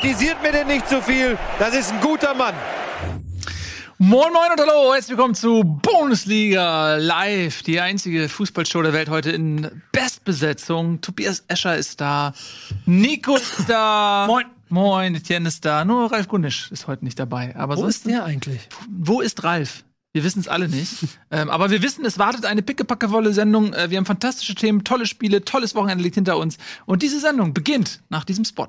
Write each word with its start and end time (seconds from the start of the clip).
Kritisiert 0.00 0.42
mir 0.42 0.50
denn 0.50 0.66
nicht 0.66 0.88
zu 0.88 1.00
viel. 1.00 1.38
Das 1.60 1.72
ist 1.72 1.92
ein 1.92 2.00
guter 2.00 2.34
Mann. 2.34 2.52
Moin 3.98 4.32
Moin 4.32 4.50
und 4.50 4.60
hallo, 4.60 4.92
herzlich 4.92 5.10
willkommen 5.10 5.36
zu 5.36 5.62
Bundesliga 5.62 6.96
Live, 6.96 7.62
die 7.62 7.78
einzige 7.78 8.28
Fußballshow 8.28 8.82
der 8.82 8.92
Welt 8.92 9.08
heute 9.08 9.30
in 9.30 9.70
Bestbesetzung. 9.92 11.00
Tobias 11.00 11.44
Escher 11.46 11.76
ist 11.76 12.00
da, 12.00 12.34
Nico 12.86 13.36
ist 13.36 13.68
da. 13.68 14.24
Moin. 14.28 14.46
Moin, 14.68 15.14
Etienne 15.14 15.46
ist 15.46 15.64
da. 15.64 15.84
Nur 15.84 16.10
Ralf 16.10 16.26
Gunnisch 16.26 16.72
ist 16.72 16.88
heute 16.88 17.04
nicht 17.04 17.20
dabei. 17.20 17.54
Aber 17.54 17.76
Wo 17.76 17.86
ist 17.86 18.04
der 18.04 18.24
eigentlich? 18.24 18.68
Wo 18.90 19.20
ist 19.20 19.44
Ralf? 19.44 19.84
Wir 20.12 20.24
wissen 20.24 20.40
es 20.40 20.48
alle 20.48 20.68
nicht. 20.68 21.06
ähm, 21.30 21.50
aber 21.50 21.70
wir 21.70 21.82
wissen, 21.82 22.04
es 22.04 22.18
wartet 22.18 22.46
eine 22.46 22.62
pickepackevolle 22.62 23.32
Sendung. 23.32 23.72
Äh, 23.72 23.90
wir 23.90 23.98
haben 23.98 24.06
fantastische 24.06 24.56
Themen, 24.56 24.82
tolle 24.82 25.06
Spiele, 25.06 25.44
tolles 25.44 25.76
Wochenende 25.76 26.02
liegt 26.02 26.16
hinter 26.16 26.36
uns. 26.36 26.58
Und 26.84 27.02
diese 27.02 27.20
Sendung 27.20 27.54
beginnt 27.54 28.02
nach 28.08 28.24
diesem 28.24 28.44
Spot. 28.44 28.68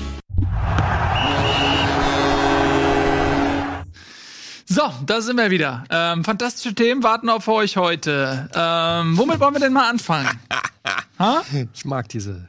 So, 4.71 4.83
da 5.05 5.19
sind 5.19 5.35
wir 5.35 5.51
wieder. 5.51 5.83
Ähm, 5.89 6.23
fantastische 6.23 6.73
Themen 6.73 7.03
warten 7.03 7.27
auf 7.27 7.45
euch 7.49 7.75
heute. 7.75 8.49
Ähm, 8.53 9.17
womit 9.17 9.41
wollen 9.41 9.53
wir 9.53 9.59
denn 9.59 9.73
mal 9.73 9.89
anfangen? 9.89 10.29
ha? 11.19 11.43
Ich 11.73 11.83
mag 11.83 12.07
diese, 12.07 12.47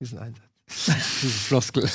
diesen 0.00 0.18
Einsatz. 0.18 0.42
Diese 1.22 1.28
Floskel. 1.28 1.88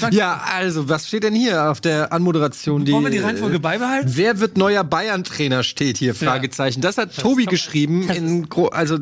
Ja, 0.00 0.08
ja, 0.10 0.42
also, 0.50 0.88
was 0.88 1.08
steht 1.08 1.24
denn 1.24 1.34
hier 1.34 1.70
auf 1.70 1.82
der 1.82 2.10
Anmoderation? 2.10 2.88
Wollen 2.88 3.04
wir 3.04 3.10
die 3.10 3.18
Reihenfolge 3.18 3.60
beibehalten? 3.60 4.10
Wer 4.14 4.40
wird 4.40 4.56
neuer 4.56 4.82
Bayern-Trainer 4.82 5.62
steht 5.62 5.98
hier, 5.98 6.14
Fragezeichen. 6.14 6.80
Das 6.80 6.96
hat 6.96 7.14
Tobi 7.14 7.44
geschrieben. 7.44 8.08
In 8.10 8.48
also, 8.70 8.98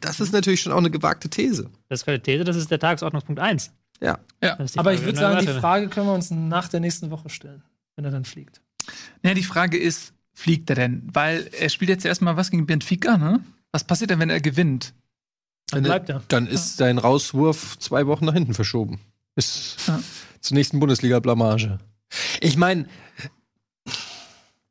das 0.00 0.20
ist 0.20 0.32
natürlich 0.32 0.62
schon 0.62 0.72
auch 0.72 0.78
eine 0.78 0.90
gewagte 0.90 1.28
These. 1.28 1.68
Das 1.90 2.00
ist 2.00 2.06
keine 2.06 2.22
These, 2.22 2.44
das 2.44 2.56
ist 2.56 2.70
der 2.70 2.78
Tagesordnungspunkt 2.78 3.38
1. 3.38 3.70
Ja. 4.00 4.18
ja. 4.42 4.56
Aber 4.76 4.94
ich 4.94 5.02
würde 5.02 5.18
sagen, 5.18 5.44
die 5.44 5.52
Frage 5.52 5.88
können 5.88 6.06
wir 6.06 6.14
uns 6.14 6.30
nach 6.30 6.68
der 6.68 6.80
nächsten 6.80 7.10
Woche 7.10 7.28
stellen, 7.28 7.62
wenn 7.98 8.04
er 8.04 8.12
dann 8.12 8.24
fliegt. 8.24 8.62
Ja, 9.24 9.34
die 9.34 9.42
Frage 9.42 9.76
ist, 9.76 10.12
fliegt 10.32 10.70
er 10.70 10.76
denn? 10.76 11.02
Weil 11.12 11.50
er 11.58 11.68
spielt 11.68 11.90
jetzt 11.90 12.04
erstmal 12.06 12.36
was 12.36 12.50
gegen 12.50 12.64
Benfica, 12.64 13.18
ne? 13.18 13.44
Was 13.72 13.82
passiert 13.84 14.10
denn, 14.10 14.20
wenn 14.20 14.30
er 14.30 14.40
gewinnt? 14.40 14.94
Dann 15.70 15.82
bleibt 15.82 16.08
er. 16.08 16.22
Dann 16.28 16.46
ist 16.46 16.76
sein 16.76 16.96
Rauswurf 16.96 17.76
zwei 17.80 18.06
Wochen 18.06 18.24
nach 18.24 18.32
hinten 18.34 18.54
verschoben. 18.54 19.00
Bis 19.34 19.76
ja. 19.88 20.00
zur 20.40 20.54
nächsten 20.54 20.78
Bundesliga-Blamage. 20.78 21.78
Ich 22.40 22.56
meine. 22.56 22.86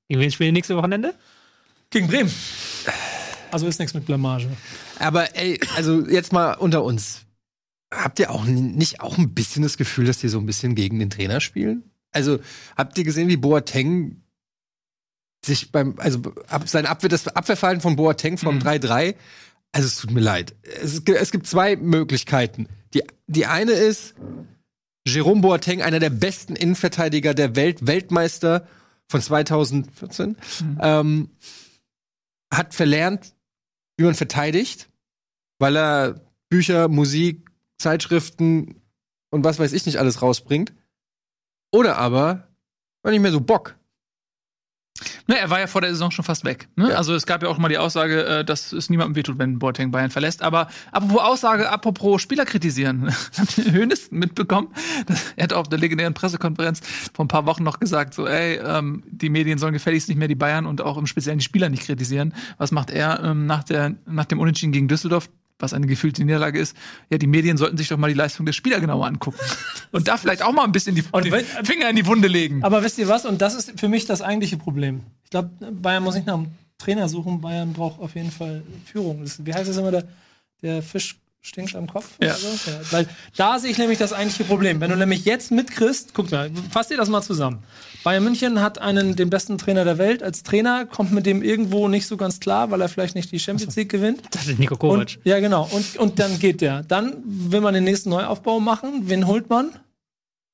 Gegen 0.07 0.21
wen 0.21 0.31
spielen 0.31 0.47
die 0.47 0.59
nächste 0.59 0.77
Wochenende? 0.77 1.13
Gegen 1.89 2.07
Bremen. 2.07 2.31
Also 3.51 3.67
ist 3.67 3.79
nichts 3.79 3.93
mit 3.93 4.05
Blamage. 4.05 4.47
Aber 4.99 5.35
ey, 5.35 5.59
also 5.75 6.07
jetzt 6.07 6.31
mal 6.31 6.53
unter 6.53 6.81
uns. 6.83 7.25
Habt 7.93 8.19
ihr 8.19 8.31
auch 8.31 8.45
nicht 8.45 9.01
auch 9.01 9.17
ein 9.17 9.33
bisschen 9.33 9.63
das 9.63 9.77
Gefühl, 9.77 10.05
dass 10.05 10.17
die 10.19 10.29
so 10.29 10.39
ein 10.39 10.45
bisschen 10.45 10.75
gegen 10.75 10.97
den 10.99 11.09
Trainer 11.09 11.41
spielen? 11.41 11.83
Also, 12.11 12.39
habt 12.75 12.97
ihr 12.97 13.03
gesehen, 13.03 13.29
wie 13.29 13.37
Boateng 13.37 14.23
sich 15.45 15.71
beim, 15.71 15.95
also 15.97 16.21
sein 16.65 16.85
Abwehr, 16.85 17.09
das 17.09 17.27
Abwehrverhalten 17.27 17.81
von 17.81 17.95
Boateng 17.95 18.37
vom 18.37 18.55
mhm. 18.55 18.61
3-3 18.61 19.15
also 19.71 19.87
es 19.87 19.97
tut 19.97 20.11
mir 20.11 20.21
leid. 20.21 20.55
Es, 20.81 20.99
es 20.99 21.31
gibt 21.31 21.47
zwei 21.47 21.75
Möglichkeiten. 21.75 22.67
Die, 22.93 23.03
die 23.27 23.45
eine 23.45 23.73
ist, 23.73 24.15
Jerome 25.05 25.41
Boateng, 25.41 25.81
einer 25.81 25.99
der 25.99 26.09
besten 26.09 26.55
Innenverteidiger 26.55 27.33
der 27.33 27.55
Welt, 27.55 27.85
Weltmeister 27.85 28.67
von 29.07 29.21
2014, 29.21 30.29
mhm. 30.29 30.79
ähm, 30.81 31.29
hat 32.51 32.73
verlernt, 32.73 33.33
wie 33.97 34.05
man 34.05 34.15
verteidigt, 34.15 34.89
weil 35.59 35.77
er 35.77 36.21
Bücher, 36.49 36.87
Musik, 36.87 37.49
Zeitschriften 37.77 38.81
und 39.29 39.43
was 39.43 39.59
weiß 39.59 39.73
ich 39.73 39.85
nicht 39.85 39.99
alles 39.99 40.21
rausbringt. 40.21 40.73
Oder 41.71 41.97
aber, 41.97 42.47
war 43.03 43.11
nicht 43.11 43.21
mehr 43.21 43.31
so 43.31 43.41
Bock. 43.41 43.77
Ne, 45.27 45.37
er 45.37 45.49
war 45.49 45.59
ja 45.59 45.67
vor 45.67 45.81
der 45.81 45.91
Saison 45.91 46.11
schon 46.11 46.25
fast 46.25 46.45
weg. 46.45 46.69
Ne? 46.75 46.89
Ja. 46.89 46.95
Also 46.95 47.13
es 47.13 47.25
gab 47.25 47.43
ja 47.43 47.49
auch 47.49 47.57
mal 47.57 47.69
die 47.69 47.77
Aussage, 47.77 48.25
äh, 48.25 48.45
dass 48.45 48.71
es 48.71 48.89
niemandem 48.89 49.15
wehtut, 49.15 49.37
wenn 49.37 49.59
Boateng 49.59 49.91
Bayern 49.91 50.09
verlässt. 50.09 50.41
Aber 50.41 50.69
apropos 50.91 51.21
Aussage, 51.21 51.69
apropos 51.69 52.21
Spieler 52.21 52.45
kritisieren. 52.45 53.13
Habt 53.37 53.57
ihr 53.57 53.71
Hönes 53.71 54.11
mitbekommen? 54.11 54.69
Er 55.35 55.43
hat 55.43 55.53
auf 55.53 55.69
der 55.69 55.79
legendären 55.79 56.13
Pressekonferenz 56.13 56.81
vor 57.13 57.25
ein 57.25 57.27
paar 57.27 57.45
Wochen 57.45 57.63
noch 57.63 57.79
gesagt, 57.79 58.13
so 58.13 58.25
ey, 58.25 58.59
ähm, 58.63 59.03
die 59.07 59.29
Medien 59.29 59.57
sollen 59.57 59.73
gefälligst 59.73 60.07
nicht 60.09 60.17
mehr 60.17 60.27
die 60.27 60.35
Bayern 60.35 60.65
und 60.65 60.81
auch 60.81 60.97
im 60.97 61.05
Speziellen 61.05 61.39
die 61.39 61.45
Spieler 61.45 61.69
nicht 61.69 61.83
kritisieren. 61.83 62.33
Was 62.57 62.71
macht 62.71 62.89
er 62.89 63.23
ähm, 63.23 63.45
nach, 63.45 63.63
der, 63.63 63.95
nach 64.05 64.25
dem 64.25 64.39
Unentschieden 64.39 64.71
gegen 64.71 64.87
Düsseldorf? 64.87 65.29
Was 65.59 65.73
eine 65.73 65.87
gefühlte 65.87 66.23
Niederlage 66.23 66.59
ist, 66.59 66.75
ja, 67.09 67.17
die 67.17 67.27
Medien 67.27 67.57
sollten 67.57 67.77
sich 67.77 67.87
doch 67.87 67.97
mal 67.97 68.07
die 68.07 68.13
Leistung 68.13 68.45
der 68.45 68.53
Spieler 68.53 68.79
genauer 68.79 69.07
angucken. 69.07 69.39
Und 69.91 70.07
da 70.07 70.17
vielleicht 70.17 70.41
auch 70.41 70.51
mal 70.51 70.63
ein 70.63 70.71
bisschen 70.71 70.95
die, 70.95 71.01
die 71.01 71.31
Finger 71.63 71.89
in 71.89 71.95
die 71.95 72.05
Wunde 72.05 72.27
legen. 72.27 72.63
Aber 72.63 72.83
wisst 72.83 72.97
ihr 72.97 73.07
was? 73.07 73.25
Und 73.25 73.41
das 73.41 73.55
ist 73.55 73.79
für 73.79 73.87
mich 73.87 74.05
das 74.05 74.21
eigentliche 74.21 74.57
Problem. 74.57 75.01
Ich 75.23 75.29
glaube, 75.29 75.49
Bayern 75.71 76.03
muss 76.03 76.15
nicht 76.15 76.27
nach 76.27 76.35
einem 76.35 76.51
Trainer 76.77 77.09
suchen. 77.09 77.41
Bayern 77.41 77.73
braucht 77.73 77.99
auf 77.99 78.15
jeden 78.15 78.31
Fall 78.31 78.63
Führung. 78.85 79.21
Das, 79.23 79.45
wie 79.45 79.53
heißt 79.53 79.69
das 79.69 79.77
immer, 79.77 79.91
der, 79.91 80.07
der 80.61 80.83
Fisch 80.83 81.17
stinkt 81.41 81.75
am 81.75 81.87
Kopf? 81.87 82.17
Ja. 82.21 82.35
So? 82.35 82.47
ja. 82.47 82.79
Weil 82.91 83.07
da 83.35 83.59
sehe 83.59 83.71
ich 83.71 83.77
nämlich 83.77 83.97
das 83.97 84.13
eigentliche 84.13 84.43
Problem. 84.43 84.79
Wenn 84.79 84.91
du 84.91 84.97
nämlich 84.97 85.25
jetzt 85.25 85.51
mitkriegst, 85.51 86.13
guck 86.13 86.31
mal, 86.31 86.51
fass 86.69 86.89
dir 86.89 86.97
das 86.97 87.09
mal 87.09 87.21
zusammen. 87.21 87.63
Bayern 88.07 88.23
München 88.23 88.61
hat 88.61 88.79
einen, 88.79 89.17
den 89.17 89.29
besten 89.29 89.57
Trainer 89.57 89.83
der 89.83 89.97
Welt 89.97 90.23
als 90.23 90.41
Trainer, 90.41 90.85
kommt 90.85 91.11
mit 91.11 91.25
dem 91.25 91.43
irgendwo 91.43 91.89
nicht 91.89 92.07
so 92.07 92.15
ganz 92.15 92.39
klar, 92.39 92.71
weil 92.71 92.79
er 92.79 92.87
vielleicht 92.87 93.15
nicht 93.15 93.33
die 93.33 93.37
Champions 93.37 93.75
League 93.75 93.89
gewinnt. 93.89 94.21
Das 94.31 94.47
ist 94.47 94.57
Nico 94.57 94.77
Kovac. 94.77 94.97
Und, 94.97 95.19
ja, 95.25 95.41
genau. 95.41 95.67
Und, 95.73 95.97
und 95.97 96.17
dann 96.17 96.39
geht 96.39 96.61
der. 96.61 96.83
Dann 96.83 97.17
will 97.25 97.59
man 97.59 97.73
den 97.73 97.83
nächsten 97.83 98.11
Neuaufbau 98.11 98.61
machen. 98.61 99.09
Wen 99.09 99.27
holt 99.27 99.49
man? 99.49 99.71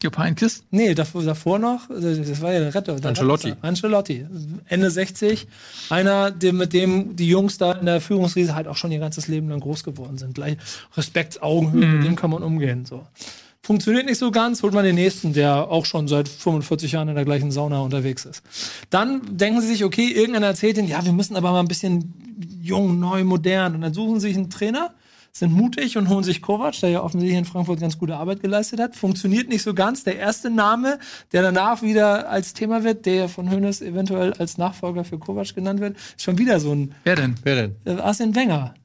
Jupp 0.01 0.17
Heynckes? 0.17 0.63
Nee, 0.71 0.95
davor, 0.95 1.21
davor 1.21 1.59
noch, 1.59 1.89
das 1.89 2.41
war 2.41 2.53
ja 2.53 2.59
der 2.59 2.73
Retter. 2.73 2.95
Der 2.95 3.09
Ancelotti. 3.09 3.49
Retter. 3.49 3.63
Ancelotti. 3.63 4.25
Ende 4.65 4.89
60. 4.89 5.47
Einer, 5.91 6.31
der, 6.31 6.53
mit 6.53 6.73
dem 6.73 7.15
die 7.15 7.27
Jungs 7.27 7.59
da 7.59 7.73
in 7.73 7.85
der 7.85 8.01
Führungskrise 8.01 8.55
halt 8.55 8.67
auch 8.67 8.77
schon 8.77 8.91
ihr 8.91 8.97
ganzes 8.97 9.27
Leben 9.27 9.49
lang 9.49 9.59
groß 9.59 9.83
geworden 9.83 10.17
sind. 10.17 10.33
Gleich 10.33 10.57
Respekt, 10.97 11.43
Augenhöhe, 11.43 11.85
mhm. 11.85 11.97
mit 11.97 12.07
dem 12.07 12.15
kann 12.15 12.31
man 12.31 12.41
umgehen. 12.41 12.85
So. 12.85 13.05
Funktioniert 13.65 14.05
nicht 14.05 14.17
so 14.17 14.29
ganz, 14.29 14.61
holt 14.61 14.73
man 14.73 14.83
den 14.83 14.95
nächsten, 14.95 15.31
der 15.31 15.71
auch 15.71 15.85
schon 15.85 16.09
seit 16.09 16.27
45 16.27 16.91
Jahren 16.91 17.07
in 17.07 17.15
der 17.15 17.23
gleichen 17.23 17.49
Sauna 17.49 17.79
unterwegs 17.79 18.25
ist. 18.25 18.43
Dann 18.89 19.21
denken 19.37 19.61
sie 19.61 19.67
sich, 19.67 19.85
okay, 19.85 20.07
irgendeiner 20.09 20.47
erzählt 20.47 20.77
ihnen, 20.77 20.89
ja, 20.89 21.03
wir 21.05 21.13
müssen 21.13 21.37
aber 21.37 21.51
mal 21.51 21.61
ein 21.61 21.67
bisschen 21.69 22.13
jung, 22.61 22.99
neu, 22.99 23.23
modern. 23.23 23.75
Und 23.75 23.81
dann 23.81 23.93
suchen 23.93 24.19
sie 24.19 24.27
sich 24.27 24.37
einen 24.37 24.49
Trainer 24.49 24.93
sind 25.35 25.51
mutig 25.51 25.97
und 25.97 26.09
holen 26.09 26.23
sich 26.23 26.43
Kovac, 26.43 26.79
der 26.79 26.91
ja 26.91 27.01
offensichtlich 27.01 27.37
in 27.37 27.45
Frankfurt 27.45 27.79
ganz 27.79 27.97
gute 27.97 28.15
Arbeit 28.15 28.41
geleistet 28.41 28.79
hat. 28.79 28.95
Funktioniert 28.95 29.49
nicht 29.49 29.63
so 29.63 29.73
ganz. 29.73 30.03
Der 30.03 30.17
erste 30.17 30.51
Name, 30.51 30.99
der 31.31 31.41
danach 31.41 31.81
wieder 31.81 32.29
als 32.29 32.53
Thema 32.53 32.83
wird, 32.83 33.07
der 33.07 33.27
von 33.29 33.49
Hönes 33.49 33.81
eventuell 33.81 34.33
als 34.33 34.59
Nachfolger 34.59 35.03
für 35.03 35.17
Kovac 35.17 35.55
genannt 35.55 35.79
wird, 35.79 35.97
ist 35.97 36.21
schon 36.21 36.37
wieder 36.37 36.59
so 36.59 36.73
ein. 36.73 36.93
Wer 37.03 37.15
denn? 37.15 37.35
Wer 37.43 37.55
denn? 37.55 37.75
Äh, 37.85 37.99
Arsene 37.99 38.35
Wenger. 38.35 38.75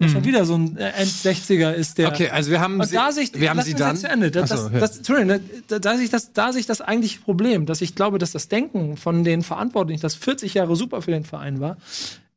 Mhm. 0.00 0.08
schon 0.08 0.24
wieder 0.24 0.46
so 0.46 0.56
ein 0.56 0.76
End-60er 0.78 1.72
ist 1.72 1.98
der. 1.98 2.08
Okay, 2.08 2.30
also 2.30 2.50
wir 2.50 2.60
haben 2.60 2.82
sie, 2.84 2.94
da 2.94 3.12
sich, 3.12 3.38
wir 3.38 3.50
haben 3.50 3.60
sie 3.60 3.74
dann. 3.74 3.96
Zu 3.96 4.08
Ende. 4.08 4.30
Das, 4.30 4.48
so, 4.48 4.68
das, 4.70 4.80
das, 4.80 4.96
Entschuldigung, 4.98 5.40
da, 5.68 5.78
da, 5.78 5.96
sich 5.96 6.08
das, 6.08 6.32
da 6.32 6.52
sich 6.52 6.64
das 6.64 6.80
eigentliche 6.80 7.20
Problem, 7.20 7.66
dass 7.66 7.82
ich 7.82 7.94
glaube, 7.94 8.18
dass 8.18 8.32
das 8.32 8.48
Denken 8.48 8.96
von 8.96 9.24
den 9.24 9.42
Verantwortlichen, 9.42 10.00
das 10.00 10.14
40 10.14 10.54
Jahre 10.54 10.74
super 10.74 11.02
für 11.02 11.10
den 11.10 11.24
Verein 11.24 11.60
war, 11.60 11.76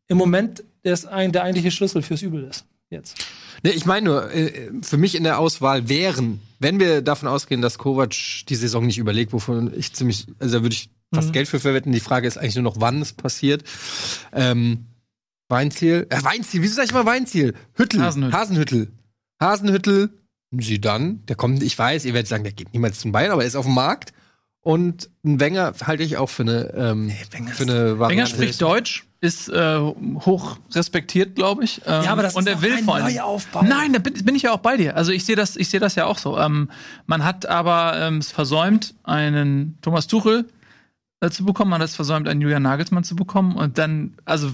im 0.08 0.18
Moment 0.18 0.64
der, 0.84 0.98
der 0.98 1.44
eigentliche 1.44 1.72
Schlüssel 1.72 2.02
fürs 2.02 2.22
Übel 2.22 2.44
ist. 2.44 2.66
Jetzt. 2.90 3.16
Nee, 3.64 3.72
ich 3.72 3.86
meine 3.86 4.06
nur, 4.06 4.32
äh, 4.34 4.70
für 4.82 4.98
mich 4.98 5.16
in 5.16 5.24
der 5.24 5.40
Auswahl 5.40 5.88
wären, 5.88 6.42
wenn 6.60 6.80
wir 6.80 7.02
davon 7.02 7.30
ausgehen, 7.30 7.62
dass 7.62 7.78
Kovac 7.78 8.14
die 8.50 8.56
Saison 8.56 8.86
nicht 8.86 8.98
überlegt, 8.98 9.34
wovon 9.34 9.72
ich 9.76 9.94
ziemlich, 9.94 10.28
also 10.40 10.58
da 10.58 10.64
würde 10.64 10.76
ich 10.76 10.90
fast 11.14 11.30
mhm. 11.30 11.34
Geld 11.34 11.48
für 11.48 11.60
verwetten. 11.60 11.94
Die 11.94 12.02
Frage 12.02 12.28
ist 12.28 12.38
eigentlich 12.38 12.56
nur 12.56 12.64
noch, 12.64 12.80
wann 12.80 13.02
es 13.02 13.14
passiert. 13.14 13.64
Ähm, 14.34 14.86
Weinziel, 15.54 16.08
äh, 16.10 16.24
Weinziel, 16.24 16.62
wieso 16.62 16.76
sag 16.76 16.86
ich 16.86 16.94
mal 16.94 17.06
Weinziel? 17.06 17.54
Hüttel, 17.76 18.02
Hasenhüttel. 18.02 18.38
Hasenhüttel. 18.40 18.92
Hasenhüttel, 19.40 20.10
sie 20.60 20.82
dann, 20.82 21.26
der 21.28 21.36
kommt, 21.36 21.64
ich 21.64 21.78
weiß, 21.78 22.06
ihr 22.06 22.14
werdet 22.14 22.28
sagen, 22.28 22.44
der 22.44 22.54
geht 22.54 22.74
niemals 22.74 23.00
zum 23.00 23.12
Bayern, 23.12 23.32
aber 23.32 23.42
er 23.44 23.48
ist 23.48 23.56
auf 23.56 23.66
dem 23.66 23.74
Markt. 23.74 24.14
Und 24.62 25.10
ein 25.26 25.40
Wenger 25.42 25.74
halte 25.86 26.04
ich 26.04 26.16
auch 26.18 26.30
für 26.30 26.44
eine, 26.44 26.74
ähm, 26.74 27.12
für 27.52 27.64
eine 27.64 27.84
Wenger 27.84 28.00
Variante. 28.00 28.32
spricht 28.32 28.62
Deutsch, 28.62 29.06
ist 29.20 29.50
äh, 29.50 29.78
hoch 29.80 30.58
respektiert, 30.74 31.36
glaube 31.36 31.64
ich. 31.66 31.82
Ähm, 31.86 32.04
Ja, 32.04 32.12
aber 32.14 32.24
das 32.24 32.36
und 32.36 32.48
ist 32.48 32.54
er 32.56 32.62
will 32.62 32.74
ein 32.74 32.84
vor 32.86 32.96
allem. 32.96 33.14
Neuaufbau. 33.14 33.64
Nein, 33.64 33.92
da 33.94 34.00
bin, 34.00 34.14
bin 34.26 34.36
ich 34.36 34.44
ja 34.44 34.54
auch 34.54 34.60
bei 34.60 34.78
dir. 34.78 34.96
Also 34.96 35.12
ich 35.12 35.26
sehe 35.26 35.36
das, 35.36 35.58
ich 35.58 35.70
sehe 35.70 35.80
das 35.82 35.96
ja 35.96 36.06
auch 36.06 36.18
so. 36.18 36.38
Ähm, 36.40 36.70
man 37.08 37.24
hat 37.26 37.46
aber 37.46 38.00
ähm, 38.00 38.18
es 38.20 38.32
versäumt, 38.32 38.96
einen 39.04 39.78
Thomas 39.82 40.08
Tuchel 40.08 40.46
äh, 41.20 41.30
zu 41.30 41.44
bekommen, 41.46 41.72
man 41.72 41.82
hat 41.82 41.90
es 41.90 41.96
versäumt, 41.96 42.28
einen 42.30 42.40
Julian 42.42 42.64
Nagelsmann 42.64 43.04
zu 43.04 43.16
bekommen 43.18 43.56
und 43.58 43.78
dann, 43.78 44.14
also 44.24 44.50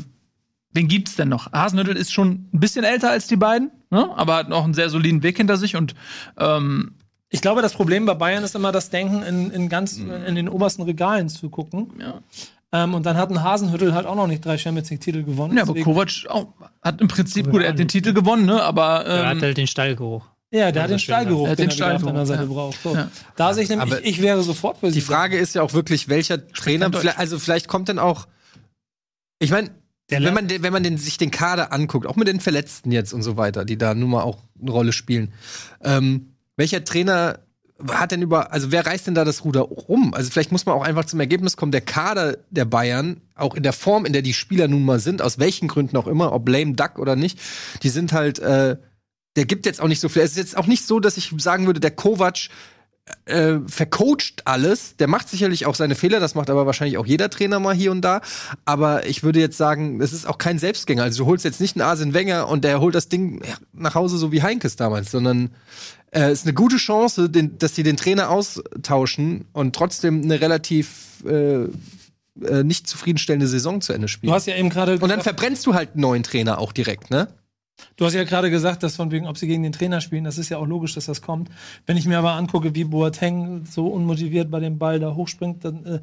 wen 0.74 0.88
gibt's 0.88 1.16
denn 1.16 1.30
noch? 1.30 1.52
Hasenhüttl 1.52 1.96
ist 1.96 2.12
schon 2.14 2.50
ein 2.54 2.60
bisschen 2.60 2.84
älter 2.84 3.10
als 3.12 3.28
die 3.28 3.36
beiden, 3.38 3.72
ne? 3.90 4.10
aber 4.16 4.36
hat 4.36 4.50
noch 4.50 4.64
einen 4.64 4.74
sehr 4.74 4.90
soliden 4.90 5.24
Weg 5.24 5.38
hinter 5.38 5.58
sich 5.58 5.76
und 5.76 5.96
ähm, 6.38 6.96
Ich 7.30 7.42
glaube, 7.42 7.62
das 7.62 7.74
Problem 7.74 8.06
bei 8.06 8.14
Bayern 8.14 8.44
ist 8.44 8.56
immer 8.56 8.72
das 8.72 8.90
Denken, 8.90 9.24
in, 9.24 9.52
in 9.52 9.70
ganz 9.70 9.98
in 9.98 10.36
den 10.36 10.50
obersten 10.50 10.84
Regalen 10.84 11.30
zu 11.30 11.50
gucken. 11.50 11.94
ja. 12.00 12.22
Ähm, 12.72 12.94
und 12.94 13.04
dann 13.08 13.18
hat 13.18 13.32
ein 13.32 13.42
Hasenhüttel 13.42 13.96
halt 13.96 14.06
auch 14.06 14.14
noch 14.16 14.28
nicht 14.28 14.46
drei 14.46 14.56
Champions 14.60 14.92
League-Titel 14.92 15.24
gewonnen. 15.24 15.58
Ja, 15.58 15.64
aber 15.64 15.74
Kovac 15.74 16.28
auch, 16.30 16.50
hat 16.84 17.02
im 17.02 17.08
Prinzip 17.08 17.50
gut, 17.50 17.64
er 17.64 17.70
hat 17.70 17.80
den 17.80 17.88
Titel 17.88 18.14
gewonnen, 18.14 18.46
ne? 18.46 18.62
Aber 18.62 19.04
Er 19.08 19.26
hat 19.26 19.38
ähm, 19.38 19.42
halt 19.42 19.58
den 19.58 19.66
Stallgeruch. 19.66 20.24
ja, 20.52 20.72
der 20.72 20.84
hat 20.84 20.92
den 20.92 21.00
Stallgeruch, 21.00 21.46
Er 21.48 21.52
hat 21.54 21.58
den, 21.58 21.70
den 21.70 21.80
er 21.82 21.88
wieder 21.88 21.96
auf 21.96 22.04
deiner 22.04 22.26
Seite 22.28 22.44
ja. 22.44 22.48
braucht. 22.48 22.80
So. 22.84 22.94
Ja. 22.94 23.10
Da 23.36 23.56
sehe 23.56 23.64
ich 23.64 23.70
nämlich, 23.70 23.92
Aber 23.92 24.02
ich, 24.04 24.18
ich 24.18 24.22
wäre 24.22 24.44
sofort 24.44 24.78
für 24.78 24.92
Die. 24.92 25.02
Frage 25.02 25.40
ist 25.40 25.56
ja 25.56 25.64
auch 25.64 25.74
wirklich, 25.74 26.10
welcher 26.10 26.48
Trainer, 26.48 26.92
also 27.18 27.40
vielleicht 27.40 27.68
kommt 27.68 27.90
dann 27.90 27.98
auch, 27.98 28.28
ich 29.40 29.50
meine, 29.50 29.70
Der 29.70 29.74
wenn 30.10 30.34
man, 30.34 30.50
wenn 30.50 30.74
man 30.74 30.84
den, 30.84 30.98
sich 30.98 31.18
den 31.18 31.32
Kader 31.32 31.72
anguckt, 31.72 32.08
auch 32.08 32.16
mit 32.16 32.28
den 32.28 32.40
Verletzten 32.40 32.92
jetzt 32.92 33.14
und 33.14 33.22
so 33.22 33.38
weiter, 33.38 33.66
die 33.66 33.78
da 33.78 33.94
nun 33.94 34.10
mal 34.10 34.24
auch 34.24 34.40
eine 34.62 34.72
Rolle 34.72 34.92
spielen, 34.92 35.34
ähm, 35.84 36.34
welcher 36.56 36.84
Trainer 36.84 37.40
hat 37.88 38.12
denn 38.12 38.22
über, 38.22 38.52
also 38.52 38.72
wer 38.72 38.86
reißt 38.86 39.08
denn 39.08 39.16
da 39.16 39.24
das 39.24 39.46
Ruder 39.46 39.62
rum? 39.62 40.14
Also 40.14 40.30
vielleicht 40.30 40.52
muss 40.52 40.66
man 40.66 40.76
auch 40.76 40.84
einfach 40.84 41.06
zum 41.06 41.20
Ergebnis 41.20 41.56
kommen, 41.56 41.72
der 41.72 41.82
Kader 41.82 42.38
der 42.50 42.66
Bayern, 42.66 43.22
auch 43.36 43.56
in 43.56 43.64
der 43.64 43.74
Form, 43.74 44.06
in 44.06 44.14
der 44.14 44.22
die 44.22 44.34
Spieler 44.34 44.68
nun 44.68 44.84
mal 44.84 45.00
sind, 45.00 45.22
aus 45.22 45.40
welchen 45.40 45.68
Gründen 45.68 45.96
auch 45.96 46.08
immer, 46.08 46.34
ob 46.34 46.50
lame 46.50 46.74
duck 46.74 47.00
oder 47.00 47.16
nicht, 47.16 47.40
die 47.84 47.90
sind 47.90 48.12
halt, 48.12 48.40
äh, 48.40 48.76
der 49.36 49.46
gibt 49.46 49.66
jetzt 49.66 49.80
auch 49.80 49.88
nicht 49.88 50.02
so 50.02 50.10
viel. 50.10 50.22
Es 50.22 50.32
ist 50.32 50.38
jetzt 50.38 50.58
auch 50.58 50.68
nicht 50.68 50.86
so, 50.86 51.00
dass 51.00 51.16
ich 51.16 51.32
sagen 51.38 51.66
würde, 51.66 51.80
der 51.80 51.92
Kovac 51.92 52.50
äh, 53.26 53.60
vercoacht 53.68 54.42
alles. 54.46 54.96
Der 54.98 55.08
macht 55.08 55.30
sicherlich 55.30 55.66
auch 55.66 55.76
seine 55.76 55.96
Fehler, 55.96 56.20
das 56.20 56.36
macht 56.36 56.50
aber 56.50 56.66
wahrscheinlich 56.66 56.98
auch 56.98 57.06
jeder 57.06 57.30
Trainer 57.30 57.60
mal 57.60 57.76
hier 57.76 57.92
und 57.92 58.02
da. 58.02 58.22
Aber 58.66 59.06
ich 59.08 59.24
würde 59.24 59.40
jetzt 59.40 59.58
sagen, 59.58 60.02
es 60.02 60.14
ist 60.14 60.28
auch 60.28 60.38
kein 60.38 60.60
Selbstgänger. 60.60 61.04
Also 61.04 61.24
du 61.24 61.30
holst 61.30 61.46
jetzt 61.46 61.62
nicht 61.62 61.76
einen 61.76 61.88
Arsene 61.88 62.14
Wenger 62.14 62.48
und 62.48 62.64
der 62.64 62.80
holt 62.80 62.96
das 62.96 63.10
Ding 63.10 63.42
nach 63.74 63.96
Hause, 63.96 64.18
so 64.18 64.32
wie 64.32 64.42
Heinkes 64.42 64.76
damals, 64.76 65.12
sondern 65.12 65.52
äh, 66.12 66.30
es 66.30 66.40
ist 66.40 66.46
eine 66.46 66.54
gute 66.54 66.78
Chance, 66.78 67.30
den, 67.30 67.58
dass 67.58 67.76
sie 67.76 67.84
den 67.84 67.98
Trainer 67.98 68.30
austauschen 68.30 69.46
und 69.54 69.76
trotzdem 69.76 70.24
eine 70.24 70.42
relativ 70.42 71.24
äh, 71.26 71.66
äh, 72.46 72.64
nicht 72.64 72.88
zufriedenstellende 72.88 73.48
Saison 73.48 73.82
zu 73.82 73.94
Ende 73.94 74.08
spielen. 74.08 74.30
Du 74.32 74.36
hast 74.36 74.48
ja 74.48 74.56
eben 74.56 74.70
gerade 74.70 74.98
und 75.00 75.10
dann 75.10 75.22
verbrennst 75.22 75.66
du 75.66 75.74
halt 75.74 75.92
einen 75.94 76.02
neuen 76.02 76.24
Trainer 76.24 76.60
auch 76.60 76.72
direkt, 76.72 77.10
ne? 77.10 77.28
Du 77.98 78.06
hast 78.06 78.14
ja 78.14 78.24
gerade 78.24 78.50
gesagt, 78.50 78.84
dass 78.84 78.96
von 78.96 79.12
wegen, 79.12 79.28
ob 79.28 79.38
sie 79.38 79.48
gegen 79.48 79.64
den 79.64 79.72
Trainer 79.72 80.02
spielen, 80.02 80.24
das 80.24 80.38
ist 80.38 80.50
ja 80.50 80.58
auch 80.58 80.68
logisch, 80.68 80.96
dass 80.96 81.06
das 81.06 81.22
kommt. 81.22 81.50
Wenn 81.86 81.98
ich 81.98 82.06
mir 82.06 82.18
aber 82.20 82.34
angucke, 82.34 82.76
wie 82.76 82.84
Boateng 82.84 83.66
so 83.70 83.88
unmotiviert 83.88 84.50
bei 84.52 84.60
dem 84.60 84.78
Ball 84.78 85.00
da 85.00 85.16
hochspringt, 85.16 85.66
dann 85.66 85.86
äh, 85.86 86.00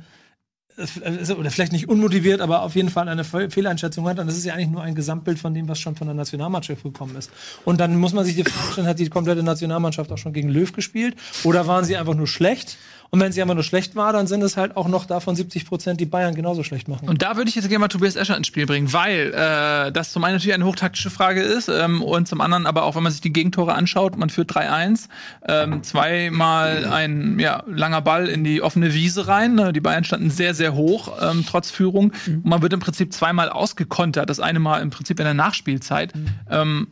oder 1.33 1.51
vielleicht 1.51 1.73
nicht 1.73 1.89
unmotiviert, 1.89 2.43
aber 2.43 2.61
auf 2.61 2.75
jeden 2.75 2.91
Fall 2.91 3.09
eine 3.09 3.25
Fe- 3.25 3.49
Fehleinschätzung 3.49 4.07
hat, 4.07 4.19
dann 4.19 4.29
ist 4.29 4.37
es 4.37 4.45
ja 4.45 4.53
eigentlich 4.53 4.69
nur 4.69 4.83
ein 4.83 4.95
Gesamtbild 4.95 5.39
von 5.39 5.55
dem, 5.55 5.69
was 5.69 5.79
schon 5.79 5.97
von 5.97 6.07
der 6.07 6.15
Nationalmannschaft 6.15 6.83
gekommen 6.83 7.17
ist. 7.17 7.31
Und 7.65 7.81
dann 7.81 7.97
muss 7.97 8.13
man 8.13 8.27
sich 8.27 8.37
die 8.37 8.45
Frage 8.45 8.73
stellen, 8.73 8.87
hat 8.87 8.99
die 8.99 9.09
komplette 9.09 9.43
Nationalmannschaft 9.43 10.13
auch 10.13 10.19
schon 10.19 10.35
gegen 10.35 10.51
Löw 10.51 10.71
gespielt 10.71 11.17
oder 11.45 11.67
waren 11.67 11.87
sie 11.87 11.97
einfach 11.97 12.15
nur 12.15 12.27
schlecht? 12.27 12.77
Und 13.11 13.21
wenn 13.21 13.33
sie 13.33 13.43
einfach 13.43 13.55
nur 13.55 13.65
schlecht 13.65 13.97
war, 13.97 14.13
dann 14.13 14.27
sind 14.27 14.43
es 14.43 14.57
halt 14.57 14.77
auch 14.77 14.89
noch 14.89 15.05
davon 15.07 15.37
70 15.37 15.67
Prozent, 15.67 16.01
die 16.01 16.07
Bayern 16.07 16.35
genauso 16.35 16.63
schlecht 16.63 16.89
machen. 16.89 17.09
Und 17.09 17.23
da 17.23 17.37
würde 17.37 17.49
ich 17.49 17.55
jetzt 17.55 17.69
gerne 17.69 17.81
mal 17.81 17.89
Tobias 17.89 18.17
Escher 18.17 18.37
ins 18.37 18.47
Spiel 18.47 18.67
bringen, 18.67 18.93
weil 18.93 19.33
äh, 19.35 19.93
das 19.93 20.13
zum 20.13 20.25
einen 20.25 20.35
natürlich 20.35 20.55
eine 20.55 20.65
hochtaktische 20.65 21.11
Frage 21.11 21.41
ist 21.41 21.69
ähm, 21.69 22.03
und 22.03 22.29
zum 22.29 22.41
anderen 22.41 22.67
aber 22.67 22.85
auch, 22.85 22.97
wenn 22.97 23.03
man 23.03 23.13
sich 23.13 23.21
die 23.21 23.33
Gegentore 23.33 23.75
anschaut, 23.75 24.17
man 24.17 24.31
führt 24.31 24.53
3-1, 24.53 25.09
ähm, 25.49 25.83
zweimal 25.83 26.87
ein 26.87 27.39
ja, 27.39 27.63
langer 27.67 28.03
Ball 28.03 28.29
in 28.29 28.45
die 28.45 28.63
offene 28.63 28.93
Wiese 28.95 29.29
rein. 29.29 29.55
Ne? 29.55 29.73
Die 29.73 29.81
Bayern 29.81 30.05
standen 30.05 30.31
sehr, 30.31 30.55
sehr 30.55 30.75
hoch, 30.75 31.13
ähm, 31.21 31.45
trotz 31.49 31.71
Führung. 31.71 32.13
Und 32.27 32.47
man 32.47 32.63
wird 32.63 32.73
im 32.73 32.81
Prinzip 32.81 33.13
zweimal 33.13 33.49
ausgekontert, 33.49 34.29
das 34.31 34.41
eine 34.41 34.59
Mal 34.59 34.83
im 34.83 34.91
Prinzip 34.91 35.19
in 35.21 35.25
der 35.25 35.35
Nachspielzeit. 35.35 36.13
Ähm, 36.51 36.89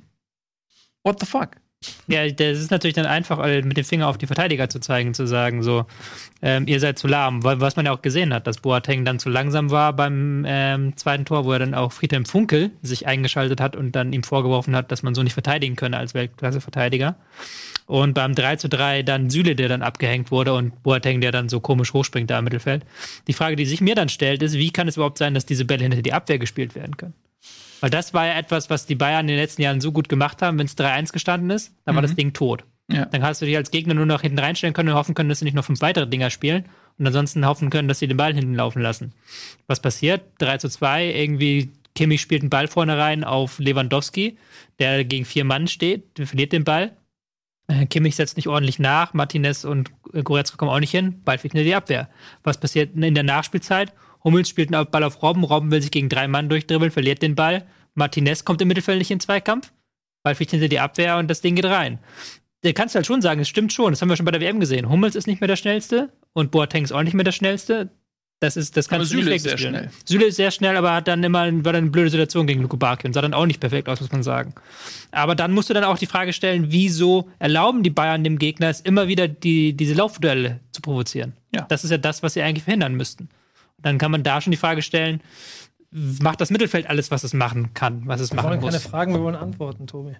what 1.02 1.20
the 1.20 1.26
fuck? 1.26 1.50
Ja, 2.06 2.28
das 2.28 2.58
ist 2.58 2.70
natürlich 2.70 2.94
dann 2.94 3.06
einfach, 3.06 3.44
äh, 3.44 3.62
mit 3.62 3.76
dem 3.76 3.84
Finger 3.84 4.08
auf 4.08 4.18
die 4.18 4.26
Verteidiger 4.26 4.68
zu 4.68 4.80
zeigen, 4.80 5.14
zu 5.14 5.26
sagen, 5.26 5.62
so, 5.62 5.86
ähm, 6.42 6.66
ihr 6.66 6.80
seid 6.80 6.98
zu 6.98 7.06
lahm. 7.06 7.42
Was 7.42 7.76
man 7.76 7.86
ja 7.86 7.92
auch 7.92 8.02
gesehen 8.02 8.34
hat, 8.34 8.46
dass 8.46 8.58
Boateng 8.58 9.04
dann 9.04 9.18
zu 9.18 9.28
langsam 9.28 9.70
war 9.70 9.92
beim 9.92 10.44
ähm, 10.46 10.96
zweiten 10.96 11.24
Tor, 11.24 11.44
wo 11.44 11.52
er 11.52 11.58
dann 11.58 11.74
auch 11.74 11.92
Friedhelm 11.92 12.24
Funkel 12.24 12.70
sich 12.82 13.06
eingeschaltet 13.06 13.60
hat 13.60 13.76
und 13.76 13.92
dann 13.92 14.12
ihm 14.12 14.22
vorgeworfen 14.22 14.76
hat, 14.76 14.92
dass 14.92 15.02
man 15.02 15.14
so 15.14 15.22
nicht 15.22 15.34
verteidigen 15.34 15.76
könne 15.76 15.96
als 15.96 16.14
Weltklasse-Verteidiger. 16.14 17.16
Und 17.86 18.14
beim 18.14 18.34
3 18.34 18.56
zu 18.56 18.68
3 18.68 19.02
dann 19.02 19.28
Süle, 19.28 19.54
der 19.54 19.68
dann 19.68 19.82
abgehängt 19.82 20.30
wurde 20.30 20.54
und 20.54 20.82
Boateng, 20.82 21.20
der 21.20 21.32
dann 21.32 21.48
so 21.48 21.60
komisch 21.60 21.92
hochspringt 21.92 22.30
da 22.30 22.38
im 22.38 22.44
Mittelfeld. 22.44 22.84
Die 23.26 23.34
Frage, 23.34 23.56
die 23.56 23.66
sich 23.66 23.80
mir 23.80 23.94
dann 23.94 24.08
stellt, 24.08 24.42
ist, 24.42 24.54
wie 24.54 24.70
kann 24.70 24.88
es 24.88 24.96
überhaupt 24.96 25.18
sein, 25.18 25.34
dass 25.34 25.44
diese 25.44 25.64
Bälle 25.64 25.82
hinter 25.82 26.02
die 26.02 26.12
Abwehr 26.12 26.38
gespielt 26.38 26.74
werden 26.74 26.96
können? 26.96 27.14
Weil 27.84 27.90
das 27.90 28.14
war 28.14 28.26
ja 28.26 28.38
etwas, 28.38 28.70
was 28.70 28.86
die 28.86 28.94
Bayern 28.94 29.26
in 29.26 29.34
den 29.34 29.36
letzten 29.36 29.60
Jahren 29.60 29.82
so 29.82 29.92
gut 29.92 30.08
gemacht 30.08 30.40
haben. 30.40 30.58
Wenn 30.58 30.64
es 30.64 30.74
3-1 30.78 31.12
gestanden 31.12 31.50
ist, 31.50 31.74
dann 31.84 31.94
war 31.94 32.00
das 32.00 32.14
Ding 32.14 32.32
tot. 32.32 32.64
Ja. 32.90 33.04
Dann 33.04 33.22
hast 33.22 33.42
du 33.42 33.44
dich 33.44 33.58
als 33.58 33.70
Gegner 33.70 33.92
nur 33.92 34.06
noch 34.06 34.22
hinten 34.22 34.38
reinstellen 34.38 34.72
können 34.72 34.88
und 34.88 34.94
hoffen 34.94 35.14
können, 35.14 35.28
dass 35.28 35.40
sie 35.40 35.44
nicht 35.44 35.52
noch 35.52 35.66
fünf 35.66 35.82
weitere 35.82 36.06
Dinger 36.06 36.30
spielen 36.30 36.64
und 36.98 37.06
ansonsten 37.06 37.44
hoffen 37.44 37.68
können, 37.68 37.86
dass 37.86 37.98
sie 37.98 38.08
den 38.08 38.16
Ball 38.16 38.32
hinten 38.32 38.54
laufen 38.54 38.80
lassen. 38.80 39.12
Was 39.66 39.80
passiert? 39.80 40.22
3 40.38 40.56
zu 40.56 40.70
2, 40.70 41.12
irgendwie 41.12 41.72
Kimmich 41.94 42.22
spielt 42.22 42.40
einen 42.40 42.48
Ball 42.48 42.68
vorne 42.68 42.96
rein 42.96 43.22
auf 43.22 43.58
Lewandowski, 43.58 44.38
der 44.78 45.04
gegen 45.04 45.26
vier 45.26 45.44
Mann 45.44 45.68
steht, 45.68 46.16
der 46.16 46.26
verliert 46.26 46.54
den 46.54 46.64
Ball. 46.64 46.96
Äh, 47.66 47.84
Kimmich 47.84 48.16
setzt 48.16 48.38
nicht 48.38 48.48
ordentlich 48.48 48.78
nach, 48.78 49.12
Martinez 49.12 49.66
und 49.66 49.90
Goretzka 50.24 50.56
kommen 50.56 50.70
auch 50.70 50.80
nicht 50.80 50.90
hin, 50.90 51.20
Ball 51.22 51.36
fliegt 51.36 51.54
in 51.54 51.64
die 51.64 51.74
Abwehr. 51.74 52.08
Was 52.44 52.58
passiert 52.58 52.96
in 52.96 53.14
der 53.14 53.24
Nachspielzeit? 53.24 53.92
Hummels 54.24 54.48
spielt 54.48 54.74
einen 54.74 54.90
Ball 54.90 55.04
auf 55.04 55.22
Robben, 55.22 55.44
Robben 55.44 55.70
will 55.70 55.82
sich 55.82 55.90
gegen 55.90 56.08
drei 56.08 56.26
Mann 56.28 56.48
durchdribbeln, 56.48 56.90
verliert 56.90 57.20
den 57.20 57.34
Ball. 57.34 57.66
Martinez 57.94 58.44
kommt 58.44 58.60
im 58.60 58.68
Mittelfeld 58.68 58.98
nicht 58.98 59.10
in 59.10 59.18
den 59.18 59.22
Zweikampf, 59.22 59.72
Ball 60.22 60.34
fliegt 60.34 60.50
hinter 60.50 60.68
die 60.68 60.80
Abwehr 60.80 61.18
und 61.18 61.28
das 61.28 61.40
Ding 61.40 61.54
geht 61.54 61.66
rein. 61.66 61.98
Da 62.62 62.72
kannst 62.72 62.94
du 62.94 62.96
halt 62.96 63.06
schon 63.06 63.20
sagen, 63.20 63.40
es 63.40 63.48
stimmt 63.48 63.72
schon, 63.72 63.92
das 63.92 64.00
haben 64.00 64.08
wir 64.08 64.16
schon 64.16 64.24
bei 64.24 64.32
der 64.32 64.40
WM 64.40 64.58
gesehen. 64.58 64.88
Hummels 64.88 65.14
ist 65.16 65.26
nicht 65.26 65.40
mehr 65.40 65.48
der 65.48 65.56
Schnellste 65.56 66.10
und 66.32 66.50
Boateng 66.50 66.84
ist 66.84 66.92
auch 66.92 67.02
nicht 67.02 67.14
mehr 67.14 67.24
der 67.24 67.32
Schnellste. 67.32 67.90
Das 68.40 68.56
ist, 68.56 68.76
das 68.76 68.88
Aber 68.88 68.98
kannst 68.98 69.12
du 69.12 69.16
nicht 69.16 69.24
Süle 69.24 69.36
ist 69.36 69.42
sehr 69.42 69.52
wegdiskutieren. 69.52 69.90
schnell. 69.90 70.02
Süle 70.06 70.24
ist 70.26 70.36
sehr 70.36 70.50
schnell, 70.50 70.76
aber 70.76 70.92
hat 70.92 71.08
dann 71.08 71.22
immer, 71.22 71.44
war 71.64 71.72
dann 71.72 71.84
eine 71.84 71.90
blöde 71.90 72.10
Situation 72.10 72.46
gegen 72.46 72.62
Luko 72.62 72.76
Bacchio 72.76 73.06
und 73.06 73.12
sah 73.12 73.22
dann 73.22 73.32
auch 73.32 73.46
nicht 73.46 73.60
perfekt 73.60 73.88
aus, 73.88 74.00
muss 74.00 74.12
man 74.12 74.22
sagen. 74.22 74.54
Aber 75.12 75.34
dann 75.34 75.52
musst 75.52 75.70
du 75.70 75.74
dann 75.74 75.84
auch 75.84 75.98
die 75.98 76.06
Frage 76.06 76.32
stellen, 76.32 76.66
wieso 76.68 77.30
erlauben 77.38 77.82
die 77.82 77.90
Bayern 77.90 78.24
dem 78.24 78.38
Gegner 78.38 78.68
es 78.68 78.80
immer 78.80 79.08
wieder 79.08 79.28
die, 79.28 79.74
diese 79.74 79.94
Laufduelle 79.94 80.60
zu 80.72 80.82
provozieren? 80.82 81.34
Ja. 81.54 81.66
Das 81.68 81.84
ist 81.84 81.90
ja 81.90 81.98
das, 81.98 82.22
was 82.22 82.34
sie 82.34 82.42
eigentlich 82.42 82.64
verhindern 82.64 82.94
müssten. 82.94 83.28
Dann 83.80 83.98
kann 83.98 84.10
man 84.10 84.22
da 84.22 84.40
schon 84.40 84.50
die 84.50 84.56
Frage 84.56 84.82
stellen, 84.82 85.20
macht 86.20 86.40
das 86.40 86.50
Mittelfeld 86.50 86.88
alles, 86.88 87.10
was 87.10 87.24
es 87.24 87.32
machen 87.34 87.72
kann, 87.74 88.02
was 88.06 88.20
es 88.20 88.30
Wir 88.30 88.36
machen 88.36 88.50
wollen 88.50 88.60
keine? 88.60 88.80
Fragen, 88.80 89.12
wir 89.14 89.20
wollen 89.22 89.36
Antworten, 89.36 89.86
Tobi. 89.86 90.16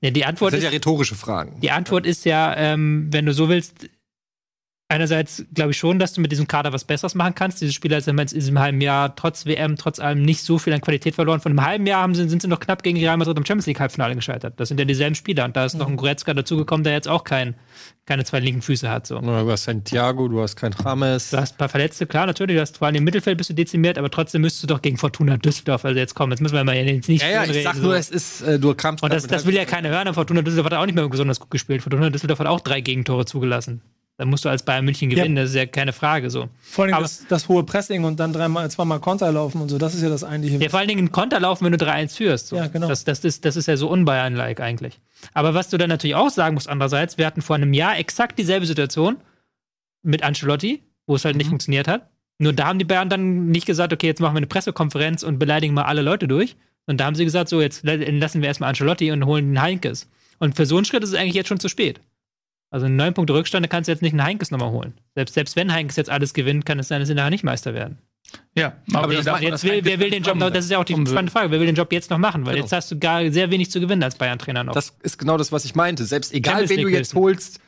Ja, 0.00 0.10
die 0.10 0.20
Das 0.20 0.28
Antwort 0.28 0.50
sind 0.50 0.58
ist, 0.58 0.64
ja 0.64 0.70
rhetorische 0.70 1.14
Fragen. 1.14 1.58
die 1.60 1.70
Antwort 1.70 2.04
ist 2.06 2.24
ja, 2.26 2.54
ähm, 2.56 3.08
wenn 3.10 3.24
du 3.24 3.32
so 3.32 3.48
willst, 3.48 3.88
einerseits 4.88 5.44
glaube 5.54 5.70
ich 5.70 5.78
schon, 5.78 5.98
dass 5.98 6.12
du 6.12 6.20
mit 6.20 6.30
diesem 6.30 6.46
Kader 6.46 6.72
was 6.72 6.84
Besseres 6.84 7.14
machen 7.14 7.34
kannst. 7.34 7.60
Diese 7.60 7.72
Spieler 7.72 8.00
sind 8.00 8.18
jetzt 8.18 8.32
in 8.32 8.40
diesem 8.40 8.58
halben 8.58 8.80
Jahr 8.80 9.16
trotz 9.16 9.46
WM, 9.46 9.76
trotz 9.76 9.98
allem 9.98 10.22
nicht 10.22 10.42
so 10.42 10.58
viel 10.58 10.72
an 10.72 10.80
Qualität 10.80 11.14
verloren. 11.14 11.40
Von 11.40 11.52
einem 11.52 11.64
halben 11.66 11.86
Jahr 11.86 12.02
haben 12.02 12.14
sie, 12.14 12.28
sind 12.28 12.42
sie 12.42 12.48
noch 12.48 12.60
knapp 12.60 12.82
gegen 12.82 12.98
Real 12.98 13.16
Madrid 13.16 13.36
im 13.36 13.44
Champions 13.46 13.66
League 13.66 13.80
Halbfinale 13.80 14.14
gescheitert. 14.14 14.54
Das 14.58 14.68
sind 14.68 14.78
ja 14.78 14.84
dieselben 14.84 15.14
Spieler. 15.14 15.46
Und 15.46 15.56
da 15.56 15.64
ist 15.64 15.74
noch 15.74 15.88
ein 15.88 15.96
Goretzka 15.96 16.34
dazugekommen, 16.34 16.84
der 16.84 16.92
jetzt 16.92 17.08
auch 17.08 17.24
kein, 17.24 17.54
keine 18.06 18.24
zwei 18.24 18.40
linken 18.40 18.62
Füße 18.62 18.88
hat. 18.90 19.06
So. 19.06 19.18
Du 19.18 19.50
hast 19.50 19.64
Santiago, 19.64 20.28
du 20.28 20.40
hast 20.40 20.56
kein 20.56 20.74
James. 20.84 21.30
Du 21.30 21.38
hast 21.38 21.54
ein 21.54 21.58
paar 21.58 21.70
Verletzte, 21.70 22.06
klar, 22.06 22.26
natürlich. 22.26 22.56
Du 22.56 22.60
hast 22.60 22.76
vor 22.76 22.86
allem 22.86 22.96
im 22.96 23.04
Mittelfeld 23.04 23.38
bist 23.38 23.50
du 23.50 23.54
dezimiert, 23.54 23.96
aber 23.96 24.10
trotzdem 24.10 24.42
müsstest 24.42 24.64
du 24.64 24.66
doch 24.66 24.82
gegen 24.82 24.98
Fortuna 24.98 25.38
Düsseldorf, 25.38 25.84
also 25.84 25.98
jetzt 25.98 26.14
kommen, 26.14 26.32
jetzt 26.32 26.40
müssen 26.40 26.54
wir 26.54 26.64
mal 26.64 26.76
jetzt 26.76 27.08
nicht 27.08 27.22
Ja, 27.22 27.30
ja, 27.30 27.44
ich 27.44 27.50
reden, 27.50 27.64
sag 27.64 27.76
so. 27.76 27.82
nur, 27.82 27.96
es 27.96 28.10
ist, 28.10 28.42
äh, 28.42 28.58
du 28.58 28.74
kramst 28.74 29.02
Und 29.02 29.12
das, 29.12 29.22
mit 29.22 29.32
das 29.32 29.46
will 29.46 29.54
ja 29.54 29.64
keiner 29.64 29.88
hören. 29.88 30.12
Fortuna 30.12 30.42
Düsseldorf 30.42 30.70
hat 30.72 30.78
auch 30.78 30.86
nicht 30.86 30.94
mehr 30.94 31.08
besonders 31.08 31.40
gut 31.40 31.50
gespielt. 31.50 31.82
Fortuna 31.82 32.10
Düsseldorf 32.10 32.38
hat 32.38 32.46
auch 32.46 32.60
drei 32.60 32.80
Gegentore 32.80 33.24
zugelassen. 33.24 33.80
Da 34.16 34.24
musst 34.24 34.44
du 34.44 34.48
als 34.48 34.62
Bayern 34.62 34.84
München 34.84 35.10
gewinnen, 35.10 35.34
das 35.34 35.50
ist 35.50 35.56
ja 35.56 35.66
keine 35.66 35.92
Frage 35.92 36.30
so. 36.30 36.48
Vor 36.60 36.84
allem 36.84 36.94
Aber- 36.94 37.02
das, 37.02 37.26
das 37.28 37.48
hohe 37.48 37.64
Pressing 37.64 38.04
und 38.04 38.20
dann 38.20 38.32
dreimal, 38.32 38.70
zweimal 38.70 39.00
Konter 39.00 39.32
laufen 39.32 39.60
und 39.60 39.68
so, 39.68 39.76
das 39.76 39.92
ist 39.94 40.02
ja 40.02 40.08
das 40.08 40.22
eigentliche. 40.22 40.58
Ja, 40.58 40.68
vor 40.68 40.78
allen 40.78 40.88
Dingen 40.88 41.10
Konter 41.10 41.40
laufen, 41.40 41.64
wenn 41.64 41.72
du 41.76 41.84
3-1 41.84 42.14
führst. 42.16 42.46
So. 42.46 42.56
Ja, 42.56 42.68
genau. 42.68 42.86
Das, 42.86 43.02
das, 43.02 43.24
ist, 43.24 43.44
das 43.44 43.56
ist 43.56 43.66
ja 43.66 43.76
so 43.76 43.88
unbayern-like 43.88 44.60
eigentlich. 44.60 45.00
Aber 45.32 45.54
was 45.54 45.68
du 45.68 45.78
dann 45.78 45.88
natürlich 45.88 46.14
auch 46.14 46.30
sagen 46.30 46.54
musst, 46.54 46.68
andererseits, 46.68 47.18
wir 47.18 47.26
hatten 47.26 47.42
vor 47.42 47.56
einem 47.56 47.72
Jahr 47.74 47.98
exakt 47.98 48.38
dieselbe 48.38 48.66
Situation 48.66 49.16
mit 50.02 50.22
Ancelotti, 50.22 50.82
wo 51.06 51.16
es 51.16 51.24
halt 51.24 51.34
Mhm. 51.34 51.38
nicht 51.38 51.48
funktioniert 51.48 51.88
hat. 51.88 52.08
Nur 52.38 52.52
da 52.52 52.66
haben 52.66 52.78
die 52.78 52.84
Bayern 52.84 53.08
dann 53.08 53.46
nicht 53.48 53.66
gesagt, 53.66 53.92
okay, 53.92 54.06
jetzt 54.06 54.20
machen 54.20 54.34
wir 54.34 54.38
eine 54.38 54.46
Pressekonferenz 54.46 55.22
und 55.24 55.38
beleidigen 55.40 55.74
mal 55.74 55.84
alle 55.84 56.02
Leute 56.02 56.28
durch. 56.28 56.54
Und 56.86 57.00
da 57.00 57.06
haben 57.06 57.14
sie 57.16 57.24
gesagt, 57.24 57.48
so, 57.48 57.60
jetzt 57.60 57.82
lassen 57.84 58.42
wir 58.42 58.48
erstmal 58.48 58.68
Ancelotti 58.68 59.10
und 59.10 59.24
holen 59.26 59.46
den 59.52 59.60
Heinkes. 59.60 60.08
Und 60.38 60.54
für 60.56 60.66
so 60.66 60.76
einen 60.76 60.84
Schritt 60.84 61.02
ist 61.02 61.10
es 61.10 61.16
eigentlich 61.16 61.34
jetzt 61.34 61.48
schon 61.48 61.58
zu 61.60 61.68
spät. 61.68 62.00
Also 62.74 62.86
einen 62.86 62.96
neun 62.96 63.14
Punkte 63.14 63.34
Rückstand, 63.34 63.64
da 63.64 63.68
kannst 63.68 63.86
du 63.86 63.92
jetzt 63.92 64.02
nicht 64.02 64.14
einen 64.14 64.24
Heinkes 64.24 64.50
nochmal 64.50 64.70
holen. 64.70 64.94
Selbst, 65.14 65.34
selbst 65.34 65.54
wenn 65.54 65.72
Heinkes 65.72 65.94
jetzt 65.94 66.10
alles 66.10 66.34
gewinnt, 66.34 66.66
kann 66.66 66.80
es 66.80 66.88
sein, 66.88 66.98
dass 66.98 67.06
sie 67.08 67.14
nachher 67.14 67.30
nicht 67.30 67.44
Meister 67.44 67.72
werden. 67.72 67.98
Ja, 68.56 68.72
Aber 68.92 69.14
das 69.14 69.40
jetzt 69.42 69.62
will, 69.62 69.84
wer 69.84 70.00
will 70.00 70.10
den 70.10 70.24
Job 70.24 70.36
noch, 70.36 70.50
das 70.50 70.64
ist 70.64 70.72
ja 70.72 70.78
auch 70.78 70.84
die 70.84 70.94
spannende 70.94 71.30
Frage, 71.30 71.52
wer 71.52 71.60
will 71.60 71.66
den 71.66 71.76
Job 71.76 71.92
jetzt 71.92 72.10
noch 72.10 72.18
machen? 72.18 72.44
Weil 72.46 72.54
Genau. 72.54 72.64
jetzt 72.64 72.72
hast 72.72 72.90
du 72.90 72.98
gar 72.98 73.30
sehr 73.30 73.52
wenig 73.52 73.70
zu 73.70 73.78
gewinnen 73.78 74.02
als 74.02 74.16
Bayern-Trainer 74.16 74.64
noch. 74.64 74.74
Das 74.74 74.92
ist 75.04 75.18
genau 75.18 75.36
das, 75.36 75.52
was 75.52 75.64
ich 75.64 75.76
meinte. 75.76 76.04
Selbst 76.04 76.34
egal, 76.34 76.54
Champions 76.66 76.70
wen 76.70 76.82
du 76.82 76.88
jetzt 76.88 77.12
Hilfen. 77.12 77.22
holst, 77.22 77.60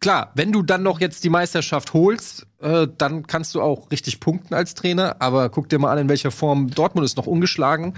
klar, 0.00 0.32
wenn 0.34 0.50
du 0.50 0.62
dann 0.62 0.82
noch 0.82 1.00
jetzt 1.00 1.22
die 1.22 1.28
Meisterschaft 1.28 1.92
holst, 1.92 2.44
äh, 2.60 2.88
dann 2.98 3.28
kannst 3.28 3.54
du 3.54 3.60
auch 3.62 3.92
richtig 3.92 4.18
punkten 4.18 4.54
als 4.54 4.74
Trainer. 4.74 5.16
Aber 5.20 5.50
guck 5.50 5.68
dir 5.68 5.78
mal 5.78 5.92
an, 5.92 5.98
in 5.98 6.08
welcher 6.08 6.32
Form 6.32 6.68
Dortmund 6.70 7.04
ist 7.04 7.16
noch 7.16 7.26
ungeschlagen. 7.28 7.94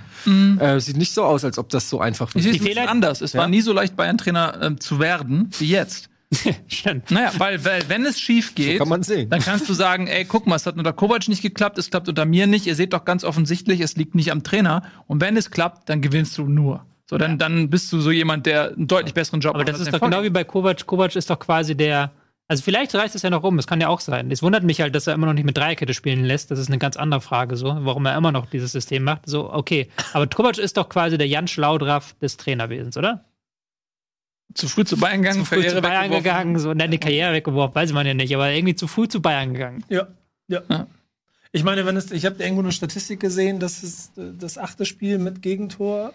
Äh, 0.58 0.78
sieht 0.80 0.98
nicht 0.98 1.14
so 1.14 1.22
aus, 1.24 1.42
als 1.42 1.56
ob 1.56 1.70
das 1.70 1.88
so 1.88 2.00
einfach 2.02 2.34
wird. 2.34 2.44
Die 2.44 2.58
Fehler- 2.58 2.90
anders. 2.90 3.22
Es 3.22 3.32
Ja. 3.32 3.40
war 3.40 3.48
nie 3.48 3.62
so 3.62 3.72
leicht, 3.72 3.96
Bayern-Trainer 3.96 4.58
ähm, 4.60 4.78
zu 4.80 4.98
werden 4.98 5.48
wie 5.58 5.68
jetzt. 5.68 6.09
Stimmt. 6.68 7.10
Naja, 7.10 7.32
weil, 7.38 7.64
weil 7.64 7.82
wenn 7.88 8.06
es 8.06 8.20
schief 8.20 8.54
geht, 8.54 8.78
kann 8.78 8.88
man 8.88 9.02
sehen. 9.02 9.28
dann 9.30 9.40
kannst 9.40 9.68
du 9.68 9.74
sagen, 9.74 10.06
ey, 10.06 10.24
guck 10.24 10.46
mal, 10.46 10.56
es 10.56 10.66
hat 10.66 10.76
unter 10.76 10.92
Kovac 10.92 11.28
nicht 11.28 11.42
geklappt, 11.42 11.76
es 11.78 11.90
klappt 11.90 12.08
unter 12.08 12.24
mir 12.24 12.46
nicht. 12.46 12.66
Ihr 12.66 12.76
seht 12.76 12.92
doch 12.92 13.04
ganz 13.04 13.24
offensichtlich, 13.24 13.80
es 13.80 13.96
liegt 13.96 14.14
nicht 14.14 14.30
am 14.30 14.42
Trainer. 14.42 14.82
Und 15.06 15.20
wenn 15.20 15.36
es 15.36 15.50
klappt, 15.50 15.88
dann 15.88 16.00
gewinnst 16.00 16.38
du 16.38 16.46
nur. 16.46 16.86
So, 17.08 17.18
dann, 17.18 17.38
dann 17.38 17.70
bist 17.70 17.92
du 17.92 18.00
so 18.00 18.12
jemand, 18.12 18.46
der 18.46 18.68
einen 18.70 18.86
deutlich 18.86 19.14
besseren 19.14 19.40
Job 19.40 19.56
Aber 19.56 19.64
das 19.64 19.74
als 19.74 19.82
ist 19.82 19.92
der 19.92 19.98
doch 19.98 20.06
genau 20.06 20.22
wie 20.22 20.30
bei 20.30 20.44
Kovac. 20.44 20.86
Kovac 20.86 21.16
ist 21.16 21.28
doch 21.28 21.40
quasi 21.40 21.76
der. 21.76 22.12
Also 22.46 22.62
vielleicht 22.62 22.94
reißt 22.94 23.14
es 23.14 23.22
ja 23.22 23.30
noch 23.30 23.44
rum, 23.44 23.56
das 23.56 23.66
kann 23.66 23.80
ja 23.80 23.88
auch 23.88 24.00
sein. 24.00 24.30
Es 24.30 24.42
wundert 24.42 24.64
mich 24.64 24.80
halt, 24.80 24.94
dass 24.94 25.06
er 25.06 25.14
immer 25.14 25.26
noch 25.26 25.34
nicht 25.34 25.44
mit 25.44 25.56
Dreierkette 25.56 25.94
spielen 25.94 26.24
lässt. 26.24 26.50
Das 26.50 26.58
ist 26.58 26.68
eine 26.68 26.78
ganz 26.78 26.96
andere 26.96 27.20
Frage, 27.20 27.56
so, 27.56 27.76
warum 27.80 28.06
er 28.06 28.16
immer 28.16 28.32
noch 28.32 28.46
dieses 28.46 28.72
System 28.72 29.04
macht. 29.04 29.22
So, 29.26 29.52
okay. 29.52 29.88
Aber 30.12 30.26
Kovac 30.28 30.58
ist 30.58 30.76
doch 30.76 30.88
quasi 30.88 31.18
der 31.18 31.28
Jan 31.28 31.48
Schlaudraff 31.48 32.14
des 32.20 32.36
Trainerwesens, 32.36 32.96
oder? 32.96 33.24
Zu 34.54 34.68
früh 34.68 34.84
zu 34.84 34.96
Bayern 34.96 35.22
gegangen, 35.22 35.40
Zu 35.40 35.44
früh 35.44 35.66
zu 35.66 35.80
Bayern 35.80 36.10
gegangen, 36.10 36.58
so, 36.58 36.74
nein, 36.74 36.90
die 36.90 36.98
Karriere 36.98 37.32
weggeworfen, 37.32 37.74
weiß 37.74 37.92
man 37.92 38.06
ja 38.06 38.14
nicht, 38.14 38.34
aber 38.34 38.50
irgendwie 38.50 38.74
zu 38.74 38.86
früh 38.86 39.08
zu 39.08 39.22
Bayern 39.22 39.52
gegangen. 39.52 39.84
Ja, 39.88 40.08
ja. 40.48 40.62
Ja. 40.68 40.86
Ich 41.52 41.64
meine, 41.64 41.84
wenn 41.84 41.96
es, 41.96 42.12
ich 42.12 42.26
habe 42.26 42.42
irgendwo 42.42 42.62
eine 42.62 42.72
Statistik 42.72 43.20
gesehen, 43.20 43.58
dass 43.58 43.82
es 43.82 44.12
das 44.14 44.56
achte 44.56 44.86
Spiel 44.86 45.18
mit 45.18 45.42
Gegentor 45.42 46.12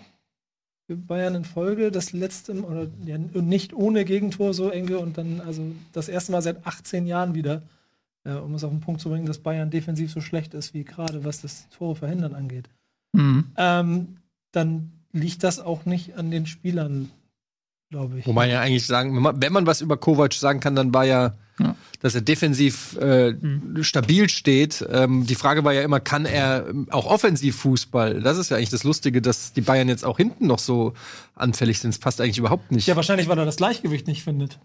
für 0.87 0.95
Bayern 0.95 1.35
in 1.35 1.45
Folge, 1.45 1.91
das 1.91 2.13
letzte 2.13 2.53
oder 2.63 2.87
ja, 3.05 3.17
nicht 3.17 3.73
ohne 3.73 4.05
Gegentor 4.05 4.53
so 4.53 4.69
enge 4.69 4.99
und 4.99 5.17
dann 5.17 5.41
also 5.41 5.63
das 5.91 6.07
erste 6.07 6.31
Mal 6.31 6.41
seit 6.41 6.65
18 6.65 7.05
Jahren 7.05 7.35
wieder, 7.35 7.63
äh, 8.23 8.33
um 8.33 8.53
es 8.55 8.63
auf 8.63 8.71
den 8.71 8.81
Punkt 8.81 9.01
zu 9.01 9.09
bringen, 9.09 9.25
dass 9.25 9.39
Bayern 9.39 9.71
defensiv 9.71 10.11
so 10.11 10.21
schlecht 10.21 10.53
ist 10.53 10.73
wie 10.73 10.83
gerade 10.85 11.25
was 11.25 11.41
das 11.41 11.67
Tore 11.69 11.95
verhindern 11.95 12.33
angeht. 12.33 12.69
Mhm. 13.11 13.45
Ähm, 13.57 14.17
dann 14.51 14.91
liegt 15.11 15.43
das 15.43 15.59
auch 15.59 15.85
nicht 15.85 16.17
an 16.17 16.31
den 16.31 16.45
Spielern, 16.45 17.09
glaube 17.95 18.19
ich. 18.19 18.27
Wo 18.27 18.33
man 18.33 18.49
ja 18.49 18.59
eigentlich 18.59 18.85
sagen, 18.85 19.15
wenn 19.15 19.21
man, 19.23 19.41
wenn 19.41 19.53
man 19.53 19.65
was 19.65 19.79
über 19.81 19.95
Kovac 19.97 20.33
sagen 20.33 20.59
kann, 20.59 20.75
dann 20.75 20.93
war 20.93 21.05
ja, 21.05 21.33
Ja. 21.59 21.75
dass 22.01 22.13
er 22.13 22.19
defensiv 22.21 22.97
äh, 22.97 23.33
stabil 23.81 24.27
steht. 24.27 24.85
Ähm, 24.91 25.25
die 25.25 25.35
Frage 25.35 25.63
war 25.63 25.71
ja 25.71 25.81
immer, 25.81 26.01
kann 26.01 26.25
er 26.25 26.65
auch 26.89 27.05
offensiv 27.05 27.55
Fußball? 27.55 28.21
Das 28.21 28.37
ist 28.37 28.51
ja 28.51 28.57
eigentlich 28.57 28.69
das 28.69 28.83
Lustige, 28.83 29.21
dass 29.21 29.53
die 29.53 29.61
Bayern 29.61 29.87
jetzt 29.87 30.03
auch 30.03 30.17
hinten 30.17 30.47
noch 30.47 30.59
so 30.59 30.93
anfällig 31.35 31.79
sind. 31.79 31.93
Das 31.93 31.99
passt 31.99 32.19
eigentlich 32.19 32.37
überhaupt 32.37 32.71
nicht. 32.71 32.85
Ja, 32.87 32.97
wahrscheinlich, 32.97 33.29
weil 33.29 33.37
er 33.39 33.45
das 33.45 33.55
Gleichgewicht 33.55 34.07
nicht 34.07 34.23
findet. 34.23 34.59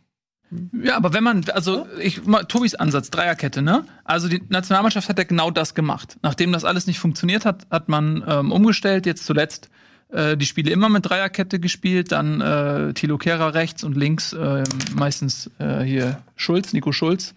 Ja, 0.82 0.96
aber 0.96 1.12
wenn 1.12 1.22
man, 1.22 1.44
also 1.50 1.86
ich 2.00 2.26
mal 2.26 2.42
Tobis 2.42 2.74
Ansatz, 2.74 3.10
Dreierkette, 3.10 3.62
ne? 3.62 3.84
Also 4.02 4.26
die 4.26 4.42
Nationalmannschaft 4.48 5.08
hat 5.08 5.16
ja 5.16 5.22
genau 5.22 5.52
das 5.52 5.76
gemacht. 5.76 6.18
Nachdem 6.22 6.50
das 6.50 6.64
alles 6.64 6.88
nicht 6.88 6.98
funktioniert 6.98 7.44
hat, 7.44 7.68
hat 7.70 7.88
man 7.88 8.24
ähm, 8.26 8.50
umgestellt, 8.50 9.06
jetzt 9.06 9.24
zuletzt 9.24 9.70
äh, 10.12 10.36
die 10.36 10.46
Spiele 10.46 10.70
immer 10.70 10.88
mit 10.88 11.08
Dreierkette 11.08 11.60
gespielt, 11.60 12.12
dann 12.12 12.40
äh, 12.40 12.92
Thilo 12.94 13.18
Kehrer 13.18 13.54
rechts 13.54 13.84
und 13.84 13.96
links, 13.96 14.32
äh, 14.32 14.64
meistens 14.94 15.50
äh, 15.58 15.80
hier 15.80 16.22
Schulz, 16.36 16.72
Nico 16.72 16.92
Schulz. 16.92 17.34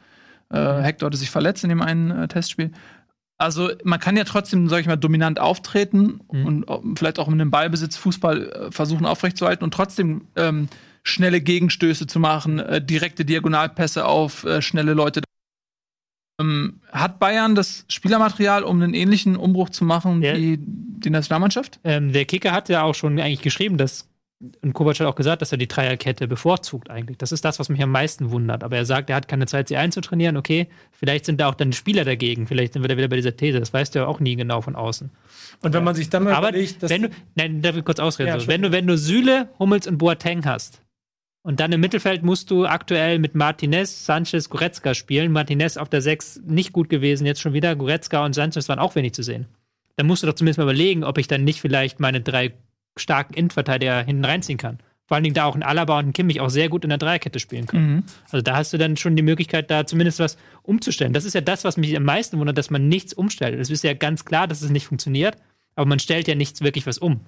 Äh, 0.50 0.82
Hector 0.82 1.08
hatte 1.08 1.18
sich 1.18 1.30
verletzt 1.32 1.64
in 1.64 1.70
dem 1.70 1.82
einen 1.82 2.12
äh, 2.12 2.28
Testspiel. 2.28 2.72
Also 3.40 3.72
man 3.84 4.00
kann 4.00 4.16
ja 4.16 4.24
trotzdem, 4.24 4.70
sag 4.70 4.80
ich 4.82 4.88
mal, 4.88 4.96
dominant 4.96 5.40
auftreten 5.40 6.22
und 6.28 6.68
auch- 6.68 6.84
vielleicht 6.96 7.20
auch 7.20 7.28
mit 7.28 7.42
einem 7.42 7.52
Ballbesitz 7.52 7.98
Fußball 7.98 8.50
äh, 8.50 8.72
versuchen 8.72 9.06
aufrechtzuerhalten 9.06 9.64
und 9.64 9.74
trotzdem 9.74 10.28
ähm, 10.36 10.70
schnelle 11.04 11.42
Gegenstöße 11.42 12.08
zu 12.08 12.20
machen, 12.20 12.60
äh, 12.60 12.82
direkte 12.82 13.26
Diagonalpässe 13.26 14.06
auf 14.06 14.46
äh, 14.46 14.62
schnelle 14.62 14.94
Leute. 14.94 15.22
Ähm, 16.44 16.82
hat 16.92 17.20
Bayern 17.20 17.56
das 17.56 17.86
Spielermaterial, 17.88 18.64
um 18.64 18.82
einen 18.82 18.94
ähnlichen 18.94 19.36
Umbruch 19.36 19.70
zu 19.70 19.86
machen 19.86 20.22
Ja. 20.22 20.36
wie 20.36 20.60
die 20.60 21.10
Nationalmannschaft? 21.10 21.80
Ähm, 21.84 22.14
der 22.14 22.26
Kicker 22.26 22.52
hat 22.52 22.70
ja 22.70 22.84
auch 22.84 22.96
schon 22.96 23.20
eigentlich 23.20 23.42
geschrieben, 23.42 23.78
dass 23.78 24.10
und 24.62 24.74
Kovac 24.74 25.00
hat 25.00 25.08
auch 25.08 25.16
gesagt, 25.16 25.42
dass 25.42 25.52
er 25.54 25.58
die 25.58 25.68
Dreierkette 25.68 26.28
bevorzugt 26.28 26.90
eigentlich. 26.90 27.18
Das 27.18 27.32
ist 27.32 27.46
das, 27.46 27.60
was 27.60 27.70
mich 27.70 27.82
am 27.82 27.92
meisten 27.92 28.32
wundert. 28.32 28.64
Aber 28.64 28.76
er 28.76 28.86
sagt, 28.86 29.10
er 29.10 29.16
hat 29.16 29.28
keine 29.28 29.46
Zeit, 29.46 29.70
sie 29.70 29.78
einzutrainieren. 29.78 30.36
Okay, 30.36 30.68
vielleicht 30.92 31.26
sind 31.26 31.40
da 31.40 31.48
auch 31.48 31.56
dann 31.56 31.72
Spieler 31.72 32.04
dagegen. 32.04 32.46
Vielleicht 32.46 32.74
sind 32.74 32.82
wir 32.84 32.90
da 32.90 32.98
wieder 32.98 33.08
bei 33.08 33.16
dieser 33.16 33.38
These. 33.38 33.60
Das 33.62 33.72
weißt 33.74 33.96
du 33.96 34.00
ja 34.00 34.06
auch 34.06 34.20
nie 34.20 34.36
genau 34.36 34.60
von 34.60 34.76
außen. 34.76 35.12
Und 35.62 35.74
wenn 35.74 35.84
man 35.84 35.96
sich 35.96 36.10
dann 36.10 36.24
mal 36.24 36.34
Aber 36.34 36.50
überlegt, 36.50 36.84
dass 36.84 36.90
wenn 36.90 37.04
du, 37.04 37.10
nein, 37.36 37.62
darf 37.62 37.78
ich 37.78 37.86
kurz 37.86 38.00
ausreden. 38.00 38.30
Ja, 38.30 38.40
so. 38.40 38.48
wenn, 38.48 38.62
du, 38.62 38.72
wenn 38.74 38.86
du 38.86 38.98
Süle, 38.98 39.48
Hummels 39.60 39.88
und 39.88 39.98
Boateng 39.98 40.46
hast 40.46 40.82
und 41.44 41.60
dann 41.60 41.74
im 41.74 41.82
Mittelfeld 41.82 42.24
musst 42.24 42.50
du 42.52 42.66
aktuell 42.66 43.20
mit 43.20 43.36
Martinez, 43.36 44.06
Sanchez, 44.06 44.50
Goretzka 44.50 44.94
spielen. 44.94 45.32
Martinez 45.32 45.76
auf 45.76 45.90
der 45.90 46.02
6 46.02 46.42
nicht 46.46 46.72
gut 46.72 46.90
gewesen, 46.90 47.26
jetzt 47.26 47.42
schon 47.42 47.52
wieder. 47.52 47.76
Goretzka 47.76 48.26
und 48.26 48.34
Sanchez 48.34 48.70
waren 48.70 48.80
auch 48.80 48.96
wenig 48.96 49.14
zu 49.14 49.24
sehen. 49.24 49.48
Dann 49.98 50.08
musst 50.08 50.24
du 50.24 50.28
doch 50.28 50.36
zumindest 50.36 50.58
mal 50.58 50.64
überlegen, 50.64 51.04
ob 51.04 51.18
ich 51.18 51.28
dann 51.28 51.44
nicht 51.44 51.60
vielleicht 51.60 52.00
meine 52.00 52.22
drei 52.22 52.54
starken 52.96 53.34
Innenverteidiger 53.34 54.04
hinten 54.04 54.24
reinziehen 54.24 54.58
kann. 54.58 54.80
Vor 55.06 55.16
allen 55.16 55.26
Dingen 55.26 55.34
da 55.34 55.44
auch 55.44 55.56
ein 55.56 55.64
Alaba 55.64 56.00
und 56.00 56.08
ein 56.08 56.14
Kimmich 56.14 56.40
auch 56.40 56.50
sehr 56.50 56.70
gut 56.70 56.86
in 56.86 56.90
der 56.90 56.98
Dreierkette 56.98 57.40
spielen 57.40 57.66
können. 57.66 58.06
Also 58.32 58.42
da 58.42 58.56
hast 58.56 58.72
du 58.72 58.78
dann 58.78 58.96
schon 58.96 59.18
die 59.18 59.22
Möglichkeit, 59.22 59.70
da 59.70 59.86
zumindest 59.86 60.20
was 60.20 60.38
umzustellen. 60.62 61.12
Das 61.12 61.26
ist 61.26 61.34
ja 61.34 61.42
das, 61.42 61.66
was 61.66 61.76
mich 61.76 61.96
am 61.98 62.04
meisten 62.04 62.40
wundert, 62.40 62.58
dass 62.58 62.70
man 62.70 62.88
nichts 62.88 63.14
umstellt. 63.14 63.60
Es 63.60 63.70
ist 63.70 63.84
ja 63.84 63.94
ganz 63.94 64.24
klar, 64.24 64.48
dass 64.48 64.62
es 64.62 64.70
nicht 64.70 64.88
funktioniert, 64.88 65.36
aber 65.76 65.88
man 65.88 66.00
stellt 66.00 66.30
ja 66.30 66.36
nichts 66.36 66.62
wirklich 66.62 66.88
was 66.88 67.00
um. 67.00 67.20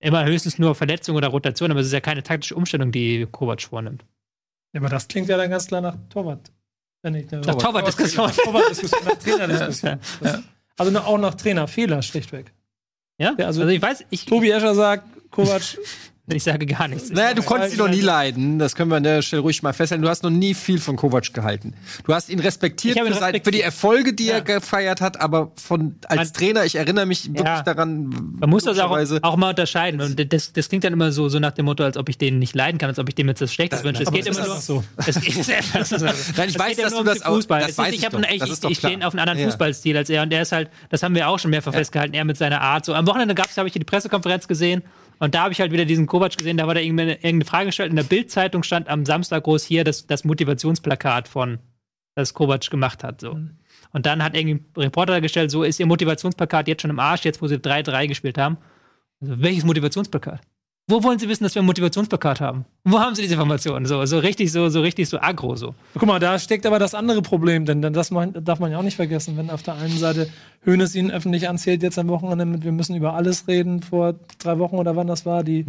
Immer 0.00 0.24
höchstens 0.26 0.58
nur 0.58 0.74
Verletzung 0.74 1.16
oder 1.16 1.28
Rotation, 1.28 1.70
aber 1.70 1.80
es 1.80 1.86
ist 1.86 1.92
ja 1.92 2.00
keine 2.00 2.22
taktische 2.22 2.54
Umstellung, 2.54 2.92
die 2.92 3.26
Kovac 3.30 3.62
vornimmt. 3.62 4.04
Ja, 4.72 4.80
aber 4.80 4.90
das 4.90 5.08
klingt 5.08 5.28
ja 5.28 5.36
dann 5.36 5.50
ganz 5.50 5.66
klar 5.68 5.80
nach 5.80 5.96
Torwart. 6.10 6.52
Äh, 7.02 7.10
nicht, 7.10 7.32
nach 7.32 7.44
Nach 7.46 7.54
Torwartdiskussion. 7.54 8.30
Torwartdiskussion, 8.30 9.04
nach 9.04 9.14
Trainerdiskussion. 9.18 9.98
Ja. 10.22 10.42
Also 10.78 10.98
auch 11.00 11.18
nach 11.18 11.34
Trainerfehler, 11.34 12.02
schlichtweg. 12.02 12.52
Ja? 13.18 13.34
Ja, 13.38 13.46
also- 13.46 13.62
Also, 13.62 13.72
ich 13.72 13.80
weiß, 13.80 14.04
ich, 14.10 14.26
Tobi 14.26 14.50
Escher 14.50 14.74
sagt, 14.74 15.06
Kovac, 15.30 15.62
ich 16.28 16.42
sage 16.42 16.66
gar 16.66 16.88
nichts. 16.88 17.10
Naja, 17.10 17.34
du 17.34 17.42
konntest 17.42 17.74
ihn 17.74 17.78
noch 17.78 17.88
nie 17.88 18.00
leiden. 18.00 18.58
Das 18.58 18.74
können 18.74 18.90
wir 18.90 18.96
an 18.96 19.04
der 19.04 19.22
Stelle 19.22 19.42
ruhig 19.42 19.62
mal 19.62 19.72
festhalten. 19.72 20.02
Du 20.02 20.08
hast 20.08 20.24
noch 20.24 20.30
nie 20.30 20.54
viel 20.54 20.78
von 20.80 20.96
Kovac 20.96 21.32
gehalten. 21.32 21.74
Du 22.04 22.12
hast 22.12 22.28
ihn 22.28 22.40
respektiert, 22.40 22.96
ihn 22.96 23.04
für, 23.04 23.10
respektiert. 23.10 23.44
für 23.44 23.50
die 23.52 23.60
Erfolge, 23.60 24.12
die 24.12 24.26
Ja. 24.26 24.34
er 24.34 24.40
gefeiert 24.42 25.00
hat, 25.00 25.20
aber 25.20 25.52
von 25.56 25.94
als 26.08 26.16
Man- 26.16 26.32
Trainer, 26.32 26.64
ich 26.64 26.74
erinnere 26.74 27.06
mich 27.06 27.26
wirklich 27.28 27.44
Ja. 27.44 27.62
daran. 27.62 28.08
Man 28.40 28.50
muss 28.50 28.64
das 28.64 28.78
auch, 28.80 28.90
auch 29.22 29.36
mal 29.36 29.50
unterscheiden. 29.50 30.00
Und 30.00 30.32
das, 30.32 30.52
das 30.52 30.68
klingt 30.68 30.82
dann 30.82 30.92
immer 30.92 31.12
so, 31.12 31.28
so 31.28 31.38
nach 31.38 31.52
dem 31.52 31.64
Motto, 31.66 31.84
als 31.84 31.96
ob 31.96 32.08
ich 32.08 32.18
den 32.18 32.40
nicht 32.40 32.56
leiden 32.56 32.78
kann, 32.78 32.88
als 32.88 32.98
ob 32.98 33.08
ich 33.08 33.14
dem 33.14 33.28
jetzt 33.28 33.40
das 33.40 33.54
Schlechtes 33.54 33.84
wünsche. 33.84 34.02
Es 34.02 34.10
geht 34.10 34.26
immer 34.26 34.44
nur. 34.46 34.56
so? 34.56 34.82
Es 35.06 35.20
geht, 35.20 35.38
das 35.38 35.48
ist, 35.92 36.02
Nein, 36.36 36.48
ich 36.48 36.58
weiß, 36.58 36.76
dass 36.76 36.92
du 36.92 37.04
das 37.04 37.22
auch- 37.22 37.34
Fußball. 37.36 37.60
das 37.60 37.70
ist, 37.70 37.94
ich 37.94 38.04
habe 38.04 38.20
ich, 38.28 38.42
ich 38.70 38.78
stehe 38.78 39.06
auf 39.06 39.12
einen 39.14 39.20
anderen 39.20 39.38
Ja. 39.38 39.46
Fußballstil 39.46 39.96
als 39.96 40.10
er 40.10 40.22
und 40.22 40.32
er 40.32 40.42
ist 40.42 40.50
halt, 40.52 40.70
das 40.90 41.02
haben 41.04 41.14
wir 41.14 41.28
auch 41.28 41.38
schon 41.38 41.50
mehrfach 41.52 41.72
festgehalten, 41.72 42.14
er 42.14 42.24
mit 42.24 42.36
seiner 42.36 42.60
Art. 42.60 42.84
So 42.84 42.94
am 42.94 43.06
Wochenende 43.06 43.34
gab 43.36 43.46
es, 43.48 43.56
habe 43.56 43.68
ich 43.68 43.72
die 43.74 43.78
Pressekonferenz 43.80 44.48
gesehen 44.48 44.82
und 45.18 45.34
da 45.34 45.44
habe 45.44 45.52
ich 45.52 45.60
halt 45.60 45.72
wieder 45.72 45.84
diesen 45.84 46.06
Kovac 46.06 46.36
gesehen, 46.36 46.56
da 46.56 46.66
war 46.66 46.74
da 46.74 46.80
irgendeine, 46.80 47.14
irgendeine 47.14 47.44
Frage 47.44 47.66
gestellt. 47.66 47.90
In 47.90 47.96
der 47.96 48.02
Bildzeitung 48.02 48.62
stand 48.62 48.88
am 48.88 49.06
Samstag 49.06 49.44
groß 49.44 49.64
hier 49.64 49.84
das, 49.84 50.06
das 50.06 50.24
Motivationsplakat 50.24 51.28
von, 51.28 51.58
das 52.14 52.34
Kovac 52.34 52.68
gemacht 52.70 53.04
hat. 53.04 53.20
So. 53.20 53.38
Und 53.92 54.06
dann 54.06 54.22
hat 54.22 54.36
irgendwie 54.36 54.64
ein 54.76 54.82
Reporter 54.82 55.20
gestellt, 55.20 55.50
so 55.50 55.62
ist 55.62 55.80
ihr 55.80 55.86
Motivationsplakat 55.86 56.68
jetzt 56.68 56.82
schon 56.82 56.90
im 56.90 56.98
Arsch, 56.98 57.24
jetzt 57.24 57.40
wo 57.40 57.46
sie 57.46 57.56
3-3 57.56 58.08
gespielt 58.08 58.38
haben. 58.38 58.58
Also, 59.20 59.40
welches 59.40 59.64
Motivationsplakat? 59.64 60.40
Wo 60.88 61.02
wollen 61.02 61.18
Sie 61.18 61.28
wissen, 61.28 61.42
dass 61.42 61.56
wir 61.56 61.62
ein 61.62 61.66
Motivationsplakat 61.66 62.40
haben? 62.40 62.64
Wo 62.84 63.00
haben 63.00 63.16
Sie 63.16 63.22
diese 63.22 63.34
Informationen? 63.34 63.86
So, 63.86 64.04
so 64.06 64.20
richtig, 64.20 64.52
so, 64.52 64.68
so 64.68 64.82
richtig, 64.82 65.08
so 65.08 65.18
aggro, 65.18 65.56
so. 65.56 65.74
guck 65.94 66.06
mal, 66.06 66.20
da 66.20 66.38
steckt 66.38 66.64
aber 66.64 66.78
das 66.78 66.94
andere 66.94 67.22
Problem, 67.22 67.64
denn 67.64 67.82
denn 67.82 67.92
das 67.92 68.10
darf 68.10 68.60
man 68.60 68.70
ja 68.70 68.78
auch 68.78 68.84
nicht 68.84 68.94
vergessen, 68.94 69.36
wenn 69.36 69.50
auf 69.50 69.64
der 69.64 69.74
einen 69.74 69.98
Seite 69.98 70.28
Hoeneß 70.64 70.94
ihn 70.94 71.10
öffentlich 71.10 71.48
anzählt, 71.48 71.82
jetzt 71.82 71.98
am 71.98 72.06
Wochenende 72.06 72.44
mit, 72.44 72.62
wir 72.62 72.70
müssen 72.70 72.94
über 72.94 73.14
alles 73.14 73.48
reden, 73.48 73.82
vor 73.82 74.14
drei 74.38 74.60
Wochen 74.60 74.76
oder 74.76 74.94
wann 74.94 75.08
das 75.08 75.26
war, 75.26 75.42
die, 75.42 75.66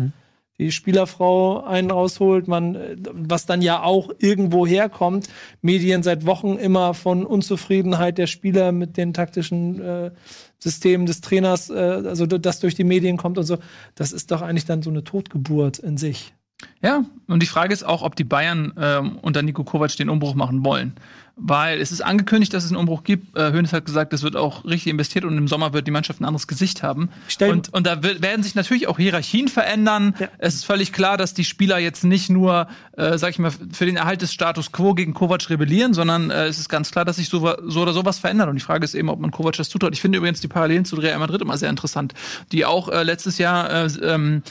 die 0.59 0.71
Spielerfrau 0.71 1.63
einen 1.63 1.89
rausholt, 1.89 2.47
man, 2.47 2.77
was 3.11 3.47
dann 3.47 3.63
ja 3.63 3.81
auch 3.81 4.11
irgendwo 4.19 4.67
herkommt, 4.67 5.29
Medien 5.63 6.03
seit 6.03 6.27
Wochen 6.27 6.57
immer 6.57 6.93
von 6.93 7.25
Unzufriedenheit 7.25 8.19
der 8.19 8.27
Spieler 8.27 8.71
mit 8.71 8.97
den 8.97 9.15
taktischen 9.15 9.81
äh, 9.81 10.11
Systemen 10.59 11.05
des 11.05 11.21
Trainers, 11.21 11.69
äh, 11.69 11.73
also 11.73 12.25
das 12.25 12.59
durch 12.59 12.75
die 12.75 12.83
Medien 12.83 13.17
kommt 13.17 13.37
und 13.37 13.43
so, 13.43 13.57
das 13.95 14.11
ist 14.11 14.31
doch 14.31 14.41
eigentlich 14.41 14.65
dann 14.65 14.81
so 14.81 14.89
eine 14.89 15.03
Totgeburt 15.03 15.79
in 15.79 15.97
sich. 15.97 16.33
Ja, 16.81 17.05
und 17.27 17.43
die 17.43 17.47
Frage 17.47 17.73
ist 17.73 17.83
auch, 17.83 18.01
ob 18.01 18.15
die 18.15 18.23
Bayern 18.23 18.73
ähm, 18.77 19.19
unter 19.21 19.43
Nico 19.43 19.63
Kovac 19.63 19.95
den 19.95 20.09
Umbruch 20.09 20.33
machen 20.33 20.65
wollen. 20.65 20.93
Weil 21.37 21.79
es 21.79 21.91
ist 21.91 22.01
angekündigt, 22.01 22.53
dass 22.53 22.63
es 22.63 22.71
einen 22.71 22.79
Umbruch 22.79 23.03
gibt. 23.03 23.37
Äh, 23.37 23.51
Hönes 23.51 23.71
hat 23.71 23.85
gesagt, 23.85 24.11
es 24.11 24.23
wird 24.23 24.35
auch 24.35 24.65
richtig 24.65 24.87
investiert 24.87 25.23
und 25.23 25.37
im 25.37 25.47
Sommer 25.47 25.71
wird 25.71 25.85
die 25.85 25.91
Mannschaft 25.91 26.19
ein 26.19 26.25
anderes 26.25 26.47
Gesicht 26.47 26.81
haben. 26.81 27.09
Stell- 27.27 27.51
und, 27.51 27.71
und 27.73 27.85
da 27.85 28.01
wird, 28.01 28.23
werden 28.23 28.41
sich 28.41 28.55
natürlich 28.55 28.87
auch 28.87 28.97
Hierarchien 28.97 29.47
verändern. 29.47 30.15
Ja. 30.19 30.29
Es 30.39 30.55
ist 30.55 30.65
völlig 30.65 30.91
klar, 30.91 31.15
dass 31.15 31.35
die 31.35 31.43
Spieler 31.43 31.77
jetzt 31.77 32.03
nicht 32.03 32.29
nur, 32.29 32.67
äh, 32.93 33.17
sag 33.19 33.29
ich 33.29 33.39
mal, 33.39 33.51
für 33.71 33.85
den 33.85 33.97
Erhalt 33.97 34.23
des 34.23 34.33
Status 34.33 34.71
quo 34.71 34.95
gegen 34.95 35.13
Kovac 35.13 35.47
rebellieren, 35.49 35.93
sondern 35.93 36.31
äh, 36.31 36.47
es 36.47 36.57
ist 36.57 36.69
ganz 36.69 36.89
klar, 36.89 37.05
dass 37.05 37.17
sich 37.17 37.29
so, 37.29 37.55
so 37.65 37.81
oder 37.81 37.93
sowas 37.93 38.17
verändert. 38.17 38.49
Und 38.49 38.55
die 38.55 38.61
Frage 38.61 38.83
ist 38.83 38.95
eben, 38.95 39.09
ob 39.09 39.19
man 39.19 39.29
Kovac 39.29 39.57
das 39.57 39.69
zutraut. 39.69 39.93
Ich 39.93 40.01
finde 40.01 40.17
übrigens 40.17 40.41
die 40.41 40.47
Parallelen 40.47 40.85
zu 40.85 40.95
Real 40.95 41.19
Madrid 41.19 41.41
immer 41.41 41.57
sehr 41.57 41.69
interessant, 41.69 42.15
die 42.51 42.65
auch 42.65 42.89
äh, 42.89 43.03
letztes 43.03 43.37
Jahr 43.37 43.69
äh, 43.69 43.87
ähm, 44.01 44.41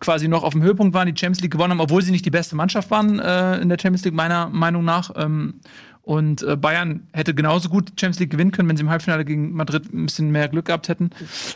quasi 0.00 0.28
noch 0.28 0.42
auf 0.42 0.52
dem 0.52 0.62
Höhepunkt 0.62 0.94
waren, 0.94 1.06
die 1.06 1.18
Champions 1.18 1.40
League 1.42 1.52
gewonnen 1.52 1.72
haben, 1.72 1.80
obwohl 1.80 2.02
sie 2.02 2.10
nicht 2.10 2.24
die 2.24 2.30
beste 2.30 2.56
Mannschaft 2.56 2.90
waren 2.90 3.18
äh, 3.18 3.58
in 3.58 3.68
der 3.68 3.78
Champions 3.80 4.04
League, 4.04 4.14
meiner 4.14 4.48
Meinung 4.48 4.84
nach. 4.84 5.10
Ähm, 5.16 5.54
und 6.02 6.42
äh, 6.42 6.56
Bayern 6.56 7.08
hätte 7.12 7.34
genauso 7.34 7.68
gut 7.68 7.90
Champions 7.90 8.18
League 8.18 8.30
gewinnen 8.30 8.50
können, 8.50 8.68
wenn 8.68 8.76
sie 8.76 8.82
im 8.82 8.90
Halbfinale 8.90 9.24
gegen 9.24 9.52
Madrid 9.52 9.92
ein 9.92 10.06
bisschen 10.06 10.30
mehr 10.30 10.48
Glück 10.48 10.66
gehabt 10.66 10.88
hätten. 10.88 11.10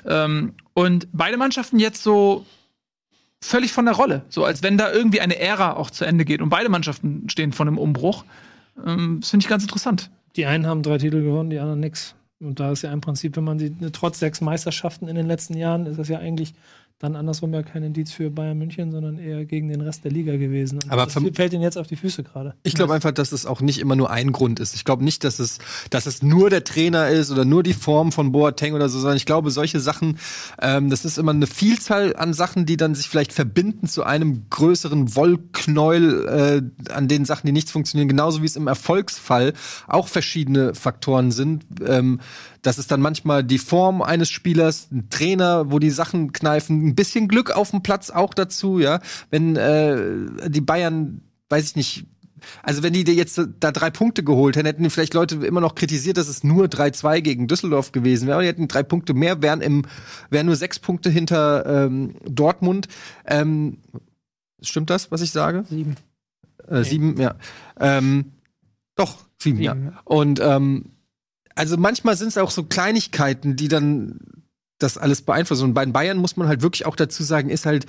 Ähm, 0.07 0.55
und 0.73 1.09
beide 1.13 1.37
Mannschaften 1.37 1.79
jetzt 1.79 2.03
so 2.03 2.47
völlig 3.41 3.73
von 3.73 3.85
der 3.87 3.95
Rolle. 3.95 4.23
So 4.29 4.45
als 4.45 4.63
wenn 4.63 4.79
da 4.79 4.93
irgendwie 4.93 5.21
eine 5.21 5.39
Ära 5.39 5.75
auch 5.75 5.91
zu 5.91 6.05
Ende 6.05 6.25
geht. 6.25 6.41
Und 6.41 6.49
beide 6.49 6.69
Mannschaften 6.69 7.29
stehen 7.29 7.53
vor 7.53 7.67
einem 7.67 7.79
Umbruch. 7.79 8.25
Ähm, 8.85 9.19
das 9.21 9.31
finde 9.31 9.45
ich 9.45 9.49
ganz 9.49 9.65
interessant. 9.65 10.11
Die 10.37 10.47
einen 10.47 10.67
haben 10.67 10.83
drei 10.83 10.99
Titel 10.99 11.23
gewonnen, 11.23 11.51
die 11.51 11.59
anderen 11.59 11.81
nix. 11.81 12.15
Und 12.39 12.61
da 12.61 12.71
ist 12.71 12.83
ja 12.83 12.93
im 12.93 13.01
Prinzip, 13.01 13.37
wenn 13.37 13.45
man 13.45 13.59
sie 13.59 13.75
trotz 13.93 14.19
sechs 14.19 14.41
Meisterschaften 14.41 15.09
in 15.09 15.17
den 15.17 15.27
letzten 15.27 15.57
Jahren, 15.57 15.87
ist 15.87 15.99
das 15.99 16.09
ja 16.09 16.19
eigentlich 16.19 16.55
dann 16.99 17.15
andersrum 17.15 17.53
ja 17.53 17.63
kein 17.63 17.83
Indiz 17.83 18.11
für 18.11 18.31
Bayern 18.31 18.57
München, 18.57 18.91
sondern 18.91 19.19
eher 19.19 19.45
gegen 19.45 19.69
den 19.69 19.83
Rest 19.83 20.05
der 20.05 20.11
Liga 20.11 20.37
gewesen. 20.37 20.79
Und 20.83 20.91
Aber 20.91 21.05
das 21.05 21.13
fällt 21.35 21.53
ihnen 21.53 21.63
jetzt 21.63 21.77
auf 21.77 21.87
die 21.87 21.97
Füße 21.97 22.23
gerade. 22.23 22.55
Ich 22.63 22.75
glaube 22.75 22.95
einfach, 22.95 23.13
dass 23.13 23.33
es 23.33 23.45
auch 23.45 23.61
nicht 23.61 23.81
immer 23.81 23.97
nur 23.97 24.09
ein 24.11 24.33
Grund 24.33 24.61
ist. 24.61 24.75
Ich 24.75 24.87
glaube 24.87 25.05
nicht, 25.05 25.23
dass 25.23 25.39
es, 25.39 25.59
dass 25.91 26.07
es 26.07 26.23
nur 26.23 26.49
der 26.49 26.65
Trainer 26.65 27.09
ist 27.09 27.31
oder 27.31 27.45
nur 27.45 27.63
die 27.63 27.75
Form 27.75 28.13
von 28.13 28.33
Boateng 28.33 28.73
oder 28.73 28.89
so, 28.89 28.99
sondern 28.99 29.19
ich 29.19 29.27
glaube, 29.27 29.51
solche 29.51 29.79
Sachen, 29.79 30.19
ähm, 30.63 30.89
das 30.89 31.05
ist 31.05 31.19
immer 31.19 31.33
eine 31.33 31.47
Vielzahl 31.47 32.17
an 32.17 32.33
Sachen, 32.33 32.65
die 32.65 32.79
dann 32.79 32.95
sich 32.95 33.11
vielleicht 33.11 33.35
verbinden 33.35 33.89
zu 33.89 34.03
einem 34.03 34.47
größeren 34.49 35.15
Wollknäuel 35.15 36.73
äh, 36.89 36.93
an 36.93 37.09
den 37.09 37.27
Sachen, 37.27 37.47
die 37.47 37.53
nicht 37.53 37.71
funktionieren. 37.71 38.09
Genauso 38.09 38.41
wie 38.41 38.47
es 38.47 38.57
im 38.57 38.69
Erfolgsfall 38.69 39.53
auch 39.87 40.09
verschiedene 40.09 40.75
Faktoren 40.75 41.31
sind. 41.31 41.67
Ähm, 41.87 42.21
das 42.67 42.79
ist 42.79 42.91
dann 42.91 43.01
manchmal 43.01 43.45
die 43.45 43.59
Form 43.59 44.03
eines 44.03 44.29
Spielers, 44.29 44.89
ein 44.91 45.09
Trainer, 45.09 45.71
wo 45.71 45.79
die 45.79 45.91
Sachen 45.91 46.33
kneifen, 46.33 46.89
ein 46.89 46.95
bisschen 46.97 47.29
Glück 47.29 47.53
auf 47.53 47.71
dem 47.71 47.83
Platz 47.83 48.11
auch 48.11 48.35
dazu, 48.35 48.81
ja. 48.81 49.01
Wenn 49.31 49.55
äh, 49.55 50.51
die 50.51 50.61
Bayern, 50.61 51.21
weiß 51.49 51.65
ich 51.65 51.77
nicht, 51.77 52.07
also 52.65 52.83
wenn 52.83 52.93
die 52.93 53.05
dir 53.05 53.15
jetzt 53.15 53.41
da 53.61 53.71
drei 53.71 53.91
Punkte 53.91 54.25
geholt 54.25 54.57
hätten, 54.57 54.67
hätten 54.67 54.83
die 54.83 54.91
vielleicht 54.91 55.15
Leute 55.15 55.37
immer 55.47 55.61
noch 55.61 55.77
kritisiert, 55.77 56.17
dass 56.17 56.29
es 56.29 56.43
nur 56.43 56.67
3-2 56.67 57.21
gegen 57.21 57.47
Düsseldorf 57.47 57.93
gewesen 57.93 58.27
wäre. 58.27 58.43
Die 58.43 58.49
hätten 58.49 58.69
drei 58.69 58.83
Punkte 58.83 59.15
mehr, 59.15 59.43
wären 59.43 59.61
im, 59.61 59.85
wären 60.31 60.47
nur 60.47 60.57
sechs 60.57 60.81
Punkte 60.81 61.09
hinter 61.09 61.85
ähm, 61.87 62.17
Dortmund. 62.29 62.89
Ähm, 63.27 63.79
stimmt 64.61 64.91
das, 64.91 65.13
was 65.13 65.23
ich 65.23 65.31
sage? 65.31 65.65
Sieben. 65.69 65.97
Äh, 66.69 66.83
sieben, 66.83 67.17
ja. 67.21 67.37
Ähm, 67.79 68.33
doch, 68.97 69.19
sieben, 69.39 69.61
ja. 69.61 69.75
Sieben, 69.75 69.87
ja. 69.87 70.01
Und 70.05 70.41
ähm, 70.41 70.96
also 71.57 71.77
manchmal 71.77 72.17
sind 72.17 72.29
es 72.29 72.39
auch 72.39 72.51
so 72.51 72.63
Kleinigkeiten, 72.63 73.57
die 73.57 73.69
dann 73.69 74.21
das 74.79 74.99
alles 74.99 75.23
beeinflussen. 75.23 75.65
Und 75.65 75.75
bei 75.75 75.85
den 75.85 75.93
Bayern 75.93 76.19
muss 76.19 76.37
man 76.37 76.49
halt 76.49 76.63
wirklich 76.63 76.87
auch 76.87 76.97
dazu 76.97 77.25
sagen, 77.25 77.51
ist 77.51 77.67
halt, 77.67 77.87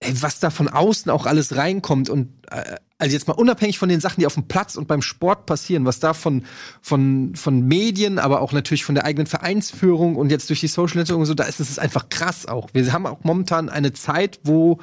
ey, 0.00 0.14
was 0.22 0.40
da 0.40 0.50
von 0.50 0.68
außen 0.68 1.10
auch 1.10 1.26
alles 1.26 1.56
reinkommt 1.56 2.10
und 2.10 2.28
äh, 2.50 2.76
also 2.98 3.12
jetzt 3.12 3.28
mal 3.28 3.34
unabhängig 3.34 3.78
von 3.78 3.90
den 3.90 4.00
Sachen, 4.00 4.20
die 4.20 4.26
auf 4.26 4.34
dem 4.34 4.48
Platz 4.48 4.76
und 4.76 4.88
beim 4.88 5.02
Sport 5.02 5.44
passieren, 5.44 5.84
was 5.84 6.00
da 6.00 6.14
von, 6.14 6.44
von, 6.80 7.34
von 7.34 7.60
Medien, 7.60 8.18
aber 8.18 8.40
auch 8.40 8.52
natürlich 8.52 8.84
von 8.86 8.94
der 8.94 9.04
eigenen 9.04 9.26
Vereinsführung 9.26 10.16
und 10.16 10.30
jetzt 10.30 10.48
durch 10.48 10.60
die 10.60 10.68
Social 10.68 10.98
Network 10.98 11.18
und 11.18 11.26
so, 11.26 11.34
da 11.34 11.44
ist 11.44 11.60
es 11.60 11.78
einfach 11.78 12.08
krass 12.08 12.46
auch. 12.46 12.70
Wir 12.72 12.90
haben 12.94 13.04
auch 13.04 13.22
momentan 13.22 13.68
eine 13.68 13.92
Zeit, 13.92 14.40
wo 14.44 14.78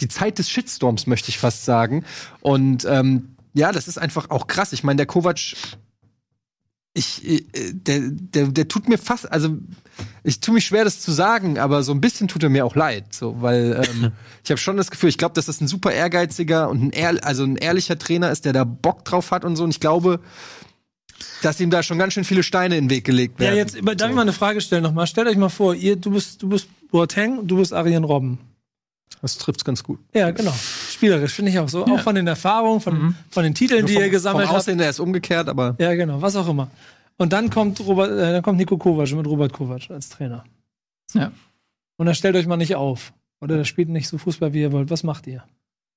die 0.00 0.08
Zeit 0.08 0.40
des 0.40 0.50
Shitstorms, 0.50 1.06
möchte 1.06 1.28
ich 1.28 1.38
fast 1.38 1.64
sagen. 1.64 2.04
Und 2.40 2.84
ähm, 2.84 3.36
ja, 3.54 3.70
das 3.70 3.86
ist 3.86 3.98
einfach 3.98 4.30
auch 4.30 4.48
krass. 4.48 4.72
Ich 4.72 4.82
meine, 4.82 4.96
der 4.96 5.06
Kovac 5.06 5.54
ich, 6.94 7.26
äh, 7.26 7.42
der, 7.72 8.00
der, 8.10 8.46
der 8.48 8.68
tut 8.68 8.88
mir 8.88 8.98
fast, 8.98 9.30
also 9.32 9.56
ich 10.24 10.40
tue 10.40 10.54
mich 10.54 10.66
schwer, 10.66 10.84
das 10.84 11.00
zu 11.00 11.10
sagen, 11.12 11.58
aber 11.58 11.82
so 11.82 11.92
ein 11.92 12.00
bisschen 12.00 12.28
tut 12.28 12.42
er 12.42 12.50
mir 12.50 12.66
auch 12.66 12.76
leid, 12.76 13.14
so, 13.14 13.40
weil 13.40 13.82
ähm, 13.88 14.12
ich 14.44 14.50
habe 14.50 14.58
schon 14.58 14.76
das 14.76 14.90
Gefühl, 14.90 15.08
ich 15.08 15.18
glaube, 15.18 15.34
dass 15.34 15.46
das 15.46 15.60
ein 15.60 15.68
super 15.68 15.92
ehrgeiziger 15.92 16.68
und 16.68 16.82
ein 16.82 16.90
ehr, 16.90 17.16
also 17.22 17.44
ein 17.44 17.56
ehrlicher 17.56 17.98
Trainer 17.98 18.30
ist, 18.30 18.44
der 18.44 18.52
da 18.52 18.64
Bock 18.64 19.04
drauf 19.04 19.30
hat 19.30 19.44
und 19.44 19.56
so. 19.56 19.64
Und 19.64 19.70
ich 19.70 19.80
glaube, 19.80 20.20
dass 21.42 21.60
ihm 21.60 21.70
da 21.70 21.82
schon 21.82 21.98
ganz 21.98 22.12
schön 22.14 22.24
viele 22.24 22.42
Steine 22.42 22.76
in 22.76 22.84
den 22.84 22.90
Weg 22.90 23.04
gelegt 23.04 23.40
Ja, 23.40 23.46
werden. 23.46 23.56
jetzt 23.56 23.74
über- 23.76 23.94
darf 23.94 24.10
ich 24.10 24.14
mal 24.14 24.22
eine 24.22 24.32
Frage 24.32 24.60
stellen 24.60 24.82
nochmal. 24.82 25.06
Stellt 25.06 25.28
euch 25.28 25.36
mal 25.36 25.48
vor, 25.48 25.74
ihr, 25.74 25.96
du 25.96 26.10
bist, 26.10 26.42
du 26.42 26.48
bist 26.48 26.68
Boateng, 26.90 27.46
du 27.46 27.56
bist 27.56 27.72
Arjen 27.72 28.04
Robben. 28.04 28.38
Das 29.20 29.38
trifft's 29.38 29.64
ganz 29.64 29.82
gut. 29.82 30.00
Ja, 30.14 30.30
genau. 30.30 30.52
Spielerisch 30.90 31.32
finde 31.34 31.50
ich 31.50 31.58
auch 31.58 31.68
so. 31.68 31.84
Auch 31.86 32.00
von 32.00 32.14
den 32.14 32.26
Erfahrungen, 32.26 32.80
von, 32.80 33.14
von 33.30 33.42
den 33.44 33.54
Titeln, 33.54 33.86
die 33.86 33.94
vom, 33.94 34.02
ihr 34.02 34.10
gesammelt 34.10 34.46
vom 34.46 34.54
habt. 34.54 34.62
Aussehen, 34.62 34.78
der 34.78 34.90
ist 34.90 35.00
umgekehrt, 35.00 35.48
aber 35.48 35.76
Ja, 35.78 35.94
genau, 35.94 36.20
was 36.22 36.36
auch 36.36 36.48
immer. 36.48 36.70
Und 37.18 37.32
dann 37.32 37.50
kommt 37.50 37.80
Robert, 37.80 38.10
äh, 38.10 38.32
dann 38.32 38.42
kommt 38.42 38.58
Nico 38.58 38.78
Kovac 38.78 39.12
mit 39.12 39.26
Robert 39.26 39.52
Kovac 39.52 39.90
als 39.90 40.08
Trainer. 40.08 40.44
Ja. 41.14 41.30
Und 41.96 42.06
dann 42.06 42.14
stellt 42.14 42.36
euch 42.36 42.46
mal 42.46 42.56
nicht 42.56 42.74
auf. 42.74 43.12
Oder 43.40 43.56
der 43.56 43.64
spielt 43.64 43.88
nicht 43.88 44.08
so 44.08 44.18
Fußball, 44.18 44.52
wie 44.52 44.60
ihr 44.62 44.72
wollt. 44.72 44.90
Was 44.90 45.02
macht 45.02 45.26
ihr? 45.26 45.44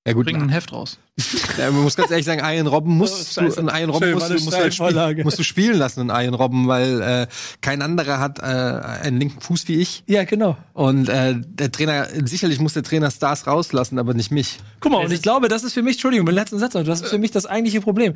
Ja 0.05 0.13
gut. 0.13 0.25
Bringen 0.25 0.41
ein 0.43 0.49
Heft 0.49 0.71
raus. 0.73 0.99
Ja, 1.57 1.71
man 1.71 1.83
muss 1.83 1.95
ganz 1.95 2.11
ehrlich 2.11 2.25
sagen, 2.25 2.41
Ian 2.43 2.67
Robben 2.67 2.97
musst 2.97 3.37
Oh, 3.37 3.41
du, 3.41 3.47
scheiße. 3.47 3.59
einen 3.59 3.69
Ian 3.69 3.89
Robben 3.89 4.11
musst, 4.13 4.29
du, 4.29 4.33
musst, 4.33 4.47
du 4.51 4.57
halt 4.57 4.73
spielen, 4.73 5.23
musst 5.23 5.39
du 5.39 5.43
spielen 5.43 5.77
lassen, 5.77 6.09
einen 6.11 6.25
Ian 6.25 6.33
Robben, 6.33 6.67
weil 6.67 7.01
äh, 7.01 7.27
kein 7.61 7.81
anderer 7.81 8.19
hat 8.19 8.39
äh, 8.39 8.43
einen 8.43 9.19
linken 9.19 9.39
Fuß 9.39 9.67
wie 9.69 9.75
ich. 9.75 10.03
Ja, 10.07 10.25
genau. 10.25 10.57
Und 10.73 11.07
äh, 11.07 11.35
der 11.37 11.71
Trainer, 11.71 12.07
sicherlich 12.25 12.59
muss 12.59 12.73
der 12.73 12.83
Trainer 12.83 13.09
Stars 13.09 13.47
rauslassen, 13.47 13.97
aber 13.99 14.13
nicht 14.13 14.31
mich. 14.31 14.59
Guck 14.81 14.91
mal, 14.91 15.05
und 15.05 15.13
ich 15.13 15.21
glaube, 15.21 15.47
das 15.47 15.63
ist 15.63 15.73
für 15.73 15.81
mich, 15.81 15.93
Entschuldigung, 15.93 16.25
den 16.25 16.35
letzten 16.35 16.59
Satz, 16.59 16.73
das 16.73 17.01
ist 17.01 17.09
für 17.09 17.17
mich 17.17 17.31
das 17.31 17.45
eigentliche 17.45 17.79
Problem. 17.79 18.15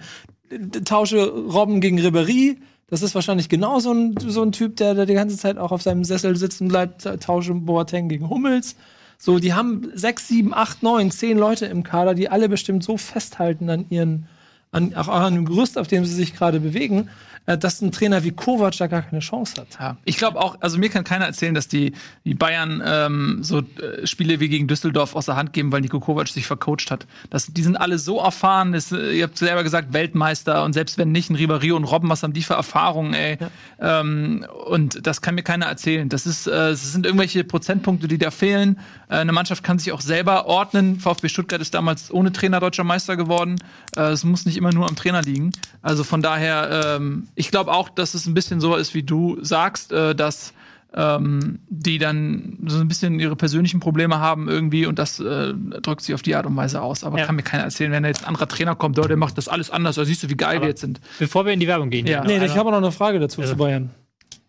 Tausche 0.83 1.29
Robben 1.29 1.79
gegen 1.79 1.99
Ribery, 1.99 2.57
das 2.89 3.01
ist 3.03 3.15
wahrscheinlich 3.15 3.49
genau 3.49 3.79
so 3.79 3.93
ein, 3.93 4.15
so 4.19 4.41
ein 4.41 4.51
Typ, 4.51 4.75
der, 4.77 4.95
der 4.95 5.05
die 5.05 5.13
ganze 5.13 5.37
Zeit 5.37 5.57
auch 5.57 5.71
auf 5.71 5.81
seinem 5.81 6.03
Sessel 6.03 6.35
sitzen 6.35 6.67
bleibt. 6.67 7.07
Tausche 7.21 7.53
Boateng 7.53 8.09
gegen 8.09 8.29
Hummels. 8.29 8.75
So, 9.21 9.37
die 9.37 9.53
haben 9.53 9.91
sechs, 9.95 10.29
sieben, 10.29 10.53
acht, 10.53 10.81
neun, 10.81 11.11
zehn 11.11 11.37
Leute 11.37 11.65
im 11.65 11.83
Kader, 11.83 12.13
die 12.15 12.29
alle 12.29 12.47
bestimmt 12.47 12.85
so 12.85 12.95
festhalten 12.95 13.69
an 13.69 13.85
ihren, 13.89 14.29
an, 14.71 14.93
auch 14.93 15.07
an 15.07 15.35
dem 15.35 15.45
Gerüst, 15.45 15.77
auf 15.77 15.87
dem 15.87 16.05
sie 16.05 16.13
sich 16.13 16.35
gerade 16.35 16.59
bewegen, 16.59 17.09
äh, 17.47 17.57
dass 17.57 17.81
ein 17.81 17.91
Trainer 17.91 18.23
wie 18.23 18.31
Kovac 18.31 18.77
da 18.77 18.87
gar 18.87 19.01
keine 19.01 19.19
Chance 19.19 19.55
hat. 19.59 19.67
Ja, 19.79 19.97
ich 20.05 20.17
glaube 20.17 20.39
auch, 20.39 20.57
also 20.59 20.77
mir 20.77 20.89
kann 20.89 21.03
keiner 21.03 21.25
erzählen, 21.25 21.55
dass 21.55 21.67
die, 21.67 21.93
die 22.23 22.35
Bayern 22.35 22.83
ähm, 22.85 23.39
so 23.41 23.59
äh, 23.59 24.05
Spiele 24.05 24.39
wie 24.39 24.49
gegen 24.49 24.67
Düsseldorf 24.67 25.15
aus 25.15 25.25
der 25.25 25.35
Hand 25.35 25.53
geben, 25.53 25.71
weil 25.71 25.81
Nico 25.81 25.99
Kovac 25.99 26.27
sich 26.27 26.45
vercoacht 26.45 26.91
hat. 26.91 27.07
Das, 27.31 27.47
die 27.47 27.63
sind 27.63 27.77
alle 27.77 27.97
so 27.97 28.19
erfahren, 28.19 28.73
das, 28.73 28.91
äh, 28.91 29.17
ihr 29.17 29.23
habt 29.23 29.37
selber 29.39 29.63
gesagt, 29.63 29.93
Weltmeister 29.93 30.63
und 30.63 30.73
selbst 30.73 30.99
wenn 30.99 31.11
nicht, 31.11 31.31
ein 31.31 31.35
Ribéry 31.35 31.73
und 31.73 31.85
Robben, 31.85 32.09
was 32.09 32.21
haben 32.21 32.33
die 32.33 32.43
für 32.43 32.53
Erfahrungen, 32.53 33.13
ey? 33.15 33.37
Ähm, 33.79 34.45
und 34.67 35.07
das 35.07 35.21
kann 35.21 35.33
mir 35.33 35.43
keiner 35.43 35.65
erzählen. 35.65 36.09
Das 36.09 36.27
ist, 36.27 36.45
äh, 36.45 36.51
das 36.51 36.91
sind 36.91 37.07
irgendwelche 37.07 37.43
Prozentpunkte, 37.43 38.07
die 38.07 38.19
da 38.19 38.29
fehlen. 38.29 38.77
Äh, 39.09 39.15
eine 39.15 39.31
Mannschaft 39.31 39.63
kann 39.63 39.79
sich 39.79 39.91
auch 39.91 40.01
selber 40.01 40.45
ordnen. 40.45 40.99
VfB 40.99 41.29
Stuttgart 41.29 41.61
ist 41.61 41.73
damals 41.73 42.13
ohne 42.13 42.31
Trainer 42.31 42.59
deutscher 42.59 42.83
Meister 42.83 43.17
geworden. 43.17 43.55
Äh, 43.95 44.11
es 44.11 44.23
muss 44.23 44.45
nicht 44.45 44.58
immer 44.59 44.71
nur 44.71 44.87
am 44.87 44.95
Trainer 44.95 45.21
liegen. 45.23 45.51
Also 45.81 46.03
von 46.03 46.21
daher, 46.21 46.95
ähm, 46.97 47.27
ich 47.35 47.49
glaube 47.49 47.71
auch, 47.71 47.89
dass 47.89 48.13
es 48.13 48.27
ein 48.27 48.33
bisschen 48.35 48.59
so 48.61 48.75
ist, 48.75 48.93
wie 48.93 49.01
du 49.03 49.37
sagst, 49.43 49.91
äh, 49.91 50.13
dass 50.13 50.53
ähm, 50.93 51.59
die 51.69 51.99
dann 51.99 52.57
so 52.65 52.79
ein 52.79 52.87
bisschen 52.87 53.19
ihre 53.19 53.35
persönlichen 53.35 53.79
Probleme 53.79 54.19
haben 54.19 54.49
irgendwie 54.49 54.85
und 54.87 54.97
das 54.97 55.19
äh, 55.19 55.53
drückt 55.83 56.01
sich 56.01 56.15
auf 56.15 56.21
die 56.23 56.35
Art 56.35 56.45
und 56.47 56.55
Weise 56.55 56.81
aus. 56.81 57.03
Aber 57.03 57.19
Ja. 57.19 57.25
kann 57.27 57.35
mir 57.35 57.43
keiner 57.43 57.63
erzählen, 57.63 57.91
wenn 57.91 58.01
da 58.03 58.09
jetzt 58.09 58.23
ein 58.23 58.27
anderer 58.27 58.47
Trainer 58.47 58.75
kommt, 58.75 58.97
oh, 58.97 59.03
der 59.03 59.15
macht 59.17 59.37
das 59.37 59.47
alles 59.47 59.69
anders, 59.69 59.95
da 59.97 60.05
siehst 60.05 60.23
du, 60.23 60.29
wie 60.29 60.35
geil 60.35 60.57
Aber- 60.57 60.65
wir 60.65 60.69
jetzt 60.69 60.81
sind. 60.81 60.99
Bevor 61.19 61.45
wir 61.45 61.53
in 61.53 61.59
die 61.59 61.67
Werbung 61.67 61.89
gehen. 61.91 62.07
Ja. 62.07 62.23
Nee, 62.23 62.35
einer- 62.37 62.45
ich 62.45 62.55
habe 62.57 62.69
auch 62.69 62.71
noch 62.73 62.79
eine 62.79 62.91
Frage 62.91 63.19
dazu 63.19 63.41
Also- 63.41 63.53
zu 63.53 63.57
Bayern. 63.59 63.91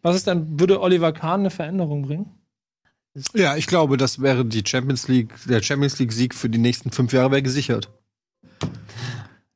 Was 0.03 0.17
ist 0.17 0.27
denn, 0.27 0.59
würde 0.59 0.81
Oliver 0.81 1.13
Kahn 1.13 1.41
eine 1.41 1.51
Veränderung 1.51 2.03
bringen? 2.07 2.27
Ja, 3.35 3.57
ich 3.57 3.67
glaube, 3.67 3.99
das 3.99 4.23
wäre 4.23 4.45
die 4.47 4.63
Champions 4.67 5.09
League, 5.09 5.35
der 5.47 5.63
Champions 5.63 5.99
League 5.99 6.13
Sieg 6.13 6.35
für 6.35 6.49
die 6.49 6.59
nächsten 6.59 6.91
fünf 6.91 7.13
Jahre 7.13 7.33
wäre 7.33 7.43
gesichert. 7.43 7.91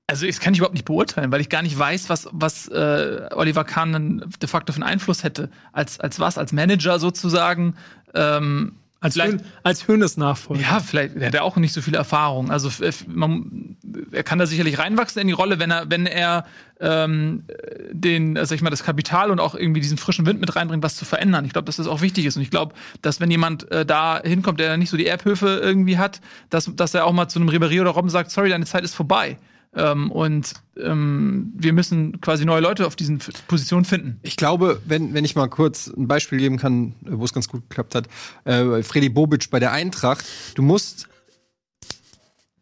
Also 0.07 0.27
das 0.27 0.39
kann 0.39 0.53
ich 0.53 0.59
überhaupt 0.59 0.75
nicht 0.75 0.85
beurteilen, 0.85 1.33
weil 1.33 1.41
ich 1.41 1.49
gar 1.49 1.63
nicht 1.63 1.79
weiß, 1.79 2.11
was, 2.11 2.29
was 2.31 2.69
äh, 2.69 3.27
Oliver 3.33 3.65
Kahn 3.65 3.93
dann 3.93 4.25
de 4.41 4.49
facto 4.49 4.73
für 4.73 4.77
einen 4.83 4.91
Einfluss 4.91 5.25
hätte. 5.25 5.49
Als, 5.73 5.99
als 5.99 6.21
was? 6.21 6.37
Als 6.37 6.53
Manager 6.53 6.99
sozusagen? 6.99 7.75
Ähm, 8.15 8.73
Als, 9.01 9.15
vielleicht- 9.15 9.33
Höhn, 9.33 9.43
als 9.63 9.89
Höhnes 9.89 10.17
Nachfolger. 10.19 10.63
Ja, 10.63 10.81
vielleicht, 10.81 11.17
der 11.17 11.29
hat 11.29 11.35
ja 11.35 11.41
auch 11.41 11.57
nicht 11.57 11.73
so 11.73 11.81
viel 11.81 11.95
Erfahrung. 11.95 12.51
Also 12.51 12.71
man, 13.07 13.77
er 14.13 14.23
kann 14.25 14.39
da 14.39 14.45
sicherlich 14.45 14.79
reinwachsen 14.79 15.23
in 15.23 15.27
die 15.29 15.33
Rolle, 15.33 15.59
wenn 15.59 15.71
er, 15.71 15.89
wenn 15.91 16.05
er 16.05 16.45
ähm, 16.81 17.45
den, 17.91 18.37
äh, 18.37 18.45
sag 18.45 18.57
ich 18.57 18.63
mal, 18.63 18.69
das 18.69 18.85
Kapital 18.85 19.31
und 19.31 19.41
auch 19.41 19.55
irgendwie 19.55 19.81
diesen 19.81 19.97
frischen 19.97 20.27
Wind 20.27 20.39
mit 20.39 20.55
reinbringt, 20.55 20.83
was 20.83 20.97
zu 20.97 21.07
verändern. 21.07 21.47
Ich 21.47 21.53
glaube, 21.55 21.65
dass 21.65 21.77
das 21.77 21.87
auch 21.87 22.03
wichtig 22.03 22.27
ist. 22.27 22.37
Und 22.37 22.43
ich 22.43 22.51
glaube, 22.51 22.75
dass 23.01 23.21
wenn 23.21 23.31
jemand 23.31 23.71
äh, 23.73 23.87
da 23.87 24.21
hinkommt, 24.23 24.61
der 24.61 24.77
nicht 24.77 24.91
so 24.91 24.99
die 24.99 25.07
Erbhöfe 25.07 25.61
irgendwie 25.63 25.97
hat, 25.97 26.21
dass, 26.51 26.71
dass 26.77 26.93
er 26.93 27.07
auch 27.07 27.13
mal 27.15 27.29
zu 27.29 27.39
einem 27.41 27.49
Ribéry 27.49 27.81
oder 27.81 27.91
Robben 27.91 28.11
sagt, 28.11 28.31
sorry, 28.31 28.51
deine 28.51 28.67
Zeit 28.67 28.85
ist 28.85 28.95
vorbei. 28.95 29.39
Ähm, 29.77 30.11
und 30.11 30.55
ähm, 30.77 31.53
wir 31.57 31.73
müssen 31.73 32.21
quasi 32.21 32.45
neue 32.45 32.61
Leute 32.61 32.87
auf 32.87 32.97
diesen 32.97 33.19
Positionen 33.49 33.85
finden. 33.85 34.19
Ich 34.23 34.37
glaube, 34.37 34.81
wenn, 34.85 35.15
wenn 35.15 35.25
ich 35.25 35.35
mal 35.35 35.49
kurz 35.49 35.89
ein 35.89 36.09
Beispiel 36.09 36.39
geben 36.39 36.59
kann, 36.59 36.95
wo 37.03 37.25
es 37.25 37.33
ganz 37.33 37.49
gut 37.49 37.69
geklappt 37.69 37.95
hat, 37.95 38.09
äh, 38.45 38.83
Freddy 38.83 39.09
Bobic 39.09 39.51
bei 39.51 39.61
der 39.61 39.73
Eintracht, 39.73 40.25
du 40.55 40.63
musst 40.63 41.09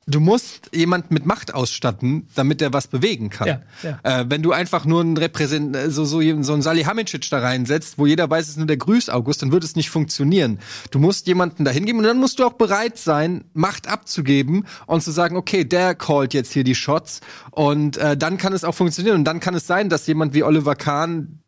Du 0.07 0.19
musst 0.19 0.71
jemand 0.75 1.13
mit 1.13 1.27
Macht 1.27 1.55
ausstatten, 1.55 2.27
damit 2.35 2.61
er 2.61 2.73
was 2.73 2.89
bewegen 2.89 3.31
kann. 3.31 3.47
Ja, 3.47 3.63
ja. 3.83 4.21
Äh, 4.21 4.25
wenn 4.29 4.43
du 4.43 4.51
einfach 4.51 4.85
nur 4.85 5.01
einen 5.01 5.17
Repräsent 5.17 5.77
äh, 5.77 5.91
so, 5.91 6.05
so, 6.05 6.21
so 6.43 6.53
einen 6.53 6.63
Salihamidzic 6.63 7.31
da 7.31 7.39
reinsetzt, 7.39 7.99
wo 7.99 8.07
jeder 8.07 8.29
weiß, 8.29 8.45
es 8.45 8.51
ist 8.51 8.57
nur 8.57 8.67
der 8.67 8.79
Grüß 8.79 9.11
August, 9.11 9.43
dann 9.43 9.53
wird 9.53 9.63
es 9.63 9.77
nicht 9.77 9.91
funktionieren. 9.91 10.59
Du 10.91 10.99
musst 10.99 11.29
jemanden 11.29 11.65
da 11.65 11.71
hingeben 11.71 12.01
und 12.01 12.07
dann 12.07 12.19
musst 12.19 12.41
du 12.41 12.45
auch 12.45 12.55
bereit 12.55 12.99
sein, 12.99 13.45
Macht 13.53 13.89
abzugeben 13.89 14.67
und 14.87 15.03
zu 15.05 15.13
sagen, 15.13 15.37
okay, 15.37 15.65
der 15.65 15.95
callt 15.95 16.35
jetzt 16.35 16.53
hier 16.53 16.65
die 16.65 16.75
Shots 16.75 17.21
und 17.53 17.97
äh, 17.97 18.17
dann 18.17 18.39
kann 18.39 18.53
es 18.55 18.65
auch 18.65 18.75
funktionieren 18.75 19.19
und 19.19 19.25
dann 19.25 19.39
kann 19.39 19.55
es 19.55 19.69
sein, 19.69 19.89
dass 19.89 20.09
jemand 20.09 20.35
wie 20.35 20.43
Oliver 20.43 20.75
Kahn 20.75 21.43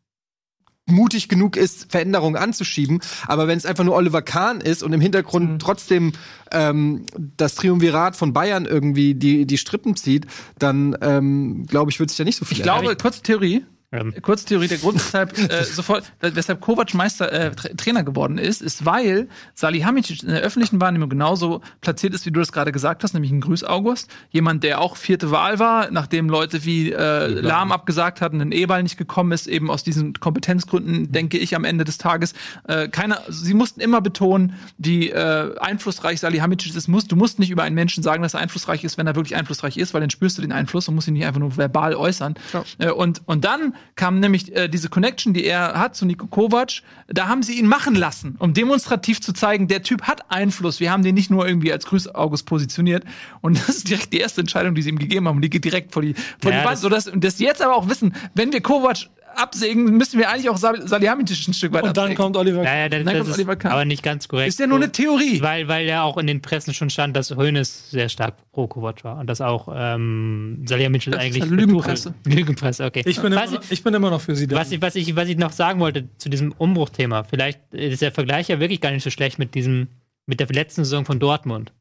mutig 0.86 1.28
genug 1.28 1.56
ist, 1.56 1.90
Veränderungen 1.90 2.36
anzuschieben. 2.36 3.00
Aber 3.26 3.48
wenn 3.48 3.56
es 3.56 3.66
einfach 3.66 3.84
nur 3.84 3.94
Oliver 3.94 4.22
Kahn 4.22 4.60
ist 4.60 4.82
und 4.82 4.92
im 4.92 5.00
Hintergrund 5.00 5.50
Mhm. 5.52 5.58
trotzdem 5.58 6.12
ähm, 6.52 7.06
das 7.36 7.54
Triumvirat 7.54 8.16
von 8.16 8.32
Bayern 8.32 8.66
irgendwie 8.66 9.14
die, 9.14 9.46
die 9.46 9.58
Strippen 9.58 9.96
zieht, 9.96 10.26
dann 10.58 10.96
ähm, 11.00 11.66
glaube 11.66 11.90
ich, 11.90 12.00
wird 12.00 12.10
sich 12.10 12.18
da 12.18 12.24
nicht 12.24 12.36
so 12.36 12.44
viel 12.44 12.58
Ich 12.58 12.62
glaube, 12.62 12.96
kurze 12.96 13.22
Theorie. 13.22 13.64
Ähm, 13.94 14.14
Kurze 14.22 14.46
Theorie, 14.46 14.66
der 14.66 14.78
Grund, 14.78 14.96
weshalb 14.96 15.38
äh, 15.38 15.64
sofort, 15.64 16.12
weshalb 16.20 16.60
Kovac 16.60 16.94
Meister 16.94 17.30
äh, 17.32 17.50
Tra 17.52 17.68
Trainer 17.76 18.02
geworden 18.02 18.38
ist, 18.38 18.60
ist, 18.60 18.84
weil 18.84 19.28
Salihamidzic 19.54 20.22
in 20.22 20.30
der 20.30 20.40
öffentlichen 20.40 20.80
Wahrnehmung 20.80 21.08
genauso 21.08 21.60
platziert 21.80 22.14
ist, 22.14 22.26
wie 22.26 22.30
du 22.30 22.40
das 22.40 22.50
gerade 22.50 22.72
gesagt 22.72 23.04
hast, 23.04 23.14
nämlich 23.14 23.30
ein 23.30 23.40
Grüß 23.40 23.62
August. 23.64 24.10
Jemand, 24.30 24.64
der 24.64 24.80
auch 24.80 24.96
vierte 24.96 25.30
Wahl 25.30 25.58
war, 25.58 25.90
nachdem 25.90 26.28
Leute 26.28 26.64
wie 26.64 26.92
äh, 26.92 27.26
Lahm 27.26 27.70
abgesagt 27.70 28.20
hatten, 28.20 28.40
ein 28.40 28.52
E-Ball 28.52 28.82
nicht 28.82 28.96
gekommen 28.96 29.32
ist, 29.32 29.46
eben 29.46 29.70
aus 29.70 29.84
diesen 29.84 30.14
Kompetenzgründen, 30.14 31.12
denke 31.12 31.38
ich, 31.38 31.54
am 31.54 31.64
Ende 31.64 31.84
des 31.84 31.98
Tages. 31.98 32.34
Äh, 32.66 32.88
keiner, 32.88 33.20
sie 33.28 33.54
mussten 33.54 33.80
immer 33.80 34.00
betonen, 34.00 34.54
wie 34.78 35.10
äh, 35.10 35.56
einflussreich 35.58 36.20
Salihamidzic 36.20 36.74
ist. 36.74 36.88
Muss, 36.88 37.06
du 37.06 37.16
musst 37.16 37.38
nicht 37.38 37.50
über 37.50 37.62
einen 37.62 37.74
Menschen 37.74 38.02
sagen, 38.02 38.22
dass 38.22 38.34
er 38.34 38.40
einflussreich 38.40 38.82
ist, 38.82 38.98
wenn 38.98 39.06
er 39.06 39.14
wirklich 39.14 39.36
einflussreich 39.36 39.76
ist, 39.76 39.94
weil 39.94 40.00
dann 40.00 40.10
spürst 40.10 40.38
du 40.38 40.42
den 40.42 40.52
Einfluss 40.52 40.88
und 40.88 40.96
musst 40.96 41.06
ihn 41.06 41.14
nicht 41.14 41.26
einfach 41.26 41.40
nur 41.40 41.56
verbal 41.56 41.94
äußern. 41.94 42.34
Äh, 42.78 42.90
und, 42.90 43.22
und 43.26 43.44
dann 43.44 43.74
kam 43.96 44.20
nämlich 44.20 44.54
äh, 44.54 44.68
diese 44.68 44.88
Connection, 44.88 45.34
die 45.34 45.44
er 45.44 45.74
hat 45.78 45.94
zu 45.96 46.04
Niko 46.06 46.26
Kovac. 46.26 46.82
Da 47.08 47.28
haben 47.28 47.42
sie 47.42 47.58
ihn 47.58 47.66
machen 47.66 47.94
lassen, 47.94 48.36
um 48.38 48.54
demonstrativ 48.54 49.20
zu 49.20 49.32
zeigen, 49.32 49.68
der 49.68 49.82
Typ 49.82 50.02
hat 50.02 50.30
Einfluss. 50.30 50.80
Wir 50.80 50.90
haben 50.90 51.02
den 51.02 51.14
nicht 51.14 51.30
nur 51.30 51.46
irgendwie 51.46 51.72
als 51.72 51.86
Grüß 51.86 52.14
August 52.14 52.46
positioniert. 52.46 53.04
Und 53.40 53.56
das 53.68 53.68
ist 53.76 53.88
direkt 53.88 54.12
die 54.12 54.18
erste 54.18 54.40
Entscheidung, 54.40 54.74
die 54.74 54.82
sie 54.82 54.90
ihm 54.90 54.98
gegeben 54.98 55.28
haben. 55.28 55.36
Und 55.36 55.42
die 55.42 55.50
geht 55.50 55.64
direkt 55.64 55.92
vor 55.92 56.02
die, 56.02 56.14
vor 56.40 56.50
Ja, 56.52 56.60
die 56.60 56.64
Wand. 56.64 56.72
das- 56.74 56.80
Sodass, 56.80 57.06
und 57.08 57.22
dass 57.24 57.38
sie 57.38 57.44
jetzt 57.44 57.62
aber 57.62 57.76
auch 57.76 57.88
wissen, 57.88 58.14
wenn 58.34 58.52
wir 58.52 58.60
Kovac 58.60 59.06
absägen, 59.36 59.84
müssen 59.96 60.18
wir 60.18 60.30
eigentlich 60.30 60.48
auch 60.48 60.56
Sal- 60.56 60.86
Salihamidzic 60.86 61.48
ein 61.48 61.54
Stück 61.54 61.72
weit 61.72 61.82
Und 61.84 61.96
dann 61.96 62.04
absägen. 62.04 62.22
kommt 62.22 62.36
Oliver. 62.36 62.62
Naja, 62.62 62.88
das, 62.88 63.04
Dann 63.04 63.14
das 63.14 63.24
kommt 63.24 63.34
Oliver 63.36 63.56
Kahn. 63.56 63.72
aber 63.72 63.84
nicht 63.84 64.02
ganz 64.02 64.28
korrekt. 64.28 64.48
Ist 64.48 64.58
ja 64.58 64.66
nur 64.66 64.78
eine 64.78 64.90
Theorie. 64.92 65.40
Weil, 65.42 65.68
weil 65.68 65.86
ja 65.86 66.02
auch 66.02 66.16
in 66.18 66.26
den 66.26 66.40
Pressen 66.42 66.74
schon 66.74 66.90
stand, 66.90 67.16
dass 67.16 67.30
Hoeneß 67.36 67.90
sehr 67.90 68.08
stark 68.08 68.34
pro 68.52 68.66
Kovac 68.66 69.04
war 69.04 69.18
und 69.18 69.26
dass 69.28 69.40
auch 69.40 69.68
ähm, 69.74 70.62
Salihamidzic 70.66 71.16
eigentlich 71.16 71.44
Lügenpresse. 71.44 72.14
Lügenpresse, 72.24 72.84
okay. 72.84 73.02
Ich 73.06 73.20
bin, 73.20 73.32
immer 73.32 73.42
was, 73.42 73.50
noch, 73.52 73.62
ich 73.70 73.82
bin 73.82 73.94
immer 73.94 74.10
noch 74.10 74.20
für 74.20 74.36
sie 74.36 74.46
da. 74.46 74.56
was, 74.56 74.70
ich, 74.72 74.80
was, 74.82 74.94
ich, 74.96 75.14
was 75.16 75.28
ich 75.28 75.36
noch 75.36 75.52
sagen 75.52 75.80
wollte 75.80 76.08
zu 76.18 76.28
diesem 76.28 76.52
Umbruchthema, 76.52 77.24
vielleicht 77.24 77.60
ist 77.72 78.02
der 78.02 78.12
Vergleich 78.12 78.48
ja 78.48 78.60
wirklich 78.60 78.80
gar 78.80 78.90
nicht 78.90 79.02
so 79.04 79.10
schlecht 79.10 79.38
mit 79.38 79.54
diesem, 79.54 79.88
mit 80.26 80.40
der 80.40 80.46
letzten 80.48 80.84
Saison 80.84 81.04
von 81.04 81.18
Dortmund. 81.18 81.72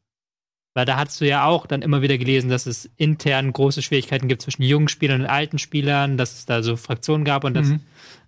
Weil 0.75 0.85
da 0.85 0.97
hast 0.97 1.21
du 1.21 1.27
ja 1.27 1.45
auch 1.45 1.67
dann 1.67 1.81
immer 1.83 2.01
wieder 2.01 2.17
gelesen, 2.17 2.49
dass 2.49 2.65
es 2.65 2.89
intern 2.97 3.53
große 3.53 3.81
Schwierigkeiten 3.83 4.27
gibt 4.27 4.41
zwischen 4.41 4.63
jungen 4.63 4.87
Spielern 4.87 5.21
und 5.21 5.27
alten 5.27 5.59
Spielern, 5.59 6.17
dass 6.17 6.33
es 6.33 6.45
da 6.47 6.63
so 6.63 6.75
Fraktionen 6.77 7.25
gab 7.25 7.43
und 7.43 7.53
dass 7.53 7.67
Mhm. 7.67 7.79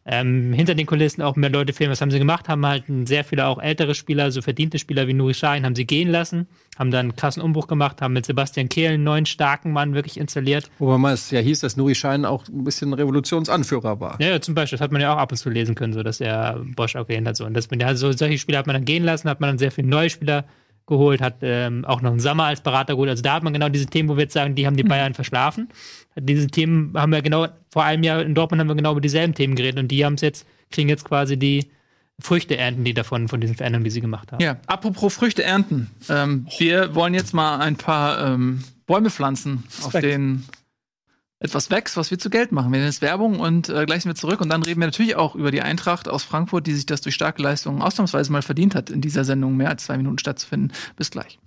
ähm, 0.05 0.53
hinter 0.53 0.75
den 0.75 0.85
Kulissen 0.85 1.23
auch 1.23 1.35
mehr 1.35 1.49
Leute 1.49 1.73
fehlen. 1.73 1.89
Was 1.89 1.99
haben 2.01 2.11
sie 2.11 2.19
gemacht? 2.19 2.47
Haben 2.47 2.63
halt 2.63 2.83
sehr 3.05 3.23
viele 3.23 3.47
auch 3.47 3.57
ältere 3.59 3.95
Spieler, 3.95 4.29
so 4.31 4.43
verdiente 4.43 4.77
Spieler 4.77 5.07
wie 5.07 5.13
Nuri 5.15 5.33
Sahin, 5.33 5.65
haben 5.65 5.73
sie 5.73 5.85
gehen 5.87 6.09
lassen, 6.09 6.45
haben 6.77 6.91
dann 6.91 7.07
einen 7.07 7.15
krassen 7.15 7.41
Umbruch 7.41 7.65
gemacht, 7.65 8.03
haben 8.03 8.13
mit 8.13 8.27
Sebastian 8.27 8.69
Kehl 8.69 8.91
einen 8.91 9.03
neuen 9.03 9.25
starken 9.25 9.71
Mann 9.71 9.95
wirklich 9.95 10.17
installiert. 10.17 10.69
Wobei 10.77 10.99
mal 10.99 11.13
es 11.15 11.31
ja 11.31 11.39
hieß, 11.39 11.61
dass 11.61 11.75
Nuri 11.77 11.95
Schein 11.95 12.25
auch 12.25 12.47
ein 12.47 12.63
bisschen 12.63 12.93
Revolutionsanführer 12.93 13.99
war. 13.99 14.21
Ja, 14.21 14.27
ja, 14.27 14.39
zum 14.41 14.53
Beispiel, 14.53 14.77
das 14.77 14.83
hat 14.83 14.91
man 14.91 15.01
ja 15.01 15.11
auch 15.15 15.17
ab 15.17 15.31
und 15.31 15.37
zu 15.37 15.49
lesen 15.49 15.73
können, 15.73 15.93
so 15.93 16.03
dass 16.03 16.21
er 16.21 16.61
Bosch 16.75 16.95
auch 16.95 17.07
gehen 17.07 17.27
hat. 17.27 17.35
So. 17.37 17.45
Und 17.45 17.55
das, 17.55 17.67
ja, 17.75 17.95
so, 17.95 18.11
solche 18.11 18.37
Spieler 18.37 18.59
hat 18.59 18.67
man 18.67 18.75
dann 18.75 18.85
gehen 18.85 19.03
lassen, 19.03 19.27
hat 19.27 19.39
man 19.39 19.49
dann 19.49 19.57
sehr 19.57 19.71
viele 19.71 19.87
neue 19.87 20.11
Spieler 20.11 20.45
geholt, 20.87 21.21
hat 21.21 21.37
ähm, 21.41 21.85
auch 21.85 22.01
noch 22.01 22.11
einen 22.11 22.19
Sommer 22.19 22.45
als 22.45 22.61
Berater 22.61 22.93
geholt. 22.93 23.09
Also 23.09 23.23
da 23.23 23.33
hat 23.33 23.43
man 23.43 23.53
genau 23.53 23.69
diese 23.69 23.87
Themen, 23.87 24.09
wo 24.09 24.15
wir 24.15 24.23
jetzt 24.23 24.33
sagen, 24.33 24.55
die 24.55 24.65
haben 24.67 24.77
die 24.77 24.83
Bayern 24.83 25.13
verschlafen. 25.13 25.69
Diese 26.15 26.47
Themen 26.47 26.93
haben 26.95 27.11
wir 27.11 27.21
genau, 27.21 27.47
vor 27.69 27.83
einem 27.83 28.03
Jahr 28.03 28.21
in 28.21 28.35
Dortmund 28.35 28.59
haben 28.59 28.67
wir 28.67 28.75
genau 28.75 28.91
über 28.91 29.01
dieselben 29.01 29.33
Themen 29.33 29.55
geredet 29.55 29.79
und 29.79 29.89
die 29.89 30.05
haben 30.05 30.13
es 30.13 30.21
jetzt, 30.21 30.47
kriegen 30.71 30.89
jetzt 30.89 31.05
quasi 31.05 31.37
die 31.37 31.69
Früchte 32.19 32.55
ernten, 32.57 32.83
die 32.83 32.93
davon, 32.93 33.27
von 33.27 33.41
diesen 33.41 33.55
Veränderungen, 33.55 33.83
die 33.83 33.89
sie 33.89 34.01
gemacht 34.01 34.31
haben. 34.31 34.41
Ja, 34.41 34.57
apropos 34.67 35.15
Früchte 35.15 35.43
ernten. 35.43 35.89
Ähm, 36.09 36.47
wir 36.57 36.95
wollen 36.95 37.13
jetzt 37.13 37.33
mal 37.33 37.59
ein 37.59 37.75
paar 37.75 38.33
ähm, 38.33 38.63
Bäume 38.85 39.09
pflanzen, 39.09 39.63
auf 39.83 39.93
wächst. 39.93 40.05
Etwas 41.39 41.69
wächst, 41.69 41.97
was 41.97 42.11
wir 42.11 42.19
zu 42.19 42.29
Geld 42.29 42.51
machen. 42.51 42.71
Wir 42.71 42.79
nennen 42.79 42.89
es 42.89 43.01
Werbung 43.01 43.39
und 43.39 43.69
äh, 43.69 43.85
gleich 43.85 44.03
sind 44.03 44.11
wir 44.11 44.15
zurück. 44.15 44.41
Und 44.41 44.49
dann 44.49 44.63
reden 44.63 44.79
wir 44.79 44.87
natürlich 44.87 45.15
auch 45.15 45.35
über 45.35 45.51
die 45.51 45.61
Eintracht 45.61 46.07
aus 46.07 46.23
Frankfurt, 46.23 46.65
die 46.67 46.73
sich 46.73 46.85
das 46.85 47.01
durch 47.01 47.15
starke 47.15 47.41
Leistungen 47.41 47.81
ausnahmsweise 47.81 48.31
mal 48.31 48.41
verdient 48.41 48.75
hat, 48.75 48.89
in 48.89 49.01
dieser 49.01 49.25
Sendung 49.25 49.57
mehr 49.57 49.69
als 49.69 49.85
zwei 49.85 49.97
Minuten 49.97 50.17
stattzufinden. 50.17 50.71
Bis 50.95 51.11
gleich. 51.11 51.39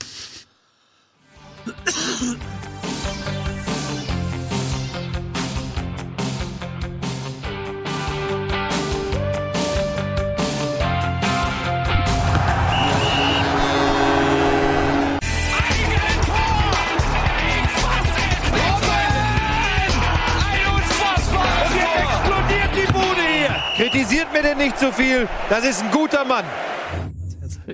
Kritisiert 23.90 24.30
mir 24.34 24.42
denn 24.42 24.58
nicht 24.58 24.78
zu 24.78 24.92
viel. 24.92 25.26
Das 25.48 25.64
ist 25.64 25.82
ein 25.82 25.90
guter 25.90 26.22
Mann. 26.22 26.44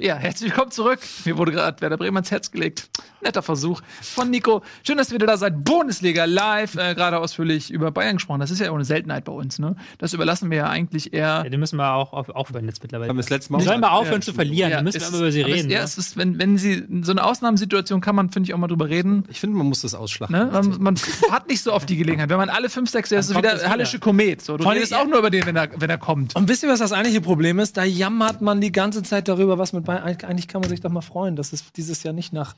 Ja, 0.01 0.17
herzlich 0.17 0.51
willkommen 0.51 0.73
zurück. 0.73 0.99
Mir 1.25 1.37
wurde 1.39 1.53
gerade 1.53 1.81
Werder 1.81 1.97
Bremen 1.97 2.17
ans 2.17 2.31
Herz 2.33 2.51
gelegt. 2.51 2.89
Netter 3.23 3.43
Versuch 3.43 3.81
von 4.03 4.29
Nico. 4.29 4.63
Schön, 4.83 4.99
dass 4.99 5.09
ihr 5.11 5.15
wieder 5.15 5.27
da 5.29 5.37
seid. 5.37 5.63
Bundesliga 5.65 6.25
live. 6.25 6.75
Äh, 6.75 6.95
gerade 6.95 7.19
ausführlich 7.19 7.71
über 7.71 7.91
Bayern 7.93 8.17
gesprochen. 8.17 8.41
Das 8.41 8.51
ist 8.51 8.59
ja 8.61 8.71
auch 8.71 8.75
eine 8.75 8.85
Seltenheit 8.85 9.25
bei 9.25 9.33
uns. 9.33 9.59
Ne? 9.61 9.77
Das 9.99 10.13
überlassen 10.13 10.51
wir 10.51 10.59
ja 10.59 10.69
eigentlich 10.69 11.13
eher 11.15 11.43
Ja, 11.45 11.49
die 11.49 11.57
müssen 11.57 11.77
wir 11.77 11.93
auch 11.95 12.13
auf, 12.13 12.29
aufhören 12.29 12.67
jetzt 12.67 12.83
mittlerweile. 12.83 13.09
Haben 13.09 13.17
wir 13.17 13.23
das 13.23 13.31
letzte 13.31 13.53
Mal 13.53 13.59
Die 13.61 13.65
sollen 13.67 13.81
mal 13.81 13.91
aufhören 13.91 14.17
Ja. 14.17 14.21
zu 14.23 14.33
verlieren, 14.35 14.71
Ja, 14.71 14.77
dann 14.79 14.85
müssen 14.85 15.01
wir 15.01 15.09
immer 15.09 15.19
über 15.19 15.31
sie 15.33 15.41
ist- 15.43 15.47
reden. 15.47 15.71
Ja, 15.71 15.79
ne? 15.79 15.85
es 15.85 15.97
ist, 15.97 16.17
wenn, 16.17 16.39
wenn 16.41 16.59
sie 16.59 16.85
so 17.03 17.13
eine 17.13 17.25
Ausnahmesituation 17.25 18.01
kann 18.01 18.17
man, 18.17 18.31
finde 18.31 18.49
ich, 18.49 18.55
auch 18.55 18.59
mal 18.59 18.67
drüber 18.67 18.89
reden. 18.89 19.25
Ich 19.29 19.39
finde, 19.39 19.57
man 19.57 19.67
muss 19.69 19.83
das 19.83 19.95
ausschlachten. 19.95 20.37
Ne? 20.37 20.51
Man, 20.53 20.77
man 20.83 20.97
hat 21.31 21.49
nicht 21.49 21.63
so 21.63 21.73
oft 21.73 21.89
die 21.89 21.97
Gelegenheit. 21.97 22.29
Wenn 22.31 22.37
man 22.39 22.51
alle 22.51 22.69
fünf, 22.69 22.91
sechs, 22.91 23.13
ist 23.13 23.27
es 23.29 23.33
kommt 23.33 23.45
wieder. 23.45 23.71
Hallische 23.71 24.01
Komet. 24.01 24.43
So, 24.43 24.57
du 24.57 24.65
Vor 24.65 24.73
allem- 24.73 24.79
redest 24.79 24.93
auch 24.95 25.07
nur 25.07 25.19
über 25.21 25.31
den, 25.31 25.47
wenn 25.47 25.57
er, 25.57 25.69
wenn 25.77 25.89
er 25.89 25.99
kommt. 25.99 26.35
Und 26.37 26.49
wisst 26.49 26.63
ihr, 26.65 26.69
was 26.69 26.81
das 26.81 26.93
eigentliche 26.93 27.21
Problem 27.21 27.59
ist? 27.61 27.77
Da 27.77 27.85
jammert 27.85 28.43
man 28.43 28.61
die 28.61 28.73
ganze 28.73 29.03
Zeit 29.05 29.29
darüber, 29.29 29.57
was 29.57 29.73
mit 29.73 29.84
Eigentlich 29.89 30.49
kann 30.49 30.61
man 30.61 30.71
sich 30.71 30.81
doch 30.81 30.91
mal 30.91 31.01
freuen, 31.01 31.37
dass 31.37 31.53
es 31.53 31.73
dieses 31.73 32.03
Jahr 32.03 32.15
nicht 32.15 32.33
nach 32.33 32.55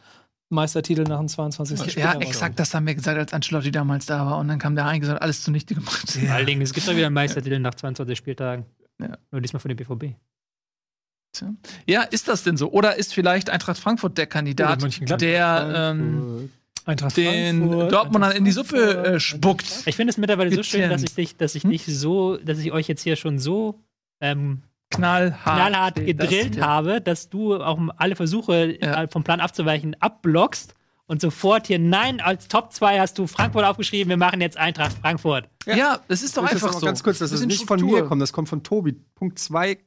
Meistertitel 0.49 1.03
nach 1.03 1.19
dem 1.19 1.29
22. 1.29 1.79
Ja, 1.79 1.89
Spieltag 1.91 2.23
exakt, 2.23 2.59
das 2.61 2.73
haben 2.73 2.87
wir 2.87 2.95
gesagt, 2.95 3.19
als 3.19 3.33
Ancelotti 3.33 3.73
damals 3.73 4.07
da 4.07 4.25
war. 4.27 4.39
Und 4.39 4.49
dann 4.49 4.59
kam 4.59 4.77
der 4.77 4.85
rein 4.85 5.03
und 5.05 5.11
alles 5.19 5.43
zunichte 5.43 5.75
gemacht. 5.75 6.11
Vor 6.11 6.31
allen 6.31 6.47
Dingen, 6.47 6.62
es 6.62 6.73
gibt 6.73 6.87
doch 6.87 6.95
wieder 6.95 7.07
einen 7.07 7.15
Meistertitel 7.15 7.59
nach 7.59 7.75
22 7.75 8.17
Spieltagen. 8.17 8.65
Ja. 9.01 9.19
Nur 9.31 9.41
diesmal 9.41 9.61
von 9.61 9.69
dem 9.69 9.77
BVB. 9.77 10.15
Ja, 11.87 12.03
ist 12.03 12.29
das 12.29 12.45
denn 12.45 12.57
so? 12.57 12.71
Oder 12.71 12.97
ist 12.97 13.12
vielleicht 13.12 13.51
Eintracht 13.51 13.79
Frankfurt 13.79 14.17
der 14.17 14.27
Kandidat, 14.27 14.81
der 15.21 15.93
ähm, 15.93 16.51
Eintracht 16.87 17.17
den 17.17 17.59
Frankfurt, 17.59 17.93
Dortmundern 17.93 18.33
in 18.33 18.45
die 18.45 18.53
Suppe 18.53 19.05
äh, 19.05 19.21
spuckt? 19.21 19.67
Ich 19.87 19.97
finde 19.97 20.12
es 20.12 20.17
mittlerweile 20.17 20.55
so 20.55 20.62
schön, 20.62 20.89
dass 20.89 21.03
ich 21.03 21.15
dich, 21.15 21.37
dass 21.37 21.55
ich 21.55 21.65
Hm? 21.65 21.71
nicht 21.71 21.85
so, 21.87 22.37
dass 22.39 22.59
ich 22.59 22.73
euch 22.73 22.89
jetzt 22.89 23.03
hier 23.03 23.17
schon 23.17 23.39
so 23.39 23.81
ähm, 24.21 24.62
Knallhart. 24.90 25.42
knallhart 25.42 25.94
gedrillt 26.07 26.51
das, 26.51 26.57
ja. 26.59 26.66
habe, 26.66 27.01
dass 27.01 27.29
du 27.29 27.57
auch 27.57 27.79
alle 27.96 28.16
Versuche 28.16 28.77
Ja. 28.81 29.03
äh, 29.03 29.09
vom 29.09 29.25
Plan 29.25 29.40
abzuweichen 29.40 29.96
abblockst 30.01 30.75
und 31.07 31.20
sofort 31.20 31.66
hier 31.66 31.79
nein 31.79 32.20
als 32.20 32.49
Top 32.49 32.72
2 32.72 33.01
hast 33.01 33.18
du 33.18 33.27
Frankfurt 33.27 33.64
aufgeschrieben, 33.64 34.09
wir 34.11 34.16
machen 34.16 34.40
jetzt 34.40 34.57
Eintracht 34.57 34.96
Frankfurt. 34.99 35.49
Ja, 35.66 36.01
das 36.09 36.22
ist 36.22 36.37
doch 36.37 36.44
Ich 36.44 36.53
muss 36.53 36.62
einfach 36.62 36.72
das 36.72 36.81
so. 36.81 36.87
ganz 36.87 37.03
kurz, 37.03 37.18
dass 37.18 37.31
das 37.31 37.40
Bisschen 37.40 37.49
nicht 37.49 37.66
von 37.66 37.79
Struktur. 37.79 38.01
mir 38.03 38.07
kommt, 38.09 38.22
das 38.22 38.33
kommt 38.33 38.49
von 38.49 38.62
Tobi. 38.62 38.92
Punkt 39.14 39.38
2. 39.38 39.79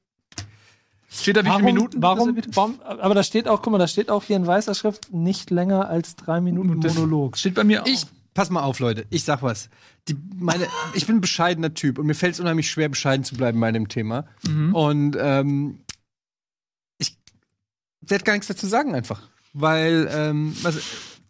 Steht 1.11 1.37
da 1.37 1.43
wie 1.43 1.49
viele 1.49 1.63
Minuten? 1.63 2.01
warum, 2.03 2.37
warum, 2.53 2.79
aber 2.85 3.15
da 3.15 3.23
steht 3.23 3.47
auch, 3.47 3.63
guck 3.63 3.71
mal, 3.71 3.79
da 3.79 3.87
steht 3.87 4.11
auch 4.11 4.23
hier 4.23 4.35
in 4.35 4.45
weißer 4.45 4.75
Schrift 4.75 5.11
nicht 5.11 5.49
länger 5.49 5.89
als 5.89 6.15
drei 6.15 6.39
Minuten 6.39 6.81
Das 6.81 6.93
Monolog. 6.93 7.35
Steht 7.35 7.55
bei 7.55 7.63
mir 7.63 7.81
auch. 7.81 7.87
Ich, 7.87 8.03
pass 8.39 8.49
mal 8.49 8.61
auf, 8.63 8.79
Leute, 8.79 9.05
ich 9.09 9.25
sag 9.25 9.43
was. 9.43 9.67
Die, 10.07 10.15
meine, 10.33 10.65
ich 10.93 11.05
bin 11.05 11.17
ein 11.17 11.21
bescheidener 11.21 11.73
Typ 11.73 11.99
und 11.99 12.05
mir 12.05 12.13
fällt 12.13 12.35
es 12.35 12.39
unheimlich 12.39 12.71
schwer, 12.71 12.87
bescheiden 12.87 13.25
zu 13.25 13.35
bleiben 13.35 13.59
bei 13.59 13.69
dem 13.69 13.89
Thema. 13.89 14.27
Mhm. 14.47 14.73
Und 14.73 15.17
ähm, 15.19 15.81
ich 16.99 17.17
werde 17.99 18.23
gar 18.23 18.31
nichts 18.31 18.47
dazu 18.47 18.65
sagen 18.65 18.95
einfach. 18.95 19.27
Weil, 19.51 20.09
ähm, 20.09 20.55
was, 20.61 20.77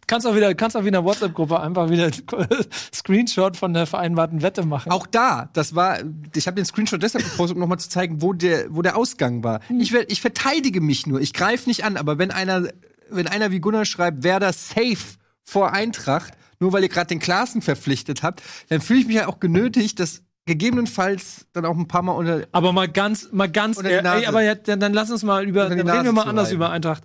Kannst 0.06 0.24
auch 0.24 0.36
wieder, 0.36 0.54
kannst 0.54 0.76
auch 0.76 0.82
wieder 0.82 0.98
in 0.98 1.04
der 1.04 1.04
WhatsApp-Gruppe 1.04 1.58
einfach 1.58 1.90
wieder 1.90 2.12
Screenshot 2.94 3.56
von 3.56 3.74
der 3.74 3.86
vereinbarten 3.86 4.42
Wette 4.42 4.64
machen. 4.64 4.92
Auch 4.92 5.08
da, 5.08 5.50
das 5.52 5.74
war, 5.74 5.98
ich 6.36 6.46
habe 6.46 6.54
den 6.54 6.64
Screenshot 6.64 7.02
deshalb 7.02 7.24
gepostet, 7.24 7.56
um 7.56 7.60
nochmal 7.60 7.80
zu 7.80 7.88
zeigen, 7.88 8.22
wo 8.22 8.32
der, 8.32 8.72
wo 8.72 8.82
der 8.82 8.96
Ausgang 8.96 9.42
war. 9.42 9.60
Hm. 9.66 9.80
Ich, 9.80 9.92
ich 9.92 10.20
verteidige 10.20 10.80
mich 10.80 11.08
nur, 11.08 11.20
ich 11.20 11.32
greife 11.32 11.68
nicht 11.68 11.84
an, 11.84 11.96
aber 11.96 12.18
wenn 12.18 12.30
einer, 12.30 12.68
wenn 13.08 13.26
einer 13.26 13.50
wie 13.50 13.58
Gunnar 13.58 13.84
schreibt, 13.84 14.22
wer 14.22 14.38
da 14.38 14.52
safe 14.52 15.18
vor 15.42 15.72
Eintracht, 15.72 16.34
nur 16.60 16.72
weil 16.72 16.82
ihr 16.82 16.88
gerade 16.88 17.08
den 17.08 17.18
Klaassen 17.18 17.62
verpflichtet 17.62 18.22
habt, 18.22 18.42
dann 18.68 18.80
fühle 18.80 19.00
ich 19.00 19.06
mich 19.06 19.16
ja 19.16 19.26
auch 19.26 19.40
genötigt, 19.40 19.98
das 19.98 20.22
gegebenenfalls 20.46 21.46
dann 21.52 21.64
auch 21.64 21.76
ein 21.76 21.88
paar 21.88 22.02
Mal 22.02 22.12
unter. 22.12 22.46
Aber 22.52 22.72
mal 22.72 22.88
ganz, 22.88 23.32
mal 23.32 23.50
ganz 23.50 23.82
ehrlich, 23.82 24.10
ey, 24.10 24.26
aber 24.26 24.42
jetzt, 24.42 24.68
dann, 24.68 24.80
dann 24.80 24.92
lass 24.92 25.10
uns 25.10 25.22
mal 25.22 25.44
über, 25.44 25.68
dann 25.68 25.88
reden 25.88 26.04
wir 26.04 26.12
mal 26.12 26.26
anders 26.26 26.48
reiben. 26.48 26.56
über 26.56 26.70
Eintracht. 26.70 27.04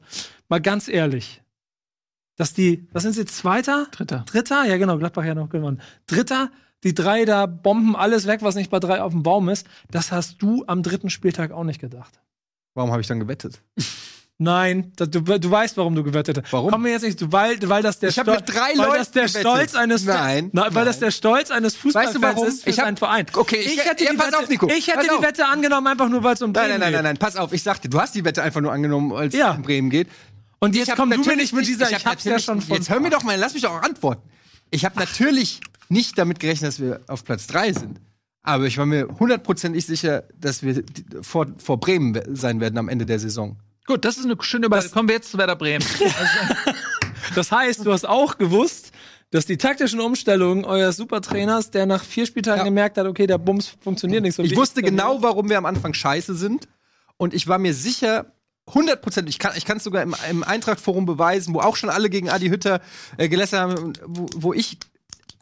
Mal 0.50 0.62
ganz 0.62 0.88
ehrlich. 0.88 1.42
Dass 2.38 2.54
die, 2.54 2.88
was 2.92 3.04
sind 3.04 3.14
sie, 3.14 3.26
Zweiter? 3.26 3.88
Dritter. 3.92 4.26
Dritter? 4.28 4.66
Ja, 4.66 4.78
genau, 4.78 4.98
Gladbach 4.98 5.24
ja 5.24 5.36
noch 5.36 5.50
gewonnen. 5.50 5.82
Dritter, 6.06 6.52
die 6.84 6.94
drei 6.94 7.24
da 7.24 7.46
bomben 7.46 7.96
alles 7.96 8.28
weg, 8.28 8.42
was 8.42 8.56
nicht 8.56 8.70
bei 8.70 8.80
drei 8.80 9.02
auf 9.02 9.14
dem 9.14 9.24
Baum 9.24 9.48
ist. 9.48 9.68
Das 9.90 10.12
hast 10.12 10.42
du 10.42 10.66
am 10.68 10.84
dritten 10.84 11.10
Spieltag 11.10 11.52
auch 11.52 11.64
nicht 11.64 11.80
gedacht. 11.80 12.20
Warum 12.74 12.92
habe 12.92 13.02
ich 13.02 13.08
dann 13.08 13.20
gewettet? 13.20 13.62
Nein, 14.38 14.92
das, 14.98 15.10
du, 15.12 15.22
du 15.22 15.50
weißt, 15.50 15.78
warum 15.78 15.96
du 15.96 16.04
gewettet 16.04 16.38
hast. 16.44 16.52
Warum? 16.52 16.70
Komm 16.70 16.82
mir 16.82 16.90
jetzt 16.92 17.04
nicht, 17.04 17.22
du- 17.22 17.32
weil, 17.32 17.58
weil 17.70 17.82
das 17.82 18.00
der 18.00 18.10
Ich 18.10 18.20
hab 18.20 18.28
Stol- 18.28 18.36
mit 18.36 18.50
drei 18.50 18.72
weil 18.76 18.88
Leuten 18.88 18.98
das 18.98 19.12
der 19.12 19.24
gewettet. 19.28 19.42
Stolz 19.42 19.76
eines 19.76 20.04
Nein, 20.04 20.50
Na, 20.52 20.64
weil 20.64 20.72
nein. 20.74 20.86
das 20.88 21.00
der 21.00 21.12
Stolz 21.12 21.52
eines 21.52 21.76
Fußballfans 21.78 22.16
Weißt 22.16 22.24
du 22.24 22.36
warum? 22.36 22.48
ist 22.50 22.64
für 22.66 22.70
Ich 22.70 22.78
hab- 22.80 22.86
seinen 22.86 22.98
Verein. 22.98 23.26
Okay, 23.34 23.56
ich- 23.62 23.76
ich 23.78 23.86
hätte 23.86 24.04
ja, 24.04 24.12
die 24.12 24.18
pass 24.18 24.28
Wette, 24.28 24.40
auf, 24.40 24.50
Nico. 24.50 24.68
ich 24.68 24.88
hätte 24.88 24.98
Pass 24.98 25.06
die 25.08 25.12
auf. 25.12 25.22
Wette 25.24 25.46
angenommen 25.48 25.88
einfach 25.88 26.10
nur, 26.10 26.22
weil 26.22 26.34
es 26.34 26.42
um 26.42 26.52
Nein, 26.52 26.64
Bremen 26.66 26.70
nein, 26.72 26.80
nein, 26.80 26.90
geht. 26.92 26.96
nein, 26.98 27.04
nein, 27.14 27.18
pass 27.18 27.38
auf, 27.38 27.54
ich 27.54 27.64
sagte, 27.64 27.88
du 27.88 27.98
hast 28.02 28.14
die 28.14 28.26
Wette 28.26 28.44
einfach 28.44 28.60
nur 28.60 28.74
angenommen, 28.74 29.14
als 29.14 29.34
Ja. 29.34 29.52
es 29.52 29.56
um 29.58 29.64
Bremen 29.64 29.90
geht. 29.90 30.10
Und 30.60 30.72
Ich 30.74 30.80
jetzt 30.80 30.90
hab 30.90 30.98
komm 30.98 31.12
du 31.12 31.18
mir 31.20 31.36
nicht 31.38 31.54
mit 31.54 31.66
dieser, 31.66 31.90
ich, 31.90 31.96
hab 31.96 32.06
hab's 32.14 32.26
ja 32.26 32.38
schon 32.38 32.60
von. 32.60 32.76
Jetzt 32.76 32.90
hör 32.90 33.00
mir 33.00 33.12
doch 33.12 33.24
mal, 33.24 33.38
lass 33.40 33.54
mich 33.54 33.62
doch 33.64 33.72
auch 33.72 33.84
antworten. 33.84 34.28
Ich 34.70 34.84
habe 34.84 35.00
natürlich 35.00 35.62
nicht 35.88 36.18
damit 36.18 36.42
gerechnet, 36.42 36.68
dass 36.70 36.80
wir 36.82 37.00
auf 37.08 37.24
Platz 37.24 37.48
3 37.48 37.72
sind. 37.72 38.02
Aber 38.44 38.66
ich 38.66 38.78
war 38.78 38.86
mir 38.86 39.08
hundertprozentig 39.18 39.86
sicher, 39.86 40.24
dass 40.38 40.62
wir 40.62 40.84
vor, 41.22 41.48
vor 41.58 41.80
Bremen 41.80 42.20
sein 42.36 42.60
werden 42.60 42.78
am 42.78 42.90
Ende 42.90 43.06
der 43.06 43.20
Saison. 43.20 43.56
Gut, 43.88 44.04
das 44.04 44.18
ist 44.18 44.26
eine 44.26 44.36
schöne 44.42 44.66
Überleitung. 44.66 44.92
Kommen 44.92 45.10
wir 45.10 45.16
jetzt 45.16 45.32
zu 45.32 45.38
Werder 45.38 45.56
Bremen. 45.56 45.86
Das 47.34 47.52
heißt, 47.52 47.86
du 47.86 47.92
hast 47.92 48.08
auch 48.08 48.38
gewusst, 48.38 48.92
dass 49.32 49.46
die 49.48 49.58
taktischen 49.58 50.00
Umstellungen 50.00 50.64
eures 50.64 50.96
Supertrainers, 50.98 51.72
der 51.72 51.88
nach 51.88 52.04
vier 52.04 52.26
Spieltagen 52.28 52.60
Ja. 52.60 52.64
gemerkt 52.66 52.98
hat, 52.98 53.08
okay, 53.08 53.26
der 53.26 53.40
Bums 53.40 53.76
funktioniert 53.82 54.22
nicht 54.22 54.36
so 54.36 54.44
Ich 54.44 54.56
wusste 54.56 54.84
genau, 54.84 55.24
warum 55.24 55.50
wir 55.50 55.58
am 55.58 55.66
Anfang 55.66 55.94
scheiße 55.94 56.36
sind. 56.36 56.68
Und 57.18 57.34
ich 57.34 57.48
war 57.48 57.58
mir 57.58 57.74
sicher, 57.74 58.28
hundertprozentig, 58.72 59.36
ich 59.36 59.40
kann 59.40 59.54
ich 59.56 59.66
kann 59.66 59.78
es 59.78 59.84
sogar 59.84 60.04
im, 60.04 60.16
im 60.30 60.44
Eintracht-Forum 60.44 61.06
beweisen, 61.06 61.54
wo 61.56 61.62
auch 61.62 61.76
schon 61.76 61.90
alle 61.90 62.10
gegen 62.10 62.30
Adi 62.30 62.50
Hütter 62.50 62.80
äh, 63.18 63.28
gelästert 63.28 63.62
haben, 63.62 63.94
wo, 64.06 64.28
wo 64.36 64.54
ich 64.54 64.78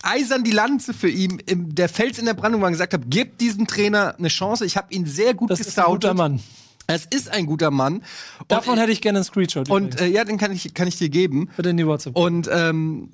eisern 0.03 0.43
die 0.43 0.51
Lanze 0.51 0.93
für 0.93 1.09
ihn, 1.09 1.39
im, 1.45 1.75
der 1.75 1.89
Fels 1.89 2.17
in 2.17 2.25
der 2.25 2.33
Brandung 2.33 2.61
war, 2.61 2.67
und 2.67 2.73
gesagt 2.73 2.93
habe, 2.93 3.05
gebt 3.07 3.41
diesem 3.41 3.67
Trainer 3.67 4.15
eine 4.17 4.27
Chance. 4.29 4.65
Ich 4.65 4.77
habe 4.77 4.93
ihn 4.93 5.05
sehr 5.05 5.33
gut 5.33 5.51
Das 5.51 5.59
ist 5.59 5.77
ein 5.77 5.85
guter 5.85 6.13
Mann. 6.13 6.41
Es 6.87 7.05
ist 7.05 7.31
ein 7.31 7.45
guter 7.45 7.71
Mann. 7.71 7.95
Und, 8.39 8.51
Davon 8.51 8.77
hätte 8.77 8.91
ich 8.91 9.01
gerne 9.01 9.19
einen 9.19 9.25
Screenshot. 9.25 9.69
und 9.69 9.99
äh, 9.99 10.07
ja, 10.07 10.25
den 10.25 10.37
kann 10.37 10.51
ich, 10.51 10.73
kann 10.73 10.87
ich 10.87 10.97
dir 10.97 11.09
geben. 11.09 11.49
Bitte 11.55 11.69
in 11.69 11.77
die 11.77 11.87
WhatsApp. 11.87 12.15
Und 12.15 12.49
ähm, 12.51 13.11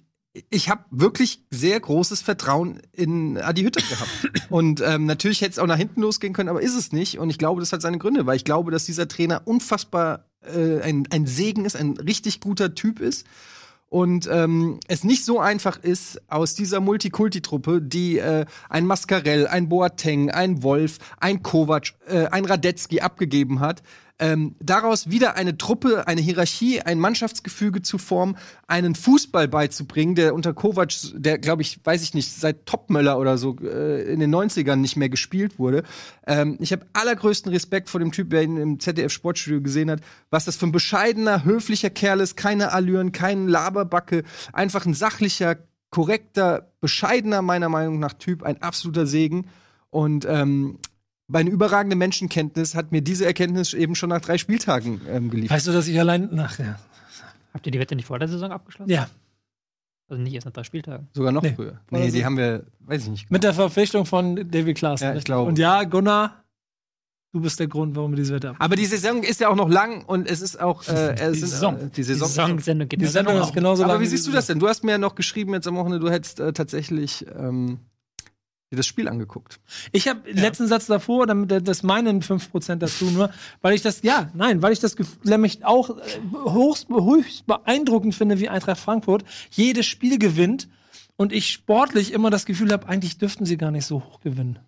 ich 0.49 0.69
habe 0.69 0.83
wirklich 0.91 1.43
sehr 1.49 1.79
großes 1.79 2.21
Vertrauen 2.21 2.81
in 2.93 3.37
Adi 3.37 3.63
Hütter 3.63 3.81
gehabt. 3.81 4.49
Und 4.49 4.81
ähm, 4.81 5.05
natürlich 5.05 5.41
hätte 5.41 5.51
es 5.51 5.59
auch 5.59 5.67
nach 5.67 5.77
hinten 5.77 6.01
losgehen 6.01 6.33
können, 6.33 6.49
aber 6.49 6.61
ist 6.61 6.75
es 6.75 6.91
nicht. 6.91 7.17
Und 7.19 7.29
ich 7.29 7.37
glaube, 7.37 7.61
das 7.61 7.73
hat 7.73 7.81
seine 7.81 7.97
Gründe, 7.97 8.25
weil 8.25 8.35
ich 8.35 8.45
glaube, 8.45 8.71
dass 8.71 8.85
dieser 8.85 9.07
Trainer 9.07 9.41
unfassbar 9.45 10.25
äh, 10.41 10.81
ein, 10.81 11.07
ein 11.11 11.25
Segen 11.25 11.65
ist, 11.65 11.75
ein 11.75 11.97
richtig 11.97 12.39
guter 12.39 12.75
Typ 12.75 12.99
ist. 12.99 13.25
Und 13.89 14.29
ähm, 14.31 14.79
es 14.87 15.03
nicht 15.03 15.25
so 15.25 15.39
einfach 15.39 15.77
ist, 15.77 16.21
aus 16.27 16.53
dieser 16.53 16.79
Multikulti-Truppe, 16.79 17.81
die 17.81 18.19
äh, 18.19 18.45
ein 18.69 18.85
Mascarell, 18.85 19.47
ein 19.47 19.67
Boateng, 19.67 20.29
ein 20.29 20.61
Wolf, 20.61 20.99
ein 21.19 21.41
Kovac, 21.41 21.93
äh, 22.07 22.27
ein 22.27 22.45
Radetzky 22.45 23.01
abgegeben 23.01 23.59
hat, 23.59 23.81
ähm, 24.19 24.55
daraus 24.59 25.09
wieder 25.09 25.35
eine 25.35 25.57
Truppe, 25.57 26.07
eine 26.07 26.21
Hierarchie, 26.21 26.81
ein 26.81 26.99
Mannschaftsgefüge 26.99 27.81
zu 27.81 27.97
formen, 27.97 28.37
einen 28.67 28.93
Fußball 28.95 29.47
beizubringen, 29.47 30.15
der 30.15 30.35
unter 30.35 30.53
Kovac, 30.53 30.93
der 31.13 31.39
glaube 31.39 31.61
ich, 31.61 31.79
weiß 31.83 32.03
ich 32.03 32.13
nicht, 32.13 32.31
seit 32.31 32.65
Topmöller 32.65 33.17
oder 33.17 33.37
so 33.37 33.55
äh, 33.61 34.11
in 34.11 34.19
den 34.19 34.33
90ern 34.33 34.75
nicht 34.75 34.97
mehr 34.97 35.09
gespielt 35.09 35.57
wurde. 35.57 35.83
Ähm, 36.27 36.57
ich 36.59 36.71
habe 36.73 36.85
allergrößten 36.93 37.51
Respekt 37.51 37.89
vor 37.89 37.99
dem 37.99 38.11
Typ, 38.11 38.29
der 38.29 38.43
ihn 38.43 38.57
im 38.57 38.79
ZDF 38.79 39.11
Sportstudio 39.11 39.61
gesehen 39.61 39.89
hat, 39.89 40.01
was 40.29 40.45
das 40.45 40.57
für 40.57 40.67
ein 40.67 40.71
bescheidener, 40.73 41.45
höflicher 41.45 41.89
Kerl 41.89 42.19
ist, 42.19 42.35
keine 42.35 42.73
Allüren, 42.73 43.11
kein 43.11 43.47
Laberbacke, 43.47 44.23
einfach 44.51 44.85
ein 44.85 44.93
sachlicher, 44.93 45.57
korrekter, 45.91 46.71
bescheidener, 46.81 47.41
meiner 47.41 47.69
Meinung 47.69 47.99
nach, 47.99 48.13
Typ, 48.13 48.43
ein 48.43 48.61
absoluter 48.61 49.07
Segen. 49.07 49.47
Und 49.89 50.25
ähm, 50.29 50.77
meine 51.29 51.49
überragende 51.49 51.95
Menschenkenntnis 51.95 52.75
hat 52.75 52.91
mir 52.91 53.01
diese 53.01 53.25
Erkenntnis 53.25 53.73
eben 53.73 53.95
schon 53.95 54.09
nach 54.09 54.19
drei 54.21 54.37
Spieltagen 54.37 54.99
ähm, 55.07 55.29
geliefert. 55.29 55.55
weißt 55.55 55.67
du, 55.67 55.71
dass 55.71 55.87
ich 55.87 55.97
allein. 55.99 56.37
Ach 56.39 56.59
ja. 56.59 56.77
Habt 57.53 57.65
ihr 57.65 57.71
die 57.71 57.79
Wette 57.79 57.95
nicht 57.95 58.05
vor 58.05 58.19
der 58.19 58.27
Saison 58.27 58.51
abgeschlossen? 58.51 58.91
Ja. 58.91 59.07
Also 60.09 60.21
nicht 60.21 60.33
erst 60.33 60.45
nach 60.45 60.53
drei 60.53 60.63
Spieltagen. 60.63 61.07
Sogar 61.13 61.31
noch 61.31 61.43
Nee. 61.43 61.53
früher. 61.55 61.79
Nee, 61.91 62.09
die 62.11 62.25
haben 62.25 62.35
wir, 62.37 62.65
weiß 62.79 63.03
ich 63.03 63.09
nicht. 63.09 63.31
Mit 63.31 63.43
der 63.43 63.53
Verpflichtung 63.53 64.05
von 64.05 64.35
David 64.49 64.77
Klaassen. 64.77 65.07
Ja, 65.07 65.15
ich 65.15 65.23
glaube. 65.23 65.47
Und 65.49 65.59
ja, 65.59 65.83
Gunnar, 65.83 66.43
du 67.31 67.41
bist 67.41 67.59
der 67.59 67.67
Grund, 67.67 67.95
warum 67.95 68.11
wir 68.11 68.15
diese 68.17 68.33
Wette 68.33 68.49
haben. 68.49 68.57
Aber 68.59 68.75
die 68.75 68.85
Saison 68.85 69.21
ist 69.21 69.39
ja 69.39 69.49
auch 69.49 69.55
noch 69.55 69.69
lang 69.69 70.03
und 70.05 70.27
es 70.27 70.41
ist 70.41 70.59
auch 70.59 70.87
äh, 70.87 71.13
es 71.13 71.33
Die 71.33 71.39
sind, 71.39 71.49
Saison. 71.49 71.77
Äh, 71.77 71.83
die 71.89 71.89
Die 71.91 72.03
Saison. 72.03 72.57
Geht 72.87 73.01
Die 73.01 73.05
Sendung 73.05 73.39
ist 73.39 73.53
genauso 73.53 73.83
Aber 73.83 73.93
lang 73.93 74.01
wie 74.01 74.05
wie 74.05 74.09
siehst 74.09 74.25
du 74.25 74.31
das 74.31 74.47
denn? 74.47 74.57
Du 74.57 74.67
hast 74.67 74.83
mir 74.83 74.91
ja 74.93 74.97
noch 74.97 75.13
geschrieben 75.13 75.53
jetzt 75.53 75.67
am 75.67 75.75
Wochenende, 75.75 75.99
du 75.99 76.09
hättest 76.11 76.39
äh, 76.39 76.53
tatsächlich 76.53 77.25
ähm, 77.37 77.79
dir 78.71 78.77
das 78.77 78.85
Spiel 78.85 79.07
angeguckt. 79.07 79.59
Ich 79.91 80.07
habe 80.07 80.29
letzten 80.31 80.67
Satz 80.67 80.85
davor, 80.85 81.25
damit 81.25 81.67
das 81.67 81.81
meinen 81.81 82.21
5% 82.21 82.75
dazu 82.75 83.05
nur, 83.05 83.31
weil 83.61 83.73
ich 83.73 83.81
das, 83.81 84.03
ja, 84.03 84.29
nein, 84.35 84.61
weil 84.61 84.73
ich 84.73 84.79
das 84.79 84.95
nämlich 85.23 85.65
auch 85.65 85.89
äh, 85.89 85.93
höchst, 86.51 86.87
höchst 86.89 87.47
beeindruckend 87.47 88.13
finde, 88.13 88.39
wie 88.39 88.49
Eintracht 88.49 88.79
Frankfurt 88.79 89.23
jedes 89.49 89.87
Spiel 89.87 90.19
gewinnt 90.19 90.69
und 91.15 91.33
ich 91.33 91.49
sportlich 91.49 92.13
immer 92.13 92.29
das 92.29 92.45
Gefühl 92.45 92.71
habe, 92.71 92.87
eigentlich 92.87 93.17
dürften 93.17 93.45
sie 93.45 93.57
gar 93.57 93.71
nicht 93.71 93.85
so 93.85 94.03
hoch 94.03 94.21
gewinnen. 94.21 94.59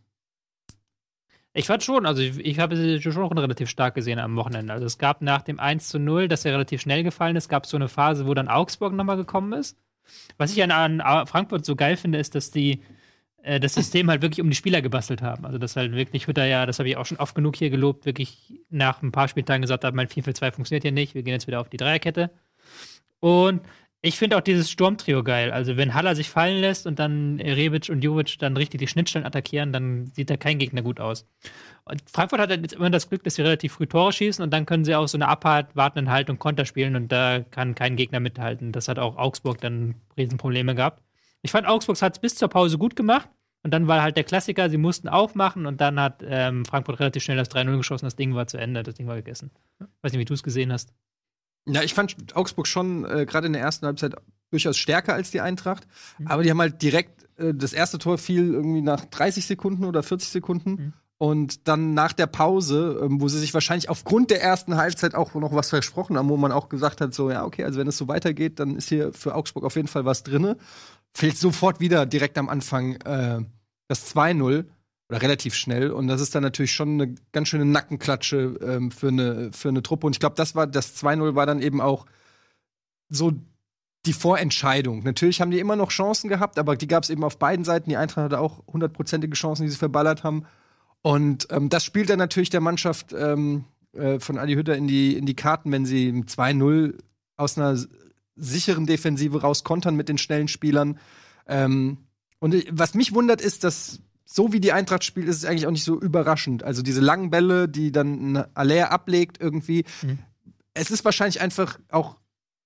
Ich 1.54 1.68
fand 1.68 1.84
schon, 1.84 2.06
also 2.06 2.22
ich, 2.22 2.40
ich 2.40 2.60
habe 2.60 2.78
sie 2.78 3.02
schon 3.02 3.38
relativ 3.38 3.70
stark 3.70 3.94
gesehen 3.94 4.20
am 4.20 4.36
Wochenende. 4.36 4.74
Also 4.74 4.86
es 4.86 4.98
gab 4.98 5.22
nach 5.22 5.42
dem 5.44 5.60
1 5.60 5.90
zu 5.90 6.00
0, 6.00 6.28
das 6.28 6.44
ja 6.44 6.52
relativ 6.52 6.82
schnell 6.82 7.04
gefallen 7.04 7.36
ist, 7.36 7.50
gab 7.50 7.66
es 7.66 7.70
so 7.70 7.78
eine 7.78 7.90
Phase, 7.90 8.26
wo 8.26 8.34
dann 8.34 8.48
Augsburg 8.48 8.94
nochmal 8.94 9.18
gekommen 9.18 9.54
ist. 9.54 9.78
Was 10.38 10.54
ich 10.54 10.64
an, 10.64 11.02
an 11.02 11.28
Frankfurt 11.28 11.66
so 11.66 11.76
geil 11.76 11.98
finde, 11.98 12.18
ist, 12.18 12.34
dass 12.36 12.52
die 12.52 12.82
äh, 13.44 13.60
das 13.60 13.74
System 13.74 14.10
halt 14.10 14.22
wirklich 14.22 14.42
um 14.42 14.50
die 14.50 14.56
Spieler 14.56 14.82
gebastelt 14.82 15.22
haben. 15.22 15.46
Also 15.46 15.58
dass 15.58 15.76
halt 15.76 15.94
wirklich 15.94 16.28
Hütter 16.28 16.46
ja, 16.46 16.66
das 16.66 16.80
habe 16.80 16.90
ich 16.90 16.98
auch 16.98 17.06
schon 17.06 17.18
oft 17.18 17.36
genug 17.36 17.56
hier 17.56 17.70
gelobt, 17.70 18.06
wirklich 18.06 18.62
nach 18.70 19.02
ein 19.02 19.12
paar 19.12 19.28
Spieltagen 19.28 19.62
gesagt 19.62 19.84
hat, 19.84 19.94
mein 19.94 20.08
4-4-2 20.08 20.52
funktioniert 20.52 20.84
hier 20.84 20.92
nicht, 20.92 21.16
wir 21.16 21.24
gehen 21.24 21.34
jetzt 21.34 21.48
wieder 21.48 21.60
auf 21.60 21.70
die 21.70 21.78
Dreierkette. 21.78 22.32
Und 23.20 23.62
ich 24.04 24.18
finde 24.18 24.38
auch 24.38 24.42
dieses 24.42 24.72
Sturmtrio 24.72 25.24
geil. 25.24 25.52
Also 25.52 25.78
wenn 25.78 25.94
Haller 25.94 26.16
sich 26.16 26.30
fallen 26.30 26.60
lässt 26.60 26.88
und 26.88 26.98
dann 26.98 27.40
Rebic 27.40 27.90
und 27.90 28.04
Jovic 28.04 28.40
dann 28.40 28.58
richtig 28.58 28.80
die 28.80 28.88
Schnittstellen 28.88 29.28
attackieren, 29.28 29.72
dann 29.72 30.08
sieht 30.08 30.32
da 30.32 30.38
kein 30.38 30.58
Gegner 30.58 30.82
gut 30.82 31.00
aus. 31.00 31.28
Und 31.84 32.02
Frankfurt 32.10 32.40
hat 32.40 32.50
halt 32.50 32.62
jetzt 32.62 32.74
immer 32.74 32.90
das 32.90 33.10
Glück, 33.10 33.24
dass 33.24 33.36
sie 33.36 33.44
relativ 33.44 33.74
früh 33.74 33.86
Tore 33.86 34.12
schießen 34.12 34.44
und 34.44 34.52
dann 34.52 34.66
können 34.66 34.86
sie 34.86 34.96
auch 34.96 35.08
so 35.08 35.18
eine 35.18 35.28
Abhalt, 35.28 35.68
wartenden 35.76 36.12
Halt 36.12 36.32
und 36.32 36.40
Konter 36.40 36.66
spielen 36.66 36.96
und 36.96 37.12
da 37.12 37.42
kann 37.52 37.76
kein 37.76 37.96
Gegner 37.96 38.20
mithalten. 38.20 38.72
Das 38.72 38.88
hat 38.88 38.98
auch 38.98 39.18
Augsburg 39.18 39.62
dann 39.62 39.96
Riesenprobleme 40.18 40.74
gehabt. 40.74 41.02
Ich 41.42 41.52
fand, 41.52 41.68
Augsburg 41.68 42.02
hat 42.02 42.14
es 42.14 42.20
bis 42.20 42.36
zur 42.36 42.50
Pause 42.50 42.78
gut 42.78 42.96
gemacht 42.96 43.30
und 43.64 43.72
dann 43.72 43.88
war 43.88 44.02
halt 44.02 44.18
der 44.18 44.24
Klassiker, 44.24 44.70
sie 44.70 44.78
mussten 44.78 45.08
aufmachen 45.08 45.66
und 45.66 45.82
dann 45.82 46.00
hat 46.00 46.24
ähm, 46.26 46.66
Frankfurt 46.66 47.00
relativ 47.00 47.24
schnell 47.24 47.38
das 47.38 47.50
3-0 47.50 47.78
geschossen, 47.78 48.06
das 48.06 48.16
Ding 48.16 48.36
war 48.36 48.48
zu 48.48 48.58
Ende, 48.58 48.84
das 48.84 48.96
Ding 48.96 49.08
war 49.08 49.16
gegessen. 49.16 49.52
Weiß 50.02 50.12
nicht, 50.12 50.20
wie 50.20 50.26
du 50.26 50.34
es 50.34 50.44
gesehen 50.44 50.72
hast. 50.72 50.94
Ja, 51.68 51.84
ich 51.84 51.94
fand 51.94 52.36
Augsburg 52.36 52.68
schon 52.68 53.06
äh, 53.06 53.26
gerade 53.26 53.48
in 53.48 53.54
der 53.54 53.62
ersten 53.62 53.86
Halbzeit 53.86 54.16
durchaus 54.50 54.78
stärker 54.78 55.14
als 55.14 55.32
die 55.32 55.42
Eintracht. 55.42 55.88
Aber 56.26 56.44
die 56.44 56.50
haben 56.50 56.60
halt 56.60 56.82
direkt, 56.82 57.28
äh, 57.38 57.54
das 57.54 57.74
erste 57.74 57.98
Tor 58.00 58.18
fiel 58.18 58.54
irgendwie 58.54 58.82
nach 58.82 59.06
30 59.06 59.46
Sekunden 59.46 59.86
oder 59.86 60.04
40 60.04 60.30
Sekunden. 60.30 60.70
Mhm. 60.72 60.94
Und 61.18 61.68
dann 61.68 61.94
nach 61.94 62.14
der 62.14 62.26
Pause, 62.26 63.00
ähm, 63.04 63.22
wo 63.22 63.28
sie 63.28 63.38
sich 63.38 63.54
wahrscheinlich 63.54 63.90
aufgrund 63.90 64.32
der 64.32 64.42
ersten 64.42 64.76
Halbzeit 64.76 65.14
auch 65.14 65.36
noch 65.36 65.54
was 65.54 65.70
versprochen 65.70 66.18
haben, 66.18 66.30
wo 66.30 66.38
man 66.38 66.52
auch 66.52 66.68
gesagt 66.68 67.00
hat, 67.00 67.14
so, 67.14 67.30
ja, 67.30 67.46
okay, 67.46 67.64
also 67.64 67.80
wenn 67.80 67.88
es 67.88 67.98
so 67.98 68.08
weitergeht, 68.08 68.60
dann 68.60 68.76
ist 68.76 68.90
hier 68.90 69.14
für 69.14 69.36
Augsburg 69.36 69.64
auf 69.64 69.76
jeden 69.76 69.88
Fall 69.88 70.04
was 70.04 70.24
drinne. 70.24 70.58
Fehlt 71.14 71.38
sofort 71.38 71.80
wieder 71.80 72.06
direkt 72.06 72.38
am 72.38 72.50
Anfang 72.50 72.96
äh, 73.02 73.42
das 73.88 74.16
2-0 74.16 74.66
oder 75.10 75.22
relativ 75.22 75.56
schnell. 75.56 75.92
Und 75.92 76.08
das 76.08 76.22
ist 76.22 76.34
dann 76.34 76.44
natürlich 76.44 76.72
schon 76.72 77.02
eine 77.02 77.16
ganz 77.34 77.50
schöne 77.50 77.66
Nackenklatsche 77.66 78.58
ähm, 78.62 78.92
für, 78.92 79.10
eine, 79.10 79.52
für 79.52 79.70
eine 79.70 79.84
Truppe. 79.84 80.08
Und 80.08 80.16
ich 80.16 80.20
glaube, 80.20 80.36
das 80.36 80.56
war, 80.56 80.68
das 80.68 80.96
2-0 81.04 81.36
war 81.36 81.46
dann 81.46 81.62
eben 81.62 81.82
auch 81.82 82.06
so 83.10 83.34
die 84.06 84.14
Vorentscheidung. 84.14 85.04
Natürlich 85.04 85.42
haben 85.42 85.52
die 85.52 85.60
immer 85.60 85.76
noch 85.76 85.90
Chancen 85.90 86.30
gehabt, 86.30 86.58
aber 86.58 86.76
die 86.76 86.88
gab 86.88 87.04
es 87.04 87.10
eben 87.10 87.24
auf 87.24 87.38
beiden 87.38 87.66
Seiten. 87.66 87.90
Die 87.90 87.98
Eintracht 87.98 88.24
hatte 88.24 88.40
auch 88.40 88.64
hundertprozentige 88.68 89.36
Chancen, 89.36 89.64
die 89.64 89.70
sie 89.70 89.78
verballert 89.78 90.24
haben. 90.24 90.46
Und 91.02 91.48
ähm, 91.52 91.70
das 91.70 91.84
spielt 91.84 92.10
dann 92.10 92.20
natürlich 92.20 92.50
der 92.50 92.62
Mannschaft 92.62 93.14
ähm, 93.14 93.66
äh, 93.94 94.20
von 94.20 94.38
Adi 94.38 94.54
Hütter 94.54 94.76
in 94.76 94.88
die, 94.88 95.16
in 95.18 95.26
die 95.26 95.36
Karten, 95.36 95.72
wenn 95.72 95.86
sie 95.86 96.08
im 96.08 96.26
2-0 96.26 96.98
aus 97.38 97.58
einer 97.58 97.78
sicheren 98.42 98.86
Defensive 98.86 99.42
raus, 99.42 99.64
kontern 99.64 99.96
mit 99.96 100.10
den 100.10 100.18
schnellen 100.18 100.48
Spielern. 100.48 101.00
Ähm, 101.48 101.98
und 102.40 102.56
was 102.72 102.96
mich 102.96 103.14
wundert, 103.14 103.42
ist, 103.42 103.64
dass 103.64 104.02
so 104.26 104.54
wie 104.54 104.60
die 104.60 104.72
Eintracht 104.72 105.04
spielt, 105.04 105.28
ist 105.28 105.38
es 105.38 105.46
eigentlich 105.46 105.68
auch 105.68 105.72
nicht 105.72 105.84
so 105.84 106.00
überraschend. 106.00 106.64
Also 106.64 106.82
diese 106.82 107.02
langen 107.02 107.30
Bälle, 107.30 107.68
die 107.68 107.92
dann 107.92 108.34
ein 108.34 108.56
Aller 108.56 108.92
ablegt 108.92 109.38
irgendwie. 109.40 109.86
Mhm. 110.02 110.20
Es 110.74 110.90
ist 110.90 111.04
wahrscheinlich 111.04 111.42
einfach 111.42 111.80
auch 111.90 112.16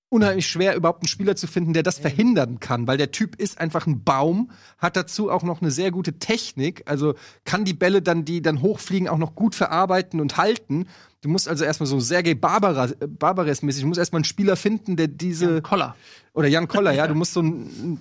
unheimlich 0.09 0.47
schwer, 0.47 0.75
überhaupt 0.75 1.01
einen 1.01 1.07
Spieler 1.09 1.35
zu 1.35 1.47
finden, 1.47 1.73
der 1.73 1.83
das 1.83 1.97
verhindern 1.99 2.59
kann, 2.59 2.87
weil 2.87 2.97
der 2.97 3.11
Typ 3.11 3.35
ist 3.35 3.59
einfach 3.59 3.85
ein 3.87 4.03
Baum, 4.03 4.51
hat 4.77 4.95
dazu 4.95 5.29
auch 5.31 5.43
noch 5.43 5.61
eine 5.61 5.71
sehr 5.71 5.91
gute 5.91 6.19
Technik, 6.19 6.83
also 6.85 7.15
kann 7.43 7.65
die 7.65 7.73
Bälle 7.73 8.01
dann, 8.01 8.23
die 8.23 8.41
dann 8.41 8.61
hochfliegen, 8.61 9.09
auch 9.09 9.17
noch 9.17 9.35
gut 9.35 9.55
verarbeiten 9.55 10.21
und 10.21 10.37
halten. 10.37 10.87
Du 11.21 11.29
musst 11.29 11.49
also 11.49 11.65
erstmal 11.65 11.87
so 11.87 11.99
Sergei 11.99 12.35
Barbara, 12.35 12.85
äh, 12.85 13.07
Barbares-mäßig, 13.07 13.81
du 13.81 13.87
musst 13.87 13.97
erstmal 13.99 14.19
einen 14.19 14.25
Spieler 14.25 14.55
finden, 14.55 14.95
der 14.95 15.07
diese, 15.07 15.61
Koller. 15.61 15.95
oder 16.33 16.47
Jan 16.47 16.67
Koller, 16.67 16.91
ja, 16.93 17.07
du 17.07 17.15
musst 17.15 17.33
so 17.33 17.41
ein, 17.41 17.99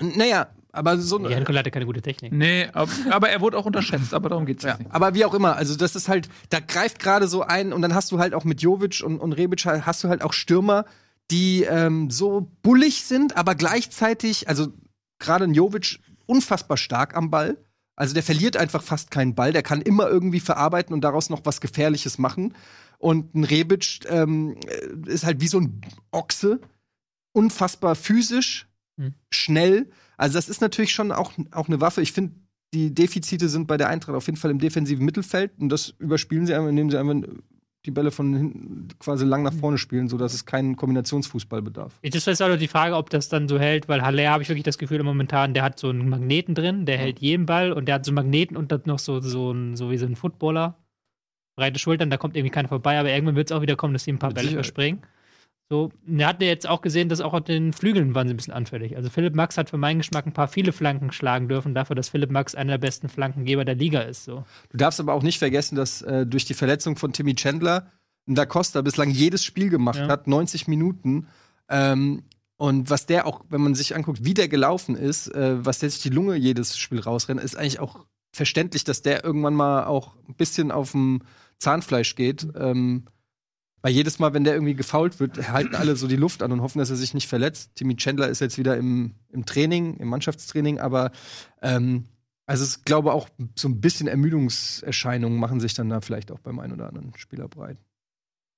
naja, 0.00 0.46
aber 0.72 0.98
so 0.98 1.18
ein, 1.18 1.24
Jan 1.30 1.44
Koller 1.44 1.60
hatte 1.60 1.70
keine 1.70 1.86
gute 1.86 2.02
Technik. 2.02 2.32
Nee, 2.32 2.66
ab- 2.72 2.88
aber 3.10 3.30
er 3.30 3.40
wurde 3.40 3.56
auch 3.58 3.64
unterschätzt, 3.66 4.12
aber 4.14 4.28
darum 4.28 4.46
geht's 4.46 4.62
Ja, 4.62 4.76
nicht. 4.76 4.90
aber 4.92 5.14
wie 5.14 5.24
auch 5.24 5.34
immer, 5.34 5.56
also 5.56 5.74
das 5.76 5.96
ist 5.96 6.08
halt, 6.08 6.28
da 6.50 6.60
greift 6.60 6.98
gerade 6.98 7.26
so 7.28 7.42
ein 7.42 7.72
und 7.72 7.82
dann 7.82 7.94
hast 7.94 8.12
du 8.12 8.18
halt 8.18 8.32
auch 8.34 8.44
mit 8.44 8.62
Jovic 8.62 9.02
und, 9.04 9.18
und 9.18 9.32
Rebic 9.32 9.64
hast 9.66 10.04
du 10.04 10.08
halt 10.08 10.22
auch 10.22 10.32
Stürmer, 10.32 10.84
die 11.30 11.64
ähm, 11.64 12.10
so 12.10 12.52
bullig 12.62 13.04
sind, 13.04 13.36
aber 13.36 13.54
gleichzeitig, 13.54 14.48
also 14.48 14.72
gerade 15.18 15.44
ein 15.44 15.54
Jovic 15.54 15.98
unfassbar 16.26 16.76
stark 16.76 17.16
am 17.16 17.30
Ball. 17.30 17.56
Also 17.96 18.12
der 18.14 18.22
verliert 18.22 18.56
einfach 18.56 18.82
fast 18.82 19.10
keinen 19.10 19.34
Ball, 19.34 19.52
der 19.52 19.62
kann 19.62 19.80
immer 19.80 20.08
irgendwie 20.08 20.40
verarbeiten 20.40 20.92
und 20.92 21.00
daraus 21.02 21.30
noch 21.30 21.40
was 21.44 21.60
Gefährliches 21.60 22.18
machen. 22.18 22.54
Und 22.98 23.34
ein 23.34 23.44
Rebic 23.44 24.00
ähm, 24.08 24.56
äh, 24.66 25.10
ist 25.10 25.24
halt 25.24 25.40
wie 25.40 25.48
so 25.48 25.60
ein 25.60 25.80
Ochse, 26.10 26.60
unfassbar 27.32 27.94
physisch, 27.94 28.66
Hm. 28.98 29.14
schnell. 29.30 29.90
Also 30.16 30.38
das 30.38 30.48
ist 30.48 30.60
natürlich 30.60 30.92
schon 30.92 31.12
auch, 31.12 31.32
auch 31.50 31.68
eine 31.68 31.80
Waffe. 31.80 32.00
Ich 32.00 32.12
finde, 32.12 32.34
die 32.72 32.94
Defizite 32.94 33.48
sind 33.48 33.66
bei 33.66 33.76
der 33.76 33.88
Eintracht 33.88 34.16
auf 34.16 34.26
jeden 34.26 34.38
Fall 34.38 34.50
im 34.50 34.58
defensiven 34.58 35.04
Mittelfeld 35.04 35.52
und 35.58 35.68
das 35.68 35.94
überspielen 35.98 36.46
sie 36.46 36.54
einfach, 36.54 36.68
indem 36.68 36.90
sie 36.90 36.98
einfach 36.98 37.28
die 37.86 37.90
Bälle 37.90 38.10
von 38.10 38.34
hinten 38.34 38.88
quasi 38.98 39.24
lang 39.24 39.42
nach 39.42 39.52
vorne 39.52 39.78
spielen, 39.78 40.08
sodass 40.08 40.34
es 40.34 40.44
keinen 40.44 40.76
Kombinationsfußball 40.76 41.62
bedarf. 41.62 41.98
Das 42.02 42.26
ist 42.26 42.42
auch 42.42 42.56
die 42.56 42.68
Frage, 42.68 42.96
ob 42.96 43.10
das 43.10 43.28
dann 43.28 43.48
so 43.48 43.58
hält, 43.58 43.88
weil 43.88 44.02
Haller 44.02 44.30
habe 44.30 44.42
ich 44.42 44.48
wirklich 44.48 44.64
das 44.64 44.78
Gefühl 44.78 45.02
momentan, 45.02 45.54
der 45.54 45.62
hat 45.62 45.78
so 45.78 45.88
einen 45.88 46.08
Magneten 46.08 46.54
drin, 46.54 46.84
der 46.86 46.98
hält 46.98 47.20
jeden 47.20 47.46
Ball 47.46 47.72
und 47.72 47.86
der 47.86 47.96
hat 47.96 48.04
so 48.04 48.10
einen 48.10 48.16
Magneten 48.16 48.56
und 48.56 48.72
dann 48.72 48.82
noch 48.84 48.98
so, 48.98 49.20
so, 49.20 49.52
ein, 49.52 49.76
so 49.76 49.90
wie 49.90 49.98
so 49.98 50.06
ein 50.06 50.16
Footballer. 50.16 50.76
Breite 51.56 51.78
Schultern, 51.78 52.10
da 52.10 52.18
kommt 52.18 52.36
irgendwie 52.36 52.50
keiner 52.50 52.68
vorbei, 52.68 52.98
aber 52.98 53.10
irgendwann 53.10 53.36
wird 53.36 53.50
es 53.50 53.56
auch 53.56 53.62
wieder 53.62 53.76
kommen, 53.76 53.94
dass 53.94 54.04
die 54.04 54.12
ein 54.12 54.18
paar 54.18 54.30
Mit 54.30 54.36
Bälle 54.36 54.48
Sicherheit. 54.48 54.66
überspringen. 54.66 55.02
So, 55.68 55.90
er 56.06 56.28
hat 56.28 56.40
ja 56.40 56.46
jetzt 56.48 56.68
auch 56.68 56.80
gesehen, 56.80 57.08
dass 57.08 57.20
auch 57.20 57.32
auf 57.32 57.42
den 57.42 57.72
Flügeln 57.72 58.14
waren 58.14 58.28
sie 58.28 58.34
ein 58.34 58.36
bisschen 58.36 58.54
anfällig. 58.54 58.96
Also 58.96 59.10
Philipp 59.10 59.34
Max 59.34 59.58
hat 59.58 59.68
für 59.70 59.78
meinen 59.78 59.98
Geschmack 59.98 60.24
ein 60.24 60.32
paar 60.32 60.46
viele 60.46 60.70
Flanken 60.72 61.10
schlagen 61.10 61.48
dürfen, 61.48 61.74
dafür, 61.74 61.96
dass 61.96 62.08
Philipp 62.08 62.30
Max 62.30 62.54
einer 62.54 62.74
der 62.74 62.78
besten 62.78 63.08
Flankengeber 63.08 63.64
der 63.64 63.74
Liga 63.74 64.00
ist. 64.02 64.24
So. 64.24 64.44
Du 64.70 64.76
darfst 64.76 65.00
aber 65.00 65.12
auch 65.12 65.24
nicht 65.24 65.38
vergessen, 65.40 65.74
dass 65.74 66.02
äh, 66.02 66.24
durch 66.24 66.44
die 66.44 66.54
Verletzung 66.54 66.96
von 66.96 67.12
Timmy 67.12 67.34
Chandler 67.34 67.90
ein 68.28 68.36
Da 68.36 68.46
Costa 68.46 68.80
bislang 68.82 69.10
jedes 69.10 69.44
Spiel 69.44 69.68
gemacht 69.68 69.98
Ja. 69.98 70.06
hat, 70.08 70.28
90 70.28 70.68
Minuten. 70.68 71.26
Ähm, 71.68 72.22
und 72.58 72.88
was 72.88 73.06
der 73.06 73.26
auch, 73.26 73.44
wenn 73.48 73.60
man 73.60 73.74
sich 73.74 73.96
anguckt, 73.96 74.24
wie 74.24 74.34
der 74.34 74.46
gelaufen 74.48 74.94
ist, 74.96 75.28
äh, 75.34 75.64
was 75.64 75.80
der 75.80 75.90
sich 75.90 76.00
die 76.02 76.10
Lunge 76.10 76.36
jedes 76.36 76.78
Spiel 76.78 77.00
rausrennt, 77.00 77.40
ist 77.40 77.56
eigentlich 77.56 77.80
auch 77.80 78.06
verständlich, 78.32 78.84
dass 78.84 79.02
der 79.02 79.24
irgendwann 79.24 79.54
mal 79.54 79.84
auch 79.86 80.14
ein 80.28 80.34
bisschen 80.34 80.70
auf 80.70 80.92
dem 80.92 81.22
Zahnfleisch 81.58 82.14
geht. 82.14 82.46
Ähm, 82.56 83.06
weil 83.82 83.92
jedes 83.92 84.18
Mal, 84.18 84.34
wenn 84.34 84.44
der 84.44 84.54
irgendwie 84.54 84.74
gefault 84.74 85.20
wird, 85.20 85.48
halten 85.50 85.74
alle 85.74 85.96
so 85.96 86.08
die 86.08 86.16
Luft 86.16 86.42
an 86.42 86.52
und 86.52 86.60
hoffen, 86.60 86.78
dass 86.78 86.90
er 86.90 86.96
sich 86.96 87.14
nicht 87.14 87.28
verletzt. 87.28 87.72
Timmy 87.76 87.96
Chandler 87.96 88.28
ist 88.28 88.40
jetzt 88.40 88.58
wieder 88.58 88.76
im, 88.76 89.14
im 89.30 89.46
Training, 89.46 89.96
im 89.98 90.08
Mannschaftstraining, 90.08 90.80
aber 90.80 91.12
ähm, 91.62 92.06
also 92.46 92.64
ich 92.64 92.84
glaube 92.84 93.12
auch 93.12 93.28
so 93.56 93.68
ein 93.68 93.80
bisschen 93.80 94.06
Ermüdungserscheinungen 94.06 95.38
machen 95.38 95.60
sich 95.60 95.74
dann 95.74 95.88
da 95.88 96.00
vielleicht 96.00 96.30
auch 96.30 96.38
beim 96.38 96.60
einen 96.60 96.72
oder 96.72 96.88
anderen 96.88 97.12
Spieler 97.16 97.48
breit. 97.48 97.76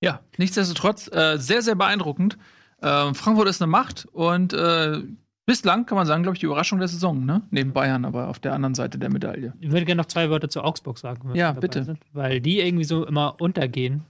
Ja, 0.00 0.20
nichtsdestotrotz 0.36 1.10
äh, 1.12 1.38
sehr, 1.38 1.62
sehr 1.62 1.74
beeindruckend. 1.74 2.38
Ähm, 2.82 3.14
Frankfurt 3.14 3.48
ist 3.48 3.60
eine 3.60 3.70
Macht 3.70 4.06
und 4.12 4.52
äh, 4.52 5.02
bislang 5.46 5.86
kann 5.86 5.96
man 5.96 6.06
sagen, 6.06 6.22
glaube 6.22 6.36
ich, 6.36 6.40
die 6.40 6.46
Überraschung 6.46 6.78
der 6.78 6.88
Saison, 6.88 7.24
ne? 7.24 7.42
Neben 7.50 7.72
Bayern, 7.72 8.04
aber 8.04 8.28
auf 8.28 8.38
der 8.38 8.52
anderen 8.52 8.74
Seite 8.74 8.98
der 8.98 9.10
Medaille. 9.10 9.54
Ich 9.58 9.70
würde 9.70 9.84
gerne 9.84 10.00
noch 10.00 10.06
zwei 10.06 10.30
Wörter 10.30 10.48
zu 10.48 10.62
Augsburg 10.62 10.98
sagen. 10.98 11.20
wenn 11.24 11.34
wir 11.34 11.40
Ja, 11.40 11.52
bitte. 11.52 11.82
Sind, 11.82 11.98
weil 12.12 12.40
die 12.40 12.60
irgendwie 12.60 12.84
so 12.84 13.04
immer 13.04 13.40
untergehen. 13.40 14.04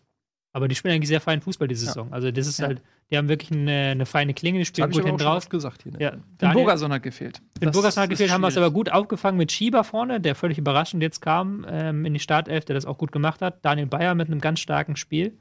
Aber 0.58 0.68
die 0.68 0.74
spielen 0.74 0.94
eigentlich 0.94 1.08
sehr 1.08 1.20
feinen 1.20 1.40
Fußball 1.40 1.68
diese 1.68 1.86
Ja. 1.86 1.92
Saison. 1.92 2.12
Also 2.12 2.30
das 2.32 2.46
ist 2.48 2.58
Ja. 2.58 2.66
halt, 2.66 2.82
die 3.10 3.16
haben 3.16 3.28
wirklich 3.28 3.52
eine, 3.52 3.70
eine 3.92 4.06
feine 4.06 4.34
Klinge, 4.34 4.58
die 4.58 4.64
spielen 4.64 4.90
gut 4.90 5.04
hinten 5.04 5.18
drauf. 5.18 5.48
gesagt 5.48 5.84
hier. 5.84 5.92
Ne? 5.92 5.98
Ja, 6.00 6.12
Den 6.42 6.52
Burgerson 6.52 6.92
hat 6.92 7.02
gefehlt. 7.04 7.40
Den 7.62 7.70
Burgerson 7.70 8.02
hat 8.02 8.10
gefehlt, 8.10 8.32
haben 8.32 8.40
wir 8.40 8.48
es 8.48 8.56
aber 8.56 8.70
gut 8.72 8.90
aufgefangen 8.90 9.38
mit 9.38 9.52
Schieber 9.52 9.84
vorne, 9.84 10.20
der 10.20 10.34
völlig 10.34 10.58
überraschend 10.58 11.00
jetzt 11.02 11.20
kam 11.20 11.64
ähm, 11.68 12.04
in 12.04 12.12
die 12.12 12.20
Startelf, 12.20 12.64
der 12.64 12.74
das 12.74 12.84
auch 12.84 12.98
gut 12.98 13.12
gemacht 13.12 13.40
hat. 13.40 13.64
Daniel 13.64 13.86
Bayer 13.86 14.14
mit 14.16 14.26
einem 14.28 14.40
ganz 14.40 14.58
starken 14.60 14.96
Spiel. 14.96 15.38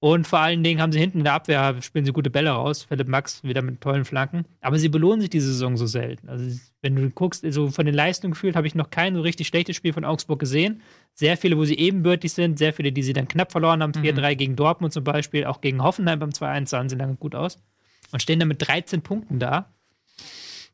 Und 0.00 0.28
vor 0.28 0.38
allen 0.38 0.62
Dingen 0.62 0.80
haben 0.80 0.92
sie 0.92 1.00
hinten 1.00 1.18
in 1.18 1.24
der 1.24 1.32
Abwehr, 1.34 1.82
spielen 1.82 2.04
sie 2.04 2.12
gute 2.12 2.30
Bälle 2.30 2.50
raus. 2.50 2.84
Philipp 2.84 3.08
Max 3.08 3.42
wieder 3.42 3.62
mit 3.62 3.80
tollen 3.80 4.04
Flanken. 4.04 4.44
Aber 4.60 4.78
sie 4.78 4.88
belohnen 4.88 5.20
sich 5.20 5.30
diese 5.30 5.48
Saison 5.48 5.76
so 5.76 5.86
selten. 5.86 6.28
Also, 6.28 6.56
wenn 6.82 6.94
du 6.94 7.10
guckst, 7.10 7.44
so 7.50 7.70
von 7.70 7.84
den 7.84 7.96
Leistungen 7.96 8.32
gefühlt, 8.32 8.54
habe 8.54 8.68
ich 8.68 8.76
noch 8.76 8.90
kein 8.90 9.16
so 9.16 9.22
richtig 9.22 9.48
schlechtes 9.48 9.74
Spiel 9.74 9.92
von 9.92 10.04
Augsburg 10.04 10.38
gesehen. 10.38 10.82
Sehr 11.14 11.36
viele, 11.36 11.56
wo 11.56 11.64
sie 11.64 11.76
ebenbürtig 11.76 12.32
sind, 12.32 12.58
sehr 12.58 12.72
viele, 12.72 12.92
die 12.92 13.02
sie 13.02 13.12
dann 13.12 13.26
knapp 13.26 13.50
verloren 13.50 13.82
haben. 13.82 13.90
4-3 13.90 14.36
gegen 14.36 14.54
Dortmund 14.54 14.92
zum 14.92 15.02
Beispiel, 15.02 15.44
auch 15.44 15.60
gegen 15.60 15.82
Hoffenheim 15.82 16.20
beim 16.20 16.30
2-1 16.30 16.68
sahen 16.68 16.88
sie 16.88 16.96
lange 16.96 17.16
gut 17.16 17.34
aus. 17.34 17.58
Und 18.12 18.22
stehen 18.22 18.38
dann 18.38 18.48
mit 18.48 18.66
13 18.66 19.02
Punkten 19.02 19.40
da 19.40 19.72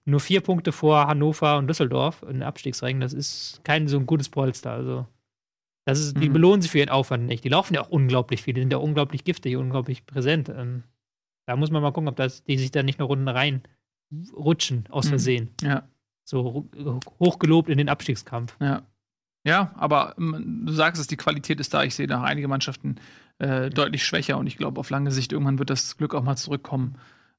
nur 0.05 0.21
vier 0.21 0.41
Punkte 0.41 0.73
vor 0.73 1.07
Hannover 1.07 1.57
und 1.57 1.67
Düsseldorf 1.67 2.23
in 2.23 2.35
den 2.35 2.43
Abstiegsrängen. 2.43 3.01
Das 3.01 3.13
ist 3.13 3.61
kein 3.65 3.89
so 3.89 3.99
ein 3.99 4.07
gutes 4.07 4.29
Polster. 4.29 4.73
Also, 4.73 5.07
das 5.87 6.01
ist, 6.01 6.17
die 6.21 6.29
Mhm. 6.29 6.33
belohnen 6.35 6.63
sich 6.63 6.71
für 6.71 6.79
ihren 6.79 6.89
Aufwand 6.89 7.27
nicht. 7.27 7.45
Die 7.45 7.49
laufen 7.49 7.75
ja 7.75 7.83
auch 7.83 7.91
unglaublich 7.91 8.43
viel. 8.43 8.55
Die 8.55 8.61
sind 8.61 8.73
ja 8.73 8.79
unglaublich 8.79 9.25
giftig, 9.25 9.57
unglaublich 9.57 10.07
präsent. 10.07 10.49
Ähm, 10.49 10.83
da 11.47 11.57
muss 11.57 11.71
man 11.71 11.83
mal 11.83 11.93
gucken, 11.93 12.09
ob 12.09 12.17
das, 12.17 12.43
die 12.45 12.57
sich 12.59 12.71
da 12.71 12.83
nicht 12.83 12.99
noch 12.99 13.09
Runden 13.09 13.29
rein 13.29 13.63
rutschen, 14.35 14.85
aus 14.91 15.07
Mhm. 15.07 15.09
Versehen. 15.11 15.49
Ja. 15.63 15.89
So 16.25 16.69
hochgelobt 17.21 17.69
in 17.69 17.79
den 17.79 17.89
Abstiegskampf. 17.89 18.57
Ja. 18.61 18.83
Ja, 19.47 19.75
aber 19.77 20.15
ähm, 20.19 20.63
du 20.65 20.73
sagst 20.73 21.01
es, 21.01 21.07
die 21.07 21.19
Qualität 21.19 21.61
ist 21.61 21.75
da. 21.75 21.83
Ich 21.85 21.95
sehe 21.95 22.07
da 22.07 22.23
einige 22.23 22.49
Mannschaften 22.49 22.97
äh, 23.39 23.69
deutlich 23.69 24.05
schwächer 24.05 24.39
und 24.39 24.47
ich 24.47 24.57
glaube, 24.57 24.81
auf 24.81 24.89
lange 24.89 25.11
Sicht 25.11 25.33
irgendwann 25.33 25.59
wird 25.59 25.69
das 25.69 25.99
Glück 25.99 26.15
auch 26.15 26.23
mal 26.23 26.37
zurückkommen. 26.37 26.97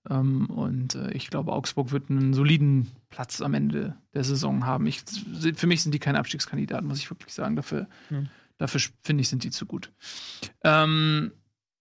Ähm, 0.10 0.48
und 0.48 0.96
äh, 0.96 1.12
ich 1.12 1.30
glaube, 1.30 1.52
Augsburg 1.54 1.92
wird 1.92 2.10
einen 2.10 2.34
soliden 2.34 2.92
Platz 3.10 3.42
am 3.42 3.54
Ende 3.54 3.96
der 4.14 4.24
Saison 4.24 4.66
haben. 4.66 4.86
Ich, 4.88 5.04
für 5.56 5.68
mich 5.68 5.84
sind 5.84 5.94
die 5.94 6.00
keine 6.00 6.20
Abstiegskandidaten, 6.20 6.88
muss 6.88 7.00
ich 7.00 7.10
wirklich 7.10 7.34
sagen. 7.34 7.56
Dafür, 7.56 7.88
Hm. 8.10 8.28
dafür 8.58 8.82
finde 9.04 9.22
ich, 9.22 9.30
sind 9.30 9.44
die 9.44 9.52
zu 9.52 9.66
gut. 9.66 9.92
Ähm, 10.64 11.32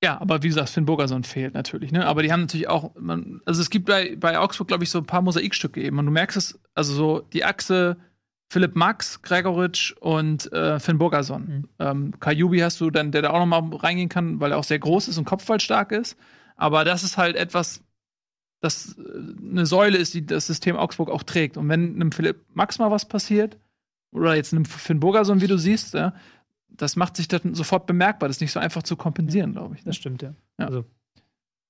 ja, 0.03 0.21
aber 0.21 0.43
wie 0.43 0.49
gesagt, 0.49 0.69
Finn 0.69 0.85
Burgerson 0.85 1.25
fehlt 1.25 1.55
natürlich, 1.55 1.91
ne? 1.91 2.07
Aber 2.07 2.23
die 2.23 2.31
haben 2.31 2.43
natürlich 2.43 2.69
auch, 2.69 2.95
man, 2.99 3.41
also 3.47 3.63
es 3.63 3.71
gibt 3.71 3.87
bei, 3.87 4.17
bei 4.17 4.39
Augsburg, 4.39 4.69
glaube 4.69 4.85
ich, 4.85 4.91
so 4.91 4.99
ein 4.99 5.07
paar 5.07 5.23
Mosaikstücke 5.23 5.83
eben. 5.83 5.99
Und 5.99 6.07
du 6.07 6.13
merkst 6.13 6.37
es, 6.37 6.61
also 6.75 6.93
so 6.93 7.21
die 7.21 7.45
Achse 7.45 7.97
Philipp 8.51 8.77
Max, 8.77 9.23
Gregoritsch 9.23 9.95
und 10.01 10.53
äh, 10.53 10.79
Finn 10.79 10.99
Burgerson. 10.99 11.43
Mhm. 11.43 11.69
Ähm, 11.79 12.21
Kajubi 12.21 12.59
hast 12.61 12.81
du 12.81 12.91
dann, 12.91 13.11
der 13.13 13.23
da 13.23 13.31
auch 13.31 13.45
noch 13.45 13.47
mal 13.47 13.77
reingehen 13.77 14.09
kann, 14.09 14.41
weil 14.41 14.53
er 14.53 14.59
auch 14.59 14.65
sehr 14.65 14.79
groß 14.79 15.09
ist 15.09 15.19
und 15.19 15.25
kopfballstark 15.25 15.93
ist. 15.93 16.17
Aber 16.57 16.85
das 16.85 17.03
ist 17.03 17.17
halt 17.17 17.35
etwas, 17.37 17.83
das 18.65 18.97
äh, 18.99 19.51
eine 19.51 19.67
Säule 19.67 19.99
ist, 19.99 20.15
die 20.15 20.25
das 20.27 20.47
System 20.47 20.77
Augsburg 20.77 21.11
auch 21.11 21.23
trägt. 21.23 21.57
Und 21.57 21.69
wenn 21.69 21.95
einem 21.95 22.13
Philipp 22.13 22.45
Max 22.55 22.79
mal 22.79 22.91
was 22.91 23.07
passiert, 23.07 23.59
oder 24.13 24.35
jetzt 24.35 24.53
einem 24.53 24.65
Finn 24.65 25.01
Burgerson, 25.01 25.41
wie 25.41 25.47
du 25.49 25.59
siehst, 25.59 25.95
ja, 25.95 26.15
das 26.69 26.97
macht 26.97 27.17
sich 27.17 27.29
dann 27.29 27.55
sofort 27.55 27.87
bemerkbar. 27.87 28.29
Das 28.29 28.37
ist 28.37 28.41
nicht 28.41 28.53
so 28.53 28.61
einfach 28.61 28.83
zu 28.83 28.97
kompensieren, 28.97 29.53
glaube 29.53 29.75
ich. 29.75 29.81
Ne? 29.85 29.91
Das 29.91 29.97
stimmt, 29.97 30.23
ja. 30.23 30.35
Ja. 30.59 30.67
Also, 30.67 30.85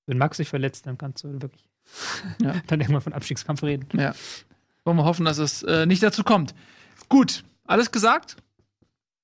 wenn 0.05 0.17
Max 0.17 0.37
sich 0.37 0.47
verletzt, 0.49 0.85
dann 0.85 0.97
kannst 0.97 1.23
du 1.23 1.41
wirklich 1.41 1.69
Ja. 2.41 2.55
dann 2.67 2.79
irgendwann 2.79 3.01
von 3.01 3.13
Abstiegskampf 3.13 3.63
reden. 3.63 3.87
Ja. 3.99 4.13
Wollen 4.83 4.97
wir 4.97 5.05
hoffen, 5.05 5.25
dass 5.25 5.37
es 5.39 5.63
äh, 5.63 5.85
nicht 5.85 6.03
dazu 6.03 6.23
kommt. 6.23 6.53
Gut, 7.09 7.43
alles 7.65 7.91
gesagt? 7.91 8.37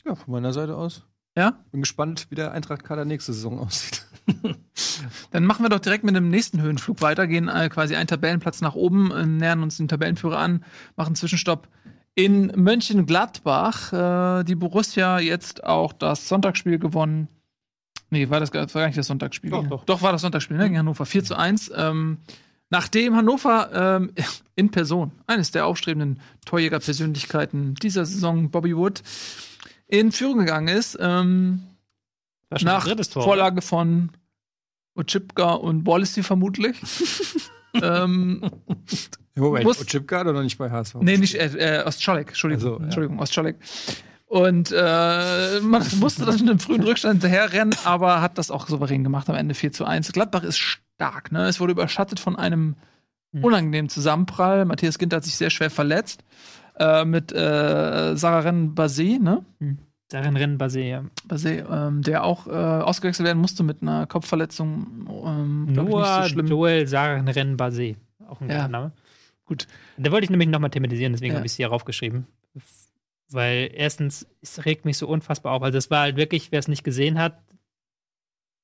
Ja, 0.05 0.15
von 0.15 0.31
meiner 0.34 0.53
Seite 0.53 0.75
aus. 0.75 1.05
Ja? 1.38 1.63
Bin 1.71 1.81
gespannt, 1.81 2.27
wie 2.29 2.36
der 2.36 2.51
Eintracht-Kader 2.51 3.05
nächste 3.05 3.34
Saison 3.34 3.60
aussieht. 3.60 4.05
Dann 5.31 5.45
machen 5.45 5.63
wir 5.63 5.69
doch 5.69 5.79
direkt 5.79 6.03
mit 6.03 6.15
dem 6.15 6.29
nächsten 6.29 6.62
Höhenflug 6.62 7.01
weiter, 7.01 7.27
gehen 7.27 7.47
äh, 7.47 7.69
quasi 7.69 7.95
einen 7.95 8.07
Tabellenplatz 8.07 8.62
nach 8.62 8.75
oben, 8.75 9.12
äh, 9.12 9.25
nähern 9.25 9.63
uns 9.63 9.77
den 9.77 9.87
Tabellenführer 9.87 10.37
an, 10.39 10.63
machen 10.96 11.15
Zwischenstopp 11.15 11.67
in 12.15 12.48
Mönchengladbach. 12.56 14.39
Äh, 14.41 14.43
die 14.43 14.56
Borussia 14.56 15.19
jetzt 15.19 15.63
auch 15.63 15.93
das 15.93 16.27
Sonntagsspiel 16.27 16.79
gewonnen. 16.79 17.27
Nee, 18.10 18.29
war 18.29 18.39
das, 18.39 18.52
gar- 18.52 18.63
das 18.63 18.75
war 18.75 18.81
gar 18.81 18.87
nicht 18.87 18.98
das 18.98 19.08
Sonntagsspiel. 19.08 19.52
Doch, 19.52 19.67
doch. 19.67 19.85
doch 19.85 20.02
war 20.02 20.12
das 20.12 20.21
Sonntagsspiel, 20.21 20.58
ne? 20.58 20.63
Gegen 20.65 20.77
Hannover 20.77 21.06
4 21.06 21.23
zu 21.23 21.35
1. 21.37 21.71
Ähm, 21.75 22.17
nachdem 22.69 23.15
Hannover 23.15 23.69
ähm, 24.02 24.12
in 24.56 24.69
Person, 24.69 25.12
eines 25.27 25.52
der 25.52 25.65
aufstrebenden 25.65 26.19
Torjägerpersönlichkeiten 26.46 27.75
dieser 27.75 28.06
Saison, 28.06 28.50
Bobby 28.52 28.75
Wood, 28.75 29.02
in 29.87 30.12
Führung 30.12 30.39
gegangen 30.39 30.67
ist, 30.67 30.98
ähm, 31.02 31.63
nach 32.62 32.93
das 32.95 33.10
Tor. 33.10 33.23
Vorlage 33.23 33.62
von 33.62 34.12
Ochipka 34.95 35.52
und 35.54 35.85
Wallacey 35.87 36.23
vermutlich. 36.23 36.77
ähm, 37.81 38.41
Moment, 39.35 39.63
Muss- 39.65 39.81
Ochipka 39.81 40.19
hat 40.19 40.27
er 40.27 40.33
noch 40.33 40.43
nicht 40.43 40.58
bei 40.58 40.69
HSV. 40.69 40.95
nee, 41.02 41.17
nicht 41.17 41.35
äh, 41.35 41.79
äh, 41.79 41.85
Ostscholek, 41.85 42.29
Entschuldigung. 42.29 42.63
Also, 42.65 42.77
ja. 42.79 42.83
Entschuldigung, 42.85 43.19
Ostscholek. 43.19 43.56
Und 44.27 44.71
äh, 44.71 45.60
man 45.62 45.85
musste 45.99 46.25
dann 46.25 46.35
mit 46.35 46.49
einem 46.49 46.60
frühen 46.60 46.83
Rückstand 46.83 47.21
hinterherrennen, 47.21 47.75
aber 47.85 48.21
hat 48.21 48.37
das 48.37 48.52
auch 48.52 48.67
souverän 48.67 49.04
gemacht 49.04 49.29
am 49.29 49.35
Ende 49.35 49.56
4 49.56 49.71
zu 49.71 49.85
1. 49.85 50.12
Gladbach 50.13 50.43
ist 50.43 50.58
stark, 50.58 51.31
ne? 51.31 51.47
Es 51.47 51.60
wurde 51.60 51.71
überschattet 51.71 52.19
von 52.19 52.35
einem 52.35 52.75
Hm. 53.33 53.45
unangenehmen 53.45 53.87
Zusammenprall. 53.87 54.65
Matthias 54.65 54.97
Ginter 54.99 55.15
hat 55.17 55.23
sich 55.23 55.37
sehr 55.37 55.49
schwer 55.49 55.69
verletzt. 55.69 56.21
Äh, 56.77 57.06
mit 57.06 57.31
äh, 57.31 58.15
Sararen 58.17 58.75
Basé, 58.75 59.19
ne? 59.21 59.45
Darin 60.12 60.35
rennen 60.35 60.57
Basé. 60.57 61.03
Basé, 61.27 61.65
ähm, 61.71 62.01
der 62.01 62.23
auch 62.23 62.47
äh, 62.47 62.51
ausgewechselt 62.51 63.25
werden 63.25 63.39
musste 63.39 63.63
mit 63.63 63.81
einer 63.81 64.05
Kopfverletzung. 64.07 65.07
Ähm, 65.25 65.65
Noah 65.73 66.23
so 66.23 66.29
schlimm. 66.29 66.47
Joel 66.47 66.87
Saren 66.87 67.27
rennen 67.27 67.57
Basé. 67.57 67.95
Auch 68.27 68.41
ein 68.41 68.49
Ja. 68.49 68.57
guter 68.57 68.67
Name. 68.67 68.91
Gut. 69.45 69.67
Da 69.97 70.12
wollte 70.12 70.25
ich 70.25 70.29
nämlich 70.29 70.49
nochmal 70.49 70.69
thematisieren, 70.69 71.13
deswegen 71.13 71.31
Ja. 71.33 71.37
habe 71.37 71.45
ich 71.45 71.53
es 71.53 71.55
hier 71.57 71.67
raufgeschrieben. 71.67 72.27
Weil 73.29 73.71
erstens, 73.73 74.27
es 74.41 74.65
regt 74.65 74.83
mich 74.85 74.97
so 74.97 75.07
unfassbar 75.07 75.53
auf. 75.53 75.63
Also 75.63 75.77
es 75.77 75.89
war 75.89 76.01
halt 76.01 76.17
wirklich, 76.17 76.51
wer 76.51 76.59
es 76.59 76.67
nicht 76.67 76.83
gesehen 76.83 77.17
hat, 77.17 77.41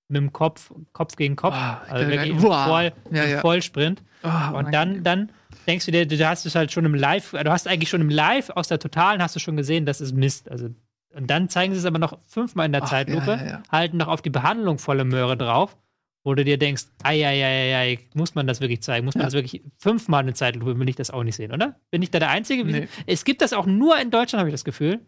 mit 0.09 0.21
dem 0.21 0.33
Kopf, 0.33 0.73
Kopf 0.93 1.15
gegen 1.15 1.35
Kopf. 1.37 1.55
Ich 1.55 1.91
also 1.91 2.09
wirklich 2.09 2.31
im. 2.31 2.39
Voll, 2.39 2.93
Ja, 3.11 3.25
ja. 3.25 3.39
Vollsprint. 3.39 4.03
Ah, 4.23 4.51
Und 4.51 4.73
dann, 4.73 5.03
dann 5.03 5.31
denkst 5.67 5.85
du 5.85 5.91
dir, 5.91 6.05
du 6.05 6.17
hast 6.27 6.45
es 6.45 6.55
halt 6.55 6.71
schon 6.71 6.85
im 6.85 6.95
Live, 6.95 7.31
du 7.31 7.51
hast 7.51 7.67
eigentlich 7.67 7.89
schon 7.89 8.01
im 8.01 8.09
Live 8.09 8.49
aus 8.49 8.67
der 8.67 8.79
Totalen 8.79 9.21
hast 9.21 9.35
du 9.35 9.39
schon 9.39 9.55
gesehen, 9.57 9.85
das 9.85 10.01
ist 10.01 10.13
Mist. 10.13 10.49
Also, 10.49 10.69
und 11.18 11.28
dann 11.28 11.49
zeigen 11.49 11.74
sie 11.74 11.80
es 11.80 11.86
aber 11.86 11.99
noch 11.99 12.20
fünfmal 12.28 12.68
in 12.68 12.72
der 12.72 12.84
Ach, 12.84 12.89
Zeitlupe, 12.89 13.32
ja, 13.32 13.38
ja, 13.38 13.47
ja. 13.47 13.63
halten 13.72 13.97
noch 13.97 14.07
auf 14.07 14.22
die 14.22 14.30
Behandlung 14.30 14.78
volle 14.78 15.03
Möhre 15.03 15.36
drauf, 15.36 15.76
wo 16.24 16.36
du 16.36 16.45
dir 16.45 16.57
denkst, 16.57 16.86
ei, 17.03 17.97
muss 18.13 18.36
man 18.36 18.45
das 18.45 18.61
wirklich 18.61 18.84
zeigen? 18.84 19.05
Muss 19.05 19.15
man 19.15 19.26
das 19.26 19.34
wirklich 19.34 19.63
fünfmal 19.78 20.22
in 20.22 20.28
der 20.28 20.36
Zeitlupe, 20.36 20.78
will 20.80 20.89
ich 20.89 20.95
das 20.95 21.09
auch 21.09 21.24
nicht 21.24 21.36
sehen, 21.36 21.51
oder? 21.51 21.80
Bin 21.89 22.01
ich 22.01 22.11
da 22.11 22.20
der 22.20 22.30
Einzige? 22.30 22.63
Nee. 22.63 22.88
Es 23.07 23.26
gibt 23.26 23.41
das 23.41 23.53
auch 23.53 23.65
nur 23.65 23.99
in 23.99 24.11
Deutschland, 24.11 24.39
habe 24.39 24.49
ich 24.49 24.53
das 24.53 24.63
Gefühl, 24.63 24.99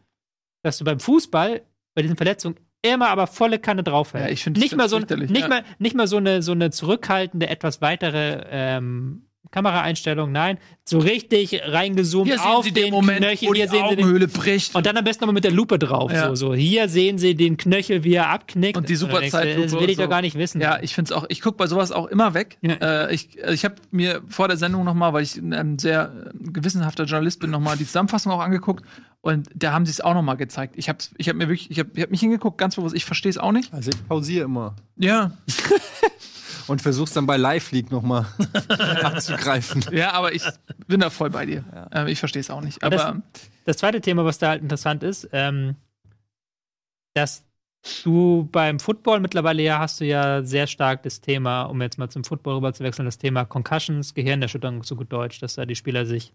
dass 0.64 0.80
du 0.80 0.86
beim 0.86 1.00
Fußball 1.00 1.62
bei 1.94 2.02
diesen 2.02 2.18
Verletzungen 2.18 2.56
immer 2.82 3.10
aber 3.10 3.28
volle 3.28 3.60
Kanne 3.60 3.84
draufhältst. 3.84 4.28
Ja, 4.28 4.34
ich 4.34 4.44
finde 4.44 4.60
nicht 4.60 4.76
mal 4.76 4.90
so 4.90 5.00
nicht 5.00 5.38
ja. 5.38 5.48
mal 5.48 5.64
nicht 5.80 5.96
mal 5.96 6.08
so 6.08 6.18
eine 6.18 6.42
so 6.42 6.54
eine 6.54 6.72
zurückhaltende 6.72 7.50
etwas 7.50 7.82
weitere 7.82 8.46
ähm, 8.50 9.29
Kameraeinstellung, 9.52 10.32
nein, 10.32 10.58
so 10.84 11.00
richtig 11.00 11.62
reingezoomt 11.66 12.30
Hier 12.30 12.44
auf 12.46 12.66
Sie 12.66 12.72
den, 12.72 12.86
den 12.86 12.94
Moment, 12.94 13.20
Knöchel, 13.20 13.50
wo 13.50 13.54
hier 13.54 13.66
die 13.66 13.72
sehen 13.72 13.86
Sie 13.90 13.96
den 13.96 14.06
Augenhöhle 14.06 14.28
bricht. 14.28 14.76
und 14.76 14.86
dann 14.86 14.98
am 14.98 15.04
besten 15.04 15.24
nochmal 15.24 15.36
mit 15.36 15.44
der 15.44 15.52
Lupe 15.52 15.80
drauf. 15.80 16.12
Ja. 16.12 16.30
So, 16.30 16.36
so, 16.36 16.54
hier 16.54 16.90
sehen 16.90 17.18
Sie 17.18 17.36
den 17.36 17.58
Knöchel, 17.58 18.04
wie 18.04 18.14
er 18.14 18.30
abknickt. 18.30 18.78
Und 18.78 18.90
die 18.90 18.94
du 18.94 19.00
super 19.00 19.20
denkst, 19.20 19.32
Zeitlupe 19.32 19.70
Das 19.70 19.80
will 19.80 19.90
ich 19.90 19.98
so. 19.98 20.04
doch 20.04 20.10
gar 20.10 20.22
nicht 20.22 20.38
wissen. 20.38 20.62
Ja, 20.62 20.80
ich 20.82 20.94
finde 20.94 21.12
es 21.12 21.18
auch, 21.18 21.26
ich 21.30 21.42
gucke 21.42 21.58
bei 21.58 21.68
sowas 21.68 21.92
auch 21.92 22.08
immer 22.08 22.34
weg. 22.34 22.58
Ja. 22.62 23.08
Äh, 23.08 23.14
ich 23.14 23.38
ich 23.38 23.66
habe 23.66 23.76
mir 23.92 24.22
vor 24.28 24.48
der 24.48 24.58
Sendung 24.58 24.84
nochmal, 24.84 25.14
weil 25.14 25.24
ich 25.24 25.36
ein 25.36 25.80
sehr 25.80 26.12
äh, 26.34 26.52
gewissenhafter 26.52 27.06
Journalist 27.06 27.40
bin, 27.40 27.50
nochmal 27.52 27.78
die 27.78 27.86
Zusammenfassung 27.86 28.32
auch 28.32 28.42
angeguckt. 28.42 28.84
Und 29.22 29.50
da 29.54 29.74
haben 29.74 29.86
sie 29.86 29.92
es 29.92 30.00
auch 30.00 30.14
nochmal 30.14 30.38
gezeigt. 30.38 30.76
Ich 30.78 30.88
habe 30.88 31.00
ich 31.18 31.28
hab 31.28 31.36
mir 31.36 31.50
wirklich, 31.50 31.70
ich 31.70 31.80
habe 31.80 31.90
ich 31.94 32.04
hab 32.04 32.10
mich 32.10 32.22
hingeguckt, 32.22 32.58
ganz 32.58 32.76
bewusst, 32.76 32.96
ich 32.96 33.04
verstehe 33.04 33.30
es 33.30 33.38
auch 33.38 33.52
nicht. 33.52 33.74
Also 33.74 33.92
ich 33.92 34.08
pausiere 34.08 34.46
immer. 34.46 34.76
Ja. 34.98 35.32
Und 36.70 36.82
versuch's 36.82 37.14
dann 37.14 37.26
bei 37.26 37.38
Live 37.38 37.72
League 37.72 37.92
nochmal 37.92 38.28
abzugreifen. 39.04 39.84
Ja, 39.92 40.12
aber 40.12 40.34
ich 40.34 40.44
bin 40.88 41.00
da 41.00 41.10
voll 41.10 41.30
bei 41.32 41.46
dir. 41.46 41.64
Ähm, 41.92 42.08
ich 42.08 42.20
verstehe 42.20 42.42
es 42.42 42.50
auch 42.50 42.62
nicht. 42.62 42.84
Aber 42.84 43.04
Aber 43.04 43.22
Das 43.66 43.78
zweite 43.78 44.02
Thema, 44.02 44.24
was 44.24 44.38
da 44.38 44.50
halt 44.50 44.62
interessant 44.62 45.04
ist, 45.04 45.28
ähm, 45.32 45.76
dass 47.16 47.44
du 48.04 48.48
beim 48.52 48.80
Football 48.80 49.20
mittlerweile 49.20 49.64
ja 49.64 49.80
hast 49.80 50.00
du 50.00 50.06
ja 50.06 50.44
sehr 50.44 50.68
stark 50.68 51.04
das 51.04 51.22
Thema, 51.22 51.64
um 51.64 51.82
jetzt 51.82 51.98
mal 51.98 52.10
zum 52.10 52.24
Football 52.24 52.56
rüber 52.56 52.74
zu 52.74 52.84
wechseln, 52.84 53.06
das 53.06 53.18
Thema 53.18 53.46
Concussions, 53.46 54.14
Gehirnerschütterung, 54.14 54.84
so 54.84 54.96
gut 54.96 55.12
Deutsch, 55.12 55.40
dass 55.40 55.56
da 55.56 55.66
die 55.66 55.76
Spieler 55.76 56.06
sich 56.06 56.34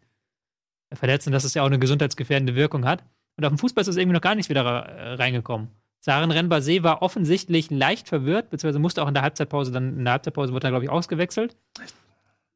verletzen, 0.92 1.32
dass 1.32 1.44
es 1.44 1.54
ja 1.54 1.62
auch 1.62 1.66
eine 1.66 1.78
gesundheitsgefährdende 1.78 2.54
Wirkung 2.54 2.84
hat. 2.86 3.04
Und 3.36 3.44
auf 3.44 3.52
dem 3.52 3.58
Fußball 3.58 3.82
ist 3.82 3.88
es 3.88 3.96
irgendwie 3.96 4.14
noch 4.14 4.20
gar 4.20 4.34
nichts 4.34 4.48
wieder 4.48 4.64
reingekommen. 4.64 5.68
Saren 6.04 6.30
Renbase 6.30 6.82
war 6.82 7.00
offensichtlich 7.00 7.70
leicht 7.70 8.08
verwirrt, 8.08 8.50
beziehungsweise 8.50 8.78
musste 8.78 9.02
auch 9.02 9.08
in 9.08 9.14
der 9.14 9.22
Halbzeitpause 9.22 9.72
dann, 9.72 9.96
in 9.96 10.04
der 10.04 10.12
Halbzeitpause 10.12 10.52
wurde 10.52 10.66
er, 10.66 10.70
glaube 10.70 10.84
ich, 10.84 10.90
ausgewechselt. 10.90 11.56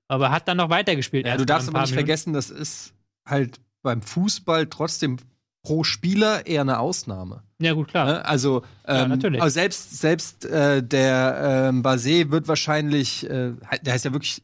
Aber 0.07 0.31
hat 0.31 0.49
dann 0.49 0.59
noch 0.59 0.69
weitergespielt. 0.69 1.27
Ja, 1.27 1.39
du 1.39 1.47
darfst 1.47 1.67
aber 1.67 1.81
nicht 1.81 1.93
Minuten. 1.93 2.07
vergessen, 2.07 2.33
das 2.35 2.51
ist 2.51 2.93
halt 3.27 3.59
beim 3.81 4.03
Fußball 4.03 4.67
trotzdem 4.67 5.17
pro 5.63 5.83
Spieler 5.83 6.47
eher 6.47 6.61
eine 6.61 6.79
Ausnahme. 6.79 7.43
Ja, 7.59 7.73
gut, 7.73 7.89
klar. 7.89 8.05
Ne? 8.05 8.25
Also, 8.27 8.65
Ja, 8.87 9.05
ähm, 9.05 9.09
natürlich. 9.09 9.41
aber 9.41 9.51
selbst, 9.51 9.99
selbst 9.99 10.45
äh, 10.45 10.83
der 10.83 11.71
ähm, 11.71 11.83
Basé 11.83 12.31
wird 12.31 12.49
wahrscheinlich, 12.49 13.25
äh, 13.31 13.55
der 13.81 13.95
heißt 13.95 14.05
ja 14.05 14.13
wirklich 14.13 14.43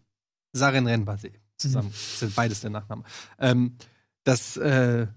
Saren 0.55 0.87
Ren 0.87 1.05
Basé 1.05 1.31
zusammen. 1.59 1.91
Das 1.91 2.21
sind 2.21 2.35
beides 2.35 2.63
der 2.63 2.71
Nachname. 2.71 3.05
Ähm, 3.39 3.77
das 4.25 4.57
äh, 4.57 5.09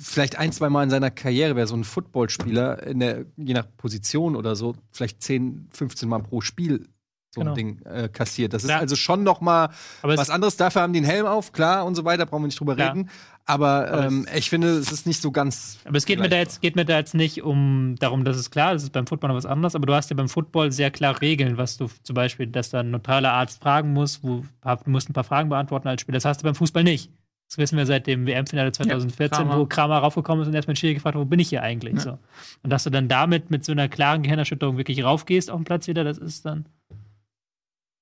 vielleicht 0.00 0.36
ein, 0.36 0.52
zwei 0.52 0.70
Mal 0.70 0.84
in 0.84 0.90
seiner 0.90 1.10
Karriere 1.10 1.56
wäre 1.56 1.66
so 1.66 1.76
ein 1.76 1.84
Footballspieler, 1.84 2.82
in 2.86 3.00
der, 3.00 3.26
je 3.36 3.54
nach 3.54 3.66
Position 3.76 4.36
oder 4.36 4.56
so, 4.56 4.74
vielleicht 4.92 5.22
10, 5.22 5.68
15 5.70 6.08
Mal 6.08 6.20
pro 6.20 6.40
Spiel 6.40 6.86
so 7.32 7.40
Genau. 7.40 7.52
ein 7.52 7.54
Ding 7.54 7.82
äh, 7.84 8.08
kassiert. 8.08 8.52
Das 8.52 8.64
ist 8.64 8.68
Klar. 8.68 8.80
also 8.80 8.96
schon 8.96 9.22
noch 9.22 9.40
mal 9.40 9.70
Aber 10.02 10.14
es, 10.14 10.18
was 10.18 10.30
anderes. 10.30 10.56
Dafür 10.56 10.82
haben 10.82 10.92
die 10.92 10.98
einen 10.98 11.06
Helm 11.06 11.26
auf, 11.26 11.52
klar 11.52 11.86
und 11.86 11.94
so 11.94 12.04
weiter, 12.04 12.26
brauchen 12.26 12.42
wir 12.42 12.46
nicht 12.48 12.58
drüber 12.58 12.74
Klar. 12.74 12.90
reden. 12.94 13.08
Aber, 13.46 13.88
Aber 13.88 14.06
ähm, 14.06 14.26
ich 14.36 14.50
finde, 14.50 14.68
es 14.76 14.90
ist 14.90 15.06
nicht 15.06 15.22
so 15.22 15.30
ganz. 15.30 15.78
aber 15.84 15.96
es 15.96 16.06
geht 16.06 16.18
mir, 16.18 16.28
da 16.28 16.36
jetzt, 16.36 16.60
geht 16.60 16.76
mir 16.76 16.84
da 16.84 16.98
jetzt 16.98 17.14
nicht 17.14 17.42
um 17.42 17.94
darum, 18.00 18.24
dass 18.24 18.36
es 18.36 18.50
klar, 18.50 18.72
das 18.72 18.82
ist 18.82 18.90
beim 18.92 19.06
Football 19.06 19.28
noch 19.28 19.36
was 19.36 19.46
anderes, 19.46 19.74
aber 19.74 19.86
du 19.86 19.94
hast 19.94 20.10
ja 20.10 20.16
beim 20.16 20.28
Football 20.28 20.72
sehr 20.72 20.90
klar 20.90 21.20
Regeln, 21.20 21.56
was 21.56 21.76
du 21.76 21.88
zum 22.02 22.14
Beispiel, 22.14 22.48
dass 22.48 22.70
da 22.70 22.80
ein 22.80 22.90
neutraler 22.90 23.32
Arzt 23.32 23.62
fragen 23.62 23.92
muss, 23.92 24.22
wo 24.22 24.44
du 24.64 24.90
musst 24.90 25.08
ein 25.08 25.12
paar 25.12 25.24
Fragen 25.24 25.48
beantworten 25.48 25.86
als 25.86 26.02
Spieler. 26.02 26.16
Das 26.16 26.24
hast 26.24 26.40
du 26.40 26.44
beim 26.44 26.54
Fußball 26.56 26.82
nicht. 26.84 27.10
Das 27.50 27.58
wissen 27.58 27.76
wir 27.76 27.84
seit 27.84 28.06
dem 28.06 28.26
WM-Finale 28.26 28.70
2014, 28.72 29.36
Kramer. 29.36 29.58
wo 29.58 29.66
Kramer 29.66 29.98
raufgekommen 29.98 30.42
ist 30.42 30.48
und 30.48 30.54
erstmal 30.54 30.76
Schiri 30.76 30.94
gefragt 30.94 31.16
hat, 31.16 31.20
wo 31.20 31.26
bin 31.26 31.40
ich 31.40 31.48
hier 31.48 31.62
eigentlich? 31.62 31.94
Ja. 31.94 32.00
So. 32.00 32.18
Und 32.62 32.70
dass 32.70 32.84
du 32.84 32.90
dann 32.90 33.08
damit 33.08 33.50
mit 33.50 33.64
so 33.64 33.72
einer 33.72 33.88
klaren 33.88 34.22
Gehirnerschütterung 34.22 34.76
wirklich 34.76 35.02
raufgehst 35.02 35.50
auf 35.50 35.58
den 35.60 35.64
Platz 35.64 35.88
wieder, 35.88 36.04
das 36.04 36.16
ist 36.18 36.46
dann 36.46 36.66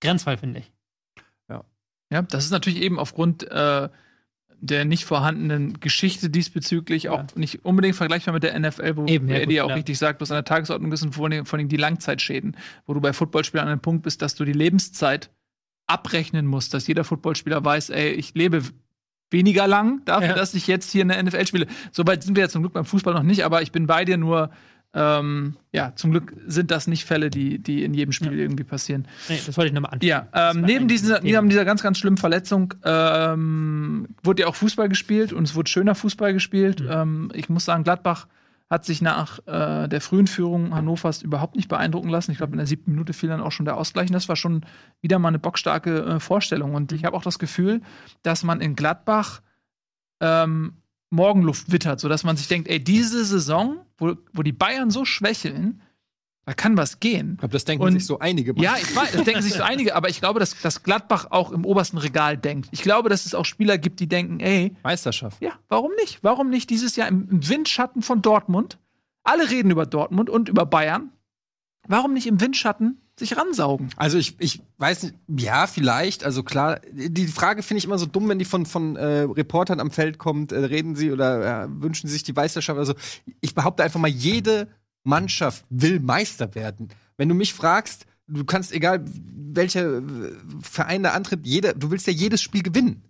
Grenzfall, 0.01 0.37
finde 0.37 0.61
ich. 0.61 0.73
Ja, 2.11 2.23
das 2.23 2.47
ist 2.47 2.53
natürlich 2.53 2.81
eben 2.81 2.99
aufgrund 2.99 3.43
äh, 3.51 3.89
der 4.61 4.85
nicht 4.87 5.05
vorhandenen 5.05 5.79
Geschichte 5.79 6.31
diesbezüglich 6.31 7.03
Ja. 7.03 7.13
auch 7.13 7.37
nicht 7.37 7.67
unbedingt 7.67 7.97
vergleichbar 7.97 8.33
mit 8.33 8.43
der 8.43 8.59
NFL, 8.59 8.97
wo 8.97 9.05
Eben, 9.05 9.29
ja, 9.29 9.37
Eddie 9.37 9.57
ja 9.57 9.65
auch 9.65 9.75
richtig 9.75 9.99
sagt, 9.99 10.21
was 10.23 10.31
an 10.31 10.37
der 10.37 10.45
Tagesordnung 10.45 10.91
ist 10.91 11.03
und 11.03 11.15
vor 11.15 11.27
allem, 11.27 11.45
vor 11.45 11.59
allem 11.59 11.69
die 11.69 11.77
Langzeitschäden, 11.77 12.57
wo 12.87 12.95
du 12.95 13.01
bei 13.03 13.13
Footballspielern 13.13 13.67
an 13.67 13.73
einem 13.73 13.83
Punkt 13.83 14.05
bist, 14.05 14.23
dass 14.23 14.35
du 14.35 14.47
die 14.47 14.55
Lebenszeit 14.55 15.31
abrechnen 15.87 16.47
musst, 16.47 16.73
dass 16.73 16.87
jeder 16.87 17.05
Footballspieler 17.05 17.63
weiß, 17.63 17.91
ey, 17.91 18.13
ich 18.13 18.33
lebe 18.35 18.63
weniger 19.31 19.67
lang 19.67 20.03
dafür, 20.05 20.29
Ja. 20.31 20.35
dass 20.35 20.55
ich 20.55 20.67
jetzt 20.67 20.91
hier 20.91 21.03
in 21.03 21.09
der 21.09 21.23
NFL 21.23 21.47
spiele. 21.47 21.67
Soweit 21.93 22.23
sind 22.23 22.35
wir 22.37 22.43
ja 22.45 22.49
zum 22.49 22.63
Glück 22.63 22.73
beim 22.73 22.85
Fußball 22.85 23.15
noch 23.15 23.23
nicht, 23.23 23.45
aber 23.45 23.63
ich 23.63 23.73
bin 23.73 23.87
bei 23.87 24.05
dir 24.05 24.17
nur, 24.17 24.51
ähm, 24.95 25.57
ja, 25.71 25.93
zum 25.97 26.13
Glück 26.13 26.35
sind 26.47 26.71
das 26.71 26.87
nicht 26.87 27.05
Fälle, 27.05 27.29
die, 27.29 27.59
die 27.59 27.85
in 27.85 27.93
jedem 27.93 28.13
Spiel 28.13 28.33
Ja. 28.33 28.39
irgendwie 28.39 28.65
passieren. 28.65 29.07
Nee, 29.29 29.39
das 29.45 29.55
wollte 29.59 29.69
ich 29.69 29.75
nochmal 29.75 29.93
ansprechen. 29.93 30.27
Ja, 30.33 30.51
ähm, 30.51 30.63
neben, 30.63 30.89
Thema. 30.89 31.21
neben 31.23 31.49
dieser 31.51 31.67
ganz, 31.67 31.83
ganz 31.83 31.99
schlimmen 31.99 32.17
Verletzung 32.17 32.73
ähm, 32.85 34.09
wurde 34.23 34.43
ja 34.43 34.49
auch 34.49 34.55
Fußball 34.55 34.89
gespielt 34.89 35.33
und 35.33 35.45
es 35.45 35.55
wurde 35.55 35.71
schöner 35.71 35.95
Fußball 35.95 36.33
gespielt. 36.33 36.81
Mhm. 36.81 36.89
Ähm, 36.91 37.33
ich 37.35 37.49
muss 37.49 37.65
sagen, 37.67 37.85
Gladbach 37.85 38.27
hat 38.71 38.85
sich 38.85 39.01
nach 39.01 39.39
äh, 39.47 39.89
der 39.89 40.01
frühen 40.01 40.27
Führung 40.27 40.75
Hannovers 40.75 41.23
überhaupt 41.23 41.57
nicht 41.57 41.69
beeindrucken 41.69 42.11
lassen. 42.11 42.33
Ich 42.33 42.37
glaube, 42.37 42.53
in 42.53 42.59
der 42.59 42.67
siebten 42.67 42.91
Minute 42.91 43.13
fiel 43.13 43.31
dann 43.31 43.41
auch 43.41 43.53
schon 43.53 43.65
der 43.65 43.77
Ausgleich. 43.77 44.09
Und 44.09 44.15
das 44.15 44.29
war 44.29 44.37
schon 44.37 44.67
wieder 45.01 45.19
mal 45.19 45.29
eine 45.29 45.39
bockstarke 45.39 46.05
äh, 46.05 46.21
Vorstellung. 46.21 46.75
Und 46.75 46.93
ich 46.93 47.05
habe 47.05 47.17
auch 47.17 47.23
das 47.23 47.39
Gefühl, 47.39 47.81
dass 48.23 48.45
man 48.45 48.61
in 48.61 48.77
Gladbach 48.77 49.41
ähm, 50.21 50.75
Morgenluft 51.11 51.73
wittert, 51.73 52.01
sodass 52.01 52.25
man 52.25 52.37
sich 52.37 52.49
denkt, 52.49 52.69
ey, 52.69 52.83
diese 52.83 53.25
Saison, 53.25 53.87
wo, 53.97 54.15
wo 54.35 54.43
die 54.43 54.53
Bayern 54.53 54.91
so 54.91 55.07
schwächeln, 55.07 55.81
da 56.49 56.55
kann 56.55 56.79
was 56.79 56.99
gehen. 56.99 57.33
Ich 57.33 57.39
glaube, 57.41 57.53
das 57.53 57.67
denken 57.67 57.85
Und- 57.85 57.93
sich 57.93 58.07
so 58.07 58.21
einige. 58.21 58.55
Ja, 58.59 58.75
ich 58.81 58.97
weiß, 58.97 59.13
das 59.13 59.23
denken 59.25 59.43
sich 59.43 59.53
so 59.53 59.63
einige, 59.65 59.95
aber 59.95 60.09
ich 60.09 60.19
glaube, 60.19 60.41
dass, 60.41 60.59
dass 60.63 60.83
Gladbach 60.83 61.27
auch 61.29 61.53
im 61.53 61.67
obersten 61.67 61.99
Regal 61.99 62.39
denkt. 62.39 62.69
Ich 62.71 62.81
glaube, 62.81 63.11
dass 63.11 63.27
es 63.27 63.35
auch 63.35 63.45
Spieler 63.45 63.77
gibt, 63.77 64.01
die 64.01 64.07
denken, 64.09 64.41
ey, 64.41 64.75
Meisterschaft. 64.83 65.43
ja, 65.43 65.51
warum 65.69 65.91
nicht? 66.01 66.21
Warum 66.23 66.49
nicht 66.49 66.71
dieses 66.71 66.97
Jahr 66.97 67.07
im, 67.09 67.29
im 67.31 67.47
Windschatten 67.51 68.01
von 68.01 68.23
Dortmund? 68.23 68.79
Alle 69.25 69.51
reden 69.51 69.71
über 69.71 69.85
Dortmund 69.85 70.31
und 70.31 70.49
über 70.49 70.65
Bayern. 70.65 71.11
Warum 71.87 72.15
nicht 72.15 72.27
im 72.27 72.41
Windschatten 72.41 72.99
sich 73.19 73.37
ransaugen? 73.37 73.91
Also 73.97 74.17
ich, 74.17 74.37
ich 74.39 74.63
weiß 74.79 75.03
nicht, 75.03 75.15
ja, 75.39 75.67
vielleicht. 75.67 76.25
Also 76.25 76.43
klar, 76.43 76.81
die 76.93 77.27
Frage 77.27 77.63
finde 77.63 77.79
ich 77.81 77.85
immer 77.85 77.99
so 77.99 78.07
dumm, 78.07 78.27
wenn 78.31 78.39
die 78.39 78.47
von, 78.47 78.65
von 78.65 78.97
äh, 78.97 79.21
Reportern 79.23 79.81
am 79.81 79.91
Feld 79.91 80.17
kommt, 80.17 80.53
äh, 80.53 80.61
reden 80.61 80.97
sie 80.97 81.13
oder 81.13 81.65
äh, 81.65 81.69
wünschen 81.69 82.07
sie 82.07 82.15
sich 82.15 82.23
die 82.23 82.33
Meisterschaft. 82.33 82.79
Also 82.79 82.95
ich 83.43 83.55
behaupte 83.55 83.83
einfach 83.83 84.01
mal, 84.01 84.09
jede 84.09 84.69
Mannschaft 85.05 85.65
will 85.71 86.01
Meister 86.01 86.55
werden. 86.55 86.89
Wenn 87.17 87.29
du 87.29 87.35
mich 87.35 87.55
fragst, 87.55 88.07
du 88.27 88.45
kannst, 88.45 88.73
egal 88.73 89.05
welcher 89.05 89.99
äh, 89.99 90.03
Verein 90.63 91.03
da 91.03 91.13
antritt, 91.13 91.47
jeder, 91.47 91.75
du 91.75 91.91
willst 91.91 92.07
ja 92.07 92.13
jedes 92.13 92.43
Spiel 92.43 92.63
gewinnen. 92.63 93.03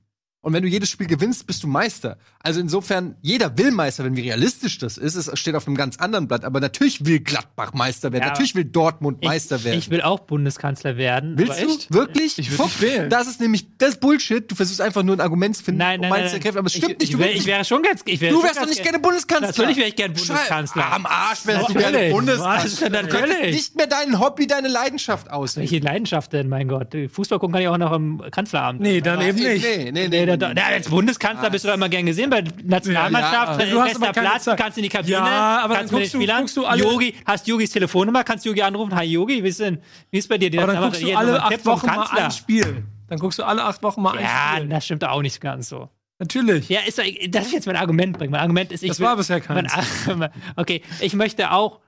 Und 0.49 0.55
wenn 0.55 0.63
du 0.63 0.69
jedes 0.71 0.89
Spiel 0.89 1.07
gewinnst, 1.07 1.47
bist 1.47 1.63
du 1.63 1.67
Meister. 1.67 2.17
Also 2.41 2.59
insofern, 2.59 3.17
jeder 3.21 3.59
will 3.59 3.71
Meister 3.71 4.03
werden. 4.03 4.17
Wie 4.17 4.23
realistisch 4.23 4.79
das 4.79 4.97
ist, 4.97 5.15
es 5.15 5.31
steht 5.39 5.55
auf 5.55 5.67
einem 5.67 5.77
ganz 5.77 5.99
anderen 5.99 6.27
Blatt. 6.27 6.43
Aber 6.47 6.59
natürlich 6.59 7.05
will 7.05 7.21
Gladbach 7.21 7.75
Meister 7.75 8.13
werden. 8.13 8.23
Ja, 8.23 8.31
natürlich 8.31 8.55
will 8.55 8.65
Dortmund 8.65 9.23
Meister 9.23 9.57
ich, 9.57 9.65
werden. 9.65 9.79
Ich 9.79 9.91
will 9.91 10.01
auch 10.01 10.21
Bundeskanzler 10.21 10.97
werden. 10.97 11.37
Willst 11.37 11.53
aber 11.53 11.61
du? 11.67 11.69
echt? 11.75 11.93
Wirklich? 11.93 12.39
Ich 12.39 12.51
würd 12.51 12.61
Fuck, 12.63 12.71
dich 12.71 12.81
wählen. 12.81 13.11
Das 13.11 13.27
ist 13.27 13.43
nämlich, 13.43 13.67
das 13.77 13.91
ist 13.91 14.01
Bullshit. 14.01 14.51
Du 14.51 14.55
versuchst 14.55 14.81
einfach 14.81 15.03
nur 15.03 15.17
ein 15.17 15.21
Argument 15.21 15.55
zu 15.55 15.65
finden, 15.65 15.81
Nein, 15.81 16.01
nein, 16.01 16.09
um 16.11 16.17
nein. 16.17 16.21
meins 16.23 16.31
zu 16.33 16.37
nein. 16.39 16.47
erkräftigen. 16.47 16.59
Aber 16.61 16.67
es 16.69 16.73
stimmt 16.73 16.93
ich, 16.93 16.99
nicht. 16.99 17.09
Ich, 17.11 17.11
Du, 17.11 17.19
wär, 17.19 17.35
ich 17.35 17.45
wäre 17.47 17.65
schon 17.67 17.83
ganz. 17.83 18.01
Ich 18.07 18.21
wär 18.23 18.31
du 18.33 18.43
wärst 18.43 18.57
doch 18.57 18.65
nicht 18.65 18.77
gern- 18.77 18.85
gerne 18.85 18.99
Bundeskanzler. 19.01 19.49
Natürlich 19.49 19.77
wäre 19.77 19.89
ich 19.89 19.97
gern 19.97 20.17
Schei- 20.17 20.29
Bundeskanzler. 20.29 20.85
Ah, 20.87 20.97
Am 20.97 21.05
Arsch 21.05 21.45
wärst 21.45 21.69
du 21.69 21.75
gerne 21.75 22.11
Bundeskanzler. 22.11 22.89
Du 23.03 23.09
könntest 23.09 23.43
nicht 23.43 23.77
mehr 23.77 23.87
dein 23.87 24.19
Hobby, 24.19 24.47
deine 24.47 24.69
Leidenschaft 24.69 25.31
ausüben. 25.31 25.69
Welche 25.71 25.85
Leidenschaft 25.85 26.33
denn, 26.33 26.49
mein 26.49 26.69
Gott? 26.69 26.95
Fußball 27.13 27.39
gucken 27.39 27.53
kann 27.53 27.61
ich 27.61 27.69
auch 27.69 27.77
noch 27.77 27.93
im 27.93 28.23
Kanzleramt. 28.31 28.81
Nee, 28.81 29.03
dann 29.03 29.21
eben 29.21 29.37
nicht. 29.39 29.63
Nee, 29.63 29.91
nee, 29.93 30.09
nee. 30.09 30.09
Nee, 30.09 30.38
da, 30.39 30.53
na, 30.55 30.63
als 30.65 30.89
Bundeskanzler 30.89 31.51
bist 31.51 31.65
du 31.65 31.71
immer 31.71 31.89
gern 31.89 32.07
gesehen 32.07 32.31
bei 32.31 32.43
Nationalmannschaft. 32.65 33.61
Ja, 33.61 33.67
äh, 33.67 33.71
du 33.71 33.81
hast 33.81 33.99
bester 34.01 34.13
Platz, 34.21 34.45
Zeit. 34.45 34.59
kannst 34.59 34.79
in 34.79 34.83
die 34.85 34.89
Kabine, 34.89 35.13
Ja, 35.15 35.61
aber 35.65 35.75
kannst 35.75 35.93
dann 35.93 35.99
mit 36.01 36.07
den 36.07 36.13
guckst 36.13 36.15
du- 36.15 36.19
Spielern. 36.19 36.39
guckst 36.41 36.57
du 36.57 36.65
alle- 36.67 36.83
Yogi, 36.83 37.15
hast 37.27 37.47
Yogis 37.47 37.71
Telefonnummer, 37.71 38.25
kannst 38.25 38.45
Yogi 38.45 38.63
anrufen. 38.63 38.95
Hi 38.95 39.05
Yogi, 39.07 39.43
wie 39.45 39.49
ist 39.49 39.61
denn, 39.61 39.79
wie 40.11 40.19
ist 40.19 40.29
bei 40.29 40.39
dir? 40.39 40.51
Die 40.51 40.59
Aber 40.59 40.73
dann 40.73 40.83
guckst 40.83 41.03
du 41.03 41.15
alle 41.17 41.43
acht 41.43 41.67
Wochen 41.67 41.87
mal 41.87 42.07
ein 42.17 42.31
Spiel. 42.31 42.85
Dann 43.09 43.19
guckst 43.19 43.39
du 43.39 43.45
alle 43.45 43.65
acht 43.65 43.83
Wochen 43.83 44.03
mal 44.03 44.17
ein 44.19 44.25
Ja, 44.25 44.55
Spiel. 44.57 44.69
das 44.69 44.85
stimmt 44.85 45.05
auch 45.05 45.23
nicht 45.23 45.41
ganz 45.41 45.69
so. 45.69 45.89
Natürlich. 46.21 46.69
Ja, 46.69 46.81
ist 46.87 46.99
doch, 46.99 47.05
das 47.29 47.47
ist 47.47 47.53
jetzt 47.53 47.67
mein 47.67 47.77
Argument 47.77 48.19
bringen. 48.19 48.33
Mein 48.33 48.41
Argument 48.41 48.73
ist, 48.73 48.83
ich 48.83 48.89
Das 48.89 48.99
will, 49.01 49.07
war 49.07 49.17
bisher 49.17 49.41
keins. 49.41 49.73
mein, 50.15 50.31
Okay, 50.57 50.83
ich 51.01 51.15
möchte 51.15 51.53
auch, 51.53 51.79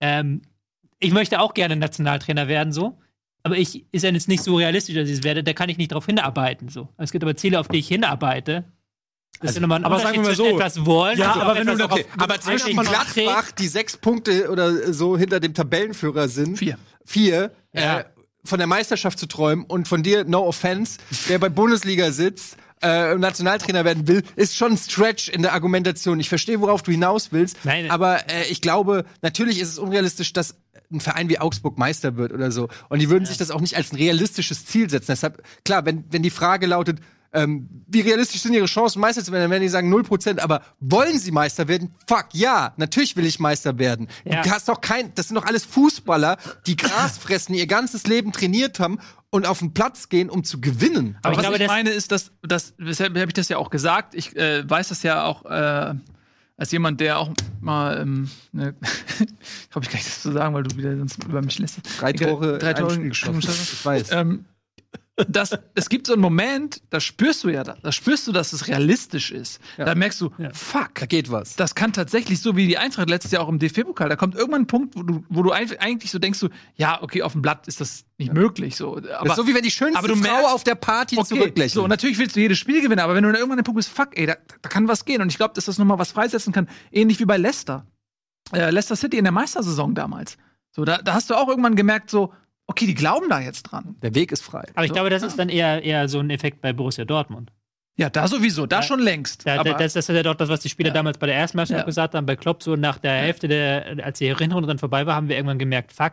ähm, 0.00 0.42
ich 0.98 1.12
möchte 1.12 1.40
auch 1.40 1.54
gerne 1.54 1.76
Nationaltrainer 1.76 2.48
werden, 2.48 2.72
so. 2.72 2.98
Aber 3.46 3.56
ich 3.56 3.86
ist 3.92 4.02
ja 4.02 4.10
jetzt 4.10 4.28
nicht 4.28 4.42
so 4.42 4.56
realistisch, 4.56 4.94
dass 4.94 5.08
ich 5.08 5.14
es 5.18 5.22
werde. 5.24 5.42
Da 5.44 5.52
kann 5.52 5.68
ich 5.68 5.78
nicht 5.78 5.92
darauf 5.92 6.06
hinarbeiten, 6.06 6.68
so. 6.68 6.88
Es 6.98 7.12
gibt 7.12 7.22
aber 7.24 7.36
Ziele, 7.36 7.58
auf 7.60 7.68
die 7.68 7.78
ich 7.78 7.88
hinarbeite. 7.88 8.64
Das 9.40 9.50
ist 9.50 9.56
ja 9.56 9.60
nochmal 9.60 9.78
ein 9.80 9.84
aber 9.84 9.98
sagen 10.00 10.14
wir 10.16 10.22
mal 10.22 10.34
so. 10.34 10.46
etwas 10.46 10.84
wollen. 10.86 11.18
Ja, 11.18 11.28
also 11.32 11.40
aber 11.42 11.54
wenn 11.58 11.66
du 11.78 11.84
auf- 11.84 11.92
Okay, 11.92 12.06
aber 12.18 12.40
zwischen 12.40 12.74
Gladbach, 12.76 13.50
die 13.52 13.68
sechs 13.68 13.96
Punkte 13.96 14.50
oder 14.50 14.92
so 14.92 15.16
hinter 15.18 15.40
dem 15.40 15.52
Tabellenführer 15.54 16.28
sind, 16.28 16.58
Vier. 16.58 16.78
vier 17.04 17.52
Ja. 17.74 18.00
äh, 18.00 18.04
von 18.44 18.58
der 18.58 18.66
Meisterschaft 18.66 19.18
zu 19.18 19.26
träumen 19.26 19.64
und 19.66 19.88
von 19.88 20.02
dir, 20.02 20.24
no 20.24 20.40
offense, 20.46 20.98
der 21.28 21.38
bei 21.38 21.48
Bundesliga 21.50 22.12
sitzt, 22.12 22.56
äh, 22.82 23.14
Nationaltrainer 23.16 23.84
werden 23.84 24.06
will, 24.08 24.22
ist 24.36 24.54
schon 24.56 24.72
ein 24.72 24.78
Stretch 24.78 25.28
in 25.28 25.42
der 25.42 25.52
Argumentation. 25.52 26.18
Ich 26.20 26.28
verstehe, 26.28 26.60
worauf 26.60 26.82
du 26.82 26.90
hinaus 26.92 27.32
willst, 27.32 27.58
Nein. 27.64 27.90
aber 27.90 28.30
äh, 28.30 28.44
ich 28.50 28.60
glaube, 28.60 29.04
natürlich 29.22 29.60
ist 29.60 29.68
es 29.70 29.78
unrealistisch, 29.78 30.32
dass 30.32 30.56
ein 30.92 31.00
Verein 31.00 31.28
wie 31.28 31.38
Augsburg 31.38 31.78
Meister 31.78 32.16
wird 32.16 32.32
oder 32.32 32.50
so. 32.50 32.68
Und 32.88 33.00
die 33.00 33.10
würden 33.10 33.26
sich 33.26 33.36
das 33.38 33.50
auch 33.50 33.60
nicht 33.60 33.76
als 33.76 33.92
ein 33.92 33.96
realistisches 33.96 34.64
Ziel 34.66 34.88
setzen. 34.90 35.08
Deshalb, 35.12 35.42
klar, 35.64 35.84
wenn, 35.84 36.04
wenn 36.10 36.22
die 36.22 36.30
Frage 36.30 36.66
lautet, 36.66 37.00
ähm, 37.32 37.68
wie 37.88 38.00
realistisch 38.00 38.40
sind 38.40 38.54
ihre 38.54 38.66
Chancen, 38.66 39.00
Meister 39.00 39.22
zu 39.22 39.30
werden, 39.32 39.42
dann 39.42 39.50
werden 39.50 39.62
die 39.62 39.68
sagen 39.68 39.92
0%. 39.92 40.38
Aber 40.40 40.62
wollen 40.80 41.18
sie 41.18 41.32
Meister 41.32 41.68
werden? 41.68 41.94
Fuck, 42.06 42.26
ja, 42.32 42.72
natürlich 42.76 43.16
will 43.16 43.26
ich 43.26 43.40
Meister 43.40 43.78
werden. 43.78 44.08
Ja. 44.24 44.42
Du 44.42 44.50
hast 44.50 44.68
doch 44.68 44.80
kein, 44.80 45.12
das 45.16 45.28
sind 45.28 45.34
doch 45.34 45.44
alles 45.44 45.64
Fußballer, 45.66 46.38
die 46.66 46.76
Gras 46.76 47.18
fressen, 47.18 47.54
ihr 47.54 47.66
ganzes 47.66 48.06
Leben 48.06 48.32
trainiert 48.32 48.80
haben 48.80 48.98
und 49.30 49.44
auf 49.46 49.58
den 49.58 49.74
Platz 49.74 50.08
gehen, 50.08 50.30
um 50.30 50.44
zu 50.44 50.60
gewinnen. 50.60 51.18
Aber 51.22 51.32
ich 51.32 51.36
was 51.38 51.42
glaube, 51.42 51.56
ich 51.56 51.62
das- 51.62 51.68
meine 51.68 51.90
ist, 51.90 52.10
dass, 52.12 52.30
dass 52.42 52.74
weshalb 52.78 53.14
habe 53.18 53.26
ich 53.26 53.34
das 53.34 53.48
ja 53.48 53.58
auch 53.58 53.70
gesagt. 53.70 54.14
Ich 54.14 54.34
äh, 54.36 54.68
weiß 54.68 54.88
das 54.88 55.02
ja 55.02 55.24
auch 55.24 55.44
äh, 55.44 55.94
als 56.56 56.72
jemand, 56.72 57.00
der 57.00 57.18
auch 57.18 57.32
mal, 57.60 58.00
ähm, 58.00 58.30
ne, 58.52 58.74
ich 58.82 59.70
glaube, 59.70 59.84
ich 59.84 59.90
kann 59.90 59.98
nicht 59.98 60.06
das 60.06 60.22
so 60.22 60.32
sagen, 60.32 60.54
weil 60.54 60.62
du 60.62 60.76
wieder 60.76 60.96
sonst 60.96 61.22
über 61.24 61.42
mich 61.42 61.58
lässt. 61.58 61.80
Drei 62.00 62.12
Tore, 62.12 62.58
drei 62.58 62.74
Tore 62.74 62.98
geschossen. 62.98 63.40
Ich 63.40 63.84
weiß. 63.84 64.12
Ähm, 64.12 64.44
das, 65.28 65.56
es 65.74 65.88
gibt 65.88 66.06
so 66.06 66.12
einen 66.12 66.22
Moment, 66.22 66.82
da 66.90 67.00
spürst 67.00 67.42
du 67.44 67.48
ja, 67.48 67.64
da, 67.64 67.76
da 67.82 67.90
spürst 67.90 68.26
du, 68.26 68.32
dass 68.32 68.52
es 68.52 68.68
realistisch 68.68 69.30
ist. 69.30 69.60
Da 69.78 69.94
merkst 69.94 70.20
du, 70.20 70.30
fuck, 70.52 70.94
Da 70.94 71.06
geht 71.06 71.30
was. 71.30 71.56
das 71.56 71.74
kann 71.74 71.92
tatsächlich 71.92 72.40
so 72.40 72.54
wie 72.56 72.66
die 72.66 72.76
Eintracht 72.76 73.08
letztes 73.08 73.32
Jahr 73.32 73.42
auch 73.42 73.48
im 73.48 73.58
DFB-Pokal. 73.58 74.08
Da 74.10 74.16
kommt 74.16 74.34
irgendwann 74.34 74.62
ein 74.62 74.66
Punkt, 74.66 74.94
wo 74.94 75.02
du, 75.02 75.24
wo 75.28 75.42
du 75.42 75.52
eigentlich 75.52 76.10
so 76.10 76.18
denkst, 76.18 76.40
du, 76.40 76.48
ja, 76.74 77.02
okay, 77.02 77.22
auf 77.22 77.32
dem 77.32 77.42
Blatt 77.42 77.66
ist 77.66 77.80
das 77.80 78.04
nicht 78.18 78.32
möglich. 78.34 78.76
So. 78.76 78.96
Aber, 78.96 79.00
das 79.28 79.30
ist 79.30 79.36
so 79.36 79.46
wie 79.46 79.54
wenn 79.54 79.62
die 79.62 79.70
schönste 79.70 79.98
aber 79.98 80.08
du 80.08 80.16
Frau 80.16 80.28
merkst- 80.28 80.52
auf 80.54 80.64
der 80.64 80.74
Party 80.74 81.16
okay, 81.18 81.26
zurücklächelt. 81.28 81.72
so, 81.72 81.86
natürlich 81.86 82.18
willst 82.18 82.36
du 82.36 82.40
jedes 82.40 82.58
Spiel 82.58 82.82
gewinnen, 82.82 83.00
aber 83.00 83.14
wenn 83.14 83.22
du 83.22 83.28
dann 83.30 83.36
irgendwann 83.36 83.58
an 83.58 83.62
dem 83.62 83.66
Punkt 83.66 83.78
bist, 83.78 83.88
fuck, 83.88 84.10
ey, 84.18 84.26
da, 84.26 84.36
da 84.60 84.68
kann 84.68 84.86
was 84.88 85.04
gehen. 85.04 85.22
Und 85.22 85.28
ich 85.30 85.36
glaube, 85.38 85.54
dass 85.54 85.64
das 85.64 85.78
nochmal 85.78 85.98
was 85.98 86.12
freisetzen 86.12 86.52
kann. 86.52 86.68
Ähnlich 86.92 87.18
wie 87.20 87.24
bei 87.24 87.38
Leicester. 87.38 87.86
Äh, 88.52 88.70
Leicester 88.70 88.96
City 88.96 89.16
in 89.18 89.24
der 89.24 89.32
Meistersaison 89.32 89.94
damals. 89.94 90.36
So, 90.70 90.84
da, 90.84 90.98
da 90.98 91.14
hast 91.14 91.30
du 91.30 91.34
auch 91.34 91.48
irgendwann 91.48 91.74
gemerkt, 91.74 92.10
so, 92.10 92.32
okay, 92.66 92.86
die 92.86 92.94
glauben 92.94 93.28
da 93.28 93.40
jetzt 93.40 93.64
dran. 93.64 93.96
der 94.02 94.14
Weg 94.14 94.32
ist 94.32 94.42
frei. 94.42 94.64
Aber 94.74 94.84
ich 94.84 94.92
glaube, 94.92 95.10
das 95.10 95.22
ist 95.22 95.38
dann 95.38 95.48
eher, 95.48 95.82
eher 95.82 96.08
so 96.08 96.18
ein 96.20 96.30
Effekt 96.30 96.60
bei 96.60 96.72
Borussia 96.72 97.04
Dortmund. 97.04 97.52
Ja, 97.98 98.10
da 98.10 98.28
sowieso, 98.28 98.66
da 98.66 98.82
schon 98.82 99.00
längst. 99.00 99.46
Da, 99.46 99.58
aber, 99.58 99.72
das, 99.72 99.94
das 99.94 100.08
ist 100.10 100.14
ja 100.14 100.22
doch 100.22 100.34
das, 100.34 100.50
was 100.50 100.60
die 100.60 100.68
Spieler 100.68 100.90
damals 100.90 101.16
bei 101.16 101.26
der 101.26 101.36
ersten 101.36 101.56
Meisterschaft 101.56 101.84
Ja. 101.84 101.86
gesagt 101.86 102.14
haben. 102.14 102.26
Bei 102.26 102.36
Klopp, 102.36 102.62
so 102.62 102.76
nach 102.76 102.98
der 102.98 103.12
Hälfte 103.12 103.48
der, 103.48 103.96
als 104.04 104.18
die 104.18 104.34
Hinrunde 104.34 104.66
dann 104.66 104.78
vorbei 104.78 105.06
war, 105.06 105.14
haben 105.14 105.30
wir 105.30 105.36
irgendwann 105.36 105.58
gemerkt, 105.58 105.92
fuck, 105.92 106.12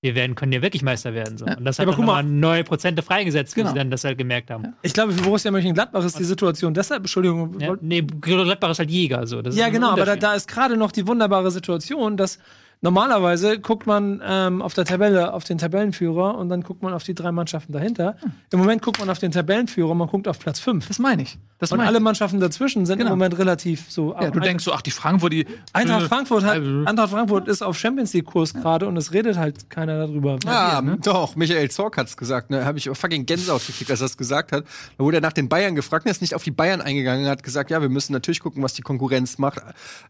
wir 0.00 0.14
werden, 0.14 0.36
können 0.36 0.52
ja 0.52 0.62
wirklich 0.62 0.82
Meister 0.82 1.12
werden. 1.12 1.36
So. 1.36 1.44
Ja. 1.44 1.58
Und 1.58 1.66
das 1.66 1.76
Ja, 1.76 1.82
hat 1.82 1.88
aber 1.88 1.96
dann 1.98 2.06
mal. 2.06 2.22
nochmal 2.22 2.38
neue 2.40 2.64
Prozente 2.64 3.02
freigesetzt, 3.02 3.54
Genau. 3.54 3.68
sie 3.70 3.74
dann 3.74 3.90
das 3.90 4.04
halt 4.04 4.16
gemerkt 4.16 4.50
haben. 4.50 4.72
Ich 4.80 4.94
glaube, 4.94 5.12
für 5.12 5.20
Borussia 5.22 5.50
Mönchengladbach 5.50 6.02
ist 6.02 6.18
die 6.18 6.24
Situation 6.24 6.72
deshalb, 6.72 7.00
Entschuldigung, 7.02 7.60
Ja, 7.60 7.74
nee, 7.82 8.00
Gladbach 8.00 8.70
ist 8.70 8.78
halt 8.78 8.90
Jäger. 8.90 9.26
So. 9.26 9.40
Ja, 9.42 9.68
genau, 9.68 9.90
aber 9.90 10.06
da, 10.06 10.16
da 10.16 10.34
ist 10.34 10.48
gerade 10.48 10.78
noch 10.78 10.92
die 10.92 11.06
wunderbare 11.06 11.50
Situation, 11.50 12.16
dass 12.16 12.38
normalerweise 12.80 13.58
guckt 13.58 13.86
man 13.86 14.22
ähm, 14.24 14.62
auf 14.62 14.74
der 14.74 14.84
Tabelle 14.84 15.32
auf 15.32 15.44
den 15.44 15.58
Tabellenführer 15.58 16.36
und 16.36 16.48
dann 16.48 16.62
guckt 16.62 16.82
man 16.82 16.92
auf 16.94 17.02
die 17.04 17.14
drei 17.14 17.32
Mannschaften 17.32 17.72
dahinter. 17.72 18.16
Im 18.52 18.58
Moment 18.58 18.82
guckt 18.82 18.98
man 19.00 19.10
auf 19.10 19.18
den 19.18 19.32
Tabellenführer 19.32 19.90
und 19.90 19.98
man 19.98 20.08
guckt 20.08 20.28
auf 20.28 20.38
Platz 20.38 20.60
5. 20.60 20.86
das 20.88 20.98
meine 20.98 21.22
ich. 21.22 21.38
Das 21.58 21.72
Und 21.72 21.78
meine 21.78 21.88
alle 21.88 21.98
ich. 21.98 22.04
Mannschaften 22.04 22.38
dazwischen 22.40 22.86
sind 22.86 22.98
Genau. 22.98 23.12
im 23.12 23.18
Moment 23.18 23.36
relativ 23.38 23.90
so. 23.90 24.14
Ja, 24.14 24.30
du 24.30 24.38
denkst 24.40 24.62
so, 24.64 24.72
ach, 24.72 24.82
die 24.82 24.92
Frankfurt, 24.92 25.32
die. 25.32 25.46
Eintracht 25.72 26.04
äh, 26.04 26.08
Frankfurt, 26.08 26.44
hat, 26.44 26.54
also- 26.54 26.84
Eintracht 26.84 27.10
Frankfurt 27.10 27.48
ist 27.48 27.62
auf 27.62 27.76
Champions 27.76 28.12
League 28.12 28.26
Kurs 28.26 28.54
gerade 28.54 28.86
und 28.86 28.96
es 28.96 29.12
redet 29.12 29.36
halt 29.36 29.68
keiner 29.68 29.98
darüber. 30.06 30.38
Ja, 30.44 30.80
doch, 30.80 31.34
Michael 31.34 31.68
Zorc 31.70 31.96
hat's 31.96 32.16
gesagt, 32.16 32.50
ne? 32.50 32.64
Habe 32.64 32.78
ich 32.78 32.88
fucking 32.92 33.26
Gänsehaut 33.26 33.66
gekriegt, 33.66 33.90
als 33.90 34.00
er 34.00 34.04
das 34.04 34.16
gesagt 34.16 34.52
hat. 34.52 34.64
Da 34.96 35.04
wurde 35.04 35.18
er 35.18 35.20
nach 35.20 35.32
den 35.32 35.48
Bayern 35.48 35.74
gefragt, 35.74 36.04
und 36.04 36.08
er 36.08 36.12
ist 36.12 36.20
nicht 36.20 36.34
auf 36.34 36.44
die 36.44 36.50
Bayern 36.52 36.80
eingegangen, 36.80 37.24
er 37.24 37.32
hat 37.32 37.42
gesagt, 37.42 37.70
ja, 37.70 37.82
wir 37.82 37.88
müssen 37.88 38.12
natürlich 38.12 38.38
gucken, 38.40 38.62
was 38.62 38.74
die 38.74 38.82
Konkurrenz 38.82 39.38
macht. 39.38 39.60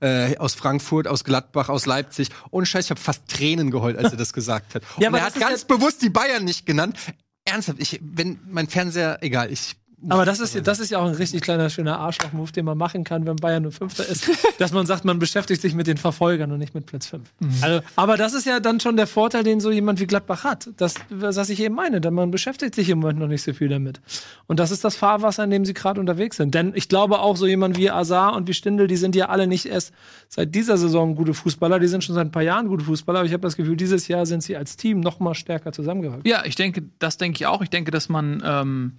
Äh, 0.01 0.37
aus 0.37 0.55
Frankfurt, 0.55 1.09
aus 1.09 1.25
Gladbach, 1.25 1.69
aus 1.71 1.87
Leipzig. 1.87 2.29
Ohne 2.59 2.67
Scheiß, 2.67 2.87
ich 2.87 2.91
habe 2.91 3.01
fast 3.01 3.29
Tränen 3.29 3.71
geheult, 3.71 3.97
als 3.97 4.11
er 4.11 4.19
das 4.19 4.33
gesagt 4.33 4.75
hat. 4.75 4.83
Ja, 4.99 5.09
Und 5.09 5.15
aber 5.15 5.19
er 5.19 5.27
hat 5.27 5.39
ganz 5.39 5.65
bewusst 5.65 6.03
die 6.03 6.11
Bayern 6.11 6.45
nicht 6.45 6.67
genannt. 6.67 6.99
Ernsthaft, 7.45 7.79
ich, 7.81 8.01
wenn 8.03 8.41
mein 8.51 8.69
Fernseher, 8.69 9.19
egal, 9.21 9.53
ich. 9.53 9.77
Aber 10.09 10.25
das 10.25 10.39
ist, 10.39 10.67
das 10.67 10.79
ist 10.79 10.91
ja 10.91 10.99
auch 10.99 11.07
ein 11.07 11.15
richtig 11.15 11.43
kleiner, 11.43 11.71
schöner 11.71 11.99
Arschloch-Move, 11.99 12.53
den 12.53 12.65
man 12.65 12.79
machen 12.79 13.03
kann, 13.03 13.27
wenn 13.27 13.37
Bayern 13.37 13.65
nur 13.65 13.73
Fünfter 13.73 14.07
ist. 14.07 14.29
dass 14.59 14.73
man 14.73 14.87
sagt, 14.87 15.05
man 15.05 15.19
beschäftigt 15.19 15.61
sich 15.61 15.75
mit 15.75 15.89
den 15.89 15.97
Verfolgern 15.97 16.53
und 16.53 16.59
nicht 16.59 16.75
mit 16.75 16.87
Platz 16.87 17.09
5. 17.09 17.23
Also, 17.63 17.81
Aber 17.97 18.17
das 18.17 18.33
ist 18.33 18.47
ja 18.47 18.61
dann 18.61 18.79
schon 18.79 18.97
der 18.97 19.09
Vorteil, 19.09 19.43
den 19.43 19.61
so 19.61 19.73
jemand 19.73 19.99
wie 19.99 20.07
Gladbach 20.07 20.45
hat. 20.45 20.71
Das, 20.77 20.95
was 21.11 21.49
ich 21.49 21.61
eben 21.61 21.75
meine, 21.75 22.01
denn 22.01 22.15
man 22.15 22.31
beschäftigt 22.31 22.77
sich 22.77 22.89
im 22.91 23.01
Moment 23.01 23.19
noch 23.19 23.27
nicht 23.27 23.43
so 23.43 23.53
viel 23.53 23.69
damit. 23.69 24.01
Und 24.47 24.61
das 24.61 24.71
ist 24.71 24.85
das 24.85 24.95
Fahrwasser, 24.95 25.43
in 25.45 25.51
dem 25.51 25.65
sie 25.65 25.75
gerade 25.75 26.01
unterwegs 26.01 26.37
sind. 26.37 26.55
Denn 26.55 26.73
ich 26.77 26.89
glaube 26.89 27.19
auch, 27.19 27.37
so 27.37 27.47
jemand 27.47 27.77
wie 27.77 27.91
Azar 27.91 28.37
und 28.37 28.47
wie 28.47 28.55
Stindl, 28.55 28.87
die 28.87 28.97
sind 28.97 29.17
ja 29.17 29.29
alle 29.29 29.49
nicht 29.49 29.67
erst 29.67 29.93
seit 30.29 30.55
dieser 30.55 30.79
Saison 30.79 31.17
gute 31.17 31.35
Fußballer, 31.35 31.81
die 31.81 31.89
sind 31.89 32.05
schon 32.05 32.15
seit 32.15 32.29
ein 32.29 32.33
paar 32.33 32.43
Jahren 32.43 32.69
gute 32.69 32.85
Fußballer, 32.85 33.21
aber 33.21 33.27
ich 33.27 33.33
habe 33.33 33.43
das 33.43 33.57
Gefühl, 33.57 33.77
dieses 33.77 34.07
Jahr 34.07 34.27
sind 34.27 34.43
sie 34.43 34.57
als 34.57 34.77
Team 34.77 35.01
noch 35.01 35.19
mal 35.19 35.35
stärker 35.35 35.73
zusammengerückt. 35.73 36.27
Ja, 36.27 36.45
ich 36.45 36.55
denke, 36.55 36.85
das 36.99 37.17
denke 37.17 37.37
ich 37.37 37.47
auch. 37.47 37.63
Ich 37.63 37.71
denke, 37.71 37.91
dass 37.91 38.09
man 38.09 38.43
ähm, 38.45 38.93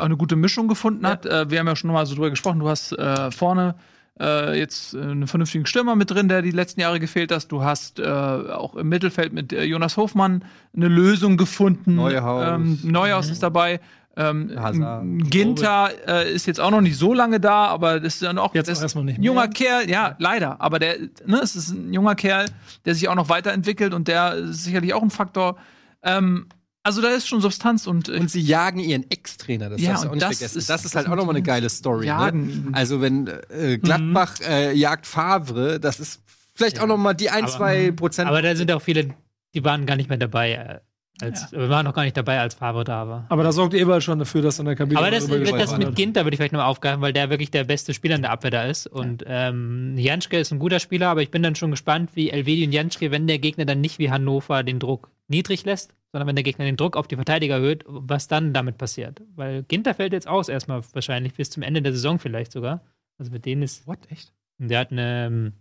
auch 0.00 0.04
eine 0.06 0.16
gute 0.16 0.36
Mischung 0.36 0.68
gefunden 0.68 1.06
hat. 1.06 1.26
Äh, 1.26 1.50
wir 1.50 1.58
haben 1.58 1.66
ja 1.66 1.76
schon 1.76 1.90
mal 1.90 2.06
so 2.06 2.14
drüber 2.14 2.30
gesprochen. 2.30 2.58
Du 2.58 2.68
hast 2.68 2.92
äh, 2.92 3.30
vorne 3.30 3.74
äh, 4.20 4.58
jetzt 4.58 4.94
äh, 4.94 5.00
einen 5.00 5.26
vernünftigen 5.26 5.66
Stürmer 5.66 5.96
mit 5.96 6.10
drin, 6.10 6.28
der 6.28 6.42
die 6.42 6.50
letzten 6.50 6.80
Jahre 6.80 7.00
gefehlt 7.00 7.32
hast. 7.32 7.48
Du 7.48 7.62
hast 7.62 7.98
äh, 7.98 8.04
auch 8.04 8.74
im 8.76 8.88
Mittelfeld 8.88 9.32
mit 9.32 9.52
äh, 9.52 9.64
Jonas 9.64 9.96
Hofmann 9.96 10.44
eine 10.74 10.88
Lösung 10.88 11.36
gefunden. 11.36 11.96
Neuhaus. 11.96 12.46
Ähm, 12.48 12.78
Neuhaus 12.82 13.30
ist 13.30 13.42
dabei. 13.42 13.80
Ähm, 14.18 14.50
Hazard. 14.56 15.04
Ginter 15.30 15.90
äh, 16.08 16.32
ist 16.32 16.46
jetzt 16.46 16.58
auch 16.58 16.70
noch 16.70 16.80
nicht 16.80 16.96
so 16.96 17.12
lange 17.12 17.38
da, 17.38 17.66
aber 17.66 18.00
das 18.00 18.14
ist 18.14 18.22
dann 18.22 18.38
auch 18.38 18.54
Jetzt 18.54 18.68
das 18.68 18.78
auch 18.78 18.82
erstmal 18.84 19.04
nicht 19.04 19.18
ein 19.18 19.22
junger. 19.22 19.48
Kerl, 19.48 19.90
ja, 19.90 20.16
leider. 20.18 20.58
Aber 20.62 20.78
der, 20.78 20.96
ne, 21.26 21.38
es 21.42 21.54
ist 21.54 21.70
ein 21.70 21.92
junger 21.92 22.14
Kerl, 22.14 22.46
der 22.86 22.94
sich 22.94 23.08
auch 23.08 23.14
noch 23.14 23.28
weiterentwickelt 23.28 23.92
und 23.92 24.08
der 24.08 24.34
ist 24.36 24.64
sicherlich 24.64 24.94
auch 24.94 25.02
ein 25.02 25.10
Faktor. 25.10 25.56
Ähm, 26.02 26.46
also 26.86 27.02
da 27.02 27.08
ist 27.08 27.28
schon 27.28 27.40
Substanz 27.40 27.86
und, 27.86 28.08
äh, 28.08 28.12
Und 28.18 28.30
sie 28.30 28.40
jagen 28.40 28.78
ihren 28.80 29.04
Ex-Trainer, 29.10 29.68
das 29.68 29.80
Ja, 29.80 29.90
darfst 29.90 30.04
du 30.04 30.08
auch 30.08 30.12
und 30.12 30.18
nicht 30.18 30.30
das 30.30 30.38
vergessen. 30.38 30.58
ist- 30.58 30.70
das 30.70 30.84
ist 30.84 30.94
das 30.94 30.96
halt 31.04 31.08
auch 31.12 31.16
nochmal 31.16 31.34
eine 31.36 31.42
geile 31.42 31.68
Story. 31.68 32.06
Jagen 32.06 32.46
Ne? 32.46 32.70
Also 32.72 33.00
wenn 33.00 33.26
äh, 33.50 33.78
Gladbach 33.78 34.36
äh, 34.48 34.72
jagt 34.74 35.06
Favre, 35.06 35.78
das 35.80 36.00
ist 36.00 36.22
vielleicht 36.54 36.80
auch 36.80 36.86
nochmal 36.86 37.14
die 37.14 37.28
ein, 37.30 37.44
Aber- 37.44 37.52
zwei 37.52 37.90
Prozent. 37.90 38.28
aber 38.28 38.40
da 38.40 38.56
sind 38.56 38.72
auch 38.72 38.80
viele, 38.82 39.10
die 39.54 39.64
waren 39.64 39.84
gar 39.86 39.96
nicht 39.96 40.08
mehr 40.08 40.18
dabei. 40.18 40.52
äh, 40.52 40.78
Als, 41.18 41.50
Wir 41.50 41.70
waren 41.70 41.86
noch 41.86 41.94
gar 41.94 42.02
nicht 42.04 42.14
dabei, 42.18 42.40
als 42.40 42.54
Favre 42.56 42.84
da 42.84 43.08
war. 43.08 43.24
Aber 43.30 43.42
da 43.42 43.50
sorgt 43.50 43.72
Eberl 43.72 44.02
schon 44.02 44.18
dafür, 44.18 44.42
dass 44.42 44.58
in 44.58 44.66
der 44.66 44.76
Kabine 44.76 44.98
Aber 45.00 45.10
das, 45.10 45.26
das 45.26 45.72
mit 45.78 45.86
wird. 45.86 45.96
Ginter 45.96 46.24
würde 46.26 46.34
ich 46.34 46.38
vielleicht 46.38 46.52
nochmal 46.52 46.68
aufgreifen, 46.68 47.00
weil 47.00 47.14
der 47.14 47.30
wirklich 47.30 47.50
der 47.50 47.64
beste 47.64 47.94
Spieler 47.94 48.16
in 48.16 48.20
der 48.22 48.32
Abwehr 48.32 48.50
da 48.50 48.64
ist. 48.64 48.86
Und 48.86 49.24
ähm, 49.26 49.94
Janschke 49.96 50.38
ist 50.38 50.52
ein 50.52 50.58
guter 50.58 50.78
Spieler, 50.78 51.08
aber 51.08 51.22
ich 51.22 51.30
bin 51.30 51.42
dann 51.42 51.54
schon 51.54 51.70
gespannt, 51.70 52.10
wie 52.12 52.28
Elvedi 52.28 52.66
und 52.66 52.72
Janschke, 52.72 53.10
wenn 53.10 53.26
der 53.26 53.38
Gegner 53.38 53.64
dann 53.64 53.80
nicht 53.80 53.98
wie 53.98 54.10
Hannover 54.10 54.62
den 54.62 54.78
Druck 54.78 55.08
niedrig 55.28 55.64
lässt, 55.64 55.94
sondern 56.16 56.28
wenn 56.28 56.36
der 56.36 56.44
Gegner 56.44 56.64
den 56.64 56.78
Druck 56.78 56.96
auf 56.96 57.06
die 57.08 57.16
Verteidiger 57.16 57.56
erhöht, 57.56 57.84
was 57.86 58.26
dann 58.26 58.54
damit 58.54 58.78
passiert. 58.78 59.20
Weil 59.34 59.64
Ginter 59.64 59.92
fällt 59.92 60.14
jetzt 60.14 60.26
aus 60.26 60.48
erstmal 60.48 60.82
wahrscheinlich 60.94 61.34
bis 61.34 61.50
zum 61.50 61.62
Ende 61.62 61.82
der 61.82 61.92
Saison 61.92 62.18
vielleicht 62.18 62.52
sogar. 62.52 62.80
Also 63.18 63.30
mit 63.30 63.44
denen 63.44 63.60
ist, 63.60 63.86
What? 63.86 63.98
Echt? 64.10 64.32
der 64.56 64.78
hat 64.78 64.92
eine 64.92 65.26
ähm, 65.26 65.52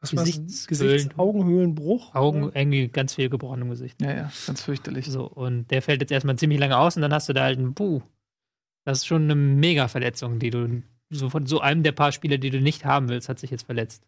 Was? 0.00 0.10
Gesichtshöhlen- 0.12 0.68
Gesichts 0.68 1.18
Augenhöhlenbruch? 1.18 2.14
Augen 2.14 2.52
irgendwie 2.54 2.88
ganz 2.88 3.14
viel 3.14 3.30
gebrochen 3.30 3.62
im 3.62 3.70
Gesicht. 3.70 4.02
Ja, 4.02 4.14
ja, 4.14 4.32
ganz 4.46 4.60
fürchterlich. 4.60 5.06
So, 5.06 5.24
und 5.26 5.70
der 5.70 5.80
fällt 5.80 6.02
jetzt 6.02 6.10
erstmal 6.12 6.36
ziemlich 6.36 6.60
lange 6.60 6.76
aus 6.76 6.96
und 6.96 7.00
dann 7.02 7.14
hast 7.14 7.30
du 7.30 7.32
da 7.32 7.44
halt 7.44 7.58
einen 7.58 7.72
Buh. 7.72 8.02
Das 8.84 8.98
ist 8.98 9.06
schon 9.06 9.22
eine 9.24 9.34
Mega-Verletzung, 9.34 10.38
die 10.38 10.50
du 10.50 10.82
so 11.08 11.30
von 11.30 11.46
so 11.46 11.60
einem 11.60 11.82
der 11.82 11.92
paar 11.92 12.12
Spieler, 12.12 12.36
die 12.36 12.50
du 12.50 12.60
nicht 12.60 12.84
haben 12.84 13.08
willst, 13.08 13.30
hat 13.30 13.38
sich 13.38 13.50
jetzt 13.50 13.64
verletzt. 13.64 14.06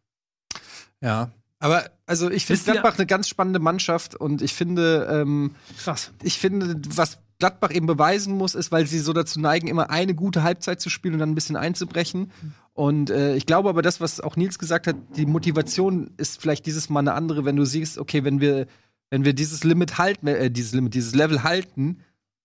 Ja. 1.00 1.32
Aber 1.60 1.90
also 2.06 2.30
ich 2.30 2.46
finde 2.46 2.62
Gladbach 2.62 2.96
eine 2.96 3.06
ganz 3.06 3.28
spannende 3.28 3.58
Mannschaft 3.58 4.14
und 4.14 4.42
ich 4.42 4.54
finde, 4.54 5.08
ähm, 5.10 5.56
Krass. 5.78 6.12
ich 6.22 6.38
finde, 6.38 6.80
was 6.94 7.18
Gladbach 7.38 7.72
eben 7.72 7.86
beweisen 7.86 8.36
muss, 8.36 8.54
ist, 8.54 8.72
weil 8.72 8.86
sie 8.86 8.98
so 8.98 9.12
dazu 9.12 9.40
neigen, 9.40 9.68
immer 9.68 9.90
eine 9.90 10.14
gute 10.14 10.42
Halbzeit 10.42 10.80
zu 10.80 10.90
spielen 10.90 11.14
und 11.14 11.20
dann 11.20 11.30
ein 11.30 11.34
bisschen 11.34 11.56
einzubrechen. 11.56 12.32
Und 12.74 13.10
äh, 13.10 13.34
ich 13.36 13.46
glaube 13.46 13.68
aber, 13.68 13.82
das, 13.82 14.00
was 14.00 14.20
auch 14.20 14.36
Nils 14.36 14.58
gesagt 14.58 14.86
hat, 14.86 14.96
die 15.16 15.26
Motivation 15.26 16.10
ist 16.16 16.40
vielleicht 16.40 16.66
dieses 16.66 16.88
Mal 16.88 17.00
eine 17.00 17.14
andere, 17.14 17.44
wenn 17.44 17.56
du 17.56 17.64
siehst, 17.64 17.98
okay, 17.98 18.24
wenn 18.24 18.40
wir, 18.40 18.66
wenn 19.10 19.24
wir 19.24 19.34
dieses 19.34 19.64
Limit 19.64 19.98
halten, 19.98 20.26
äh, 20.26 20.50
dieses 20.50 20.72
Limit, 20.72 20.94
dieses 20.94 21.14
Level 21.14 21.42
halten, 21.42 22.00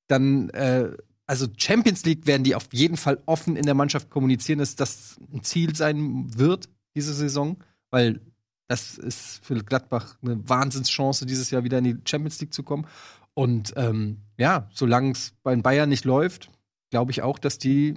dann, 0.07 0.49
äh, 0.49 0.91
also 1.26 1.47
Champions 1.57 2.03
League 2.05 2.28
werden 2.28 2.43
die 2.43 2.55
auf 2.55 2.68
jeden 2.72 2.97
Fall 2.97 3.20
offen 3.26 3.55
in 3.55 3.66
der 3.66 3.76
Mannschaft 3.76 4.09
kommunizieren, 4.09 4.59
dass 4.59 4.76
das 4.76 5.18
ein 5.32 5.43
Ziel 5.43 5.76
sein 5.76 6.38
wird, 6.38 6.70
diese 6.95 7.14
Saison, 7.14 7.57
weil 7.89 8.20
das 8.68 8.97
ist 8.97 9.43
für 9.45 9.55
Gladbach 9.64 10.18
eine 10.22 10.47
Wahnsinnschance, 10.47 11.26
dieses 11.26 11.51
Jahr 11.51 11.64
wieder 11.64 11.78
in 11.80 11.84
die 11.84 11.97
Champions 12.05 12.39
League 12.41 12.53
zu 12.53 12.64
kommen. 12.64 12.88
Und 13.34 13.74
ähm, 13.78 14.18
ja, 14.38 14.70
solange 14.74 15.11
es 15.11 15.34
bei 15.43 15.53
den 15.53 15.64
Bayern 15.64 15.89
nicht 15.89 16.05
läuft, 16.05 16.49
glaube 16.91 17.11
ich 17.11 17.22
auch, 17.22 17.39
dass 17.39 17.57
die 17.57 17.95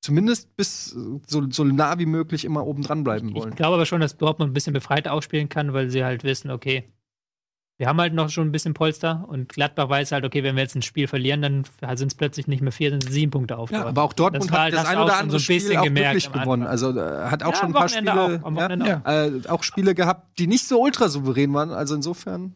zumindest 0.00 0.56
bis 0.56 0.86
so, 0.86 1.50
so 1.50 1.64
nah 1.64 1.98
wie 1.98 2.06
möglich 2.06 2.44
immer 2.44 2.66
oben 2.66 2.82
dran 2.82 3.04
bleiben 3.04 3.28
Ich 3.30 3.34
wollen. 3.34 3.54
glaube 3.54 3.74
aber 3.74 3.86
schon, 3.86 4.00
dass 4.00 4.16
Dortmund 4.16 4.50
ein 4.50 4.54
bisschen 4.54 4.72
befreiter 4.72 5.12
ausspielen 5.12 5.48
kann, 5.48 5.72
weil 5.72 5.90
sie 5.90 6.04
halt 6.04 6.24
wissen, 6.24 6.50
okay, 6.50 6.84
wir 7.80 7.88
haben 7.88 7.98
halt 7.98 8.12
noch 8.12 8.28
schon 8.28 8.46
ein 8.46 8.52
bisschen 8.52 8.74
Polster 8.74 9.24
und 9.26 9.48
Gladbach 9.48 9.88
weiß 9.88 10.12
halt, 10.12 10.26
okay, 10.26 10.42
wenn 10.42 10.54
wir 10.54 10.62
jetzt 10.62 10.74
ein 10.76 10.82
Spiel 10.82 11.08
verlieren, 11.08 11.40
dann 11.40 11.64
sind 11.96 12.08
es 12.08 12.14
plötzlich 12.14 12.46
nicht 12.46 12.60
mehr 12.60 12.72
vier, 12.72 12.90
sind 12.90 13.04
es 13.04 13.10
sieben 13.10 13.30
Punkte 13.30 13.56
auf. 13.56 13.70
Ja, 13.70 13.86
aber 13.86 14.02
auch 14.02 14.12
Dortmund 14.12 14.44
Das 14.44 14.52
war- 14.52 14.66
hat 14.66 14.72
das 14.74 14.80
das 14.82 14.88
ein 14.90 14.98
auch 14.98 15.04
oder 15.04 15.12
schon 15.14 15.20
andere 15.22 15.40
so 15.40 15.44
ein 15.44 15.56
bisschen 15.56 15.60
Spiel 15.60 15.76
auch 15.78 15.86
am 16.34 16.42
gewonnen. 16.42 16.66
Also 16.66 16.90
äh, 16.90 17.22
hat 17.30 17.42
auch 17.42 17.52
Ja, 17.52 17.56
schon 17.56 17.68
ein 17.70 17.72
paar 17.72 17.88
Spiele, 17.88 18.12
auch, 18.44 18.86
ja, 18.86 19.24
äh, 19.26 19.48
auch 19.48 19.62
Spiele 19.62 19.94
gehabt, 19.94 20.38
die 20.38 20.46
nicht 20.46 20.68
so 20.68 20.80
ultra 20.82 21.08
souverän 21.08 21.54
waren. 21.54 21.70
Also 21.70 21.94
insofern. 21.94 22.54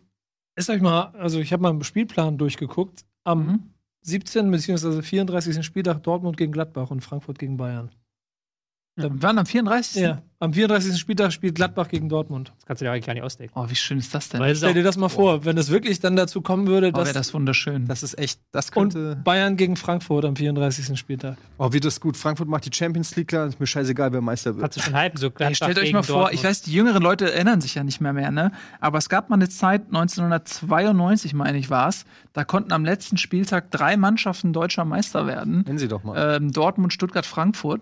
Ist 0.56 0.68
euch 0.68 0.82
mal, 0.82 1.12
also 1.18 1.40
ich 1.40 1.52
habe 1.54 1.62
mal 1.62 1.70
einen 1.70 1.82
Spielplan 1.84 2.36
durchgeguckt. 2.36 3.04
Am 3.24 3.46
Mhm. 3.46 3.62
17. 4.02 4.50
bzw. 4.50 5.00
34. 5.00 5.62
Spieltag 5.64 6.02
Dortmund 6.02 6.36
gegen 6.36 6.52
Gladbach 6.52 6.90
und 6.90 7.00
Frankfurt 7.00 7.38
gegen 7.38 7.56
Bayern. 7.56 7.90
Wir 8.96 9.22
waren 9.22 9.38
am 9.38 9.46
34. 9.46 10.02
Ja. 10.02 10.22
Am 10.38 10.52
34. 10.52 10.98
Spieltag 10.98 11.32
spielt 11.32 11.54
Gladbach 11.54 11.88
gegen 11.88 12.08
Dortmund. 12.08 12.52
Das 12.56 12.66
kannst 12.66 12.80
du 12.82 12.84
dir 12.84 12.92
eigentlich 12.92 13.06
gar 13.06 13.14
nicht 13.14 13.22
ausdenken. 13.22 13.54
Oh, 13.56 13.64
wie 13.68 13.74
schön 13.74 13.98
ist 13.98 14.14
das 14.14 14.28
denn? 14.28 14.40
Weil 14.40 14.54
Stell 14.54 14.74
dir 14.74 14.82
das 14.82 14.96
mal 14.96 15.08
vor, 15.08 15.44
wenn 15.44 15.56
es 15.56 15.70
wirklich 15.70 16.00
dann 16.00 16.16
dazu 16.16 16.42
kommen 16.42 16.66
würde, 16.66 16.88
oh, 16.88 16.90
dass 16.90 17.06
wäre 17.06 17.14
das 17.14 17.32
wunderschön. 17.34 17.86
Das 17.86 18.02
ist 18.02 18.18
echt, 18.18 18.40
das 18.52 18.70
könnte. 18.70 19.12
und 19.12 19.24
Bayern 19.24 19.56
gegen 19.56 19.76
Frankfurt 19.76 20.24
am 20.24 20.36
34. 20.36 20.98
Spieltag. 20.98 21.38
oh, 21.58 21.72
wird 21.72 21.84
das 21.84 21.98
gut. 21.98 22.16
Frankfurt 22.16 22.48
macht 22.48 22.66
die 22.66 22.76
Champions 22.76 23.16
League 23.16 23.28
klar. 23.28 23.46
Ist 23.46 23.58
mir 23.58 23.66
scheißegal, 23.66 24.12
wer 24.12 24.20
Meister 24.20 24.54
wird. 24.54 24.62
kannst 24.62 24.76
du 24.76 24.82
schon 24.82 24.94
halten. 24.94 25.16
So 25.16 25.30
Gladbach 25.30 25.56
stellt 25.56 25.78
euch 25.78 25.84
gegen 25.84 25.96
mal 25.96 26.02
vor, 26.02 26.14
Dortmund. 26.16 26.34
ich 26.34 26.44
weiß, 26.44 26.62
die 26.62 26.72
jüngeren 26.72 27.02
Leute 27.02 27.32
erinnern 27.32 27.60
sich 27.60 27.74
ja 27.74 27.82
nicht 27.82 28.00
mehr 28.00 28.12
mehr, 28.12 28.30
ne? 28.30 28.52
Aber 28.80 28.98
es 28.98 29.08
gab 29.08 29.30
mal 29.30 29.36
eine 29.36 29.48
Zeit, 29.48 29.86
1992, 29.86 31.32
meine 31.34 31.58
ich, 31.58 31.70
war 31.70 31.88
es, 31.88 32.04
da 32.32 32.44
konnten 32.44 32.72
am 32.72 32.84
letzten 32.84 33.16
Spieltag 33.16 33.70
drei 33.70 33.96
Mannschaften 33.96 34.52
deutscher 34.52 34.84
Meister 34.84 35.26
werden. 35.26 35.62
Nennen 35.62 35.78
Sie 35.78 35.88
doch 35.88 36.04
mal. 36.04 36.36
Ähm, 36.36 36.52
Dortmund, 36.52 36.92
Stuttgart, 36.92 37.24
Frankfurt. 37.26 37.80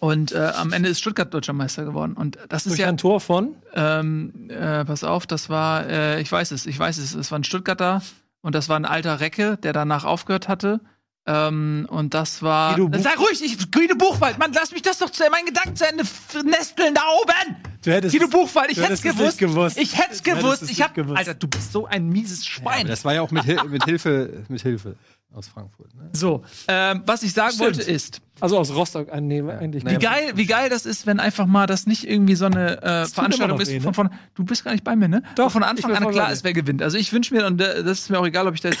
Und 0.00 0.32
äh, 0.32 0.52
am 0.56 0.72
Ende 0.72 0.88
ist 0.88 1.00
Stuttgart 1.00 1.32
deutscher 1.34 1.52
Meister 1.52 1.84
geworden. 1.84 2.12
Und 2.14 2.38
das 2.48 2.66
ist 2.66 2.72
Durch 2.72 2.80
ja 2.80 2.88
ein 2.88 2.96
Tor 2.98 3.20
von 3.20 3.56
ähm, 3.74 4.48
äh, 4.48 4.84
pass 4.84 5.02
auf, 5.04 5.26
das 5.26 5.48
war, 5.48 5.86
äh, 5.88 6.20
ich 6.20 6.30
weiß 6.30 6.52
es, 6.52 6.66
ich 6.66 6.78
weiß 6.78 6.98
es, 6.98 7.14
es 7.14 7.30
war 7.32 7.38
ein 7.38 7.44
Stuttgarter 7.44 8.02
und 8.40 8.54
das 8.54 8.68
war 8.68 8.76
ein 8.78 8.84
alter 8.84 9.20
Recke, 9.20 9.56
der 9.56 9.72
danach 9.72 10.04
aufgehört 10.04 10.46
hatte. 10.48 10.80
Ähm, 11.26 11.86
und 11.90 12.14
das 12.14 12.42
war. 12.42 12.74
Sei 12.76 13.10
ruhig, 13.18 13.42
ich, 13.44 13.70
Guido 13.70 13.96
Buchwald, 13.96 14.38
Mann, 14.38 14.52
lass 14.54 14.72
mich 14.72 14.80
das 14.82 14.98
doch 14.98 15.10
zu 15.10 15.24
meinen 15.30 15.44
Gedanken 15.46 15.76
zu 15.76 15.86
Ende 15.86 16.04
nesteln 16.44 16.94
da 16.94 17.02
oben! 17.20 17.56
Du 17.84 17.92
hättest 17.92 18.14
Guido 18.14 18.24
es- 18.26 18.30
Buchwald, 18.30 18.70
ich 18.70 18.78
hätte 18.78 18.94
es 18.94 19.02
gewusst. 19.02 19.36
gewusst. 19.38 19.76
Ich 19.78 19.98
hätte 19.98 20.12
es 20.12 20.22
Du 20.22 20.30
hättest 20.30 20.42
gewusst. 20.44 20.70
Ich 20.70 20.80
hab, 20.82 20.94
gewusst. 20.94 21.18
Alter, 21.18 21.34
du 21.34 21.46
bist 21.48 21.72
so 21.72 21.86
ein 21.86 22.08
mieses 22.08 22.46
Schwein. 22.46 22.86
das 22.86 23.04
war 23.04 23.14
ja 23.14 23.20
auch 23.22 23.30
mit, 23.30 23.44
Hil 23.44 23.62
mit 23.68 23.84
Hilfe, 23.84 24.44
mit 24.48 24.62
Hilfe 24.62 24.96
aus 25.34 25.46
Frankfurt. 25.48 25.94
Ne? 25.94 26.08
so, 26.12 26.42
ähm, 26.68 27.02
was 27.06 27.22
ich 27.22 27.32
sagen 27.32 27.52
Stimmt. 27.52 27.76
wollte 27.76 27.82
ist, 27.90 28.20
Also 28.40 28.56
aus 28.58 28.74
Rostock, 28.74 29.08
äh, 29.08 29.20
nee, 29.20 29.42
eigentlich 29.42 29.84
Wie 29.84 29.96
geil, 29.96 30.32
wie 30.34 30.46
geil 30.46 30.70
das 30.70 30.86
ist, 30.86 31.06
wenn 31.06 31.20
einfach 31.20 31.46
mal 31.46 31.66
das 31.66 31.86
nicht 31.86 32.08
irgendwie 32.08 32.34
so 32.34 32.46
eine 32.46 32.82
äh, 32.82 33.06
Veranstaltung 33.06 33.60
ist, 33.60 33.68
weh, 33.70 33.78
von, 33.80 33.90
ne? 33.90 33.94
von 33.94 34.10
du 34.34 34.44
bist 34.44 34.64
gar 34.64 34.72
nicht 34.72 34.84
bei 34.84 34.96
mir, 34.96 35.08
ne? 35.08 35.22
Doch, 35.36 35.50
von 35.50 35.62
Anfang 35.62 35.94
an 35.94 36.10
klar 36.10 36.32
ist, 36.32 36.44
wer 36.44 36.52
gewinnt. 36.54 36.82
Also 36.82 36.96
ich 36.98 37.12
wünsche 37.12 37.34
mir, 37.34 37.46
und 37.46 37.60
äh, 37.60 37.84
das 37.84 37.98
ist 38.00 38.10
mir 38.10 38.18
auch 38.18 38.26
egal, 38.26 38.46
ob 38.48 38.54
ich 38.54 38.60
da 38.62 38.68
jetzt 38.70 38.80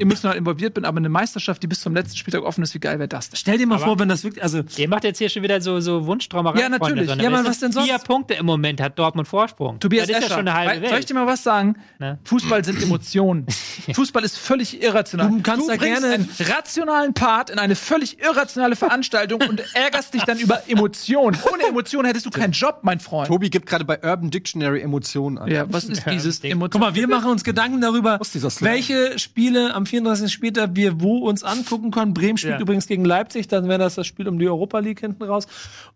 emotional 0.00 0.36
involviert 0.36 0.74
bin, 0.74 0.84
aber 0.84 0.98
eine 0.98 1.08
Meisterschaft, 1.08 1.62
die 1.62 1.66
bis 1.66 1.80
zum 1.80 1.94
letzten 1.94 2.16
Spieltag 2.16 2.42
offen 2.42 2.62
ist, 2.62 2.74
wie 2.74 2.78
geil 2.80 2.98
wäre 2.98 3.08
das 3.08 3.30
denn? 3.30 3.36
Stell 3.36 3.58
dir 3.58 3.66
mal 3.66 3.76
Aber- 3.76 3.84
vor, 3.86 3.98
wenn 3.98 4.08
das 4.08 4.22
wirklich, 4.22 4.42
also 4.42 4.62
Ihr 4.76 4.88
macht 4.88 5.04
jetzt 5.04 5.18
hier 5.18 5.28
schon 5.30 5.42
wieder 5.42 5.60
so, 5.60 5.80
so 5.80 6.06
Wunschtraumerei. 6.06 6.60
Ja, 6.60 6.68
natürlich. 6.68 7.06
Freunde, 7.08 7.22
Ja, 7.24 7.30
sondern 7.30 7.46
was 7.46 7.58
denn 7.60 7.72
sonst? 7.72 7.86
Vier 7.88 7.98
Punkte 7.98 8.34
im 8.34 8.46
Moment 8.46 8.80
hat 8.80 8.98
Dortmund 8.98 9.26
Vorsprung. 9.28 9.80
Tobias 9.80 10.06
das 10.08 10.18
ist 10.18 10.22
Escher, 10.24 10.30
ja 10.30 10.36
schon 10.38 10.48
eine 10.48 10.54
halbe 10.58 10.70
wei- 10.70 10.74
soll 10.76 10.84
ich 10.86 10.92
Welt. 10.92 11.10
dir 11.10 11.14
mal 11.14 11.26
was 11.26 11.42
sagen? 11.42 11.76
Ne? 11.98 12.18
Fußball 12.24 12.64
sind 12.64 12.82
Emotionen. 12.82 13.46
Fußball 13.94 14.24
ist 14.24 14.36
völlig 14.38 14.82
irrational. 14.82 15.30
Du 15.30 15.40
kannst 15.42 15.68
da 15.68 15.76
bringst 15.86 16.02
gerne- 16.02 16.14
einen 16.14 16.28
rationalen 16.56 17.14
Part 17.14 17.50
in 17.50 17.58
eine 17.58 17.74
völlig 17.76 18.20
irrationale 18.22 18.76
Veranstaltung 18.76 19.40
und 19.48 19.62
ärgerst 19.74 20.14
dich 20.14 20.22
dann 20.24 20.38
über 20.38 20.62
Emotionen. 20.68 21.38
Ohne 21.52 21.62
Emotionen 21.68 22.06
hättest 22.06 22.26
du 22.26 22.30
keinen 22.30 22.52
Job, 22.52 22.78
mein 22.82 23.00
Freund. 23.00 23.28
Tobi 23.28 23.50
gibt 23.50 23.66
gerade 23.66 23.84
bei 23.84 23.98
Urban 24.02 24.30
Dictionary 24.30 24.80
Emotionen 24.80 25.38
an. 25.38 25.50
Ja, 25.50 25.64
was 25.72 25.84
ist 25.84 26.04
dieses 26.06 26.40
Ding. 26.40 26.52
Emotion? 26.52 26.80
Guck 26.80 26.80
mal, 26.80 26.94
wir 26.94 27.08
machen 27.08 27.30
uns 27.30 27.44
Gedanken 27.44 27.80
darüber, 27.80 28.18
welche 28.60 29.18
Spiele 29.18 29.74
am 29.74 29.86
34. 29.86 30.32
Spieltag 30.32 30.70
wir 30.74 31.00
wo 31.00 31.18
uns 31.28 31.42
angucken 31.42 31.90
können. 31.90 32.14
Bremen 32.14 32.38
spielt 32.38 32.54
Ja. 32.54 32.60
übrigens 32.60 32.86
gegen 32.86 33.04
Leipzig, 33.04 33.48
dann 33.48 33.68
wäre 33.68 33.78
das 33.78 33.94
das 33.96 34.06
Spiel 34.06 34.28
um 34.28 34.38
die 34.38 34.48
Europa 34.48 34.78
League 34.78 35.00
hinten 35.00 35.22
raus. 35.24 35.46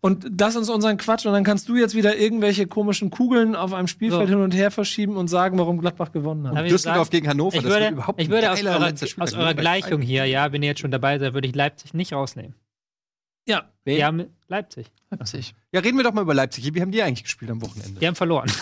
Und 0.00 0.26
das 0.30 0.56
ist 0.56 0.68
unseren 0.68 0.96
Quatsch. 0.96 1.26
Und 1.26 1.32
dann 1.32 1.44
kannst 1.44 1.68
du 1.68 1.76
jetzt 1.76 1.94
wieder 1.94 2.16
irgendwelche 2.16 2.66
komischen 2.66 3.10
Kugeln 3.10 3.54
auf 3.56 3.72
einem 3.72 3.86
Spielfeld 3.88 4.28
So. 4.28 4.34
hin 4.34 4.42
und 4.42 4.54
her 4.54 4.70
verschieben 4.70 5.16
und 5.16 5.28
sagen, 5.28 5.58
warum 5.58 5.78
Gladbach 5.80 6.12
gewonnen 6.12 6.48
hat. 6.48 6.64
Ich 6.64 6.72
Düsseldorf 6.72 7.10
gegen 7.10 7.28
Hannover, 7.28 7.56
Ich 7.56 7.62
das 7.62 7.70
wird 7.70 7.80
würde, 7.82 7.92
überhaupt 7.94 8.20
ich 8.20 8.28
würde 8.30 8.50
aus 8.52 8.62
eurer, 8.64 8.92
aus 9.18 9.32
eurer 9.34 9.54
Gleich 9.80 9.90
Gleichung 9.90 10.02
hier, 10.02 10.24
ja, 10.26 10.52
wenn 10.52 10.62
ihr 10.62 10.68
jetzt 10.68 10.80
schon 10.80 10.90
dabei 10.90 11.18
seid, 11.18 11.34
würde 11.34 11.48
ich 11.48 11.54
Leipzig 11.54 11.94
nicht 11.94 12.12
rausnehmen. 12.12 12.54
Ja, 13.48 13.64
Wen? 13.84 13.96
Die 13.96 14.04
haben 14.04 14.26
Leipzig. 14.48 14.86
Leipzig. 15.10 15.54
Ja, 15.72 15.80
reden 15.80 15.96
wir 15.96 16.04
doch 16.04 16.12
mal 16.12 16.22
über 16.22 16.34
Leipzig. 16.34 16.72
Wie 16.72 16.80
haben 16.80 16.92
die 16.92 17.02
eigentlich 17.02 17.24
gespielt 17.24 17.50
am 17.50 17.62
Wochenende? 17.62 17.98
Die 17.98 18.06
haben 18.06 18.14
verloren. 18.14 18.50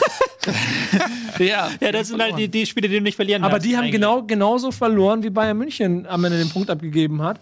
Ja, 1.39 1.71
ja, 1.81 1.93
das 1.93 2.09
sind 2.09 2.21
halt 2.21 2.39
die, 2.39 2.49
die 2.49 2.67
Spiele, 2.67 2.89
die 2.89 2.97
du 2.97 3.03
nicht 3.03 3.17
verlieren 3.17 3.45
aber 3.45 3.59
die 3.59 3.77
haben 3.77 3.85
eigentlich. 3.85 3.93
genau, 3.93 4.23
genauso 4.23 4.71
verloren, 4.71 5.23
wie 5.23 5.31
Bayern 5.31 5.59
München 5.59 6.07
am 6.07 6.25
Ende 6.25 6.39
den 6.39 6.49
Punkt 6.49 6.71
abgegeben 6.71 7.23
hat. 7.23 7.39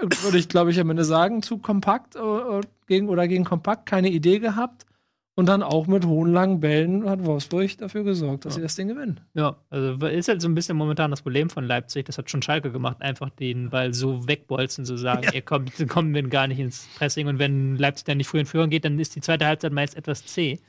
Äh, 0.00 0.06
Würde 0.22 0.38
ich, 0.38 0.48
glaube 0.48 0.70
ich, 0.70 0.80
am 0.80 0.90
Ende 0.90 1.04
sagen, 1.04 1.42
zu 1.42 1.58
kompakt 1.58 2.16
äh, 2.16 2.18
äh, 2.18 2.60
gegen, 2.86 3.08
oder 3.08 3.28
gegen 3.28 3.44
kompakt, 3.44 3.86
keine 3.86 4.10
Idee 4.10 4.38
gehabt. 4.38 4.86
Und 5.34 5.46
dann 5.46 5.62
auch 5.62 5.86
mit 5.86 6.04
hohen 6.04 6.30
langen 6.30 6.60
Bällen 6.60 7.08
hat 7.08 7.24
Wolfsburg 7.24 7.78
dafür 7.78 8.04
gesorgt, 8.04 8.44
dass 8.44 8.56
sie 8.56 8.60
das 8.60 8.74
Ding 8.76 8.88
gewinnen. 8.88 9.20
Ja, 9.32 9.56
also 9.70 10.06
ist 10.06 10.28
halt 10.28 10.42
so 10.42 10.48
ein 10.48 10.54
bisschen 10.54 10.76
momentan 10.76 11.10
das 11.10 11.22
Problem 11.22 11.48
von 11.48 11.64
Leipzig. 11.64 12.04
Das 12.04 12.18
hat 12.18 12.28
schon 12.28 12.42
Schalke 12.42 12.70
gemacht, 12.70 13.00
einfach 13.00 13.30
den 13.30 13.70
Ball 13.70 13.94
so 13.94 14.28
wegbolzen, 14.28 14.84
zu 14.84 14.98
sagen, 14.98 15.26
ihr 15.32 15.40
kommt, 15.40 15.72
kommen 15.88 16.14
wir 16.14 16.22
gar 16.24 16.48
nicht 16.48 16.58
ins 16.58 16.86
Pressing. 16.98 17.28
Und 17.28 17.38
wenn 17.38 17.76
Leipzig 17.78 18.04
dann 18.04 18.18
nicht 18.18 18.26
früh 18.26 18.40
in 18.40 18.46
Führung 18.46 18.68
geht, 18.68 18.84
dann 18.84 18.98
ist 18.98 19.16
die 19.16 19.22
zweite 19.22 19.46
Halbzeit 19.46 19.72
meist 19.72 19.96
etwas 19.96 20.26
zäh. 20.26 20.60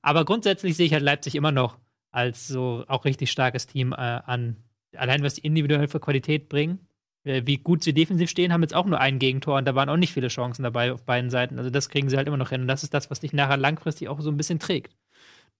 Aber 0.00 0.24
grundsätzlich 0.24 0.76
sehe 0.76 0.86
ich 0.86 0.92
halt 0.92 1.04
Leipzig 1.04 1.36
immer 1.36 1.52
noch 1.52 1.78
als 2.10 2.48
so 2.48 2.84
auch 2.88 3.04
richtig 3.04 3.30
starkes 3.30 3.68
Team 3.68 3.92
äh, 3.92 3.96
an. 3.96 4.56
Allein 4.96 5.22
was 5.22 5.34
die 5.34 5.46
individuell 5.46 5.86
für 5.86 6.00
Qualität 6.00 6.48
bringen, 6.48 6.80
wie 7.24 7.58
gut 7.58 7.84
sie 7.84 7.92
defensiv 7.92 8.30
stehen, 8.30 8.52
haben 8.52 8.62
jetzt 8.62 8.74
auch 8.74 8.86
nur 8.86 9.00
ein 9.00 9.18
Gegentor 9.18 9.58
und 9.58 9.64
da 9.64 9.74
waren 9.74 9.88
auch 9.88 9.96
nicht 9.96 10.12
viele 10.12 10.28
Chancen 10.28 10.62
dabei 10.64 10.92
auf 10.92 11.04
beiden 11.04 11.30
Seiten. 11.30 11.58
Also 11.58 11.70
das 11.70 11.88
kriegen 11.88 12.08
sie 12.08 12.16
halt 12.16 12.26
immer 12.26 12.36
noch 12.36 12.50
hin. 12.50 12.62
Und 12.62 12.68
das 12.68 12.82
ist 12.82 12.94
das, 12.94 13.10
was 13.10 13.20
dich 13.20 13.32
nachher 13.32 13.56
langfristig 13.56 14.08
auch 14.08 14.20
so 14.20 14.30
ein 14.30 14.36
bisschen 14.36 14.58
trägt 14.58 14.96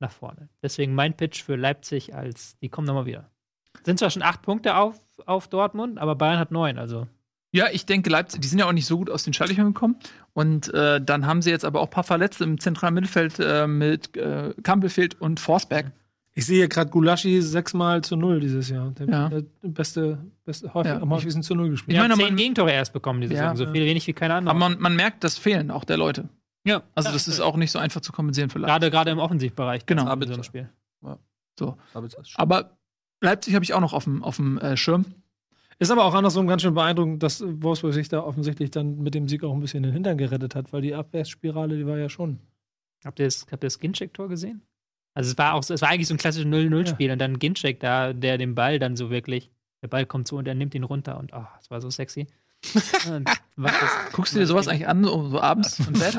nach 0.00 0.10
vorne. 0.10 0.48
Deswegen 0.62 0.94
mein 0.94 1.16
Pitch 1.16 1.42
für 1.42 1.56
Leipzig 1.56 2.14
als, 2.14 2.58
die 2.58 2.68
kommen 2.68 2.86
nochmal 2.86 3.06
wieder. 3.06 3.30
Sind 3.84 3.98
zwar 3.98 4.10
schon 4.10 4.22
acht 4.22 4.42
Punkte 4.42 4.76
auf, 4.76 4.98
auf 5.24 5.48
Dortmund, 5.48 5.98
aber 5.98 6.14
Bayern 6.14 6.38
hat 6.38 6.50
neun, 6.50 6.78
also. 6.78 7.06
Ja, 7.54 7.66
ich 7.70 7.86
denke, 7.86 8.10
Leipzig, 8.10 8.40
die 8.40 8.48
sind 8.48 8.58
ja 8.58 8.66
auch 8.66 8.72
nicht 8.72 8.86
so 8.86 8.98
gut 8.98 9.10
aus 9.10 9.24
den 9.24 9.34
Schaltungen 9.34 9.74
gekommen. 9.74 9.96
Und 10.32 10.72
äh, 10.72 11.00
dann 11.00 11.26
haben 11.26 11.42
sie 11.42 11.50
jetzt 11.50 11.64
aber 11.64 11.80
auch 11.80 11.86
ein 11.86 11.90
paar 11.90 12.04
Verletzte 12.04 12.44
im 12.44 12.58
zentralen 12.58 12.94
Mittelfeld 12.94 13.38
äh, 13.38 13.66
mit 13.66 14.16
äh, 14.16 14.54
Campbellfeld 14.62 15.20
und 15.20 15.38
Forsberg. 15.38 15.92
Ich 16.34 16.46
sehe 16.46 16.56
hier 16.58 16.68
gerade 16.68 16.90
Gulaschi 16.90 17.42
sechsmal 17.42 18.02
zu 18.02 18.16
null 18.16 18.40
dieses 18.40 18.70
Jahr. 18.70 18.90
Der, 18.92 19.06
Ja. 19.06 19.28
der 19.28 19.42
beste, 19.62 20.18
beste 20.44 20.72
häufig, 20.72 20.92
Ja. 20.92 21.00
am 21.02 21.10
häufigsten 21.10 21.42
zu 21.42 21.54
null 21.54 21.68
gespielt. 21.70 21.94
Die 21.96 22.00
meine, 22.00 22.14
zehn 22.14 22.24
man- 22.26 22.36
Gegentore 22.36 22.72
erst 22.72 22.92
bekommen 22.94 23.20
diese 23.20 23.34
Ja. 23.34 23.50
Saison, 23.50 23.66
so 23.68 23.72
viel 23.72 23.84
wenig 23.84 24.06
wie 24.06 24.14
keine 24.14 24.34
andere. 24.34 24.50
Aber 24.54 24.58
man, 24.70 24.80
man 24.80 24.96
merkt 24.96 25.24
das 25.24 25.36
Fehlen 25.36 25.70
auch 25.70 25.84
der 25.84 25.98
Leute. 25.98 26.28
ja, 26.64 26.82
Also 26.94 27.12
das 27.12 27.28
ist 27.28 27.40
auch 27.40 27.56
nicht 27.56 27.70
so 27.70 27.78
einfach 27.78 28.00
zu 28.00 28.12
kompensieren 28.12 28.48
Leipzig. 28.48 28.66
gerade, 28.66 28.90
gerade 28.90 29.10
im 29.10 29.18
Offensivbereich. 29.18 29.84
Genau. 29.84 30.10
in 30.12 30.22
so 30.26 30.32
einem 30.34 30.42
Spiel. 30.42 30.68
So. 31.58 31.76
Aber 32.36 32.78
Leipzig 33.20 33.54
habe 33.54 33.64
ich 33.64 33.74
auch 33.74 33.80
noch 33.80 33.92
auf 33.92 34.04
dem, 34.04 34.22
auf 34.24 34.36
dem 34.36 34.56
äh, 34.58 34.76
Schirm. 34.76 35.04
Ist 35.78 35.90
aber 35.90 36.04
auch 36.04 36.14
andersrum 36.14 36.46
ganz 36.46 36.62
schön 36.62 36.72
beeindruckend, 36.74 37.22
dass 37.22 37.42
Wolfsburg 37.46 37.92
sich 37.92 38.08
da 38.08 38.20
offensichtlich 38.22 38.70
dann 38.70 39.02
mit 39.02 39.14
dem 39.14 39.28
Sieg 39.28 39.44
auch 39.44 39.52
ein 39.52 39.60
bisschen 39.60 39.82
den 39.82 39.92
Hintern 39.92 40.16
gerettet 40.16 40.54
hat, 40.54 40.72
weil 40.72 40.80
die 40.80 40.94
Abwärtsspirale, 40.94 41.76
die 41.76 41.86
war 41.86 41.98
ja 41.98 42.08
schon. 42.08 42.38
Habt 43.04 43.18
ihr 43.18 43.26
das, 43.26 43.42
habt 43.50 43.64
ihr 43.64 43.66
das 43.66 43.78
Ginczek-Tor 43.80 44.28
gesehen? 44.28 44.62
Also 45.14 45.30
es 45.32 45.38
war 45.38 45.54
auch, 45.54 45.62
so- 45.62 45.74
es 45.74 45.82
war 45.82 45.90
eigentlich 45.90 46.08
so 46.08 46.14
ein 46.14 46.18
klassisches 46.18 46.48
0-0-Spiel 46.50 47.10
und 47.10 47.18
dann 47.18 47.38
Ginczek 47.38 47.80
da, 47.80 48.12
der 48.12 48.38
den 48.38 48.54
Ball 48.54 48.78
dann 48.78 48.96
so 48.96 49.10
wirklich, 49.10 49.50
der 49.82 49.88
Ball 49.88 50.06
kommt 50.06 50.26
zu 50.28 50.36
und 50.36 50.48
er 50.48 50.54
nimmt 50.54 50.74
ihn 50.74 50.84
runter 50.84 51.18
und 51.18 51.32
oh, 51.34 51.44
das 51.58 51.70
war 51.70 51.80
so 51.80 51.90
sexy. 51.90 52.26
Guckst 54.12 54.34
du 54.34 54.38
dir 54.38 54.46
sowas 54.46 54.68
eigentlich 54.68 54.86
an, 54.88 55.04
so, 55.04 55.28
so 55.30 55.40
abends 55.40 55.78
im 55.80 55.92
Bett 55.94 56.14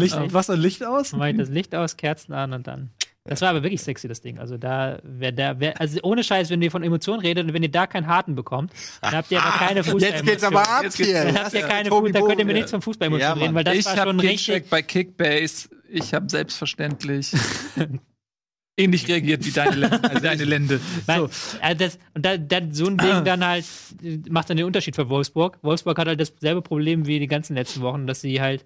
Licht, 0.00 0.14
Ja. 0.16 0.32
Wasser 0.32 0.56
Licht 0.56 0.84
aus? 0.84 1.12
macht 1.12 1.38
das 1.38 1.48
Licht 1.50 1.74
aus, 1.74 1.96
Kerzen 1.96 2.32
an 2.32 2.52
und 2.52 2.66
dann. 2.66 2.90
Das 3.24 3.40
war 3.40 3.50
aber 3.50 3.62
wirklich 3.62 3.80
sexy, 3.80 4.08
das 4.08 4.20
Ding. 4.20 4.38
Also 4.40 4.56
da, 4.58 4.98
wer 5.04 5.30
da, 5.30 5.60
wer, 5.60 5.80
also 5.80 6.00
ohne 6.02 6.24
Scheiß, 6.24 6.50
wenn 6.50 6.60
ihr 6.60 6.72
von 6.72 6.82
Emotionen 6.82 7.20
redet 7.20 7.46
und 7.46 7.54
wenn 7.54 7.62
ihr 7.62 7.70
da 7.70 7.86
keinen 7.86 8.08
Harten 8.08 8.34
bekommt, 8.34 8.72
dann 9.00 9.12
habt 9.12 9.30
ihr 9.30 9.40
aber 9.40 9.58
keine 9.58 9.84
Fußball. 9.84 10.10
Jetzt 10.10 10.24
geht's 10.24 10.42
aber 10.42 10.68
ab 10.68 10.84
hier. 10.92 11.24
Dann 11.24 11.38
habt 11.38 11.54
ihr 11.54 11.60
keine 11.62 11.88
Tobi 11.88 12.08
Fuß, 12.08 12.20
da 12.20 12.26
könnt 12.26 12.40
ihr 12.40 12.44
mir 12.44 12.54
nichts 12.54 12.72
vom 12.72 12.82
Fußball 12.82 13.12
Ja, 13.20 13.34
reden, 13.34 13.54
weil 13.54 13.62
das 13.62 13.76
ich 13.76 13.86
war 13.86 13.96
schon 13.96 14.18
richtig. 14.18 14.68
Bei 14.68 14.82
Kickbase. 14.82 15.68
Ich 15.88 16.12
habe 16.14 16.28
selbstverständlich 16.28 17.32
ähnlich 18.76 19.06
reagiert 19.06 19.44
wie 19.46 19.50
deine, 19.52 19.76
Lende- 19.76 20.10
äh, 20.16 20.20
deine 20.20 20.44
Lende. 20.44 20.80
Nein, 21.06 21.20
So. 21.20 21.30
also 21.60 21.78
das, 21.78 21.98
und 22.14 22.26
da, 22.26 22.36
da, 22.38 22.60
so 22.72 22.86
ein 22.86 22.96
Ding 22.98 23.24
dann 23.24 23.44
halt 23.44 23.66
äh, 24.02 24.18
macht 24.30 24.50
dann 24.50 24.56
den 24.56 24.66
Unterschied 24.66 24.96
für 24.96 25.08
Wolfsburg. 25.08 25.58
Wolfsburg 25.62 25.96
hat 25.98 26.08
halt 26.08 26.20
dasselbe 26.20 26.62
Problem 26.62 27.06
wie 27.06 27.20
die 27.20 27.26
ganzen 27.28 27.54
letzten 27.54 27.82
Wochen, 27.82 28.06
dass 28.08 28.20
sie 28.22 28.40
halt 28.40 28.64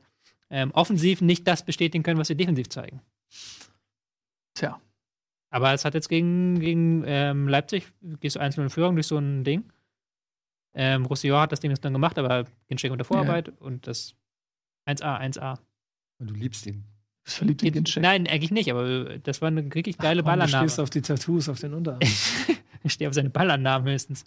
ähm, 0.48 0.70
offensiv 0.72 1.20
nicht 1.20 1.46
das 1.46 1.64
bestätigen 1.64 2.04
können, 2.04 2.18
was 2.18 2.28
sie 2.28 2.36
defensiv 2.36 2.68
zeigen. 2.70 3.00
Tja. 4.56 4.80
Aber 5.50 5.72
es 5.72 5.84
hat 5.84 5.94
jetzt 5.94 6.08
gegen, 6.08 6.58
gegen 6.58 7.04
ähm, 7.06 7.46
Leipzig, 7.48 7.86
gehst 8.20 8.36
du 8.36 8.40
einzeln 8.40 8.64
in 8.64 8.70
Führung 8.70 8.96
durch 8.96 9.06
so 9.06 9.18
ein 9.18 9.44
Ding. 9.44 9.64
Ähm, 10.74 11.06
Roussillon 11.06 11.40
hat 11.40 11.52
das 11.52 11.60
Ding 11.60 11.70
jetzt 11.70 11.84
dann 11.84 11.92
gemacht, 11.92 12.18
aber 12.18 12.44
Ginczek 12.68 12.90
unter 12.90 13.04
Vorarbeit 13.04 13.48
und 13.60 13.86
das 13.86 14.14
1A, 14.88 15.20
1A. 15.20 15.58
Du 16.18 16.34
liebst 16.34 16.66
ihn. 16.66 16.84
Bist 17.24 17.38
verliebt 17.38 17.62
in 17.62 17.72
Ginchek? 17.72 18.02
Nein, 18.02 18.26
eigentlich 18.26 18.50
nicht, 18.50 18.70
aber 18.70 19.18
das 19.18 19.40
war 19.40 19.48
eine 19.48 19.62
richtig 19.74 19.98
geile 19.98 20.22
du 20.22 20.26
Ballannahme. 20.26 20.68
stehst 20.68 20.80
auf 20.80 20.90
die 20.90 21.02
Tattoos 21.02 21.48
auf 21.48 21.60
den 21.60 21.74
Unterarm. 21.74 22.00
Ich 22.82 22.92
stehe 22.92 23.08
auf 23.08 23.14
seine 23.14 23.30
Ballannahmen 23.30 23.92
höchstens. 23.92 24.24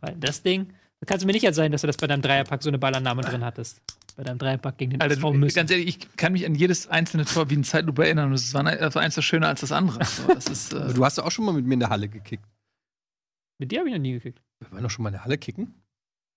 Weil 0.00 0.14
das 0.14 0.42
Ding, 0.42 0.72
da 1.00 1.06
kannst 1.06 1.24
du 1.24 1.26
mir 1.26 1.32
nicht 1.32 1.42
erzählen, 1.42 1.72
dass 1.72 1.80
du 1.80 1.88
das 1.88 1.96
bei 1.96 2.06
deinem 2.06 2.22
Dreierpack 2.22 2.62
so 2.62 2.70
eine 2.70 2.78
Ballannahme 2.78 3.22
drin 3.22 3.44
hattest. 3.44 3.82
Bei 4.18 4.24
deinem 4.24 4.38
Dreierpack 4.38 4.78
gegen 4.78 4.90
den 4.90 5.00
Alter, 5.00 5.14
SV 5.14 5.30
du, 5.30 5.38
müssen. 5.38 5.54
ganz 5.54 5.70
ehrlich, 5.70 5.86
ich 5.86 6.16
kann 6.16 6.32
mich 6.32 6.44
an 6.44 6.56
jedes 6.56 6.88
einzelne 6.88 7.24
Tor 7.24 7.50
wie 7.50 7.54
ein 7.56 7.62
Zeitlupe 7.62 8.04
erinnern. 8.04 8.30
und 8.30 8.34
Es 8.34 8.52
war 8.52 8.64
das 8.64 8.96
war 8.96 9.02
eins 9.02 9.14
der 9.14 9.22
schöner 9.22 9.46
als 9.46 9.60
das 9.60 9.70
andere. 9.70 10.04
So, 10.04 10.26
das 10.34 10.46
ist, 10.48 10.72
äh, 10.72 10.92
du 10.92 11.04
hast 11.04 11.18
doch 11.18 11.24
auch 11.24 11.30
schon 11.30 11.44
mal 11.44 11.52
mit 11.52 11.64
mir 11.64 11.74
in 11.74 11.78
der 11.80 11.88
Halle 11.88 12.08
gekickt. 12.08 12.44
Mit 13.58 13.70
dir 13.70 13.78
habe 13.78 13.88
ich 13.88 13.94
noch 13.94 14.00
nie 14.02 14.14
gekickt. 14.14 14.42
Wir 14.58 14.72
waren 14.72 14.82
doch 14.82 14.90
schon 14.90 15.04
mal 15.04 15.10
in 15.10 15.12
der 15.12 15.24
Halle 15.24 15.38
kicken. 15.38 15.72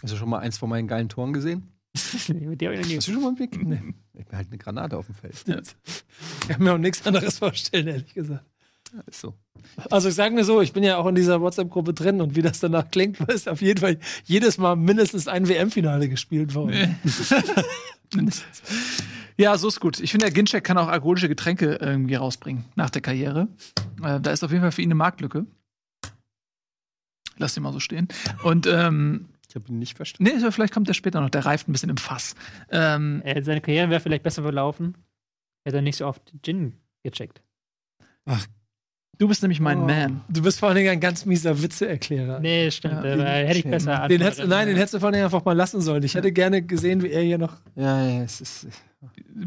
Hast 0.03 0.13
du 0.13 0.17
schon 0.17 0.29
mal 0.29 0.37
eins 0.37 0.59
von 0.59 0.69
meinen 0.69 0.87
geilen 0.87 1.09
Toren 1.09 1.33
gesehen? 1.33 1.71
mit 2.27 2.61
dir 2.61 2.67
habe 2.69 2.75
ich 2.75 2.81
noch 2.81 2.87
nie 2.87 2.97
Hast 2.97 3.05
gekickt. 3.05 3.07
du 3.07 3.11
schon 3.13 3.23
mal 3.23 3.31
mit 3.31 3.39
mir 3.39 3.47
gekickt? 3.47 3.67
Nee. 3.67 3.93
Ich 4.13 4.25
bin 4.27 4.37
halt 4.37 4.47
eine 4.49 4.57
Granate 4.59 4.95
auf 4.97 5.07
dem 5.07 5.15
Feld. 5.15 5.43
Ich 5.47 6.47
kann 6.49 6.61
mir 6.61 6.73
auch 6.73 6.77
nichts 6.77 7.03
anderes 7.07 7.39
vorstellen, 7.39 7.87
ehrlich 7.87 8.13
gesagt. 8.13 8.45
Ja, 8.93 9.01
ist 9.07 9.21
so. 9.21 9.33
Also 9.89 10.09
ich 10.09 10.15
sage 10.15 10.33
mir 10.35 10.43
so, 10.43 10.61
ich 10.61 10.73
bin 10.73 10.83
ja 10.83 10.97
auch 10.97 11.07
in 11.07 11.15
dieser 11.15 11.39
WhatsApp-Gruppe 11.41 11.93
drin 11.93 12.19
und 12.19 12.35
wie 12.35 12.41
das 12.41 12.59
danach 12.59 12.89
klingt, 12.91 13.19
ist 13.29 13.47
auf 13.47 13.61
jeden 13.61 13.79
Fall 13.79 13.97
jedes 14.25 14.57
Mal 14.57 14.75
mindestens 14.75 15.27
ein 15.27 15.47
WM-Finale 15.47 16.09
gespielt 16.09 16.53
worden. 16.55 16.97
mindestens. 18.13 18.63
Ja, 19.37 19.57
so 19.57 19.67
ist 19.69 19.79
gut. 19.79 19.99
Ich 19.99 20.11
finde, 20.11 20.25
der 20.25 20.33
Ginchek 20.33 20.63
kann 20.63 20.77
auch 20.77 20.87
alkoholische 20.87 21.29
Getränke 21.29 21.75
irgendwie 21.75 22.15
rausbringen 22.15 22.65
nach 22.75 22.89
der 22.89 23.01
Karriere. 23.01 23.47
Äh, 24.03 24.19
da 24.19 24.31
ist 24.31 24.43
auf 24.43 24.51
jeden 24.51 24.61
Fall 24.61 24.71
für 24.71 24.81
ihn 24.81 24.87
eine 24.87 24.95
Marktlücke. 24.95 25.45
Lass 27.37 27.53
den 27.53 27.63
mal 27.63 27.73
so 27.73 27.79
stehen. 27.79 28.07
Und 28.43 28.67
ähm, 28.67 29.29
Ich 29.47 29.55
habe 29.55 29.67
ihn 29.69 29.79
nicht 29.79 29.95
verstanden. 29.95 30.37
nee, 30.41 30.51
vielleicht 30.51 30.73
kommt 30.73 30.87
der 30.89 30.93
später 30.93 31.21
noch. 31.21 31.29
Der 31.29 31.45
reift 31.45 31.67
ein 31.67 31.71
bisschen 31.71 31.89
im 31.89 31.97
Fass. 31.97 32.35
Ähm, 32.69 33.21
Äh, 33.23 33.41
seine 33.41 33.61
Karriere 33.61 33.89
wäre 33.89 33.99
vielleicht 34.01 34.23
besser 34.23 34.43
verlaufen, 34.43 34.95
hätte 35.65 35.77
er 35.77 35.81
nicht 35.81 35.97
so 35.97 36.05
oft 36.05 36.21
Gin 36.43 36.73
gecheckt. 37.03 37.41
Du 39.21 39.27
bist 39.27 39.43
nämlich 39.43 39.59
mein 39.59 39.79
Oh. 39.79 39.85
Man. 39.85 40.21
Du 40.29 40.41
bist 40.41 40.59
vor 40.59 40.69
allen 40.69 40.77
Dingen 40.77 40.89
ein 40.89 40.99
ganz 40.99 41.25
mieser 41.25 41.61
Witzeerklärer. 41.61 42.39
Nee, 42.39 42.71
stimmt. 42.71 43.03
Ja, 43.05 43.13
äh, 43.13 43.47
hätte 43.47 43.59
ich 43.59 43.69
besser 43.69 44.07
Den 44.07 44.21
hättest, 44.21 44.47
nein, 44.47 44.67
den 44.67 44.75
hättest 44.75 44.95
du 44.95 44.99
vor 44.99 45.07
allen 45.07 45.13
Dingen 45.13 45.25
einfach 45.25 45.45
mal 45.45 45.55
lassen 45.55 45.79
sollen. 45.81 46.01
Ich 46.03 46.15
hätte 46.15 46.31
gerne 46.31 46.63
gesehen, 46.63 47.03
wie 47.03 47.11
er 47.11 47.21
hier 47.21 47.37
noch. 47.37 47.53
Ja, 47.75 48.03
ja, 48.03 48.23
es 48.23 48.41
ist. 48.41 48.67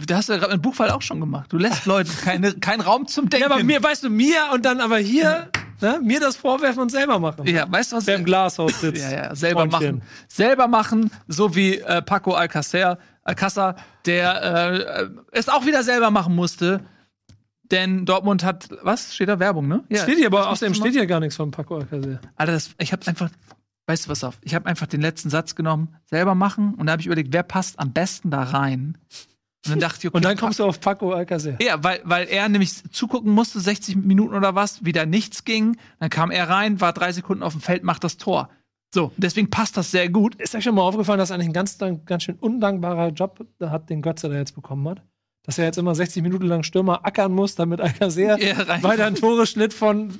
Da 0.06 0.16
hast 0.16 0.28
du 0.28 0.32
ja 0.32 0.38
gerade 0.38 0.54
mit 0.54 0.62
Buchfall 0.62 0.90
auch 0.90 1.02
schon 1.02 1.20
gemacht. 1.20 1.52
Du 1.52 1.58
lässt 1.58 1.86
Leuten 1.86 2.10
keine, 2.22 2.54
keinen 2.54 2.80
Raum 2.80 3.06
zum 3.06 3.28
Denken. 3.28 3.48
Ja, 3.48 3.54
aber 3.54 3.62
mir, 3.62 3.82
weißt 3.82 4.04
du, 4.04 4.10
mir 4.10 4.36
und 4.52 4.64
dann 4.64 4.80
aber 4.80 4.98
hier, 4.98 5.48
ne, 5.80 6.00
mir 6.02 6.20
das 6.20 6.36
vorwerfen 6.36 6.80
und 6.82 6.90
selber 6.90 7.18
machen. 7.18 7.46
Ja, 7.46 7.70
weißt 7.70 7.92
du 7.92 7.96
was? 7.96 8.06
Wer 8.06 8.16
im 8.16 8.24
Glashaus 8.24 8.80
sitzt. 8.80 9.02
Ja, 9.02 9.12
ja, 9.12 9.34
selber 9.34 9.68
Freundchen. 9.68 9.96
machen. 9.96 10.08
Selber 10.28 10.68
machen, 10.68 11.10
so 11.28 11.54
wie 11.54 11.78
äh, 11.78 12.02
Paco 12.02 12.32
Alcacer, 12.32 12.98
Alcázar, 13.24 13.76
der 14.06 14.42
äh, 15.02 15.08
es 15.32 15.48
auch 15.48 15.66
wieder 15.66 15.82
selber 15.82 16.10
machen 16.10 16.34
musste. 16.34 16.80
Denn 17.70 18.04
Dortmund 18.04 18.44
hat, 18.44 18.68
was? 18.82 19.14
Steht 19.14 19.28
da 19.28 19.38
Werbung, 19.38 19.68
ne? 19.68 19.84
Ja. 19.88 20.02
Steht 20.02 20.18
hier, 20.18 20.26
aber 20.26 20.50
außerdem 20.50 20.74
steht 20.74 20.92
hier 20.92 21.06
gar 21.06 21.20
nichts 21.20 21.36
von 21.36 21.50
Paco 21.50 21.76
Alcacer. 21.76 22.20
Alter, 22.36 22.52
das, 22.52 22.74
ich 22.78 22.92
habe 22.92 23.06
einfach, 23.06 23.30
weißt 23.86 24.06
du 24.06 24.10
was 24.10 24.22
auf? 24.22 24.38
Ich 24.42 24.54
habe 24.54 24.66
einfach 24.66 24.86
den 24.86 25.00
letzten 25.00 25.30
Satz 25.30 25.54
genommen, 25.54 25.96
selber 26.04 26.34
machen 26.34 26.74
und 26.74 26.86
da 26.86 26.92
habe 26.92 27.00
ich 27.00 27.06
überlegt, 27.06 27.32
wer 27.32 27.42
passt 27.42 27.78
am 27.78 27.92
besten 27.92 28.30
da 28.30 28.42
rein? 28.42 28.98
Und 29.66 29.70
dann 29.70 29.80
dachte 29.80 30.00
ich, 30.00 30.08
okay, 30.08 30.16
Und 30.18 30.24
dann 30.26 30.36
kommst 30.36 30.58
du 30.58 30.64
auf 30.64 30.78
Paco 30.78 31.12
Alcacer. 31.14 31.56
ja, 31.62 31.82
weil, 31.82 32.02
weil 32.04 32.26
er 32.26 32.50
nämlich 32.50 32.82
zugucken 32.92 33.32
musste, 33.32 33.60
60 33.60 33.96
Minuten 33.96 34.34
oder 34.34 34.54
was, 34.54 34.84
wieder 34.84 35.06
nichts 35.06 35.44
ging. 35.44 35.78
Dann 36.00 36.10
kam 36.10 36.30
er 36.30 36.50
rein, 36.50 36.82
war 36.82 36.92
drei 36.92 37.12
Sekunden 37.12 37.42
auf 37.42 37.54
dem 37.54 37.62
Feld, 37.62 37.82
macht 37.82 38.04
das 38.04 38.18
Tor. 38.18 38.50
So, 38.92 39.10
deswegen 39.16 39.48
passt 39.48 39.76
das 39.78 39.90
sehr 39.90 40.10
gut. 40.10 40.34
Ist 40.36 40.54
euch 40.54 40.62
schon 40.64 40.74
mal 40.74 40.82
aufgefallen, 40.82 41.18
dass 41.18 41.30
eigentlich 41.30 41.48
ein 41.48 41.54
ganz, 41.54 41.78
ganz 41.78 42.22
schön 42.22 42.36
undankbarer 42.36 43.08
Job 43.08 43.44
hat, 43.60 43.88
den 43.88 44.02
Götze 44.02 44.28
da 44.28 44.36
jetzt 44.36 44.54
bekommen 44.54 44.86
hat? 44.86 45.02
Dass 45.46 45.58
er 45.58 45.66
jetzt 45.66 45.76
immer 45.78 45.94
60 45.94 46.22
Minuten 46.22 46.46
lang 46.46 46.62
Stürmer 46.62 47.04
ackern 47.04 47.32
muss, 47.32 47.54
damit 47.54 47.80
Alcacer 47.80 48.38
Ja, 48.40 48.54
rein- 48.62 48.82
weiter 48.82 49.06
einen 49.06 49.16
Toreschnitt 49.16 49.74
von 49.74 50.14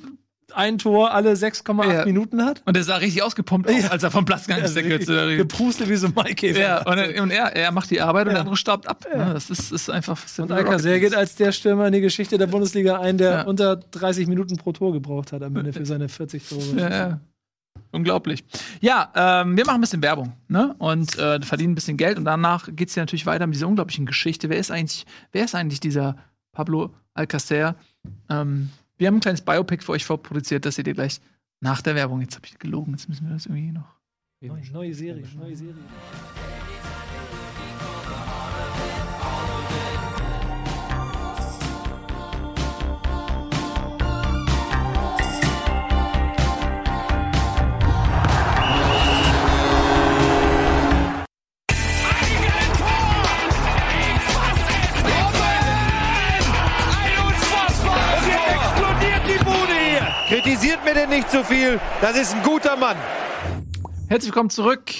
ein 0.53 0.77
Tor 0.77 1.11
alle 1.13 1.33
6,8 1.33 1.91
Ja. 1.93 2.05
Minuten 2.05 2.45
hat. 2.45 2.61
Und 2.65 2.77
er 2.77 2.83
sah 2.83 2.95
richtig 2.97 3.23
ausgepumpt 3.23 3.67
aus, 3.67 3.81
Ja. 3.83 3.89
als 3.89 4.03
er 4.03 4.11
vom 4.11 4.23
Platz 4.23 4.45
gegangen 4.45 4.63
ist, 4.63 4.75
der 4.75 4.83
Götze. 4.83 5.35
Geprustet 5.37 5.89
wie 5.89 5.95
so 5.95 6.07
ein 6.07 6.13
Maikäfer. 6.15 6.59
Ja, 6.59 6.81
und, 6.87 6.97
er, 6.97 7.21
und 7.23 7.31
er, 7.31 7.55
er 7.55 7.71
macht 7.73 7.89
die 7.89 7.99
Arbeit 7.99 8.27
und 8.27 8.33
der 8.33 8.41
andere 8.41 8.55
staubt 8.55 8.87
ab. 8.87 9.05
Ja, 9.11 9.33
das 9.33 9.49
ist, 9.49 9.71
ist 9.73 9.89
einfach. 9.89 10.21
Und 10.37 10.51
Alcacer 10.53 10.97
geht 10.99 11.15
als 11.15 11.35
der 11.35 11.51
Stürmer 11.51 11.87
in 11.87 11.93
die 11.93 12.01
Geschichte 12.01 12.37
der 12.37 12.47
Bundesliga 12.47 12.99
ein, 12.99 13.17
der 13.17 13.47
unter 13.47 13.75
30 13.75 14.27
Minuten 14.27 14.55
pro 14.57 14.71
Tor 14.71 14.93
gebraucht 14.93 15.33
hat 15.33 15.41
am 15.43 15.55
Ende 15.57 15.73
für 15.73 15.85
seine 15.85 16.07
40 16.07 16.47
Tore. 16.47 16.63
Ja, 16.77 16.89
ja. 16.89 17.19
Unglaublich. 17.95 18.43
Ja, 18.81 19.11
ähm, 19.15 19.55
wir 19.55 19.65
machen 19.65 19.77
ein 19.77 19.81
bisschen 19.81 20.03
Werbung 20.03 20.33
ne? 20.49 20.75
und 20.79 21.17
äh, 21.17 21.41
verdienen 21.41 21.71
ein 21.71 21.75
bisschen 21.75 21.95
Geld 21.95 22.17
und 22.17 22.25
danach 22.25 22.67
geht 22.75 22.89
es 22.89 22.95
ja 22.95 23.03
natürlich 23.03 23.25
weiter 23.25 23.47
mit 23.47 23.55
dieser 23.55 23.69
unglaublichen 23.69 24.05
Geschichte. 24.05 24.49
Wer 24.49 24.57
ist 24.57 24.69
eigentlich, 24.69 25.05
wer 25.31 25.45
ist 25.45 25.55
eigentlich 25.55 25.79
dieser 25.79 26.17
Pablo 26.51 26.93
Alcacer? 27.13 27.75
Ähm, 28.29 28.69
wir 28.97 29.07
haben 29.07 29.15
ein 29.15 29.21
kleines 29.21 29.41
Biopic 29.41 29.83
für 29.83 29.93
euch 29.93 30.03
vorproduziert, 30.03 30.65
das 30.65 30.75
seht 30.75 30.87
ihr 30.87 30.93
gleich 30.93 31.21
nach 31.61 31.81
der 31.81 31.95
Werbung. 31.95 32.19
Jetzt 32.19 32.35
habe 32.35 32.45
ich 32.45 32.59
gelogen, 32.59 32.91
jetzt 32.91 33.07
müssen 33.07 33.27
wir 33.27 33.33
das 33.33 33.45
irgendwie 33.45 33.71
noch. 33.71 33.95
Neue, 34.41 34.61
neue 34.71 34.93
Serie, 34.93 35.25
neue 35.37 35.55
Serie. 35.55 35.75
Mir 60.85 60.93
denn 60.93 61.09
nicht 61.09 61.31
zu 61.31 61.43
viel. 61.43 61.79
Das 61.99 62.15
ist 62.15 62.35
ein 62.35 62.43
guter 62.43 62.77
Mann. 62.77 62.95
Herzlich 64.07 64.27
willkommen 64.31 64.51
zurück 64.51 64.91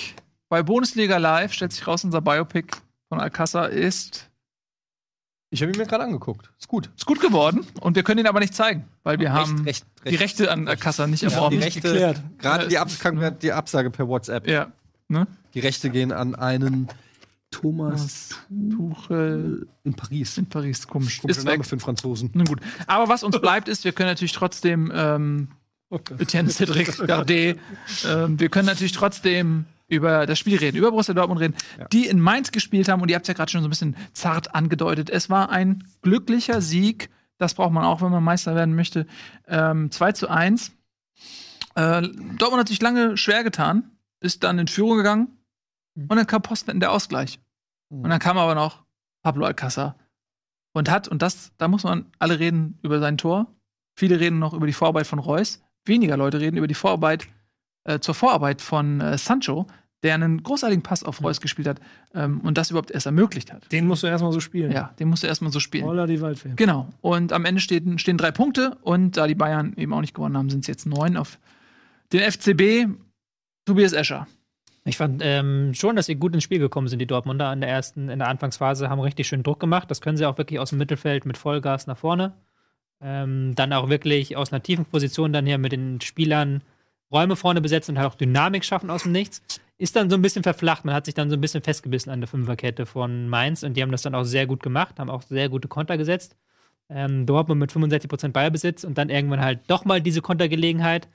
bei 0.50 0.64
Bundesliga 0.64 1.18
Live. 1.18 1.54
Stellt 1.54 1.74
sich 1.74 1.86
raus, 1.86 2.04
unser 2.04 2.22
Biopic 2.22 2.76
von 3.08 3.20
Alcázar 3.20 3.70
ist, 3.70 4.32
Ich 5.52 5.62
habe 5.62 5.72
ihn 5.72 5.78
mir 5.78 5.86
gerade 5.86 6.04
angeguckt. 6.04 6.52
Ist 6.58 6.68
gut. 6.68 6.90
ist 6.98 7.06
gut 7.06 7.22
geworden 7.22 7.68
und 7.82 7.96
wir 7.96 8.02
können 8.02 8.22
ihn 8.22 8.26
aber 8.26 8.40
nicht 8.40 8.56
zeigen, 8.56 8.86
weil 9.04 9.20
wir 9.20 9.32
haben 9.32 9.64
recht, 9.64 9.86
die 10.10 10.16
Rechte 10.16 10.52
an 10.52 10.68
Alcázar 10.68 11.06
nicht 11.06 11.22
die 11.22 11.28
erworben. 11.28 11.60
Rechte, 11.60 11.82
geklärt. 11.82 12.20
gerade 12.40 12.68
die, 12.68 12.80
Abs 12.80 12.98
die 13.44 13.52
Absage 13.52 13.92
per 13.92 14.08
WhatsApp. 14.08 14.48
Ja. 14.48 14.72
Ne? 15.08 15.28
Die 15.54 15.60
Rechte 15.60 15.92
gehen 15.92 16.12
an 16.12 16.34
einen 16.34 16.88
Thomas 17.52 18.30
Tuchel 18.76 19.68
in 19.84 19.94
Paris. 19.94 20.40
in 20.40 20.50
Paris. 20.50 20.88
Komisch. 20.88 21.24
Ist 21.26 21.44
Name 21.46 21.60
weg. 21.60 21.66
für 21.66 21.74
einen 21.74 21.80
Franzosen. 21.80 22.32
Na 22.34 22.44
gut. 22.44 22.60
Aber 22.88 23.08
was 23.08 23.24
uns 23.24 23.40
bleibt, 23.40 23.68
ist, 23.68 23.84
wir 23.84 23.92
können 23.92 24.10
natürlich 24.10 24.34
trotzdem 24.34 24.92
ähm. 24.94 25.50
Etienne 26.20 26.50
Cedric 26.50 26.98
Gardet, 27.08 27.60
ähm, 28.08 28.40
wir 28.40 28.50
können 28.50 28.68
natürlich 28.68 28.92
trotzdem 28.94 29.66
über 29.88 30.26
das 30.26 30.40
Spiel 30.40 30.58
reden, 30.58 30.78
über 30.78 30.90
Borussia 30.92 31.14
Dortmund 31.14 31.40
reden, 31.42 31.56
die 31.92 32.08
in 32.08 32.20
Mainz 32.20 32.52
gespielt 32.52 32.88
haben 32.90 33.02
und 33.02 33.10
ihr 33.10 33.16
habt 33.16 33.26
es 33.26 33.28
ja 33.28 33.34
gerade 33.36 33.52
schon 33.52 33.62
so 33.62 33.68
ein 33.68 33.70
bisschen 33.70 33.96
zart 34.14 34.56
angedeutet. 34.56 35.10
Es 35.10 35.30
war 35.30 35.50
ein 35.52 35.84
glücklicher 36.02 36.62
Sieg, 36.62 37.10
das 37.38 37.54
braucht 37.54 37.72
man 37.72 37.84
auch, 37.84 38.02
wenn 38.02 38.12
man 38.12 38.24
Meister 38.24 38.56
werden 38.56 38.76
möchte. 38.76 39.06
Ähm, 39.48 39.92
2 39.92 40.12
zu 40.14 40.30
1. 40.30 40.72
Äh, 41.76 42.02
Dortmund 42.38 42.60
hat 42.62 42.68
sich 42.68 42.82
lange 42.82 43.18
schwer 43.18 43.44
getan, 43.44 43.92
ist 44.22 44.44
dann 44.44 44.58
in 44.60 44.68
Führung 44.68 44.98
gegangen 44.98 45.28
Mhm. 45.96 46.08
und 46.10 46.18
dann 46.18 46.28
kam 46.28 46.42
Posten 46.42 46.80
der 46.80 46.92
Ausgleich. 46.92 47.40
Und 47.90 48.10
dann 48.10 48.20
kam 48.20 48.38
aber 48.38 48.56
noch 48.56 48.84
Pablo 49.24 49.46
Alcázar 49.46 49.96
und 50.74 50.90
hat, 50.90 51.08
und 51.08 51.22
das, 51.22 51.54
da 51.58 51.68
muss 51.68 51.84
man 51.84 52.06
alle 52.20 52.40
reden 52.40 52.78
über 52.82 53.00
sein 53.00 53.18
Tor. 53.18 53.48
Viele 53.98 54.20
reden 54.20 54.40
noch 54.40 54.54
über 54.54 54.68
die 54.68 54.74
Vorarbeit 54.74 55.08
von 55.08 55.20
Reus. 55.20 55.62
Weniger 55.86 56.18
Leute 56.18 56.40
reden 56.40 56.58
über 56.58 56.68
die 56.68 56.74
Vorarbeit, 56.74 57.28
äh, 57.84 58.00
zur 58.00 58.16
Vorarbeit 58.16 58.62
von 58.62 59.02
äh, 59.02 59.18
Sancho, 59.18 59.68
der 60.04 60.14
einen 60.14 60.44
großartigen 60.44 60.84
Pass 60.84 61.04
auf 61.04 61.24
Reus 61.24 61.42
gespielt 61.42 61.68
hat 61.68 61.80
ähm, 62.14 62.40
und 62.42 62.58
das 62.58 62.70
überhaupt 62.70 62.92
erst 62.92 63.06
ermöglicht 63.06 63.52
hat. 63.52 63.72
Den 63.72 63.88
musst 63.88 64.04
du 64.04 64.08
erstmal 64.08 64.32
so 64.32 64.40
spielen. 64.40 64.72
Ja, 64.72 64.94
den 65.00 65.08
musste 65.08 65.28
er 65.28 65.30
erstmal 65.30 65.52
so 65.52 65.60
spielen. 65.60 65.86
Holla 65.86 66.06
die 66.06 66.22
Waldfee. 66.22 66.54
Genau. 66.56 66.94
Und 67.02 67.34
am 67.34 67.46
Ende 67.46 67.60
stehen, 67.62 67.98
stehen 67.98 68.18
drei 68.18 68.32
Punkte 68.32 68.78
und 68.82 69.18
da 69.18 69.26
die 69.26 69.36
Bayern 69.36 69.74
eben 69.78 69.94
auch 69.94 70.02
nicht 70.02 70.14
gewonnen 70.14 70.38
haben, 70.38 70.50
sind 70.50 70.62
es 70.62 70.68
jetzt 70.68 70.86
neun 70.86 71.18
auf 71.18 71.40
den 72.14 72.22
FCB. 72.22 72.88
Tobias 73.66 73.94
Escher. 73.94 74.28
Ich 74.88 74.98
fand 74.98 75.22
ähm, 75.26 75.74
schon, 75.74 75.96
dass 75.96 76.06
sie 76.06 76.16
gut 76.16 76.36
ins 76.36 76.44
Spiel 76.44 76.60
gekommen 76.60 76.88
sind, 76.88 77.00
die 77.00 77.08
Dortmunder 77.08 77.52
in 77.52 77.62
der 77.62 77.70
ersten, 77.72 78.10
in 78.10 78.20
der 78.20 78.28
Anfangsphase, 78.28 78.88
haben 78.88 79.00
richtig 79.00 79.28
schön 79.28 79.42
Druck 79.42 79.60
gemacht. 79.60 79.90
Das 79.90 80.00
können 80.00 80.18
sie 80.18 80.28
auch 80.28 80.38
wirklich 80.38 80.60
aus 80.60 80.70
dem 80.70 80.78
Mittelfeld 80.78 81.26
mit 81.26 81.38
Vollgas 81.38 81.88
nach 81.88 81.98
vorne. 81.98 82.34
Ähm, 83.02 83.54
dann 83.56 83.74
auch 83.74 83.90
wirklich 83.90 84.38
aus 84.38 84.52
einer 84.52 84.64
tiefen 84.64 84.86
Position 84.86 85.34
dann 85.34 85.46
hier 85.46 85.58
mit 85.58 85.72
den 85.72 86.02
Spielern 86.02 86.62
Räume 87.12 87.36
vorne 87.36 87.62
besetzen 87.62 87.92
und 87.92 88.00
halt 88.00 88.12
auch 88.12 88.16
Dynamik 88.16 88.66
schaffen 88.66 88.90
aus 88.90 89.04
dem 89.04 89.12
Nichts. 89.12 89.42
Ist 89.78 89.96
dann 89.96 90.10
so 90.10 90.16
ein 90.16 90.22
bisschen 90.22 90.44
verflacht. 90.44 90.86
Man 90.86 90.96
hat 90.96 91.06
sich 91.06 91.14
dann 91.14 91.30
so 91.30 91.36
ein 91.36 91.42
bisschen 91.42 91.62
festgebissen 91.62 92.12
an 92.12 92.22
der 92.22 92.28
Fünferkette 92.28 92.86
von 92.86 93.28
Mainz 93.28 93.64
und 93.64 93.76
die 93.76 93.82
haben 93.82 93.92
das 93.92 94.02
dann 94.02 94.16
auch 94.16 94.24
sehr 94.24 94.48
gut 94.48 94.64
gemacht, 94.64 95.00
haben 95.00 95.10
auch 95.10 95.22
sehr 95.22 95.50
gute 95.50 95.68
Konter 95.68 95.98
gesetzt. 95.98 96.36
Ähm, 96.90 97.26
Dortmund 97.26 97.60
mit 97.60 97.72
65% 97.72 98.30
Ballbesitz 98.30 98.84
und 98.84 98.98
dann 98.98 99.10
irgendwann 99.10 99.42
halt 99.42 99.62
doch 99.68 99.86
mal 99.86 100.02
diese 100.02 100.22
Kontergelegenheit. 100.22 101.10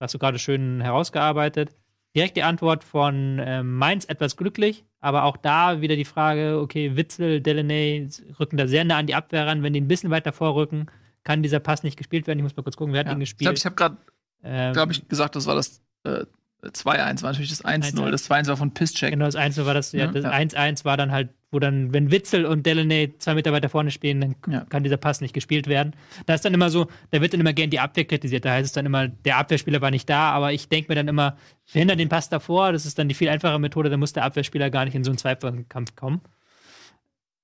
Hast 0.00 0.14
du 0.14 0.18
gerade 0.18 0.38
schön 0.38 0.80
herausgearbeitet. 0.80 1.74
Direkt 2.14 2.36
die 2.36 2.42
Antwort 2.44 2.84
von 2.84 3.40
ähm, 3.44 3.76
Mainz 3.76 4.04
etwas 4.04 4.36
glücklich, 4.36 4.84
aber 5.00 5.24
auch 5.24 5.36
da 5.36 5.80
wieder 5.80 5.96
die 5.96 6.04
Frage, 6.04 6.60
okay, 6.60 6.96
Witzel, 6.96 7.40
Delaney 7.40 8.08
rücken 8.38 8.56
da 8.56 8.68
sehr 8.68 8.84
nah 8.84 8.98
an 8.98 9.06
die 9.06 9.16
Abwehr 9.16 9.46
ran. 9.46 9.62
Wenn 9.64 9.72
die 9.72 9.80
ein 9.80 9.88
bisschen 9.88 10.10
weiter 10.10 10.32
vorrücken, 10.32 10.86
kann 11.24 11.42
dieser 11.42 11.58
Pass 11.60 11.82
nicht 11.82 11.96
gespielt 11.96 12.26
werden. 12.26 12.38
Ich 12.38 12.42
muss 12.44 12.56
mal 12.56 12.62
kurz 12.62 12.76
gucken, 12.76 12.92
wer 12.94 13.00
hat 13.00 13.06
ihn 13.06 13.20
Ich 13.20 13.36
glaube, 13.36 13.54
gespielt. 13.54 13.58
ich 13.58 13.64
habe 13.66 13.76
gerade, 13.76 13.96
Ähm, 14.42 14.72
glaube 14.74 14.92
ich, 14.92 15.08
gesagt, 15.08 15.36
das 15.36 15.46
war 15.46 15.54
das 15.54 15.80
äh, 16.04 16.24
2-1, 16.62 17.22
war 17.22 17.30
natürlich 17.32 17.50
das 17.50 17.64
1-0. 17.64 17.94
1-1. 17.98 18.10
Das 18.10 18.30
2-1 18.30 18.46
war 18.48 18.56
von 18.56 18.72
Pisscheck. 18.72 19.10
Genau, 19.10 19.26
das 19.26 19.36
1 19.36 19.56
war 19.64 19.74
das, 19.74 19.92
ja, 19.92 20.06
Ja, 20.06 20.12
das 20.12 20.24
ja. 20.24 20.30
1-1 20.32 20.84
war 20.84 20.96
dann 20.96 21.12
halt, 21.12 21.30
wo 21.50 21.58
dann, 21.58 21.92
wenn 21.92 22.10
Witzel 22.10 22.46
und 22.46 22.64
Delaney 22.66 23.14
zwei 23.18 23.34
Meter 23.34 23.52
weiter 23.52 23.68
vorne 23.68 23.90
spielen, 23.90 24.20
dann 24.20 24.34
Ja. 24.50 24.64
kann 24.68 24.82
dieser 24.82 24.96
Pass 24.96 25.20
nicht 25.20 25.34
gespielt 25.34 25.66
werden. 25.66 25.94
Da 26.26 26.34
ist 26.34 26.44
dann 26.44 26.52
immer 26.54 26.68
so, 26.70 26.88
da 27.10 27.20
wird 27.20 27.32
dann 27.32 27.40
immer 27.40 27.52
gern 27.52 27.70
die 27.70 27.80
Abwehr 27.80 28.04
kritisiert. 28.06 28.44
Da 28.44 28.52
heißt 28.52 28.66
es 28.66 28.72
dann 28.72 28.86
immer, 28.86 29.08
der 29.08 29.36
Abwehrspieler 29.36 29.80
war 29.80 29.90
nicht 29.90 30.08
da, 30.10 30.30
aber 30.32 30.52
ich 30.52 30.68
denke 30.68 30.90
mir 30.90 30.94
dann 30.96 31.06
immer, 31.08 31.36
verhindert 31.64 32.00
den 32.00 32.08
Pass 32.08 32.28
davor, 32.28 32.72
das 32.72 32.86
ist 32.86 32.98
dann 32.98 33.08
die 33.08 33.14
viel 33.14 33.28
einfache 33.28 33.58
Methode, 33.58 33.88
da 33.90 33.96
muss 33.96 34.12
der 34.14 34.24
Abwehrspieler 34.24 34.70
gar 34.70 34.84
nicht 34.86 34.94
in 34.94 35.04
so 35.04 35.10
einen 35.10 35.18
Zweikampf 35.18 35.94
kommen. 35.96 36.22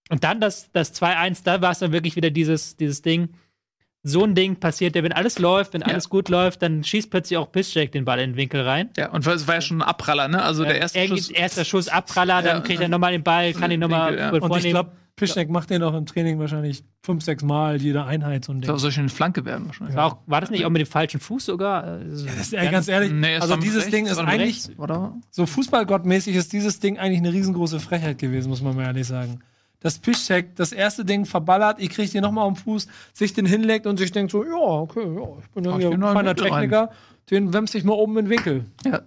Und 0.09 0.25
dann 0.25 0.41
das, 0.41 0.71
das 0.73 0.93
2-1, 1.01 1.45
da 1.45 1.61
war 1.63 1.71
es 1.71 1.79
dann 1.79 1.93
wirklich 1.93 2.17
wieder 2.17 2.31
dieses, 2.31 2.77
dieses 2.77 3.03
Ding. 3.03 3.29
So 4.03 4.25
ein 4.25 4.35
Ding 4.35 4.57
passiert 4.57 4.97
ja, 4.97 5.03
wenn 5.03 5.13
alles 5.13 5.39
läuft, 5.39 5.75
wenn 5.75 5.83
Ja. 5.83 5.89
alles 5.89 6.09
gut 6.09 6.29
läuft, 6.31 6.63
dann 6.63 6.83
schießt 6.83 7.11
plötzlich 7.11 7.37
auch 7.37 7.53
Piszczek 7.53 7.93
den 7.93 8.05
Ball 8.07 8.19
in 8.21 8.31
den 8.31 8.37
Winkel 8.37 8.63
rein. 8.63 8.89
Ja, 8.97 9.11
und 9.11 9.27
es 9.27 9.47
war 9.47 9.57
ja 9.57 9.61
schon 9.61 9.79
ein 9.83 9.89
Abpraller, 9.89 10.29
ne? 10.29 10.43
Also 10.43 10.65
der 10.65 10.79
erste 10.79 11.07
Schuss. 11.07 11.31
erster 11.31 11.65
Schuss 11.67 11.89
Abpraller, 11.89 12.41
dann 12.43 12.57
Ja, 12.59 12.61
kriegt 12.63 12.81
er 12.81 12.89
nochmal 12.89 13.13
den 13.13 13.23
Ball, 13.23 13.53
kann 13.53 13.71
ihn 13.71 13.81
nochmal 13.81 14.17
ja. 14.19 14.31
Und 14.31 14.57
ich 14.57 14.71
glaube, 14.71 14.93
Pischneck 15.17 15.51
macht 15.51 15.69
den 15.69 15.83
auch 15.83 15.93
im 15.93 16.07
Training 16.07 16.39
wahrscheinlich 16.39 16.83
fünf, 17.03 17.23
sechs 17.23 17.43
Mal 17.43 17.77
jede 17.83 18.05
Einheit 18.07 18.47
so 18.47 18.53
ein 18.53 18.63
Ding. 18.63 18.71
Das 18.73 18.81
soll 18.81 18.91
schon 18.91 19.03
eine 19.03 19.11
Flanke 19.11 19.45
werden 19.45 19.67
wahrscheinlich. 19.67 19.95
war, 19.95 20.07
auch, 20.07 20.17
war 20.27 20.41
das 20.41 20.49
nicht 20.49 20.65
auch 20.65 20.71
mit 20.71 20.81
dem 20.81 20.87
falschen 20.87 21.21
Fuß 21.21 21.45
sogar? 21.45 21.99
Das 21.99 22.23
ist, 22.23 22.55
ey, 22.55 22.71
ganz 22.71 22.89
ehrlich, 22.89 23.13
Nee, 23.13 23.37
also 23.37 23.57
dieses 23.57 23.81
rechts, 23.83 23.91
Ding 23.91 24.07
ist 24.07 24.17
eigentlich, 24.19 24.41
rechts, 24.69 24.79
oder? 24.79 25.13
so 25.31 25.45
fußballgottmäßig 25.45 26.35
ist 26.37 26.55
dieses 26.55 26.81
Ding 26.81 26.99
eigentlich 26.99 27.19
eine 27.19 27.35
riesengroße 27.35 27.81
Frechheit 27.81 28.17
gewesen, 28.17 28.49
muss 28.49 28.63
man 28.63 28.75
mal 28.75 28.85
ehrlich 28.85 29.07
sagen. 29.07 29.41
Dass 29.81 29.99
Piszczek 29.99 30.55
das 30.57 30.73
erste 30.73 31.05
Ding 31.05 31.25
verballert, 31.25 31.81
ich 31.81 31.89
krieg 31.91 32.11
den 32.13 32.23
nochmal 32.23 32.47
am 32.47 32.55
Fuß, 32.57 32.87
sich 33.13 33.33
den 33.33 33.47
hinlegt 33.47 33.87
und 33.87 33.97
sich 33.99 34.13
denkt 34.13 34.31
so, 34.33 34.45
ja, 34.45 34.53
okay, 34.55 35.01
ja, 35.03 35.39
ich 35.43 35.49
bin 35.51 35.65
ja 35.65 35.77
hier 35.79 35.91
ein 35.91 36.01
feiner 36.01 36.31
Winkel 36.31 36.45
rein. 36.53 36.53
Techniker, 36.71 36.91
den 37.31 37.53
wemst 37.55 37.75
ich 37.75 37.85
mal 37.85 37.93
oben 37.95 38.19
in 38.19 38.27
den 38.27 38.31
Winkel. 38.31 38.65
Ja. 38.85 39.01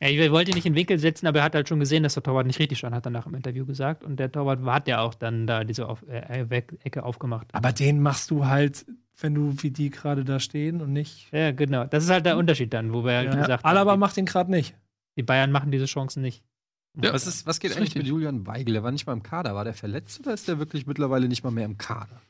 Ja, 0.00 0.08
ich 0.08 0.30
wollte 0.32 0.50
ihn 0.50 0.56
nicht 0.56 0.66
in 0.66 0.72
den 0.72 0.78
Winkel 0.78 0.98
setzen, 0.98 1.28
aber 1.28 1.38
er 1.38 1.44
hat 1.44 1.54
halt 1.54 1.68
schon 1.68 1.78
gesehen, 1.78 2.02
dass 2.02 2.14
der 2.14 2.22
Torwart 2.24 2.46
nicht 2.46 2.58
richtig 2.58 2.78
stand, 2.78 2.94
hat 2.94 3.06
er 3.06 3.10
nach 3.10 3.24
dem 3.24 3.34
Interview 3.36 3.64
gesagt. 3.64 4.02
Und 4.02 4.16
der 4.18 4.30
Torwart 4.30 4.60
hat 4.64 4.88
ja 4.88 5.00
auch 5.00 5.14
dann 5.14 5.46
da 5.46 5.62
diese 5.62 5.88
auf, 5.88 6.02
äh, 6.08 6.50
Weg- 6.50 6.74
Ecke 6.82 7.04
aufgemacht. 7.04 7.46
Aber 7.52 7.72
den 7.72 8.02
machst 8.02 8.30
du 8.32 8.44
halt, 8.46 8.84
wenn 9.20 9.34
du 9.34 9.54
wie 9.62 9.70
die 9.70 9.90
gerade 9.90 10.24
da 10.24 10.40
stehen 10.40 10.80
und 10.82 10.92
nicht. 10.92 11.28
Ja, 11.32 11.52
genau. 11.52 11.84
Das 11.84 12.02
ist 12.02 12.10
halt 12.10 12.26
der 12.26 12.36
Unterschied 12.36 12.74
dann, 12.74 12.92
wo 12.92 13.04
wir 13.04 13.22
Ja. 13.22 13.34
gesagt 13.36 13.64
Alaba 13.64 13.92
haben, 13.92 14.00
macht 14.00 14.16
den 14.16 14.26
gerade 14.26 14.50
nicht. 14.50 14.74
die 15.16 15.22
Bayern 15.22 15.52
machen 15.52 15.70
diese 15.70 15.86
Chancen 15.86 16.22
nicht. 16.22 16.42
Ja. 17.02 17.12
Was, 17.12 17.26
ist, 17.26 17.46
was 17.46 17.58
geht 17.60 17.72
Ist 17.72 17.76
eigentlich 17.76 17.94
mit 17.96 18.06
Julian 18.06 18.46
Weigel? 18.46 18.74
Der 18.74 18.82
war 18.84 18.92
nicht 18.92 19.06
mal 19.06 19.12
im 19.14 19.22
Kader. 19.22 19.54
War 19.54 19.64
der 19.64 19.74
verletzt 19.74 20.20
oder 20.20 20.32
ist 20.34 20.46
der 20.46 20.58
wirklich 20.58 20.86
mittlerweile 20.86 21.26
nicht 21.28 21.42
mal 21.42 21.50
mehr 21.50 21.64
im 21.64 21.76
Kader? 21.76 22.20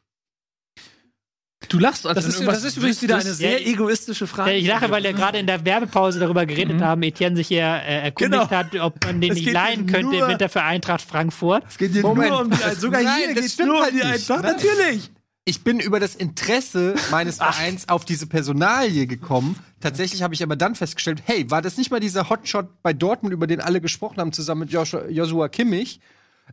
Du 1.68 1.78
lachst, 1.78 2.06
als 2.06 2.16
Das 2.16 2.26
ist, 2.26 2.46
das 2.46 2.62
ist 2.62 2.76
übrigens 2.76 3.00
wieder 3.00 3.16
eine 3.16 3.32
sehr 3.32 3.60
Ja, 3.60 3.68
egoistische 3.72 4.26
Frage. 4.26 4.52
Ich 4.52 4.66
lache, 4.66 4.90
weil 4.90 5.02
wir 5.02 5.14
gerade 5.14 5.38
in 5.38 5.46
der 5.46 5.64
Werbepause 5.64 6.18
darüber 6.20 6.44
geredet 6.44 6.80
haben, 6.82 7.02
Etienne 7.02 7.36
sich 7.36 7.48
ja 7.48 7.78
äh, 7.78 8.02
erkundigt 8.04 8.48
Genau. 8.50 8.50
hat, 8.58 8.74
ob 8.76 9.02
man 9.04 9.20
den 9.20 9.30
Es 9.32 9.36
nicht 9.36 9.46
geht 9.46 9.54
leihen 9.54 9.86
könnte 9.86 10.02
nur- 10.16 10.22
im 10.24 10.28
Winter 10.28 10.48
für 10.50 10.62
Eintracht 10.62 11.00
Frankfurt. 11.02 11.64
Es 11.66 11.78
geht 11.78 11.92
hier 11.92 12.02
Moment, 12.02 12.30
nur 12.30 12.40
um 12.42 12.50
die, 12.50 12.56
sogar 12.76 13.02
Nein, 13.02 13.16
hier 13.16 13.26
das 13.34 13.34
geht's 13.42 13.54
stimmt 13.54 13.68
nur 13.68 13.78
um 13.78 13.82
halt 13.82 13.94
die. 13.94 14.02
Eintracht. 14.02 14.42
Nein. 14.42 14.56
Natürlich. 14.56 15.10
Ich 15.46 15.62
bin 15.62 15.78
über 15.78 16.00
das 16.00 16.14
Interesse 16.14 16.94
meines 17.10 17.36
Vereins 17.38 17.88
auf 17.88 18.04
diese 18.04 18.26
Personalie 18.26 19.06
gekommen. 19.06 19.58
Tatsächlich 19.80 20.22
habe 20.22 20.32
ich 20.32 20.42
aber 20.42 20.56
dann 20.56 20.74
festgestellt, 20.74 21.22
hey, 21.26 21.50
war 21.50 21.60
das 21.60 21.76
nicht 21.76 21.90
mal 21.90 22.00
dieser 22.00 22.30
Hotshot 22.30 22.82
bei 22.82 22.94
Dortmund, 22.94 23.34
über 23.34 23.46
den 23.46 23.60
alle 23.60 23.82
gesprochen 23.82 24.18
haben, 24.18 24.32
zusammen 24.32 24.60
mit 24.60 24.70
Joshua, 24.70 25.06
Joshua 25.08 25.48
Kimmich? 25.48 26.00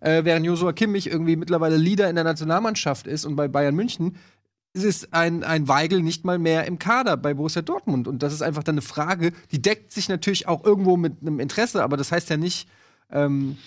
Äh, 0.02 0.26
während 0.26 0.46
Joshua 0.46 0.74
Kimmich 0.74 1.08
irgendwie 1.08 1.38
mittlerweile 1.38 1.78
Leader 1.78 2.10
in 2.10 2.16
der 2.16 2.24
Nationalmannschaft 2.26 3.08
ist 3.08 3.26
und 3.26 3.36
bei 3.36 3.48
Bayern 3.48 3.76
München, 3.76 4.18
ist 4.74 5.14
ein, 5.14 5.44
ein 5.44 5.68
Weigel 5.68 6.02
nicht 6.02 6.24
mal 6.24 6.39
mehr 6.39 6.66
im 6.66 6.80
Kader 6.80 7.18
bei 7.18 7.34
Borussia 7.34 7.62
Dortmund. 7.62 8.08
Und 8.08 8.24
das 8.24 8.34
ist 8.34 8.42
einfach 8.42 8.64
dann 8.64 8.76
eine 8.76 8.82
Frage, 8.82 9.34
die 9.52 9.62
deckt 9.62 9.92
sich 9.92 10.08
natürlich 10.10 10.48
auch 10.48 10.64
irgendwo 10.64 10.98
mit 10.98 11.22
einem 11.22 11.39
Interesse, 11.39 11.84
aber 11.84 11.98
das 11.98 12.12
heißt 12.12 12.30
ja 12.30 12.38
nicht, 12.38 12.70
ähm, 13.12 13.58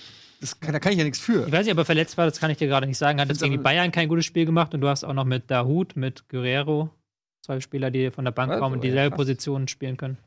das 0.44 0.60
kann, 0.60 0.72
da 0.74 0.78
kann 0.78 0.92
ich 0.92 0.98
ja 0.98 1.04
nichts 1.04 1.18
für. 1.18 1.46
Ich 1.46 1.52
weiß 1.52 1.64
nicht, 1.64 1.72
ob 1.72 1.78
er 1.78 1.84
verletzt 1.86 2.18
war, 2.18 2.26
das 2.26 2.38
kann 2.38 2.50
ich 2.50 2.58
dir 2.58 2.68
gerade 2.68 2.86
nicht 2.86 2.98
sagen. 2.98 3.18
Hat 3.20 3.28
jetzt 3.28 3.42
gegen 3.42 3.62
Bayern 3.62 3.90
kein 3.92 4.08
gutes 4.08 4.26
Spiel 4.26 4.44
gemacht 4.44 4.74
und 4.74 4.82
du 4.82 4.88
hast 4.88 5.02
auch 5.02 5.14
noch 5.14 5.24
mit 5.24 5.50
Dahut, 5.50 5.96
mit 5.96 6.28
Guerrero 6.28 6.90
zwei 7.42 7.60
Spieler, 7.60 7.90
die 7.90 8.10
von 8.10 8.24
der 8.24 8.32
Bank 8.32 8.50
Also, 8.52 8.62
kommen 8.62 8.76
und 8.76 8.84
ja, 8.84 8.90
dieselbe 8.90 9.10
krass. 9.10 9.16
Position 9.18 9.68
spielen 9.68 9.96
können. 9.96 10.18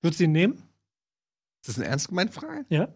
Würdest 0.00 0.20
du 0.20 0.24
ihn 0.24 0.32
nehmen? 0.32 0.54
Ist 0.54 1.68
das 1.68 1.78
eine 1.78 1.86
ernst 1.86 2.08
gemeinte 2.08 2.32
Frage? 2.32 2.64
Ja. 2.68 2.88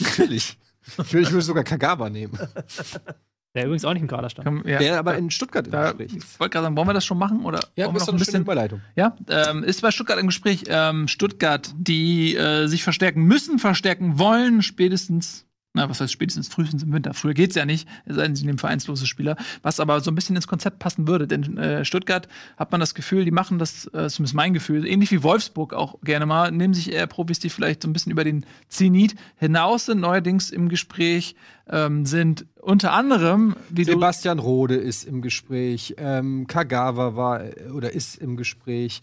Natürlich. 0.00 0.58
Ich 0.86 0.98
würde 1.12 1.20
ich 1.20 1.30
würde 1.30 1.42
sogar 1.42 1.64
Kagawa 1.64 2.10
nehmen. 2.10 2.38
Der 3.54 3.64
übrigens 3.66 3.84
auch 3.84 3.92
nicht 3.92 4.02
im 4.02 4.08
Kader 4.08 4.30
stand. 4.30 4.66
Ja. 4.66 4.78
Der 4.78 4.98
aber 4.98 5.16
in 5.16 5.30
Stuttgart 5.30 5.66
im 5.66 5.72
Da, 5.72 5.92
Gespräch. 5.92 6.14
ich 6.16 6.40
wollte 6.40 6.52
gerade 6.54 6.64
sagen, 6.64 6.76
wollen 6.76 6.88
wir 6.88 6.94
das 6.94 7.04
schon 7.04 7.18
machen? 7.18 7.44
Oder 7.44 7.60
Ja, 7.76 7.86
ist 7.86 7.92
noch 7.92 8.06
doch 8.06 8.12
ein 8.14 8.18
bisschen. 8.18 8.42
Überleitung. 8.42 8.80
Ja, 8.96 9.14
ähm, 9.28 9.62
ist 9.62 9.82
bei 9.82 9.90
Stuttgart 9.90 10.18
im 10.18 10.26
Gespräch. 10.28 10.64
Ähm, 10.68 11.06
Stuttgart, 11.06 11.70
die 11.76 12.34
äh, 12.34 12.66
sich 12.66 12.82
verstärken 12.82 13.24
müssen, 13.24 13.58
verstärken 13.58 14.18
wollen, 14.18 14.62
spätestens. 14.62 15.46
Na, 15.74 15.88
was 15.88 16.02
heißt 16.02 16.12
spätestens 16.12 16.48
frühestens 16.48 16.82
im 16.82 16.92
Winter? 16.92 17.14
Früher 17.14 17.32
geht's 17.32 17.54
ja 17.54 17.64
nicht, 17.64 17.88
es 18.04 18.16
sei 18.16 18.24
denn, 18.24 18.36
sie 18.36 18.44
nehmen 18.44 18.58
vereinslose 18.58 19.06
Spieler, 19.06 19.36
was 19.62 19.80
aber 19.80 20.00
so 20.00 20.10
ein 20.10 20.14
bisschen 20.14 20.36
ins 20.36 20.46
Konzept 20.46 20.78
passen 20.78 21.08
würde. 21.08 21.26
Denn 21.26 21.56
äh, 21.56 21.86
Stuttgart 21.86 22.28
hat 22.58 22.72
man 22.72 22.80
das 22.80 22.94
Gefühl, 22.94 23.24
die 23.24 23.30
machen 23.30 23.58
das, 23.58 23.86
äh, 23.86 24.08
zumindest 24.08 24.34
mein 24.34 24.52
Gefühl, 24.52 24.86
ähnlich 24.86 25.10
wie 25.12 25.22
Wolfsburg 25.22 25.72
auch 25.72 25.98
gerne 26.02 26.26
mal, 26.26 26.52
nehmen 26.52 26.74
sich 26.74 26.92
eher 26.92 27.06
Profis, 27.06 27.38
die 27.38 27.48
vielleicht 27.48 27.82
so 27.82 27.88
ein 27.88 27.94
bisschen 27.94 28.12
über 28.12 28.22
den 28.22 28.44
Zenit 28.68 29.14
hinaus 29.36 29.86
sind. 29.86 30.00
Neuerdings 30.00 30.50
im 30.50 30.68
Gespräch 30.68 31.36
ähm, 31.70 32.04
sind 32.04 32.44
unter 32.60 32.92
anderem, 32.92 33.56
wie 33.70 33.84
Sebastian 33.84 34.38
Rode 34.40 34.76
ist 34.76 35.04
im 35.04 35.22
Gespräch. 35.22 35.94
Ähm, 35.96 36.46
Kagawa 36.46 37.16
war 37.16 37.44
äh, 37.44 37.70
oder 37.72 37.92
ist 37.92 38.16
im 38.16 38.36
Gespräch. 38.36 39.00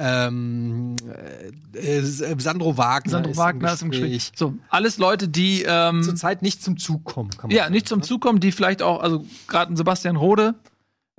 Ähm, 0.00 0.94
äh, 1.74 1.98
äh, 1.98 2.02
Sandro 2.38 2.76
Wagner, 2.78 3.10
Sandro 3.10 3.36
Wagner 3.36 3.72
ist 3.72 3.82
im 3.82 3.90
Gespräch. 3.90 4.30
So, 4.36 4.54
alles 4.68 4.98
Leute, 4.98 5.26
die 5.28 5.64
ähm, 5.66 6.02
Zurzeit 6.04 6.40
nicht 6.42 6.62
zum 6.62 6.76
Zug 6.76 7.04
kommen, 7.04 7.30
kann 7.30 7.48
man 7.48 7.56
Ja, 7.56 7.64
sagen, 7.64 7.74
nicht 7.74 7.88
zum 7.88 7.98
ne? 7.98 8.04
Zug 8.04 8.20
kommen, 8.20 8.38
die 8.38 8.52
vielleicht 8.52 8.80
auch, 8.80 9.02
also 9.02 9.26
gerade 9.48 9.72
ein 9.72 9.76
Sebastian 9.76 10.16
Rode, 10.16 10.54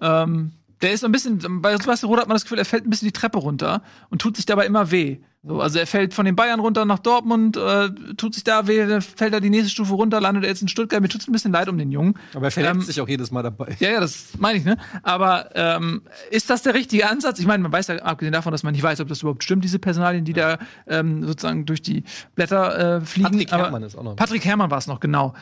ähm, 0.02 0.54
der 0.82 0.94
ist 0.94 1.02
so 1.02 1.08
ein 1.08 1.12
bisschen, 1.12 1.62
bei 1.62 1.76
Sebastian 1.76 2.10
Rode 2.10 2.22
hat 2.22 2.30
man 2.30 2.36
das 2.36 2.44
Gefühl, 2.44 2.58
er 2.60 2.66
fällt 2.66 2.86
ein 2.88 2.90
bisschen 2.90 3.08
die 3.08 3.12
Treppe 3.12 3.38
runter 3.38 3.82
und 4.10 4.22
tut 4.22 4.38
sich 4.38 4.46
dabei 4.46 4.66
immer 4.66 4.92
weh. 4.92 5.18
So, 5.42 5.62
also 5.62 5.80
er 5.80 5.88
fällt 5.88 6.14
von 6.14 6.26
den 6.26 6.36
Bayern 6.36 6.60
runter 6.60 6.84
nach 6.84 7.00
Dortmund, 7.00 7.56
äh, 7.56 7.90
tut 8.18 8.34
sich 8.34 8.44
da 8.44 8.68
weh, 8.68 9.00
fällt 9.00 9.34
er 9.34 9.40
die 9.40 9.50
nächste 9.50 9.70
Stufe 9.70 9.94
runter, 9.94 10.20
landet 10.20 10.44
er 10.44 10.50
jetzt 10.50 10.62
in 10.62 10.68
Stuttgart. 10.68 11.02
Mir 11.02 11.08
tut's 11.08 11.30
ein 11.30 11.32
bisschen 11.32 11.54
leid 11.54 11.70
um 11.70 11.78
den 11.78 11.94
Jungen. 11.94 12.16
Aber 12.34 12.48
er 12.48 12.52
verletzt 12.52 12.76
Ähm, 12.76 12.82
sich 12.82 13.00
auch 13.00 13.08
jedes 13.08 13.32
Mal 13.32 13.42
dabei. 13.42 13.78
Ja, 13.80 13.90
ja, 13.90 14.02
das 14.02 14.32
meine 14.38 14.58
ich, 14.58 14.66
ne? 14.66 14.76
Aber 15.02 15.50
ähm, 15.56 16.02
ist 16.30 16.50
das 16.50 16.64
der 16.64 16.74
richtige 16.74 17.10
Ansatz? 17.10 17.40
Ich 17.40 17.46
meine, 17.48 17.64
man 17.64 17.72
weiß 17.72 17.88
ja, 17.88 17.96
abgesehen 17.98 18.34
davon, 18.34 18.52
dass 18.52 18.64
man 18.64 18.74
nicht 18.74 18.84
weiß, 18.84 19.00
ob 19.00 19.08
das 19.08 19.22
überhaupt 19.22 19.44
stimmt, 19.46 19.64
diese 19.64 19.80
Personalien, 19.80 20.26
die 20.26 20.34
da 20.34 20.58
ähm, 20.88 21.26
sozusagen 21.26 21.66
durch 21.66 21.82
die 21.82 22.04
Blätter 22.36 22.98
äh, 22.98 23.02
fliegen. 23.02 23.32
Patrick 23.32 23.52
Herrmann 23.52 23.84
ist 23.84 23.96
auch 23.96 24.04
noch. 24.04 24.18
Patrick 24.18 24.44
Herrmann 24.44 24.70
war 24.72 24.80
es 24.80 24.88
noch, 24.88 25.00
genau. 25.00 25.34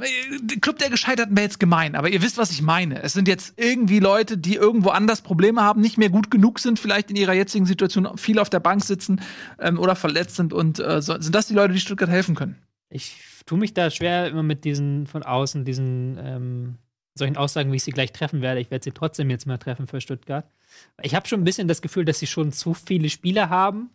Äh, 0.00 0.56
Club 0.60 0.78
der 0.78 0.90
Gescheiterten 0.90 1.36
wäre 1.36 1.44
jetzt 1.44 1.60
gemein, 1.60 1.94
aber 1.94 2.08
ihr 2.08 2.22
wisst, 2.22 2.38
was 2.38 2.50
ich 2.50 2.62
meine. 2.62 3.02
Es 3.02 3.12
sind 3.12 3.28
jetzt 3.28 3.54
irgendwie 3.56 3.98
Leute, 3.98 4.38
die 4.38 4.54
irgendwo 4.54 4.90
anders 4.90 5.22
Probleme 5.22 5.62
haben, 5.62 5.80
nicht 5.80 5.98
mehr 5.98 6.10
gut 6.10 6.30
genug 6.30 6.58
sind, 6.58 6.78
vielleicht 6.78 7.10
in 7.10 7.16
ihrer 7.16 7.34
jetzigen 7.34 7.66
Situation 7.66 8.16
viel 8.16 8.38
auf 8.38 8.50
der 8.50 8.60
Bank 8.60 8.84
sitzen 8.84 9.20
ähm, 9.58 9.78
oder 9.78 9.96
verletzt 9.96 10.36
sind. 10.36 10.52
Und 10.52 10.78
äh, 10.78 11.00
sind 11.02 11.34
das 11.34 11.46
die 11.46 11.54
Leute, 11.54 11.74
die 11.74 11.80
Stuttgart 11.80 12.10
helfen 12.10 12.34
können? 12.34 12.56
Ich 12.88 13.16
tue 13.46 13.58
mich 13.58 13.74
da 13.74 13.90
schwer 13.90 14.28
immer 14.28 14.42
mit 14.42 14.64
diesen 14.64 15.06
von 15.06 15.22
außen, 15.22 15.64
diesen 15.64 16.18
ähm, 16.20 16.78
solchen 17.14 17.36
Aussagen, 17.36 17.72
wie 17.72 17.76
ich 17.76 17.84
sie 17.84 17.92
gleich 17.92 18.12
treffen 18.12 18.42
werde. 18.42 18.60
Ich 18.60 18.70
werde 18.70 18.84
sie 18.84 18.92
trotzdem 18.92 19.30
jetzt 19.30 19.46
mal 19.46 19.58
treffen 19.58 19.86
für 19.86 20.00
Stuttgart. 20.00 20.46
Ich 21.02 21.14
habe 21.14 21.28
schon 21.28 21.40
ein 21.40 21.44
bisschen 21.44 21.68
das 21.68 21.82
Gefühl, 21.82 22.04
dass 22.04 22.18
sie 22.18 22.26
schon 22.26 22.52
zu 22.52 22.74
viele 22.74 23.08
Spieler 23.10 23.48
haben, 23.48 23.90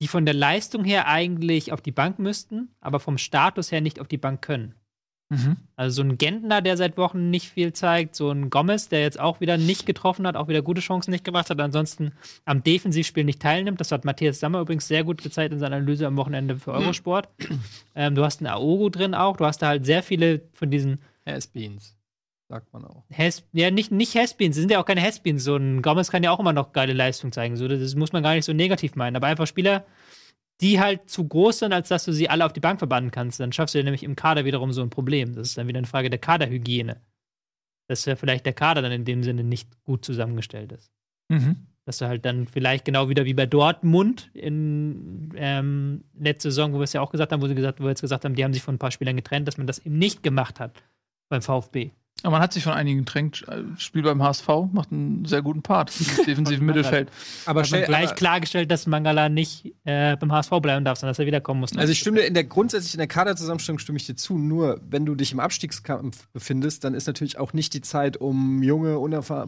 die 0.00 0.08
von 0.08 0.24
der 0.24 0.34
Leistung 0.34 0.84
her 0.84 1.06
eigentlich 1.06 1.72
auf 1.72 1.82
die 1.82 1.92
Bank 1.92 2.18
müssten, 2.18 2.70
aber 2.80 3.00
vom 3.00 3.18
Status 3.18 3.70
her 3.70 3.80
nicht 3.80 4.00
auf 4.00 4.08
die 4.08 4.16
Bank 4.16 4.40
können. 4.40 4.74
Mhm. 5.30 5.56
Also 5.76 6.02
so 6.02 6.08
ein 6.08 6.18
Gentner, 6.18 6.60
der 6.60 6.76
seit 6.76 6.96
Wochen 6.96 7.30
nicht 7.30 7.48
viel 7.48 7.72
zeigt, 7.72 8.16
so 8.16 8.30
ein 8.30 8.50
Gomez, 8.50 8.88
der 8.88 9.00
jetzt 9.02 9.18
auch 9.18 9.40
wieder 9.40 9.56
nicht 9.56 9.86
getroffen 9.86 10.26
hat, 10.26 10.34
auch 10.34 10.48
wieder 10.48 10.60
gute 10.60 10.80
Chancen 10.80 11.12
nicht 11.12 11.24
gemacht 11.24 11.50
hat, 11.50 11.60
ansonsten 11.60 12.12
am 12.44 12.64
Defensivspiel 12.64 13.22
nicht 13.22 13.40
teilnimmt. 13.40 13.80
Das 13.80 13.92
hat 13.92 14.04
Matthias 14.04 14.40
Sammer 14.40 14.60
übrigens 14.60 14.88
sehr 14.88 15.04
gut 15.04 15.22
gezeigt 15.22 15.52
in 15.52 15.60
seiner 15.60 15.76
Analyse 15.76 16.08
am 16.08 16.16
Wochenende 16.16 16.56
für 16.56 16.72
Eurosport. 16.72 17.28
ähm, 17.94 18.16
du 18.16 18.24
hast 18.24 18.40
einen 18.40 18.48
Aogo 18.48 18.88
drin 18.88 19.14
auch, 19.14 19.36
du 19.36 19.46
hast 19.46 19.62
da 19.62 19.68
halt 19.68 19.86
sehr 19.86 20.02
viele 20.02 20.42
von 20.52 20.68
diesen 20.68 20.98
Has-Beans, 21.24 21.96
sagt 22.48 22.72
man 22.72 22.84
auch. 22.84 23.04
Has 23.16 23.44
ja, 23.52 23.70
nicht, 23.70 23.92
nicht 23.92 24.16
Has-Beens, 24.16 24.56
sie 24.56 24.62
sind 24.62 24.72
ja 24.72 24.80
auch 24.80 24.86
keine 24.86 25.00
Has-Beens. 25.00 25.44
So 25.44 25.54
ein 25.54 25.80
Gomez 25.80 26.10
kann 26.10 26.24
ja 26.24 26.32
auch 26.32 26.40
immer 26.40 26.52
noch 26.52 26.72
geile 26.72 26.92
Leistung 26.92 27.30
zeigen. 27.30 27.56
So, 27.56 27.68
das 27.68 27.94
muss 27.94 28.12
man 28.12 28.24
gar 28.24 28.34
nicht 28.34 28.44
so 28.44 28.52
negativ 28.52 28.96
meinen. 28.96 29.14
Aber 29.14 29.28
einfach 29.28 29.46
Spieler, 29.46 29.84
die 30.60 30.80
halt 30.80 31.08
zu 31.08 31.26
groß 31.26 31.60
sind, 31.60 31.72
als 31.72 31.88
dass 31.88 32.04
du 32.04 32.12
sie 32.12 32.28
alle 32.28 32.44
auf 32.44 32.52
die 32.52 32.60
Bank 32.60 32.78
verbannen 32.78 33.10
kannst. 33.10 33.40
Dann 33.40 33.52
schaffst 33.52 33.74
du 33.74 33.78
ja 33.78 33.84
nämlich 33.84 34.02
im 34.02 34.16
Kader 34.16 34.44
wiederum 34.44 34.72
so 34.72 34.82
ein 34.82 34.90
Problem. 34.90 35.34
Das 35.34 35.48
ist 35.48 35.58
dann 35.58 35.68
wieder 35.68 35.78
eine 35.78 35.86
Frage 35.86 36.10
der 36.10 36.18
Kaderhygiene. 36.18 37.00
Dass 37.88 38.04
ja 38.04 38.16
vielleicht 38.16 38.46
der 38.46 38.52
Kader 38.52 38.82
dann 38.82 38.92
in 38.92 39.04
dem 39.04 39.22
Sinne 39.22 39.42
nicht 39.42 39.68
gut 39.84 40.04
zusammengestellt 40.04 40.72
ist. 40.72 40.90
Mhm. 41.28 41.66
Dass 41.86 41.98
du 41.98 42.06
halt 42.06 42.24
dann 42.24 42.46
vielleicht 42.46 42.84
genau 42.84 43.08
wieder 43.08 43.24
wie 43.24 43.34
bei 43.34 43.46
Dortmund 43.46 44.30
in 44.34 45.32
ähm, 45.36 46.04
letzte 46.18 46.50
Saison, 46.50 46.72
wo 46.72 46.76
wir 46.76 46.84
es 46.84 46.92
ja 46.92 47.00
auch 47.00 47.10
gesagt 47.10 47.32
haben, 47.32 47.42
wo 47.42 47.48
sie 47.48 47.54
gesagt, 47.54 47.80
wo 47.80 47.84
wir 47.84 47.90
jetzt 47.90 48.02
gesagt 48.02 48.24
haben, 48.24 48.34
die 48.34 48.44
haben 48.44 48.52
sich 48.52 48.62
von 48.62 48.74
ein 48.74 48.78
paar 48.78 48.90
Spielern 48.90 49.16
getrennt, 49.16 49.48
dass 49.48 49.56
man 49.56 49.66
das 49.66 49.78
eben 49.78 49.98
nicht 49.98 50.22
gemacht 50.22 50.60
hat 50.60 50.82
beim 51.30 51.42
VfB. 51.42 51.90
Aber 52.22 52.32
man 52.32 52.42
hat 52.42 52.52
sich 52.52 52.64
von 52.64 52.72
einigen 52.72 53.00
getrennt. 53.00 53.44
Äh, 53.48 53.62
Spiel 53.78 54.02
beim 54.02 54.22
HSV 54.22 54.48
macht 54.72 54.92
einen 54.92 55.24
sehr 55.24 55.42
guten 55.42 55.62
Part 55.62 55.92
im 55.98 56.24
defensiven 56.26 56.66
Mittelfeld. 56.66 57.08
Aber 57.46 57.60
Aber 57.60 57.68
gleich 57.68 58.06
aber- 58.08 58.14
klargestellt, 58.14 58.70
dass 58.70 58.86
Mangala 58.86 59.28
nicht 59.28 59.74
äh, 59.84 60.16
beim 60.16 60.32
HSV 60.32 60.50
bleiben 60.60 60.84
darf, 60.84 60.98
sondern 60.98 61.12
dass 61.12 61.18
er 61.18 61.26
wiederkommen 61.26 61.60
muss. 61.60 61.76
Also 61.76 61.92
ich 61.92 61.98
stimme 61.98 62.18
dir 62.20 62.26
in 62.26 62.34
der 62.34 62.44
grundsätzlich 62.44 62.94
in 62.94 62.98
der 62.98 63.06
Kaderzusammenstellung 63.06 63.78
stimme 63.78 63.96
ich 63.96 64.06
dir 64.06 64.16
zu. 64.16 64.38
Nur 64.38 64.80
wenn 64.88 65.06
du 65.06 65.14
dich 65.14 65.32
im 65.32 65.40
Abstiegskampf 65.40 66.28
befindest, 66.32 66.84
dann 66.84 66.94
ist 66.94 67.06
natürlich 67.06 67.38
auch 67.38 67.52
nicht 67.52 67.74
die 67.74 67.80
Zeit, 67.80 68.16
um 68.16 68.62
junge 68.62 68.98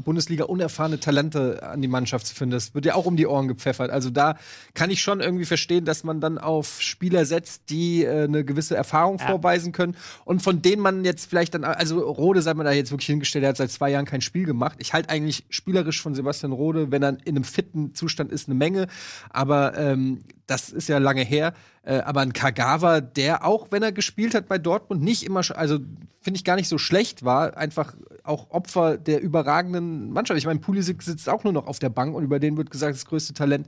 Bundesliga 0.04 0.44
unerfahrene 0.44 1.00
Talente 1.00 1.62
an 1.62 1.82
die 1.82 1.88
Mannschaft 1.88 2.26
zu 2.26 2.34
finden. 2.34 2.52
Das 2.52 2.74
wird 2.74 2.84
ja 2.86 2.94
auch 2.94 3.06
um 3.06 3.16
die 3.16 3.26
Ohren 3.26 3.48
gepfeffert. 3.48 3.90
Also 3.90 4.10
da 4.10 4.36
kann 4.74 4.90
ich 4.90 5.00
schon 5.02 5.20
irgendwie 5.20 5.44
verstehen, 5.44 5.84
dass 5.84 6.04
man 6.04 6.20
dann 6.20 6.38
auf 6.38 6.80
Spieler 6.80 7.24
setzt, 7.24 7.70
die 7.70 8.04
äh, 8.04 8.24
eine 8.24 8.44
gewisse 8.44 8.76
Erfahrung 8.76 9.18
Ja. 9.18 9.26
vorweisen 9.26 9.72
können 9.72 9.96
und 10.24 10.42
von 10.42 10.62
denen 10.62 10.80
man 10.82 11.04
jetzt 11.04 11.28
vielleicht 11.28 11.54
dann 11.54 11.64
also 11.64 12.00
Rode 12.00 12.42
sei 12.42 12.54
man 12.54 12.61
da 12.62 12.72
jetzt 12.72 12.90
wirklich 12.90 13.06
hingestellt, 13.06 13.42
der 13.42 13.50
hat 13.50 13.56
seit 13.56 13.70
zwei 13.70 13.90
Jahren 13.90 14.04
kein 14.04 14.20
Spiel 14.20 14.44
gemacht. 14.44 14.78
Ich 14.80 14.92
halte 14.92 15.08
eigentlich 15.10 15.44
spielerisch 15.50 16.00
von 16.00 16.14
Sebastian 16.14 16.52
Rode, 16.52 16.90
wenn 16.90 17.02
er 17.02 17.10
in 17.24 17.36
einem 17.36 17.44
fitten 17.44 17.94
Zustand 17.94 18.32
ist, 18.32 18.48
eine 18.48 18.54
Menge. 18.54 18.86
Aber 19.30 19.76
ähm, 19.78 20.20
das 20.46 20.70
ist 20.70 20.88
ja 20.88 20.98
lange 20.98 21.22
her. 21.22 21.54
Äh, 21.82 21.98
aber 21.98 22.20
ein 22.20 22.32
Kagawa, 22.32 23.00
der 23.00 23.44
auch, 23.44 23.68
wenn 23.70 23.82
er 23.82 23.92
gespielt 23.92 24.34
hat 24.34 24.48
bei 24.48 24.58
Dortmund, 24.58 25.02
nicht 25.02 25.24
immer, 25.24 25.42
also 25.56 25.78
finde 26.20 26.38
ich 26.38 26.44
gar 26.44 26.56
nicht 26.56 26.68
so 26.68 26.78
schlecht 26.78 27.24
war, 27.24 27.56
einfach 27.56 27.94
auch 28.24 28.50
Opfer 28.50 28.96
der 28.96 29.20
überragenden 29.20 30.12
Mannschaft. 30.12 30.38
Ich 30.38 30.46
meine, 30.46 30.60
Pulisic 30.60 31.02
sitzt 31.02 31.28
auch 31.28 31.44
nur 31.44 31.52
noch 31.52 31.66
auf 31.66 31.78
der 31.78 31.88
Bank 31.90 32.14
und 32.14 32.22
über 32.22 32.38
den 32.38 32.56
wird 32.56 32.70
gesagt, 32.70 32.94
das 32.94 33.06
größte 33.06 33.34
Talent 33.34 33.66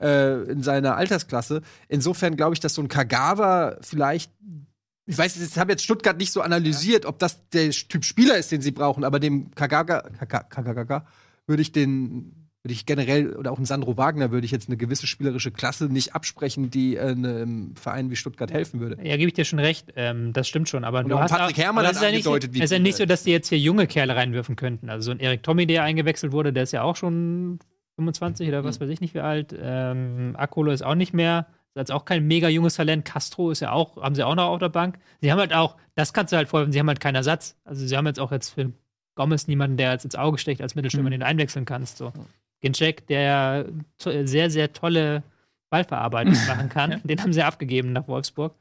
äh, 0.00 0.42
in 0.44 0.62
seiner 0.62 0.96
Altersklasse. 0.96 1.62
Insofern 1.88 2.36
glaube 2.36 2.54
ich, 2.54 2.60
dass 2.60 2.74
so 2.74 2.82
ein 2.82 2.88
Kagawa 2.88 3.76
vielleicht 3.80 4.30
ich 5.08 5.16
weiß, 5.18 5.40
ich 5.40 5.58
habe 5.58 5.72
jetzt 5.72 5.82
Stuttgart 5.82 6.18
nicht 6.18 6.32
so 6.32 6.42
analysiert, 6.42 7.06
ob 7.06 7.18
das 7.18 7.48
der 7.50 7.70
Typ 7.70 8.04
Spieler 8.04 8.36
ist, 8.36 8.52
den 8.52 8.60
sie 8.60 8.70
brauchen, 8.72 9.04
aber 9.04 9.18
dem 9.18 9.50
Kagaga, 9.54 10.04
würde 11.46 11.62
ich 11.62 11.72
den 11.72 12.34
würde 12.64 12.72
ich 12.74 12.86
generell 12.86 13.36
oder 13.36 13.52
auch 13.52 13.58
ein 13.58 13.64
Sandro 13.64 13.96
Wagner 13.96 14.30
würde 14.32 14.44
ich 14.44 14.50
jetzt 14.50 14.68
eine 14.68 14.76
gewisse 14.76 15.06
spielerische 15.06 15.50
Klasse 15.52 15.86
nicht 15.86 16.14
absprechen, 16.14 16.70
die 16.70 16.96
äh, 16.96 17.12
einem 17.12 17.74
Verein 17.76 18.10
wie 18.10 18.16
Stuttgart 18.16 18.52
helfen 18.52 18.80
würde. 18.80 18.98
Ja, 19.02 19.16
gebe 19.16 19.28
ich 19.28 19.34
dir 19.34 19.44
schon 19.44 19.60
recht. 19.60 19.92
Ähm, 19.96 20.32
das 20.32 20.48
stimmt 20.48 20.68
schon. 20.68 20.84
Aber 20.84 20.98
Und 20.98 21.08
du 21.08 21.18
hast 21.18 21.30
Patrick 21.30 21.56
auch, 21.56 21.62
Herrmann 21.62 21.86
hat 21.86 21.92
ist 21.92 22.02
ja 22.02 22.10
nicht, 22.10 22.26
Es 22.26 22.64
ist 22.64 22.72
ja 22.72 22.78
nicht 22.80 22.96
so, 22.96 23.06
dass 23.06 23.22
die 23.22 23.30
jetzt 23.30 23.48
hier 23.48 23.58
junge 23.58 23.86
Kerle 23.86 24.16
reinwerfen 24.16 24.56
könnten. 24.56 24.90
Also 24.90 25.06
so 25.06 25.10
ein 25.12 25.20
Erik 25.20 25.44
Tommy, 25.44 25.66
der 25.66 25.84
eingewechselt 25.84 26.32
wurde, 26.32 26.52
der 26.52 26.64
ist 26.64 26.72
ja 26.72 26.82
auch 26.82 26.96
schon 26.96 27.60
25 27.94 28.48
oder 28.48 28.60
Mhm. 28.62 28.66
was 28.66 28.80
weiß 28.80 28.90
ich 28.90 29.00
nicht 29.00 29.14
wie 29.14 29.20
alt. 29.20 29.54
Ähm, 29.58 30.34
Akolo 30.36 30.72
ist 30.72 30.82
auch 30.82 30.96
nicht 30.96 31.14
mehr. 31.14 31.46
Ist 31.74 31.76
jetzt 31.80 31.92
auch 31.92 32.04
kein 32.04 32.26
mega 32.26 32.48
junges 32.48 32.74
Talent. 32.74 33.04
Castro 33.04 33.50
ist 33.50 33.60
ja 33.60 33.72
auch, 33.72 33.96
haben 34.02 34.14
sie 34.14 34.24
auch 34.24 34.34
noch 34.34 34.48
auf 34.48 34.58
der 34.58 34.68
Bank. 34.70 34.98
Sie 35.20 35.30
haben 35.30 35.38
halt 35.38 35.52
auch, 35.52 35.76
das 35.94 36.12
kannst 36.12 36.32
du 36.32 36.36
halt 36.36 36.48
vorwerfen, 36.48 36.72
sie 36.72 36.78
haben 36.80 36.88
halt 36.88 37.00
keinen 37.00 37.14
Ersatz. 37.16 37.56
Also 37.64 37.86
sie 37.86 37.96
haben 37.96 38.06
jetzt 38.06 38.18
auch 38.20 38.32
jetzt 38.32 38.50
für 38.50 38.72
Gomez 39.14 39.46
niemanden, 39.48 39.76
der 39.76 39.92
jetzt 39.92 40.04
ins 40.04 40.14
Auge 40.16 40.38
stecht 40.38 40.60
als 40.62 40.74
Mittelstürmer, 40.74 41.08
Mhm. 41.08 41.12
den 41.12 41.20
du 41.20 41.26
einwechseln 41.26 41.64
kannst. 41.64 41.98
So. 41.98 42.12
Ginczek, 42.60 43.06
der 43.06 43.66
sehr, 43.98 44.50
sehr 44.50 44.72
tolle 44.72 45.22
Ballverarbeitung 45.70 46.34
machen 46.48 46.68
kann. 46.68 47.00
Den 47.04 47.20
haben 47.22 47.32
sie 47.32 47.42
abgegeben 47.42 47.92
nach 47.92 48.08
Wolfsburg. 48.08 48.54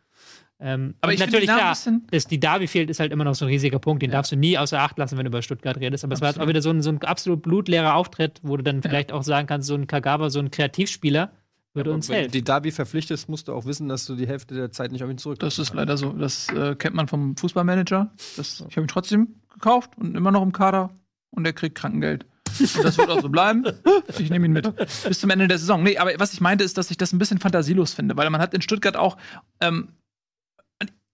Ähm, 0.60 0.96
Aber 1.02 1.14
ich 1.14 1.20
natürlich 1.20 1.46
klar, 1.46 1.76
dass 2.12 2.26
die 2.26 2.40
Davi 2.40 2.66
fehlt, 2.68 2.90
ist 2.90 3.00
halt 3.00 3.12
immer 3.12 3.24
noch 3.24 3.36
so 3.36 3.46
ein 3.46 3.50
riesiger 3.50 3.78
Punkt. 3.78 4.02
Den 4.02 4.10
darfst 4.10 4.32
du 4.32 4.36
nie 4.36 4.58
außer 4.58 4.80
Acht 4.82 4.98
lassen, 4.98 5.16
wenn 5.18 5.26
du 5.26 5.30
über 5.30 5.44
Stuttgart 5.44 5.78
redest. 5.78 6.04
Aber 6.04 6.14
es 6.16 6.22
war 6.22 6.36
auch 6.40 6.48
wieder 6.48 6.64
so 6.64 6.72
ein, 6.72 6.82
so 6.82 6.90
ein 6.90 7.02
absolut 7.04 7.44
blutleerer 7.44 7.94
Auftritt, 7.94 8.40
wo 8.42 8.58
du 8.58 8.64
dann 8.64 8.82
vielleicht 8.82 9.12
auch 9.12 9.22
sagen 9.24 9.46
kannst, 9.48 9.68
so 9.68 9.76
ein 9.76 9.86
Kagawa, 9.86 10.32
so 10.32 10.40
ein 10.40 10.50
Kreativspieler, 10.50 11.32
würde 11.74 11.92
uns 11.94 12.08
Wenn 12.10 12.14
du 12.16 12.20
helfen. 12.22 12.32
die 12.32 12.44
Davi 12.44 12.72
verpflichtest, 12.72 13.30
musst 13.30 13.48
du 13.48 13.54
auch 13.54 13.66
wissen, 13.66 13.88
dass 13.88 14.06
du 14.06 14.16
die 14.16 14.28
Hälfte 14.28 14.56
der 14.56 14.72
Zeit 14.72 14.92
nicht 14.92 15.04
auf 15.04 15.10
ihn 15.10 15.18
zurück. 15.18 15.40
Das 15.40 15.60
ist 15.60 15.74
leider 15.74 15.98
so. 15.98 16.12
Das 16.14 16.50
äh, 16.50 16.76
kennt 16.76 16.96
man 16.96 17.08
vom 17.08 17.38
Fußballmanager. 17.38 18.12
Das, 18.36 18.64
ich 18.68 18.76
habe 18.78 18.86
ihn 18.86 18.88
trotzdem 18.88 19.36
gekauft 19.54 19.92
und 19.98 20.16
immer 20.16 20.32
noch 20.32 20.42
im 20.42 20.52
Kader 20.52 20.90
und 21.32 21.46
er 21.46 21.54
kriegt 21.54 21.78
Krankengeld. 21.78 22.26
Und 22.60 22.84
das 22.84 22.98
wird 22.98 23.10
auch 23.10 23.22
so 23.22 23.30
bleiben. 23.30 23.64
Ich 24.20 24.30
nehme 24.32 24.46
ihn 24.48 24.54
mit. 24.54 24.74
Bis 25.08 25.20
zum 25.20 25.30
Ende 25.30 25.48
der 25.48 25.60
Saison. 25.60 25.84
Nee, 25.84 25.98
aber 25.98 26.12
was 26.18 26.34
ich 26.34 26.42
meinte, 26.42 26.64
ist, 26.64 26.78
dass 26.78 26.90
ich 26.90 26.98
das 26.98 27.14
ein 27.14 27.20
bisschen 27.20 27.38
fantasielos 27.40 27.94
finde, 27.94 28.18
weil 28.18 28.30
man 28.30 28.42
hat 28.42 28.54
in 28.54 28.62
Stuttgart 28.62 28.96
auch. 28.96 29.18
Ähm, 29.60 29.90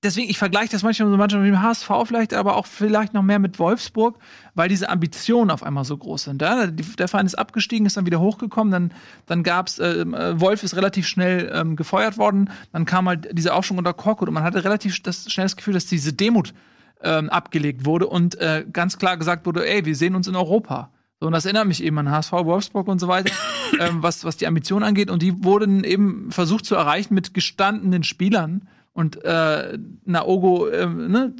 deswegen, 0.03 0.29
ich 0.29 0.37
vergleiche 0.37 0.71
das 0.71 0.83
manchmal 0.83 1.09
so 1.09 1.17
manchmal 1.17 1.43
mit 1.43 1.51
dem 1.51 1.61
HSV 1.61 1.89
vielleicht, 2.05 2.33
aber 2.33 2.55
auch 2.55 2.65
vielleicht 2.65 3.13
noch 3.13 3.23
mehr 3.23 3.39
mit 3.39 3.59
Wolfsburg, 3.59 4.17
weil 4.53 4.69
diese 4.69 4.89
Ambitionen 4.89 5.51
auf 5.51 5.63
einmal 5.63 5.85
so 5.85 5.97
groß 5.97 6.23
sind. 6.25 6.41
Ja? 6.41 6.67
Der 6.67 7.07
Verein 7.07 7.25
ist 7.25 7.35
abgestiegen, 7.35 7.85
ist 7.85 7.97
dann 7.97 8.05
wieder 8.05 8.19
hochgekommen, 8.19 8.71
dann, 8.71 8.93
dann 9.25 9.43
gab's, 9.43 9.79
ähm, 9.79 10.13
äh, 10.13 10.39
Wolf 10.39 10.63
ist 10.63 10.75
relativ 10.75 11.07
schnell 11.07 11.51
ähm, 11.53 11.75
gefeuert 11.75 12.17
worden, 12.17 12.49
dann 12.71 12.85
kam 12.85 13.07
halt 13.07 13.29
dieser 13.37 13.55
Aufschwung 13.55 13.77
unter 13.77 13.93
Korkut 13.93 14.27
und 14.27 14.33
man 14.33 14.43
hatte 14.43 14.63
relativ 14.63 15.01
das, 15.01 15.31
schnell 15.31 15.45
das 15.45 15.55
Gefühl, 15.55 15.73
dass 15.73 15.85
diese 15.85 16.13
Demut 16.13 16.53
ähm, 17.01 17.29
abgelegt 17.29 17.85
wurde 17.85 18.07
und 18.07 18.35
äh, 18.35 18.65
ganz 18.71 18.97
klar 18.97 19.17
gesagt 19.17 19.45
wurde, 19.45 19.67
ey, 19.67 19.85
wir 19.85 19.95
sehen 19.95 20.15
uns 20.15 20.27
in 20.27 20.35
Europa. 20.35 20.89
So, 21.19 21.27
und 21.27 21.33
das 21.33 21.45
erinnert 21.45 21.67
mich 21.67 21.81
eben 21.81 21.97
an 21.99 22.11
HSV, 22.11 22.33
Wolfsburg 22.33 22.87
und 22.89 22.99
so 22.99 23.07
weiter, 23.07 23.33
ähm, 23.79 24.03
was, 24.03 24.25
was 24.25 24.35
die 24.37 24.45
Ambition 24.45 24.83
angeht. 24.83 25.09
Und 25.09 25.21
die 25.21 25.43
wurden 25.43 25.85
eben 25.85 26.31
versucht 26.31 26.65
zu 26.65 26.75
erreichen 26.75 27.13
mit 27.13 27.33
gestandenen 27.33 28.03
Spielern. 28.03 28.67
Und 28.93 29.23
äh, 29.23 29.79
Naogo, 30.05 30.69
ähm, 30.69 31.11
ne, 31.11 31.33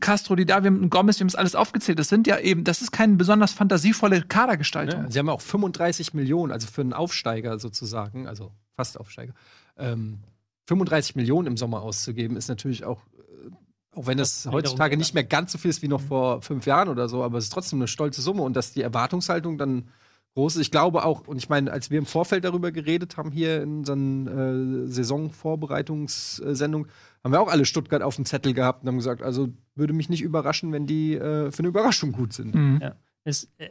Castro, 0.00 0.36
die 0.36 0.46
da, 0.46 0.62
wir 0.64 0.70
haben 0.70 0.88
Gomez, 0.88 1.18
wir 1.18 1.24
haben 1.24 1.28
es 1.28 1.34
alles 1.34 1.54
aufgezählt. 1.54 1.98
Das 1.98 2.08
sind 2.08 2.26
ja 2.26 2.38
eben, 2.38 2.64
das 2.64 2.80
ist 2.80 2.92
keine 2.92 3.16
besonders 3.16 3.52
fantasievolle 3.52 4.22
Kadergestaltung. 4.22 5.02
Ja, 5.02 5.10
sie 5.10 5.18
haben 5.18 5.28
auch 5.28 5.42
35 5.42 6.14
Millionen, 6.14 6.50
also 6.50 6.66
für 6.66 6.80
einen 6.80 6.94
Aufsteiger 6.94 7.58
sozusagen, 7.58 8.26
also 8.26 8.52
fast 8.74 8.98
Aufsteiger, 8.98 9.34
ähm, 9.76 10.20
35 10.66 11.14
Millionen 11.14 11.48
im 11.48 11.56
Sommer 11.58 11.82
auszugeben, 11.82 12.38
ist 12.38 12.48
natürlich 12.48 12.84
auch, 12.84 13.02
äh, 13.18 13.50
auch 13.98 14.06
wenn 14.06 14.18
es 14.18 14.46
wiederum 14.46 14.56
heutzutage 14.56 14.96
nicht 14.96 15.12
mehr 15.12 15.24
ganz 15.24 15.52
so 15.52 15.58
viel 15.58 15.70
ist 15.70 15.82
wie 15.82 15.88
noch 15.88 16.00
vor 16.00 16.40
fünf 16.40 16.64
Jahren 16.64 16.88
oder 16.88 17.10
so, 17.10 17.22
aber 17.22 17.36
es 17.36 17.44
ist 17.44 17.52
trotzdem 17.52 17.80
eine 17.80 17.88
stolze 17.88 18.22
Summe 18.22 18.40
und 18.40 18.56
dass 18.56 18.72
die 18.72 18.80
Erwartungshaltung 18.80 19.58
dann 19.58 19.88
groß 20.34 20.56
ist. 20.56 20.62
Ich 20.62 20.70
glaube 20.70 21.04
auch, 21.04 21.26
und 21.26 21.38
ich 21.38 21.48
meine, 21.48 21.72
als 21.72 21.90
wir 21.90 21.98
im 21.98 22.06
Vorfeld 22.06 22.44
darüber 22.44 22.72
geredet 22.72 23.16
haben, 23.16 23.30
hier 23.30 23.62
in 23.62 23.78
unseren 23.78 24.86
äh, 24.86 24.88
Saisonvorbereitungssendungen, 24.88 26.88
haben 27.22 27.32
wir 27.32 27.40
auch 27.40 27.48
alle 27.48 27.64
Stuttgart 27.64 28.02
auf 28.02 28.16
dem 28.16 28.24
Zettel 28.24 28.52
gehabt 28.52 28.82
und 28.82 28.88
haben 28.88 28.96
gesagt, 28.96 29.22
also 29.22 29.48
würde 29.74 29.92
mich 29.92 30.08
nicht 30.08 30.22
überraschen, 30.22 30.72
wenn 30.72 30.86
die 30.86 31.14
äh, 31.14 31.50
für 31.50 31.60
eine 31.60 31.68
Überraschung 31.68 32.12
gut 32.12 32.32
sind. 32.32 32.54
Mhm. 32.54 32.80
Ja. 32.82 32.96
Ist 33.24 33.48
äh, 33.58 33.70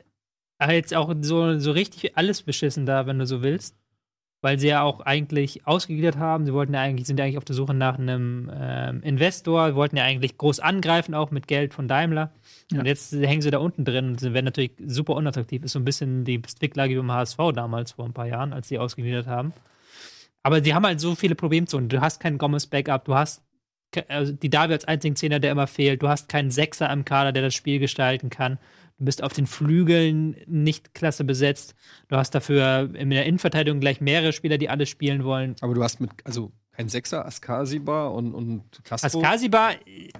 jetzt 0.71 0.95
auch 0.95 1.13
so, 1.21 1.59
so 1.59 1.71
richtig 1.71 2.17
alles 2.17 2.41
beschissen 2.41 2.85
da, 2.85 3.05
wenn 3.05 3.19
du 3.19 3.25
so 3.25 3.43
willst. 3.43 3.75
Weil 4.43 4.59
sie 4.59 4.67
ja 4.67 4.83
auch 4.83 4.99
eigentlich 4.99 5.65
ausgegliedert 5.65 6.17
haben. 6.17 6.45
Sie 6.45 6.53
wollten 6.53 6.73
ja 6.73 6.81
eigentlich, 6.81 7.07
sind 7.07 7.17
ja 7.17 7.23
eigentlich 7.23 7.37
auf 7.37 7.45
der 7.45 7.55
Suche 7.55 7.73
nach 7.73 7.97
einem 7.97 8.51
ähm, 8.53 9.01
Investor, 9.01 9.73
wollten 9.75 9.95
ja 9.95 10.03
eigentlich 10.03 10.37
groß 10.37 10.59
angreifen, 10.59 11.15
auch 11.15 11.31
mit 11.31 11.47
Geld 11.47 11.73
von 11.73 11.87
Daimler. 11.87 12.33
Ja. 12.69 12.79
Und 12.79 12.85
jetzt 12.85 13.13
hängen 13.13 13.41
sie 13.41 13.51
da 13.51 13.59
unten 13.59 13.85
drin 13.85 14.09
und 14.09 14.19
sie 14.19 14.33
werden 14.33 14.43
natürlich 14.43 14.73
super 14.85 15.13
unattraktiv. 15.15 15.63
Ist 15.63 15.71
so 15.71 15.79
ein 15.79 15.85
bisschen 15.85 16.25
die 16.25 16.41
Zwicklage 16.41 16.93
wie 16.93 16.97
beim 16.97 17.13
HSV 17.13 17.37
damals 17.55 17.93
vor 17.93 18.03
ein 18.03 18.11
paar 18.11 18.27
Jahren, 18.27 18.51
als 18.51 18.67
sie 18.67 18.77
ausgegliedert 18.77 19.27
haben. 19.27 19.53
Aber 20.43 20.59
die 20.59 20.73
haben 20.73 20.85
halt 20.85 20.99
so 20.99 21.15
viele 21.15 21.35
Problemzonen. 21.35 21.87
Du 21.87 22.01
hast 22.01 22.19
kein 22.19 22.37
Gomez-Backup, 22.37 23.05
du 23.05 23.15
hast 23.15 23.43
also 24.09 24.33
die 24.33 24.49
Davi 24.49 24.73
als 24.73 24.85
einzigen 24.85 25.15
Zehner, 25.15 25.39
der 25.39 25.51
immer 25.51 25.67
fehlt. 25.67 26.01
Du 26.01 26.09
hast 26.09 26.27
keinen 26.27 26.51
Sechser 26.51 26.91
im 26.91 27.05
Kader, 27.05 27.31
der 27.31 27.43
das 27.43 27.53
Spiel 27.53 27.79
gestalten 27.79 28.29
kann. 28.29 28.57
Du 28.99 29.05
bist 29.05 29.23
auf 29.23 29.33
den 29.33 29.47
Flügeln 29.47 30.35
nicht 30.45 30.93
klasse 30.93 31.23
besetzt. 31.23 31.73
Du 32.09 32.15
hast 32.15 32.31
dafür 32.35 32.89
in 32.93 33.09
der 33.09 33.25
Innenverteidigung 33.25 33.79
gleich 33.79 34.01
mehrere 34.01 34.33
Spieler, 34.33 34.57
die 34.57 34.69
alle 34.69 34.85
spielen 34.85 35.23
wollen. 35.23 35.55
Aber 35.61 35.73
du 35.73 35.83
hast 35.83 35.99
mit, 35.99 36.11
also 36.23 36.51
kein 36.75 36.89
Sechser, 36.89 37.25
Askasiba 37.25 38.07
und, 38.07 38.33
und 38.33 38.63
Castro. 38.83 39.19
Askasiba, 39.19 39.71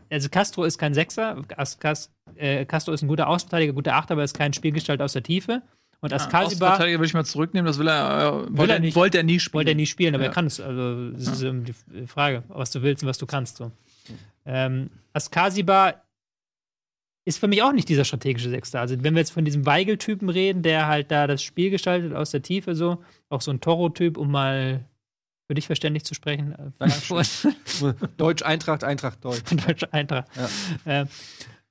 also 0.10 0.30
Castro 0.30 0.66
ist 0.66 0.78
kein 0.78 0.94
Sechser. 0.94 1.42
As, 1.58 1.80
Cas, 1.80 2.12
äh, 2.36 2.66
Castro 2.66 2.94
ist 2.94 3.02
ein 3.02 3.08
guter 3.08 3.28
Außenverteidiger, 3.28 3.74
guter 3.74 3.96
Achter, 3.96 4.14
aber 4.14 4.24
ist 4.24 4.38
kein 4.38 4.54
Spielgestalt 4.54 5.02
aus 5.02 5.14
der 5.14 5.24
Tiefe. 5.24 5.62
Und 6.02 6.14
Askasiba 6.14 6.44
Außenverteidiger 6.46 7.00
will 7.00 7.08
ich 7.08 7.14
mal 7.14 7.24
zurücknehmen, 7.26 7.66
das 7.66 7.80
will 7.80 7.88
er, 7.88 8.46
äh, 8.48 8.58
wollte 8.58 8.74
er 8.74 8.80
nicht. 8.80 8.96
wollte 8.96 9.18
er 9.18 9.24
nie 9.24 9.40
spielen. 9.40 9.54
wollte 9.60 9.72
er 9.72 9.76
nie 9.76 9.86
spielen, 9.86 10.14
aber 10.16 10.26
Ja. 10.26 10.30
er 10.30 10.34
kann 10.34 10.46
es. 10.48 10.60
Also, 10.60 11.12
das 11.12 11.28
ist 11.28 11.42
ähm, 11.44 11.64
die 11.66 12.06
Frage, 12.08 12.44
was 12.50 12.72
du 12.72 12.82
willst 12.82 13.04
und 13.04 13.10
was 13.10 13.18
du 13.18 13.26
kannst. 13.26 13.58
So. 13.58 13.72
Ähm, 14.46 14.90
Askasiba 15.14 15.96
ist 17.26 17.40
für 17.40 17.48
mich 17.48 17.64
auch 17.64 17.72
nicht 17.72 17.90
dieser 17.90 18.06
strategische 18.06 18.50
Sechster. 18.50 18.80
Also, 18.82 19.02
wenn 19.02 19.14
wir 19.14 19.20
jetzt 19.22 19.32
von 19.32 19.46
diesem 19.46 19.66
Weigel-Typen 19.66 20.30
reden, 20.30 20.62
der 20.62 20.88
halt 20.88 21.12
da 21.12 21.28
das 21.28 21.42
Spiel 21.42 21.70
gestaltet 21.70 22.14
aus 22.14 22.32
der 22.32 22.42
Tiefe, 22.42 22.76
so, 22.76 23.04
auch 23.30 23.42
so 23.42 23.52
ein 23.52 23.62
Toro-Typ, 23.62 24.18
um 24.18 24.32
mal 24.32 24.86
für 25.48 25.56
dich 25.56 25.68
verständlich 25.68 26.04
zu 26.04 26.14
sprechen. 26.14 26.54
äh. 26.54 26.72
Deutsch, 28.18 28.44
Eintracht, 28.44 28.84
Eintracht, 28.84 29.24
Deutsch. 29.24 29.44
Deutsche 29.68 29.92
Eintracht. 29.94 30.28
Äh, 30.86 31.06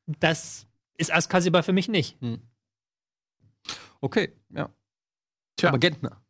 das 0.07 0.67
ist 0.97 1.13
Askasiba 1.13 1.63
für 1.63 1.73
mich 1.73 1.89
nicht. 1.89 2.17
Okay, 4.01 4.33
ja. 4.51 4.71
Tja. 5.57 5.69
Aber 5.69 5.79
Gentner. 5.79 6.23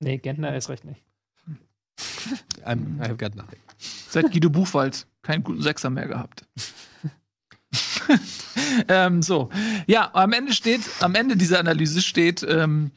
Nee, 0.00 0.18
Gentner 0.18 0.54
ist 0.56 0.68
recht 0.68 0.84
nicht. 0.84 1.02
I'm, 2.64 2.98
I 2.98 3.08
have 3.08 3.16
got 3.16 3.34
nothing. 3.34 3.60
Seit 3.78 4.30
Guido 4.32 4.50
Buchwald 4.50 5.06
keinen 5.22 5.42
guten 5.42 5.62
Sechser 5.62 5.90
mehr 5.90 6.06
gehabt. 6.06 6.44
ähm, 8.88 9.22
so. 9.22 9.50
Ja, 9.86 10.10
am 10.14 10.32
Ende 10.32 10.52
steht, 10.52 10.82
am 11.00 11.14
Ende 11.14 11.36
dieser 11.36 11.60
Analyse 11.60 12.02
steht 12.02 12.42
ähm, 12.48 12.90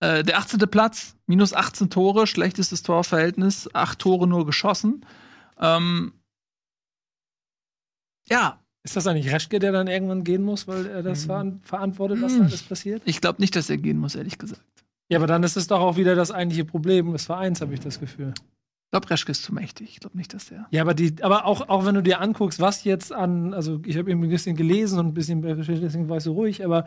äh, 0.00 0.22
der 0.22 0.38
18. 0.38 0.60
Platz, 0.70 1.16
minus 1.26 1.52
18 1.52 1.90
Tore, 1.90 2.26
schlechtestes 2.26 2.82
Torverhältnis, 2.82 3.68
8 3.74 3.98
Tore 3.98 4.26
nur 4.26 4.46
geschossen. 4.46 5.04
Ähm, 5.58 6.12
ja, 8.28 8.60
Ist 8.82 8.96
das 8.96 9.06
eigentlich 9.06 9.32
Reschke, 9.32 9.58
der 9.58 9.72
dann 9.72 9.86
irgendwann 9.86 10.24
gehen 10.24 10.42
muss, 10.42 10.68
weil 10.68 10.86
er 10.86 11.02
das 11.02 11.24
veran 11.24 11.60
verantwortet, 11.62 12.20
was 12.22 12.36
da 12.36 12.44
alles 12.44 12.62
passiert? 12.62 13.02
ich 13.04 13.20
glaube 13.20 13.40
nicht, 13.40 13.56
dass 13.56 13.70
er 13.70 13.78
gehen 13.78 13.98
muss, 13.98 14.14
ehrlich 14.14 14.38
gesagt. 14.38 14.62
Ja, 15.08 15.18
aber 15.18 15.26
dann 15.26 15.42
ist 15.44 15.56
es 15.56 15.68
doch 15.68 15.80
auch 15.80 15.96
wieder 15.96 16.14
das 16.14 16.32
eigentliche 16.32 16.64
Problem 16.64 17.12
des 17.12 17.26
Vereins, 17.26 17.60
habe 17.60 17.74
ich 17.74 17.80
das 17.80 18.00
Gefühl. 18.00 18.34
Glaube, 19.00 19.10
Reschke 19.10 19.32
ist 19.32 19.42
zu 19.42 19.52
mächtig. 19.54 19.90
Ich 19.90 20.00
glaube 20.00 20.16
nicht, 20.16 20.32
dass 20.32 20.46
der. 20.46 20.66
Ja, 20.70 20.82
aber 20.82 20.94
die, 20.94 21.22
aber 21.22 21.44
auch, 21.44 21.68
auch 21.68 21.84
wenn 21.84 21.94
du 21.94 22.02
dir 22.02 22.20
anguckst, 22.20 22.60
was 22.60 22.84
jetzt 22.84 23.12
an, 23.12 23.52
also 23.52 23.80
ich 23.84 23.96
habe 23.98 24.10
eben 24.10 24.22
ein 24.22 24.30
bisschen 24.30 24.56
gelesen 24.56 24.98
und 24.98 25.08
ein 25.08 25.14
bisschen 25.14 25.44
recherchiert, 25.44 25.82
deswegen 25.82 26.08
war 26.08 26.16
ich 26.16 26.22
so 26.24 26.32
ruhig, 26.32 26.64
aber 26.64 26.86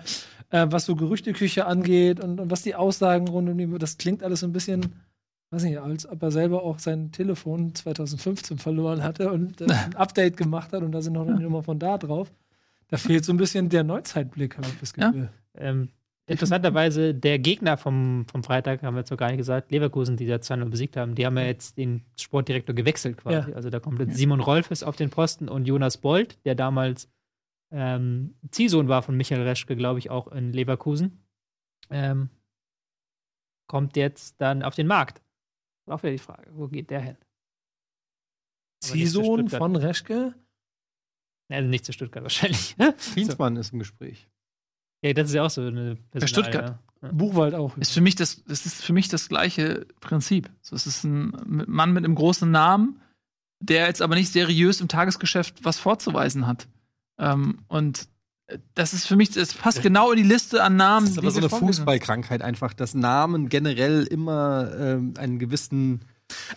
äh, 0.49 0.66
was 0.70 0.86
so 0.86 0.95
Gerüchteküche 0.95 1.66
angeht 1.66 2.20
und, 2.20 2.39
und 2.39 2.49
was 2.49 2.64
die 2.64 2.74
Aussagen 2.76 3.28
rund 3.28 3.47
um 3.49 3.57
die, 3.57 3.68
das 3.78 3.97
klingt 3.97 4.24
alles 4.24 4.39
so 4.39 4.47
ein 4.47 4.53
bisschen, 4.53 4.95
weiß 5.51 5.64
nicht, 5.64 5.80
als 5.80 6.10
ob 6.10 6.24
er 6.24 6.32
selber 6.32 6.64
auch 6.64 6.80
sein 6.80 7.12
Telefon 7.12 7.76
2015 7.76 8.57
verloren 8.57 9.03
hatte 9.03 9.32
und 9.32 9.62
äh, 9.62 9.66
ein 9.70 9.95
Update 9.95 10.36
gemacht 10.38 10.74
hat 10.74 10.82
und 10.82 10.91
da 10.91 11.01
sind 11.01 11.14
noch 11.14 11.28
eine 11.28 11.39
Nummer 11.39 11.62
von 11.64 11.78
da 11.78 11.97
drauf. 11.97 12.32
Da 12.88 12.97
fehlt 12.97 13.24
so 13.24 13.32
ein 13.34 13.38
bisschen 13.38 13.70
der 13.70 13.84
Neuzeitblick, 13.84 14.57
habe 14.57 14.68
ich 14.68 14.80
das 14.80 14.93
Ja. 14.97 15.10
Gefühl. 15.10 15.30
Ähm, 15.55 15.89
interessanterweise, 16.30 17.13
der 17.13 17.39
Gegner 17.39 17.77
vom, 17.77 18.25
vom 18.32 18.43
Freitag, 18.43 18.84
haben 18.84 18.95
wir 18.95 18.99
jetzt 18.99 19.11
noch 19.11 19.17
gar 19.17 19.27
nicht 19.27 19.38
gesagt, 19.38 19.71
Leverkusen, 19.71 20.17
die 20.17 20.25
da 20.25 20.36
2-0 20.36 20.65
besiegt 20.69 20.97
haben, 20.97 21.15
die 21.15 21.25
haben 21.25 21.38
ja 21.38 21.43
jetzt 21.43 21.77
den 21.77 22.03
Sportdirektor 22.19 22.75
gewechselt 22.75 23.17
quasi. 23.17 23.49
Ja. 23.49 23.55
Also 23.55 23.69
da 23.69 23.80
kommt 23.80 23.99
jetzt 23.99 24.15
Simon 24.15 24.39
Rolfes 24.39 24.84
auf 24.84 24.95
den 24.95 25.09
Posten 25.09 25.49
und 25.49 25.65
Jonas 25.65 25.97
Bold, 25.97 26.38
der 26.45 26.55
damals 26.55 27.09
ähm, 27.71 28.36
Ziehsohn 28.51 28.88
war 28.88 29.01
von 29.01 29.15
Michael 29.15 29.43
Reschke, 29.43 29.75
glaube 29.75 29.99
ich, 29.99 30.09
auch 30.09 30.27
in 30.27 30.53
Leverkusen, 30.53 31.23
ähm, 31.89 32.30
kommt 33.67 33.95
jetzt 33.97 34.41
dann 34.41 34.63
auf 34.63 34.75
den 34.75 34.88
Markt. 34.88 35.21
Auch 35.88 36.03
wieder 36.03 36.11
die 36.11 36.19
Frage, 36.19 36.49
wo 36.53 36.67
geht 36.67 36.89
der 36.89 37.01
hin? 37.01 37.17
Ziehsohn 38.84 39.49
von 39.49 39.75
Reschke? 39.75 40.34
Also 41.51 41.67
nicht 41.67 41.86
zu 41.86 41.93
Stuttgart 41.93 42.23
wahrscheinlich. 42.23 42.75
Klinsmann 43.13 43.55
ist 43.57 43.73
im 43.73 43.80
Gespräch. 43.80 44.30
Ja, 45.02 45.14
das 45.14 45.30
ist 45.30 45.34
ja 45.36 45.43
auch 45.43 45.50
so 45.50 45.62
eine 45.62 45.97
Personal, 46.12 46.28
Stuttgart. 46.28 46.80
Ja. 47.02 47.12
Buchwald 47.12 47.56
auch. 47.56 47.78
Ist 47.78 47.93
für 47.93 48.02
mich 48.02 48.16
das, 48.16 48.43
das 48.45 48.66
ist 48.66 48.84
für 48.84 48.93
mich 48.93 49.08
das 49.08 49.30
gleiche 49.30 49.86
Prinzip. 50.02 50.50
So, 50.62 50.76
es 50.76 50.86
ist 50.86 51.04
ein 51.06 51.32
Mann 51.68 51.93
mit 51.93 52.04
einem 52.04 52.16
großen 52.16 52.50
Namen, 52.50 53.00
der 53.60 53.88
jetzt 53.88 54.02
aber 54.02 54.16
nicht 54.16 54.32
seriös 54.32 54.82
im 54.82 54.89
Tagesgeschäft 54.89 55.64
was 55.64 55.80
vorzuweisen 55.80 56.45
hat. 56.45 56.68
Ähm, 57.18 57.60
und 57.68 58.08
äh, 58.47 58.58
das 58.76 58.93
ist 58.93 59.08
für 59.08 59.16
mich, 59.16 59.32
das 59.32 59.54
passt 59.54 59.82
genau 59.82 60.12
in 60.12 60.18
die 60.18 60.28
Liste 60.28 60.62
an 60.62 60.76
Namen. 60.76 61.06
Das 61.06 61.14
ist 61.14 61.20
aber 61.20 61.32
so 61.32 61.39
eine 61.39 61.52
haben. 61.52 61.68
Fußballkrankheit 61.68 62.41
einfach, 62.41 62.74
dass 62.74 62.93
Namen 62.93 63.47
generell 63.47 64.04
immer 64.04 64.72
ähm, 64.78 65.14
einen 65.18 65.39
gewissen 65.39 66.02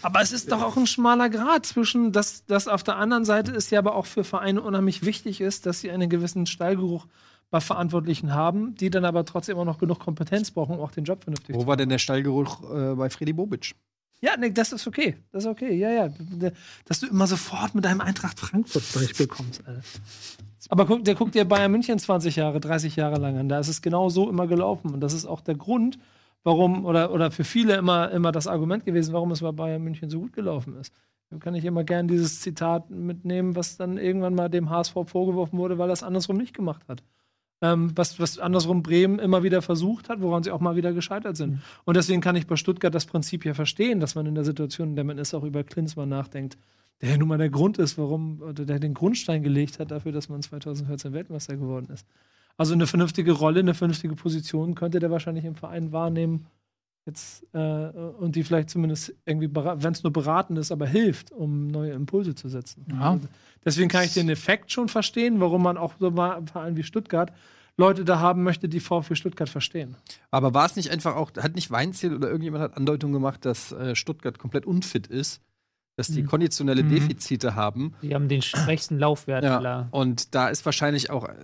Aber 0.02 0.20
es 0.20 0.32
ist 0.32 0.50
doch 0.50 0.62
auch 0.62 0.76
ein 0.76 0.88
schmaler 0.88 1.30
Grad 1.30 1.66
zwischen, 1.66 2.10
dass 2.10 2.44
das 2.46 2.66
auf 2.66 2.82
der 2.82 2.96
anderen 2.96 3.24
Seite 3.24 3.52
ist 3.52 3.70
ja 3.70 3.78
aber 3.78 3.94
auch 3.94 4.06
für 4.06 4.24
Vereine 4.24 4.60
unheimlich 4.60 5.04
wichtig 5.04 5.40
ist, 5.40 5.66
dass 5.66 5.80
sie 5.80 5.92
einen 5.92 6.10
gewissen 6.10 6.46
Stallgeruch 6.46 7.06
bei 7.52 7.60
Verantwortlichen 7.60 8.32
haben, 8.32 8.74
die 8.76 8.88
dann 8.88 9.04
aber 9.04 9.26
trotzdem 9.26 9.56
immer 9.56 9.66
noch 9.66 9.78
genug 9.78 9.98
Kompetenz 9.98 10.50
brauchen, 10.50 10.76
um 10.76 10.80
auch 10.80 10.90
den 10.90 11.04
Job 11.04 11.22
vernünftig 11.22 11.54
Wo 11.54 11.66
war 11.66 11.76
denn 11.76 11.90
der 11.90 11.98
Stallgeruch 11.98 12.62
äh, 12.62 12.94
bei 12.94 13.10
Freddy 13.10 13.34
Bobic? 13.34 13.74
Ja, 14.22 14.38
nee, 14.38 14.50
das 14.50 14.72
ist 14.72 14.86
okay. 14.86 15.16
Das 15.32 15.44
ist 15.44 15.50
okay. 15.50 15.74
Ja, 15.74 15.90
ja. 15.90 16.08
Dass 16.86 17.00
du 17.00 17.08
immer 17.08 17.26
sofort 17.26 17.74
mit 17.74 17.84
deinem 17.84 18.00
Eintracht 18.00 18.40
Frankfurt-Beispiel 18.40 19.26
kommst, 19.26 19.66
Alter. 19.66 19.82
Aber 20.70 20.86
guck, 20.86 21.04
der 21.04 21.14
guckt 21.14 21.34
dir 21.34 21.44
Bayern 21.44 21.70
München 21.72 21.98
20 21.98 22.36
Jahre, 22.36 22.58
30 22.58 22.96
Jahre 22.96 23.20
lang 23.20 23.36
an. 23.36 23.50
Da 23.50 23.58
ist 23.58 23.68
es 23.68 23.82
genau 23.82 24.08
so 24.08 24.30
immer 24.30 24.46
gelaufen. 24.46 24.94
Und 24.94 25.00
das 25.00 25.12
ist 25.12 25.26
auch 25.26 25.42
der 25.42 25.56
Grund, 25.56 25.98
warum, 26.44 26.86
oder, 26.86 27.12
oder 27.12 27.30
für 27.30 27.44
viele 27.44 27.74
immer, 27.74 28.10
immer 28.12 28.32
das 28.32 28.46
Argument 28.46 28.86
gewesen, 28.86 29.12
warum 29.12 29.30
es 29.32 29.40
bei 29.40 29.52
Bayern 29.52 29.82
München 29.82 30.08
so 30.08 30.20
gut 30.20 30.32
gelaufen 30.32 30.76
ist. 30.78 30.94
Da 31.28 31.36
kann 31.36 31.54
ich 31.54 31.66
immer 31.66 31.84
gern 31.84 32.08
dieses 32.08 32.40
Zitat 32.40 32.88
mitnehmen, 32.88 33.56
was 33.56 33.76
dann 33.76 33.98
irgendwann 33.98 34.34
mal 34.34 34.48
dem 34.48 34.70
HSV 34.70 34.94
vorgeworfen 35.04 35.58
wurde, 35.58 35.76
weil 35.76 35.88
das 35.88 36.02
andersrum 36.02 36.38
nicht 36.38 36.54
gemacht 36.54 36.82
hat. 36.88 37.02
Ähm, 37.62 37.92
was, 37.94 38.18
was 38.18 38.40
andersrum 38.40 38.82
Bremen 38.82 39.20
immer 39.20 39.44
wieder 39.44 39.62
versucht 39.62 40.08
hat, 40.08 40.20
woran 40.20 40.42
sie 40.42 40.50
auch 40.50 40.60
mal 40.60 40.74
wieder 40.74 40.92
gescheitert 40.92 41.36
sind. 41.36 41.60
Und 41.84 41.96
deswegen 41.96 42.20
kann 42.20 42.34
ich 42.34 42.48
bei 42.48 42.56
Stuttgart 42.56 42.92
das 42.92 43.06
Prinzip 43.06 43.44
ja 43.44 43.54
verstehen, 43.54 44.00
dass 44.00 44.16
man 44.16 44.26
in 44.26 44.34
der 44.34 44.44
Situation, 44.44 44.90
in 44.90 44.96
der 44.96 45.04
man 45.04 45.16
ist, 45.16 45.32
auch 45.32 45.44
über 45.44 45.62
Klinsmann 45.62 46.08
nachdenkt, 46.08 46.58
der 47.00 47.10
ja 47.10 47.16
nun 47.16 47.28
mal 47.28 47.38
der 47.38 47.50
Grund 47.50 47.78
ist, 47.78 47.96
warum, 47.98 48.42
oder 48.42 48.64
der 48.64 48.80
den 48.80 48.94
Grundstein 48.94 49.44
gelegt 49.44 49.78
hat 49.78 49.92
dafür, 49.92 50.10
dass 50.10 50.28
man 50.28 50.42
2014 50.42 51.12
Weltmeister 51.12 51.56
geworden 51.56 51.88
ist. 51.92 52.04
Also 52.56 52.74
eine 52.74 52.88
vernünftige 52.88 53.32
Rolle, 53.32 53.60
eine 53.60 53.74
vernünftige 53.74 54.16
Position 54.16 54.74
könnte 54.74 54.98
der 54.98 55.12
wahrscheinlich 55.12 55.44
im 55.44 55.54
Verein 55.54 55.92
wahrnehmen, 55.92 56.46
jetzt 57.06 57.44
äh, 57.52 57.58
und 57.58 58.36
die 58.36 58.44
vielleicht 58.44 58.70
zumindest 58.70 59.14
irgendwie, 59.24 59.48
wenn 59.54 59.92
es 59.92 60.02
nur 60.02 60.12
beraten 60.12 60.56
ist, 60.56 60.70
aber 60.70 60.86
hilft, 60.86 61.32
um 61.32 61.66
neue 61.68 61.92
Impulse 61.92 62.34
zu 62.34 62.48
setzen. 62.48 62.86
Ja. 62.90 63.12
Also 63.12 63.28
deswegen 63.64 63.88
kann 63.88 64.04
ich 64.04 64.14
den 64.14 64.28
Effekt 64.28 64.70
schon 64.72 64.88
verstehen, 64.88 65.40
warum 65.40 65.62
man 65.62 65.76
auch 65.76 65.94
so 65.98 66.10
mal 66.10 66.38
im 66.38 66.46
Verein 66.46 66.76
wie 66.76 66.82
Stuttgart 66.84 67.32
Leute 67.78 68.04
da 68.04 68.20
haben 68.20 68.42
möchte, 68.42 68.68
die 68.68 68.80
VfB 68.80 69.14
Stuttgart 69.14 69.48
verstehen. 69.48 69.96
Aber 70.30 70.52
war 70.54 70.66
es 70.66 70.76
nicht 70.76 70.90
einfach 70.90 71.16
auch, 71.16 71.32
hat 71.38 71.54
nicht 71.54 71.70
Weinziel 71.70 72.14
oder 72.14 72.28
irgendjemand 72.28 72.62
hat 72.62 72.76
Andeutung 72.76 73.12
gemacht, 73.12 73.44
dass 73.46 73.72
äh, 73.72 73.94
Stuttgart 73.96 74.38
komplett 74.38 74.66
unfit 74.66 75.06
ist, 75.06 75.40
dass 75.96 76.08
die 76.08 76.22
Mhm. 76.22 76.26
konditionelle 76.26 76.84
Mhm. 76.84 76.90
Defizite 76.90 77.54
haben? 77.54 77.94
Die 78.02 78.14
haben 78.14 78.28
den 78.28 78.42
schwächsten 78.42 78.98
Laufwert, 78.98 79.42
Ja, 79.42 79.58
klar. 79.58 79.88
und 79.90 80.34
da 80.34 80.48
ist 80.48 80.64
wahrscheinlich 80.66 81.10
auch 81.10 81.24
äh, 81.28 81.34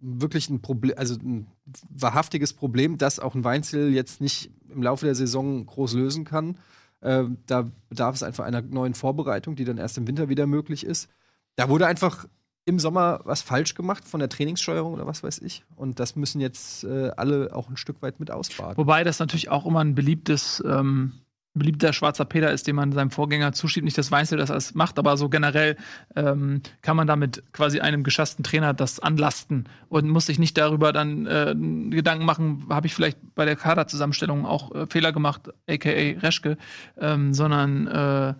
wirklich 0.00 0.50
ein 0.50 0.60
Problem, 0.60 0.94
also 0.98 1.14
ein 1.14 1.46
wahrhaftiges 1.90 2.52
Problem, 2.52 2.98
das 2.98 3.18
auch 3.20 3.34
ein 3.34 3.44
Weinziel 3.44 3.88
jetzt 3.94 4.20
nicht 4.20 4.50
im 4.70 4.82
Laufe 4.82 5.06
der 5.06 5.14
Saison 5.14 5.66
groß 5.66 5.94
lösen 5.94 6.24
kann. 6.24 6.58
Ähm, 7.02 7.38
da 7.46 7.70
bedarf 7.88 8.16
es 8.16 8.22
einfach 8.22 8.44
einer 8.44 8.62
neuen 8.62 8.94
Vorbereitung, 8.94 9.56
die 9.56 9.64
dann 9.64 9.78
erst 9.78 9.98
im 9.98 10.06
Winter 10.06 10.28
wieder 10.28 10.46
möglich 10.46 10.84
ist. 10.84 11.08
Da 11.56 11.68
wurde 11.68 11.86
einfach 11.86 12.26
im 12.64 12.78
Sommer 12.78 13.20
was 13.24 13.40
falsch 13.40 13.74
gemacht 13.74 14.06
von 14.06 14.20
der 14.20 14.28
Trainingssteuerung 14.28 14.92
oder 14.92 15.06
was 15.06 15.22
weiß 15.22 15.38
ich. 15.38 15.64
Und 15.74 16.00
das 16.00 16.16
müssen 16.16 16.40
jetzt 16.40 16.84
äh, 16.84 17.10
alle 17.16 17.54
auch 17.54 17.70
ein 17.70 17.76
Stück 17.78 18.02
weit 18.02 18.20
mit 18.20 18.30
ausbaden. 18.30 18.76
Wobei 18.76 19.04
das 19.04 19.18
natürlich 19.18 19.48
auch 19.48 19.64
immer 19.64 19.80
ein 19.80 19.94
beliebtes, 19.94 20.62
ähm, 20.66 21.12
beliebter 21.54 21.92
schwarzer 21.92 22.24
Peter 22.24 22.52
ist, 22.52 22.66
den 22.66 22.76
man 22.76 22.92
seinem 22.92 23.10
Vorgänger 23.10 23.52
zuschiebt. 23.52 23.84
Nicht, 23.84 23.98
dass 23.98 24.10
Weinzel 24.10 24.38
das 24.38 24.50
alles 24.50 24.74
macht, 24.74 24.98
aber 24.98 25.16
so 25.16 25.28
generell 25.28 25.76
ähm, 26.16 26.62
kann 26.82 26.96
man 26.96 27.06
damit 27.06 27.42
quasi 27.52 27.80
einem 27.80 28.04
geschassten 28.04 28.44
Trainer 28.44 28.74
das 28.74 29.00
anlasten 29.00 29.68
und 29.88 30.08
muss 30.08 30.26
sich 30.26 30.38
nicht 30.38 30.56
darüber 30.56 30.92
dann 30.92 31.26
äh, 31.26 31.54
Gedanken 31.90 32.24
machen, 32.24 32.66
habe 32.70 32.86
ich 32.86 32.94
vielleicht 32.94 33.18
bei 33.34 33.44
der 33.44 33.56
Kaderzusammenstellung 33.56 34.46
auch 34.46 34.74
äh, 34.74 34.86
Fehler 34.88 35.12
gemacht, 35.12 35.50
aka 35.68 35.90
Reschke, 35.90 36.56
ähm, 36.98 37.34
sondern 37.34 37.86
äh, 37.86 38.34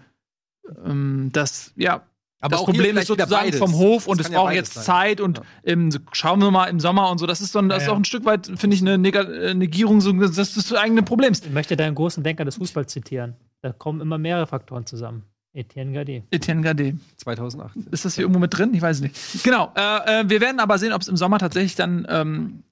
ähm, 0.84 1.30
das, 1.32 1.72
ja, 1.76 2.02
Aber 2.40 2.50
das 2.52 2.60
hier 2.60 2.64
Problem 2.66 2.96
ist 2.96 3.08
sozusagen 3.08 3.52
vom 3.54 3.74
Hof 3.74 4.06
und 4.06 4.20
es 4.20 4.28
ja 4.28 4.34
braucht 4.38 4.50
beides 4.50 4.74
jetzt 4.74 4.74
sein. 4.74 4.84
Zeit 4.84 5.20
und 5.20 5.38
Ja. 5.38 5.44
im, 5.64 5.90
schauen 6.12 6.40
wir 6.40 6.50
mal 6.52 6.66
im 6.66 6.78
Sommer 6.78 7.10
und 7.10 7.18
so. 7.18 7.26
Das 7.26 7.40
ist 7.40 7.52
so 7.52 7.58
ein, 7.58 7.68
das 7.68 7.78
Ja, 7.78 7.82
ist 7.82 7.86
ja. 7.88 7.92
auch 7.94 7.96
ein 7.96 8.04
Stück 8.04 8.24
weit, 8.24 8.46
finde 8.56 8.76
ich, 8.76 8.82
eine 8.82 8.96
Neg 8.96 9.16
äh, 9.16 9.54
Negierung 9.54 10.00
so, 10.00 10.12
des, 10.12 10.34
des 10.54 10.72
eigenen 10.74 11.04
Problems. 11.04 11.40
Ich 11.44 11.50
möchte 11.50 11.76
da 11.76 11.84
einen 11.84 11.96
großen 11.96 12.22
Denker 12.22 12.44
des 12.44 12.56
Fußballs 12.56 12.92
zitieren. 12.92 13.34
Da 13.62 13.72
kommen 13.72 14.00
immer 14.00 14.18
mehrere 14.18 14.46
Faktoren 14.46 14.86
zusammen. 14.86 15.24
Etienne 15.52 15.92
Gade. 15.92 16.22
Etienne 16.30 16.60
Gade. 16.62 16.96
2008. 17.16 17.74
Ist 17.90 18.04
das 18.04 18.14
hier 18.14 18.22
irgendwo 18.22 18.38
mit 18.38 18.56
drin? 18.56 18.72
Ich 18.74 18.82
weiß 18.82 19.00
nicht. 19.00 19.16
Genau. 19.42 19.72
Äh, 19.74 20.20
äh, 20.20 20.30
wir 20.30 20.40
werden 20.40 20.60
aber 20.60 20.78
sehen, 20.78 20.92
ob 20.92 21.02
es 21.02 21.08
im 21.08 21.16
Sommer 21.16 21.38
tatsächlich 21.38 21.74
dann, 21.74 22.06
ähm, 22.08 22.62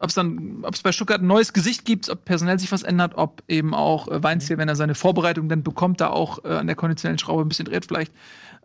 ob 0.00 0.08
es 0.08 0.14
dann, 0.14 0.64
ob 0.64 0.74
es 0.74 0.82
bei 0.82 0.90
Stuttgart 0.90 1.20
ein 1.20 1.28
neues 1.28 1.52
Gesicht 1.52 1.84
gibt, 1.84 2.08
ob 2.08 2.24
personell 2.24 2.58
sich 2.58 2.72
was 2.72 2.82
ändert, 2.82 3.12
ob 3.14 3.44
eben 3.46 3.74
auch 3.74 4.08
äh, 4.08 4.20
Weinziel, 4.22 4.58
wenn 4.58 4.68
er 4.68 4.74
seine 4.74 4.96
Vorbereitung 4.96 5.48
dann 5.48 5.62
bekommt, 5.62 6.00
da 6.00 6.08
auch 6.08 6.44
äh, 6.44 6.48
an 6.48 6.66
der 6.66 6.74
konditionellen 6.74 7.18
Schraube 7.18 7.42
ein 7.42 7.48
bisschen 7.48 7.66
dreht, 7.66 7.84
vielleicht 7.86 8.12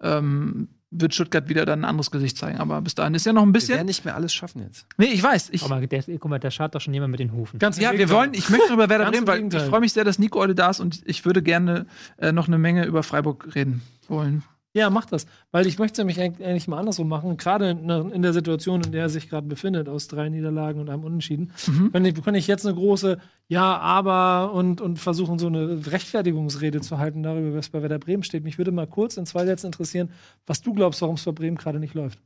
ähm, 0.01 0.69
wird 0.91 1.13
Stuttgart 1.13 1.47
wieder 1.49 1.65
dann 1.65 1.81
ein 1.81 1.85
anderes 1.85 2.09
Gesicht 2.11 2.37
zeigen. 2.37 2.57
Aber 2.57 2.81
bis 2.81 2.95
dahin 2.95 3.13
ist 3.13 3.25
ja 3.25 3.33
noch 3.33 3.43
ein 3.43 3.49
Wir 3.49 3.53
bisschen. 3.53 3.75
werden 3.75 3.85
nicht 3.87 4.05
mehr 4.05 4.15
alles 4.15 4.33
schaffen 4.33 4.63
jetzt. 4.63 4.87
Nee, 4.97 5.07
ich 5.07 5.21
weiß. 5.21 5.49
Ich, 5.51 5.61
Guck 5.61 5.69
mal, 5.69 5.85
der, 5.85 6.03
guck 6.03 6.25
mal, 6.25 6.39
da 6.39 6.49
schaut 6.49 6.73
doch 6.73 6.81
schon 6.81 6.93
jemand 6.93 7.11
mit 7.11 7.19
den 7.19 7.31
Hufen. 7.31 7.59
Ganz 7.59 7.77
ja, 7.79 7.91
wir 7.93 8.09
wollen, 8.09 8.33
ich 8.33 8.49
möchte 8.49 8.73
über 8.73 8.89
Werder 8.89 9.13
im 9.13 9.27
weil 9.27 9.53
ich 9.53 9.61
freue 9.63 9.81
mich 9.81 9.93
sehr, 9.93 10.03
dass 10.03 10.17
Nico 10.19 10.39
heute 10.39 10.55
da 10.55 10.69
ist 10.71 10.79
und 10.79 11.01
ich 11.05 11.25
würde 11.25 11.43
gerne 11.43 11.85
äh, 12.17 12.31
noch 12.31 12.47
eine 12.47 12.57
Menge 12.57 12.85
über 12.85 13.03
Freiburg 13.03 13.53
reden 13.55 13.81
wollen. 14.07 14.43
Ja, 14.73 14.91
mach 14.91 15.05
das. 15.05 15.25
Weil 15.51 15.65
ich 15.65 15.79
möchte 15.79 15.93
es 15.93 15.97
nämlich 15.97 16.21
eigentlich 16.21 16.67
mal 16.67 16.77
andersrum 16.77 17.07
machen. 17.07 17.37
Gerade 17.37 17.71
in, 17.71 18.21
der 18.21 18.33
Situation, 18.33 18.81
in 18.81 18.91
der 18.91 19.01
er 19.03 19.09
sich 19.09 19.27
gerade 19.27 19.47
befindet, 19.47 19.89
aus 19.89 20.07
drei 20.07 20.29
Niederlagen 20.29 20.79
und 20.79 20.89
einem 20.89 21.03
Unentschieden, 21.03 21.51
Mhm. 21.67 21.89
wenn 21.91 22.05
ich, 22.05 22.23
kann 22.23 22.35
ich 22.35 22.45
jetzt 22.45 22.67
eine 22.67 22.75
große 22.75 23.17
Ja, 23.47 23.77
aber 23.79 24.53
und, 24.53 24.79
und 24.79 24.97
versuchen, 24.99 25.39
so 25.39 25.47
eine 25.47 25.87
Rechtfertigungsrede 25.87 26.81
zu 26.81 26.99
halten 26.99 27.23
darüber, 27.23 27.57
was 27.57 27.69
bei 27.69 27.81
Werder 27.81 27.97
Bremen 27.97 28.21
steht. 28.21 28.43
Mich 28.43 28.59
würde 28.59 28.71
mal 28.71 28.85
kurz 28.85 29.17
in 29.17 29.25
zwei 29.25 29.43
Sätzen 29.45 29.65
interessieren, 29.67 30.11
was 30.45 30.61
du 30.61 30.73
glaubst, 30.75 31.01
warum 31.01 31.15
es 31.15 31.25
bei 31.25 31.31
Bremen 31.31 31.57
gerade 31.57 31.79
nicht 31.79 31.95
läuft. 31.95 32.19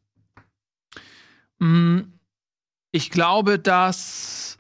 Mm, 1.60 2.00
Ich 2.92 3.10
glaube, 3.10 3.58
dass 3.58 4.58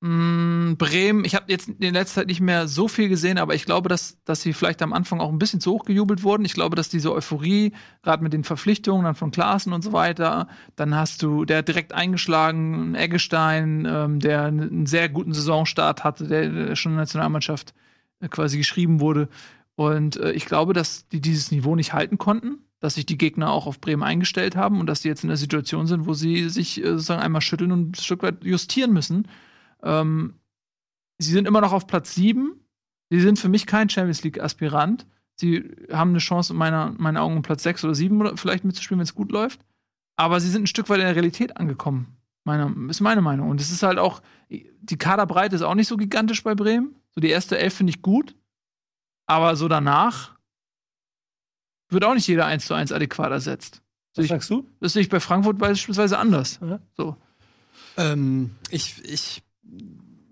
mm, 0.00 0.74
Bremen, 0.76 1.24
ich 1.24 1.34
habe 1.34 1.46
jetzt 1.48 1.68
in 1.68 1.94
letzter 1.94 2.20
Zeit 2.20 2.26
nicht 2.26 2.40
mehr 2.40 2.68
so 2.68 2.88
viel 2.88 3.08
gesehen, 3.08 3.38
aber 3.38 3.54
ich 3.54 3.64
glaube, 3.64 3.88
dass, 3.88 4.18
dass 4.24 4.42
sie 4.42 4.52
vielleicht 4.52 4.82
am 4.82 4.92
Anfang 4.92 5.20
auch 5.20 5.30
ein 5.30 5.38
bisschen 5.38 5.60
zu 5.60 5.72
hoch 5.72 5.84
gejubelt 5.84 6.22
wurden. 6.22 6.44
Ich 6.44 6.54
glaube, 6.54 6.76
dass 6.76 6.88
diese 6.88 7.12
Euphorie, 7.12 7.72
gerade 8.02 8.22
mit 8.22 8.32
den 8.32 8.44
Verpflichtungen 8.44 9.04
dann 9.04 9.14
von 9.14 9.30
Klaassen 9.30 9.72
und 9.72 9.82
so 9.82 9.92
weiter, 9.92 10.48
dann 10.76 10.94
hast 10.94 11.22
du, 11.22 11.44
der 11.44 11.62
direkt 11.62 11.92
eingeschlagen, 11.92 12.94
Eggestein, 12.94 13.86
ähm, 13.88 14.20
der 14.20 14.44
einen 14.44 14.86
sehr 14.86 15.08
guten 15.08 15.32
Saisonstart 15.32 16.04
hatte, 16.04 16.26
der, 16.26 16.48
der 16.48 16.76
schon 16.76 16.92
in 16.92 16.96
der 16.96 17.02
Nationalmannschaft 17.02 17.74
äh, 18.20 18.28
quasi 18.28 18.58
geschrieben 18.58 19.00
wurde. 19.00 19.28
Und 19.76 20.16
äh, 20.16 20.32
ich 20.32 20.46
glaube, 20.46 20.72
dass 20.74 21.08
die 21.08 21.20
dieses 21.20 21.50
Niveau 21.50 21.74
nicht 21.74 21.92
halten 21.92 22.18
konnten, 22.18 22.58
dass 22.80 22.94
sich 22.94 23.06
die 23.06 23.18
Gegner 23.18 23.50
auch 23.50 23.66
auf 23.66 23.80
Bremen 23.80 24.02
eingestellt 24.02 24.56
haben 24.56 24.80
und 24.80 24.86
dass 24.86 25.02
sie 25.02 25.08
jetzt 25.08 25.22
in 25.22 25.28
der 25.28 25.36
Situation 25.36 25.86
sind, 25.86 26.06
wo 26.06 26.14
sie 26.14 26.48
sich 26.48 26.82
äh, 26.82 26.88
sozusagen 26.88 27.22
einmal 27.22 27.40
schütteln 27.40 27.72
und 27.72 27.90
ein 27.90 27.94
Stück 27.94 28.22
weit 28.22 28.44
justieren 28.44 28.92
müssen. 28.92 29.26
Ähm, 29.82 30.34
sie 31.18 31.32
sind 31.32 31.46
immer 31.48 31.60
noch 31.60 31.72
auf 31.72 31.86
Platz 31.86 32.14
7. 32.14 32.54
Sie 33.10 33.20
sind 33.20 33.38
für 33.38 33.48
mich 33.48 33.66
kein 33.66 33.88
Champions 33.88 34.22
League-Aspirant. 34.22 35.06
Sie 35.36 35.70
haben 35.90 36.10
eine 36.10 36.18
Chance, 36.18 36.52
in 36.52 36.58
meiner, 36.58 36.92
meinen 36.98 37.16
Augen 37.16 37.36
um 37.36 37.42
Platz 37.42 37.62
6 37.62 37.84
oder 37.84 37.94
7 37.94 38.20
oder 38.20 38.36
vielleicht 38.36 38.64
mitzuspielen, 38.64 38.98
wenn 38.98 39.04
es 39.04 39.14
gut 39.14 39.32
läuft. 39.32 39.60
Aber 40.16 40.38
sie 40.40 40.48
sind 40.50 40.64
ein 40.64 40.66
Stück 40.66 40.88
weit 40.90 40.98
in 40.98 41.06
der 41.06 41.14
Realität 41.14 41.56
angekommen. 41.56 42.16
Meiner, 42.44 42.74
ist 42.90 43.00
meine 43.00 43.22
Meinung. 43.22 43.48
Und 43.50 43.60
es 43.60 43.70
ist 43.70 43.82
halt 43.82 43.98
auch, 43.98 44.22
die 44.50 44.96
Kaderbreite 44.98 45.56
ist 45.56 45.62
auch 45.62 45.74
nicht 45.74 45.88
so 45.88 45.96
gigantisch 45.96 46.42
bei 46.42 46.54
Bremen. 46.54 46.94
So 47.14 47.20
die 47.20 47.28
erste 47.30 47.58
Elf 47.58 47.74
finde 47.74 47.90
ich 47.90 48.02
gut. 48.02 48.34
Aber 49.26 49.56
so 49.56 49.66
danach 49.68 50.36
wird 51.90 52.04
auch 52.04 52.14
nicht 52.14 52.26
jeder 52.26 52.46
1 52.46 52.66
zu 52.66 52.74
1 52.74 52.92
adäquat 52.92 53.30
ersetzt. 53.30 53.82
Was 54.14 54.24
Ich- 54.24 54.30
sagst 54.30 54.50
du? 54.50 54.66
Das 54.80 54.92
sehe 54.92 55.02
ich 55.02 55.08
bei 55.08 55.20
Frankfurt 55.20 55.58
beispielsweise 55.58 56.18
anders. 56.18 56.58
Ja. 56.62 56.80
So. 56.96 57.16
Ähm, 57.96 58.50
ich, 58.70 59.02
ich 59.04 59.42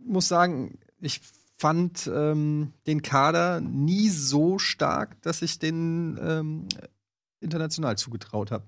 muss 0.05 0.28
sagen, 0.28 0.78
ich 1.01 1.20
fand 1.56 2.09
ähm, 2.12 2.73
den 2.86 3.02
Kader 3.02 3.60
nie 3.60 4.09
so 4.09 4.59
stark, 4.59 5.20
dass 5.23 5.43
ich 5.43 5.59
den 5.59 6.19
ähm, 6.23 6.69
international 7.40 7.98
zugetraut 7.98 8.51
habe. 8.51 8.65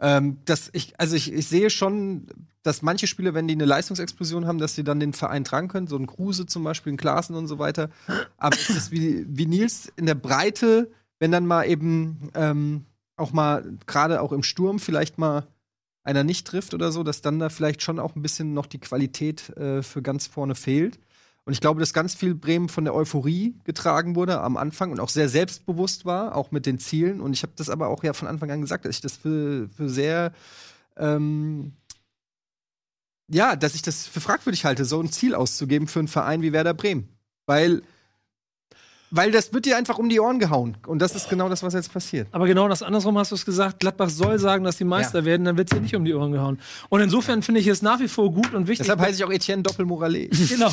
Ähm, 0.00 0.38
ich, 0.72 0.98
also 0.98 1.16
ich, 1.16 1.32
ich 1.32 1.48
sehe 1.48 1.70
schon, 1.70 2.26
dass 2.62 2.82
manche 2.82 3.06
Spieler, 3.06 3.34
wenn 3.34 3.48
die 3.48 3.54
eine 3.54 3.64
Leistungsexplosion 3.64 4.46
haben, 4.46 4.58
dass 4.58 4.74
sie 4.74 4.84
dann 4.84 5.00
den 5.00 5.12
Verein 5.12 5.44
tragen 5.44 5.68
können, 5.68 5.86
so 5.86 5.96
ein 5.96 6.06
Kruse 6.06 6.46
zum 6.46 6.64
Beispiel, 6.64 6.92
ein 6.92 6.98
Klaassen 6.98 7.34
und 7.34 7.46
so 7.46 7.58
weiter. 7.58 7.90
Aber 8.36 8.56
es 8.56 8.70
ist 8.70 8.90
wie, 8.90 9.24
wie 9.28 9.46
Nils 9.46 9.92
in 9.96 10.06
der 10.06 10.14
Breite, 10.14 10.90
wenn 11.18 11.32
dann 11.32 11.46
mal 11.46 11.64
eben 11.64 12.30
ähm, 12.34 12.84
auch 13.16 13.32
mal, 13.32 13.64
gerade 13.86 14.20
auch 14.22 14.32
im 14.32 14.42
Sturm, 14.42 14.78
vielleicht 14.78 15.18
mal 15.18 15.46
einer 16.04 16.24
nicht 16.24 16.46
trifft 16.46 16.74
oder 16.74 16.92
so, 16.92 17.02
dass 17.02 17.20
dann 17.20 17.38
da 17.38 17.48
vielleicht 17.48 17.82
schon 17.82 17.98
auch 17.98 18.16
ein 18.16 18.22
bisschen 18.22 18.54
noch 18.54 18.66
die 18.66 18.78
Qualität 18.78 19.50
äh, 19.56 19.82
für 19.82 20.02
ganz 20.02 20.26
vorne 20.26 20.54
fehlt. 20.54 20.98
Und 21.44 21.52
ich 21.54 21.60
glaube, 21.60 21.80
dass 21.80 21.94
ganz 21.94 22.14
viel 22.14 22.34
Bremen 22.34 22.68
von 22.68 22.84
der 22.84 22.94
Euphorie 22.94 23.54
getragen 23.64 24.14
wurde 24.16 24.40
am 24.40 24.56
Anfang 24.56 24.92
und 24.92 25.00
auch 25.00 25.08
sehr 25.08 25.28
selbstbewusst 25.28 26.04
war, 26.04 26.36
auch 26.36 26.50
mit 26.50 26.66
den 26.66 26.78
Zielen. 26.78 27.20
Und 27.20 27.32
ich 27.32 27.42
habe 27.42 27.52
das 27.56 27.70
aber 27.70 27.88
auch 27.88 28.04
ja 28.04 28.12
von 28.12 28.28
Anfang 28.28 28.50
an 28.50 28.60
gesagt, 28.60 28.84
dass 28.84 28.96
ich 28.96 29.00
das 29.00 29.16
für, 29.16 29.68
für 29.70 29.88
sehr 29.88 30.32
ähm, 30.96 31.72
ja, 33.28 33.56
dass 33.56 33.74
ich 33.74 33.82
das 33.82 34.06
für 34.06 34.20
fragwürdig 34.20 34.64
halte, 34.64 34.84
so 34.84 35.00
ein 35.00 35.12
Ziel 35.12 35.34
auszugeben 35.34 35.86
für 35.86 35.98
einen 35.98 36.08
Verein 36.08 36.42
wie 36.42 36.52
Werder 36.52 36.74
Bremen. 36.74 37.08
Weil, 37.46 37.82
weil 39.10 39.30
das 39.30 39.52
wird 39.52 39.64
dir 39.64 39.76
einfach 39.76 39.98
um 39.98 40.08
die 40.08 40.20
Ohren 40.20 40.38
gehauen. 40.38 40.76
Und 40.86 41.00
das 41.00 41.14
ist 41.14 41.30
genau 41.30 41.48
das, 41.48 41.62
was 41.62 41.74
jetzt 41.74 41.92
passiert. 41.92 42.28
Aber 42.32 42.46
genau 42.46 42.68
das 42.68 42.82
andersrum 42.82 43.16
hast 43.18 43.30
du 43.30 43.34
es 43.34 43.44
gesagt. 43.44 43.80
Gladbach 43.80 44.10
soll 44.10 44.38
sagen, 44.38 44.64
dass 44.64 44.76
die 44.76 44.84
Meister 44.84 45.24
werden, 45.24 45.44
dann 45.44 45.56
wird 45.56 45.70
es 45.70 45.76
dir 45.76 45.82
nicht 45.82 45.94
um 45.94 46.04
die 46.04 46.14
Ohren 46.14 46.32
gehauen. 46.32 46.58
Und 46.88 47.00
insofern 47.00 47.42
finde 47.42 47.60
ich 47.60 47.66
es 47.66 47.82
nach 47.82 48.00
wie 48.00 48.08
vor 48.08 48.32
gut 48.32 48.54
und 48.54 48.68
wichtig. 48.68 48.86
Deshalb 48.86 49.00
heiße 49.00 49.14
ich 49.14 49.24
auch 49.24 49.32
Etienne 49.32 49.62
Doppelmoralet. 49.62 50.30
Genau. 50.48 50.72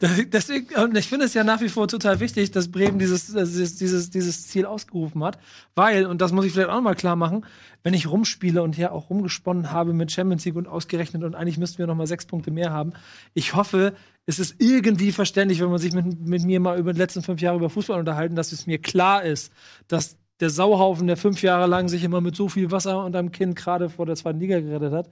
Deswegen, 0.00 0.74
und 0.82 0.96
ich 0.96 1.06
finde 1.06 1.26
es 1.26 1.34
ja 1.34 1.44
nach 1.44 1.60
wie 1.60 1.68
vor 1.68 1.86
total 1.88 2.18
wichtig, 2.18 2.50
dass 2.50 2.70
Bremen 2.70 2.98
dieses, 2.98 3.26
dieses, 3.26 3.76
dieses, 3.76 4.10
dieses 4.10 4.48
Ziel 4.48 4.66
ausgerufen 4.66 5.22
hat. 5.22 5.38
Weil, 5.74 6.06
und 6.06 6.20
das 6.20 6.32
muss 6.32 6.44
ich 6.44 6.52
vielleicht 6.52 6.70
auch 6.70 6.76
noch 6.76 6.82
mal 6.82 6.94
klar 6.94 7.16
machen, 7.16 7.44
wenn 7.84 7.94
ich 7.94 8.10
rumspiele 8.10 8.62
und 8.62 8.74
hier 8.74 8.92
auch 8.92 9.10
rumgesponnen 9.10 9.70
habe 9.70 9.92
mit 9.92 10.10
Champions 10.10 10.44
League 10.44 10.56
und 10.56 10.66
ausgerechnet 10.66 11.22
und 11.22 11.36
eigentlich 11.36 11.58
müssten 11.58 11.78
wir 11.78 11.86
noch 11.86 11.94
mal 11.94 12.06
sechs 12.06 12.26
Punkte 12.26 12.50
mehr 12.50 12.72
haben. 12.72 12.94
Ich 13.34 13.54
hoffe, 13.54 13.94
es 14.26 14.38
ist 14.38 14.56
irgendwie 14.58 15.12
verständlich, 15.12 15.60
wenn 15.60 15.68
man 15.68 15.78
sich 15.78 15.92
mit, 15.92 16.26
mit 16.26 16.44
mir 16.44 16.58
mal 16.58 16.78
über 16.78 16.94
die 16.94 16.98
letzten 16.98 17.22
fünf 17.22 17.40
Jahre 17.42 17.58
über 17.58 17.70
Fußball 17.70 18.00
unterhalten, 18.00 18.34
dass 18.34 18.52
es 18.52 18.66
mir 18.66 18.78
klar 18.78 19.22
ist, 19.22 19.52
dass 19.86 20.16
der 20.40 20.48
Sauhaufen, 20.50 21.06
der 21.06 21.18
fünf 21.18 21.42
Jahre 21.42 21.66
lang 21.66 21.88
sich 21.88 22.02
immer 22.02 22.22
mit 22.22 22.34
so 22.34 22.48
viel 22.48 22.70
Wasser 22.70 23.04
unterm 23.04 23.30
Kinn 23.30 23.54
gerade 23.54 23.90
vor 23.90 24.06
der 24.06 24.16
zweiten 24.16 24.40
Liga 24.40 24.58
gerettet 24.60 24.92
hat, 24.92 25.10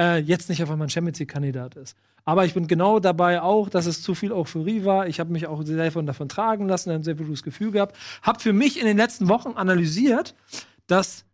äh, 0.00 0.18
jetzt 0.18 0.48
nicht 0.48 0.62
auf 0.62 0.70
einmal 0.70 0.86
ein 0.86 0.90
Champions 0.90 1.18
League-Kandidat 1.18 1.76
ist. 1.76 1.96
Aber 2.24 2.46
ich 2.46 2.54
bin 2.54 2.66
genau 2.66 2.98
dabei 2.98 3.42
auch, 3.42 3.68
dass 3.68 3.84
es 3.86 4.02
zu 4.02 4.14
viel 4.14 4.32
Euphorie 4.32 4.84
war. 4.84 5.06
Ich 5.06 5.20
habe 5.20 5.32
mich 5.32 5.46
auch 5.46 5.62
sehr 5.62 5.92
von 5.92 6.06
davon 6.06 6.28
tragen 6.28 6.66
lassen, 6.66 6.90
ein 6.90 7.04
sehr 7.04 7.14
gutes 7.14 7.42
Gefühl 7.42 7.70
gehabt. 7.70 7.94
Habe 8.22 8.40
für 8.40 8.52
mich 8.52 8.80
in 8.80 8.86
den 8.86 8.96
letzten 8.96 9.28
Wochen 9.28 9.50
analysiert, 9.50 10.34
dass 10.88 11.25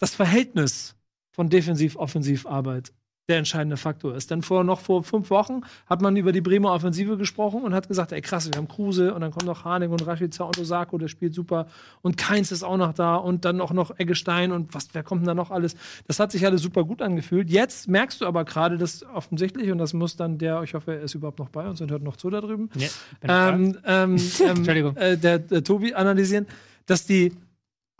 das 0.00 0.14
Verhältnis 0.14 0.96
von 1.30 1.48
Defensiv-Offensiv-Arbeit 1.48 2.92
der 3.30 3.38
entscheidende 3.38 3.76
Faktor 3.76 4.16
ist. 4.16 4.30
Denn 4.32 4.42
vor 4.42 4.64
noch 4.64 4.80
vor 4.80 5.04
fünf 5.04 5.30
Wochen 5.30 5.60
hat 5.86 6.02
man 6.02 6.16
über 6.16 6.32
die 6.32 6.40
Bremer 6.40 6.72
Offensive 6.72 7.16
gesprochen 7.16 7.62
und 7.62 7.74
hat 7.74 7.86
gesagt, 7.86 8.10
ey 8.10 8.20
krass, 8.20 8.50
wir 8.50 8.56
haben 8.56 8.66
Kruse 8.66 9.14
und 9.14 9.20
dann 9.20 9.30
kommt 9.30 9.46
noch 9.46 9.64
Harnik 9.64 9.90
und 9.90 10.04
Rashica 10.04 10.42
und 10.42 10.58
Osako, 10.58 10.98
der 10.98 11.06
spielt 11.06 11.32
super 11.32 11.68
und 12.02 12.16
Keins 12.16 12.50
ist 12.50 12.64
auch 12.64 12.76
noch 12.76 12.92
da 12.92 13.14
und 13.14 13.44
dann 13.44 13.60
auch 13.60 13.72
noch 13.72 13.96
Eggestein 13.98 14.50
und 14.50 14.74
was, 14.74 14.88
wer 14.94 15.04
kommt 15.04 15.20
denn 15.20 15.28
da 15.28 15.34
noch 15.34 15.52
alles? 15.52 15.76
Das 16.08 16.18
hat 16.18 16.32
sich 16.32 16.44
alles 16.44 16.60
super 16.60 16.84
gut 16.84 17.00
angefühlt. 17.00 17.50
Jetzt 17.50 17.88
merkst 17.88 18.20
du 18.20 18.26
aber 18.26 18.44
gerade, 18.44 18.78
dass 18.78 19.04
offensichtlich, 19.04 19.70
und 19.70 19.78
das 19.78 19.92
muss 19.92 20.16
dann 20.16 20.36
der, 20.38 20.62
ich 20.64 20.74
hoffe, 20.74 20.94
er 20.96 21.02
ist 21.02 21.14
überhaupt 21.14 21.38
noch 21.38 21.50
bei 21.50 21.68
uns 21.68 21.80
und 21.80 21.90
hört 21.92 22.02
noch 22.02 22.16
zu 22.16 22.30
da 22.30 22.40
drüben, 22.40 22.68
Ja, 22.74 22.88
ähm, 23.22 23.78
ähm, 23.86 24.16
ähm, 24.40 24.56
Entschuldigung. 24.56 24.96
Äh, 24.96 25.16
der, 25.16 25.38
der 25.38 25.62
Tobi 25.62 25.94
analysieren, 25.94 26.46
dass 26.86 27.06
die 27.06 27.32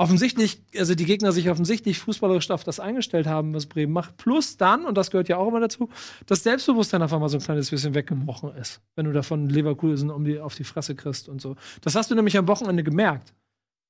offensichtlich, 0.00 0.62
also 0.78 0.94
die 0.94 1.04
Gegner 1.04 1.30
sich 1.30 1.50
offensichtlich 1.50 1.98
fußballerisch 1.98 2.50
auf 2.50 2.64
das 2.64 2.80
eingestellt 2.80 3.26
haben, 3.26 3.52
was 3.52 3.66
Bremen 3.66 3.92
macht. 3.92 4.16
Plus 4.16 4.56
dann, 4.56 4.86
und 4.86 4.96
das 4.96 5.10
gehört 5.10 5.28
ja 5.28 5.36
auch 5.36 5.48
immer 5.48 5.60
dazu, 5.60 5.90
das 6.24 6.42
Selbstbewusstsein 6.42 7.02
auf 7.02 7.12
einmal 7.12 7.28
so 7.28 7.36
ein 7.36 7.42
kleines 7.42 7.68
bisschen 7.68 7.94
weggebrochen 7.94 8.54
ist, 8.54 8.80
wenn 8.96 9.04
du 9.04 9.12
davon 9.12 9.50
Leverkusen 9.50 10.08
um 10.08 10.24
die, 10.24 10.40
auf 10.40 10.54
die 10.54 10.64
Fresse 10.64 10.94
kriegst 10.94 11.28
und 11.28 11.42
so. 11.42 11.54
Das 11.82 11.96
hast 11.96 12.10
du 12.10 12.14
nämlich 12.14 12.38
am 12.38 12.48
Wochenende 12.48 12.82
gemerkt, 12.82 13.34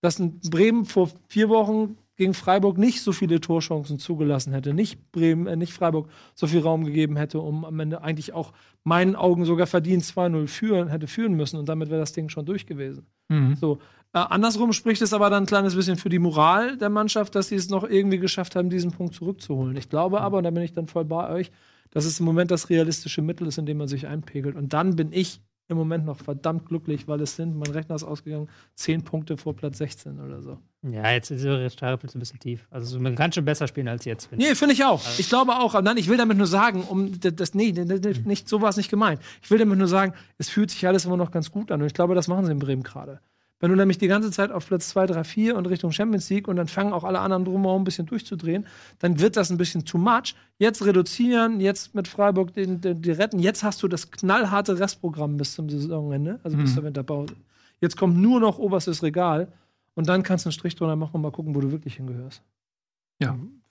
dass 0.03 0.19
ein 0.19 0.41
Bremen 0.41 0.85
vor 0.85 1.11
vier 1.29 1.49
Wochen 1.49 1.97
gegen 2.17 2.35
Freiburg 2.35 2.77
nicht 2.77 3.03
so 3.03 3.13
viele 3.13 3.41
Torchancen 3.41 4.01
zugelassen 4.01 4.53
hätte, 4.53 4.75
nicht 4.75 5.13
Bremen, 5.13 5.47
äh, 5.47 5.55
nicht 5.55 5.73
Freiburg 5.73 6.09
so 6.35 6.49
viel 6.49 6.61
Raum 6.61 6.85
gegeben 6.85 7.17
hätte, 7.17 7.39
um 7.39 7.65
am 7.65 7.79
Ende 7.79 8.03
eigentlich 8.03 8.33
auch 8.33 8.53
meinen 8.83 9.15
Augen 9.15 9.45
sogar 9.45 9.69
verdient 9.69 10.03
2-0 10.03 10.49
führen, 10.49 10.89
hätte 10.89 11.07
führen 11.07 11.35
müssen 11.35 11.57
und 11.57 11.69
damit 11.69 11.89
wäre 11.89 12.01
das 12.01 12.13
Ding 12.13 12.29
schon 12.31 12.47
durch 12.47 12.67
gewesen. 12.67 13.07
Mhm. 13.29 13.55
So. 13.55 13.79
Äh, 14.13 14.19
andersrum 14.19 14.73
spricht 14.73 15.03
es 15.03 15.13
aber 15.13 15.31
dann 15.31 15.45
ein 15.45 15.47
kleines 15.47 15.75
bisschen 15.77 15.97
für 15.97 16.09
die 16.09 16.19
Moral 16.19 16.77
der 16.77 16.91
Mannschaft, 16.91 17.35
dass 17.35 17.49
sie 17.49 17.55
es 17.55 17.69
noch 17.69 17.85
irgendwie 17.85 18.19
geschafft 18.19 18.57
haben, 18.57 18.71
diesen 18.71 18.91
Punkt 18.91 19.15
zurückzuholen. 19.15 19.77
Ich 19.77 19.89
glaube 19.89 20.21
aber, 20.21 20.39
und 20.39 20.45
da 20.45 20.51
bin 20.51 20.63
ich 20.63 20.73
dann 20.73 20.89
voll 20.89 21.05
bei 21.05 21.29
euch, 21.31 21.51
dass 21.91 22.05
es 22.05 22.19
im 22.21 22.27
Moment 22.27 22.51
das 22.51 22.71
realistische 22.71 23.23
Mittel 23.23 23.47
ist, 23.47 23.59
in 23.59 23.67
dem 23.67 23.79
man 23.79 23.89
sich 23.89 24.07
einpegelt. 24.07 24.57
Und 24.57 24.73
dann 24.73 24.97
bin 24.97 25.13
ich 25.13 25.41
im 25.69 25.77
Moment 25.77 26.05
noch 26.05 26.19
verdammt 26.19 26.67
glücklich, 26.67 27.07
weil 27.07 27.21
es 27.21 27.37
sind, 27.37 27.57
mein 27.57 27.71
Rechner 27.71 27.95
ist 27.95 28.03
ausgegangen, 28.03 28.49
10 28.75 29.03
Punkte 29.05 29.37
vor 29.37 29.55
Platz 29.55 29.79
16 29.79 30.19
oder 30.19 30.43
so. 30.43 30.59
Ja, 30.83 31.13
jetzt 31.13 31.31
ist 31.31 31.45
ihre 31.45 31.71
Stapel 31.71 32.11
ein 32.13 32.19
bisschen 32.19 32.41
tief. 32.41 32.67
Also 32.71 32.99
man 32.99 33.15
kann 33.15 33.33
schon 33.33 33.45
besser 33.45 33.69
spielen 33.69 33.87
als 33.87 34.05
jetzt. 34.05 34.27
finde 34.27 34.43
ich. 34.43 34.51
Nee, 34.51 34.55
finde 34.57 34.75
ich 34.75 34.85
auch. 34.85 35.01
Ich 35.19 35.29
glaube 35.29 35.53
auch. 35.53 35.75
Aber 35.75 35.83
Nein, 35.83 35.97
ich 35.97 36.09
will 36.09 36.17
damit 36.17 36.37
nur 36.37 36.49
sagen, 36.49 36.83
um 36.83 37.21
das, 37.21 37.55
nee, 37.55 37.71
nee, 37.73 37.85
nicht 38.25 38.49
so 38.49 38.61
war 38.61 38.71
es 38.71 38.77
nicht 38.77 38.91
gemeint. 38.91 39.21
Ich 39.43 39.51
will 39.51 39.59
damit 39.59 39.79
nur 39.79 39.87
sagen, 39.87 40.15
es 40.39 40.49
fühlt 40.49 40.73
sich 40.73 40.85
alles 40.89 41.05
immer 41.05 41.17
noch 41.17 41.31
ganz 41.31 41.53
gut 41.53 41.71
an. 41.71 41.81
Und 41.81 41.87
ich 41.87 41.95
glaube, 41.95 42.17
das 42.17 42.27
machen 42.27 42.47
sie 42.47 42.53
in 42.53 42.59
Bremen 42.59 42.83
gerade. 42.83 43.21
Wenn 43.61 43.71
du 43.71 43.77
nämlich 43.77 43.99
die 43.99 44.09
ganze 44.09 44.31
Zeit 44.31 44.51
auf 44.51 44.67
Platz 44.67 44.89
2, 44.89 45.07
3, 45.07 45.23
4 45.25 45.57
und 45.57 45.67
Richtung 45.67 45.93
Champions 45.93 46.29
League 46.31 46.49
und 46.49 46.57
dann 46.57 46.67
fangen 46.67 46.93
auch 46.95 47.05
alle 47.05 47.21
anderen 47.21 47.45
drumherum 47.45 47.83
ein 47.83 47.85
bisschen 47.85 48.07
durchzudrehen, 48.07 48.67
dann 49.01 49.21
wird 49.21 49.37
das 49.37 49.51
ein 49.51 49.59
bisschen 49.59 49.85
too 49.85 49.99
much. 49.99 50.35
Jetzt 50.59 50.85
reduzieren, 50.85 51.61
jetzt 51.61 51.95
mit 51.95 52.09
Freiburg 52.09 52.55
den, 52.55 52.81
den, 52.81 53.03
die 53.03 53.11
retten. 53.11 53.39
Jetzt 53.39 53.63
hast 53.63 53.83
du 53.83 53.89
das 53.89 54.11
knallharte 54.11 54.79
Restprogramm 54.81 55.37
bis 55.37 55.55
zum 55.55 55.69
Saisonende, 55.69 56.41
also 56.43 56.57
bis 56.57 56.71
Mhm. 56.71 56.75
zur 56.75 56.85
Winterpause. 56.85 57.35
Jetzt 57.83 57.97
kommt 57.97 58.17
nur 58.17 58.41
noch 58.41 58.59
oberstes 58.59 59.03
Regal 59.03 59.53
und 59.95 60.09
dann 60.09 60.23
kannst 60.23 60.45
du 60.45 60.49
einen 60.49 60.53
Strich 60.53 60.75
drunter 60.77 60.97
machen 60.97 61.15
und 61.17 61.23
mal 61.23 61.31
gucken, 61.33 61.55
wo 61.55 61.61
du 61.61 61.71
wirklich 61.71 61.97
hingehörst. 61.97 62.43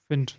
finde, 0.07 0.33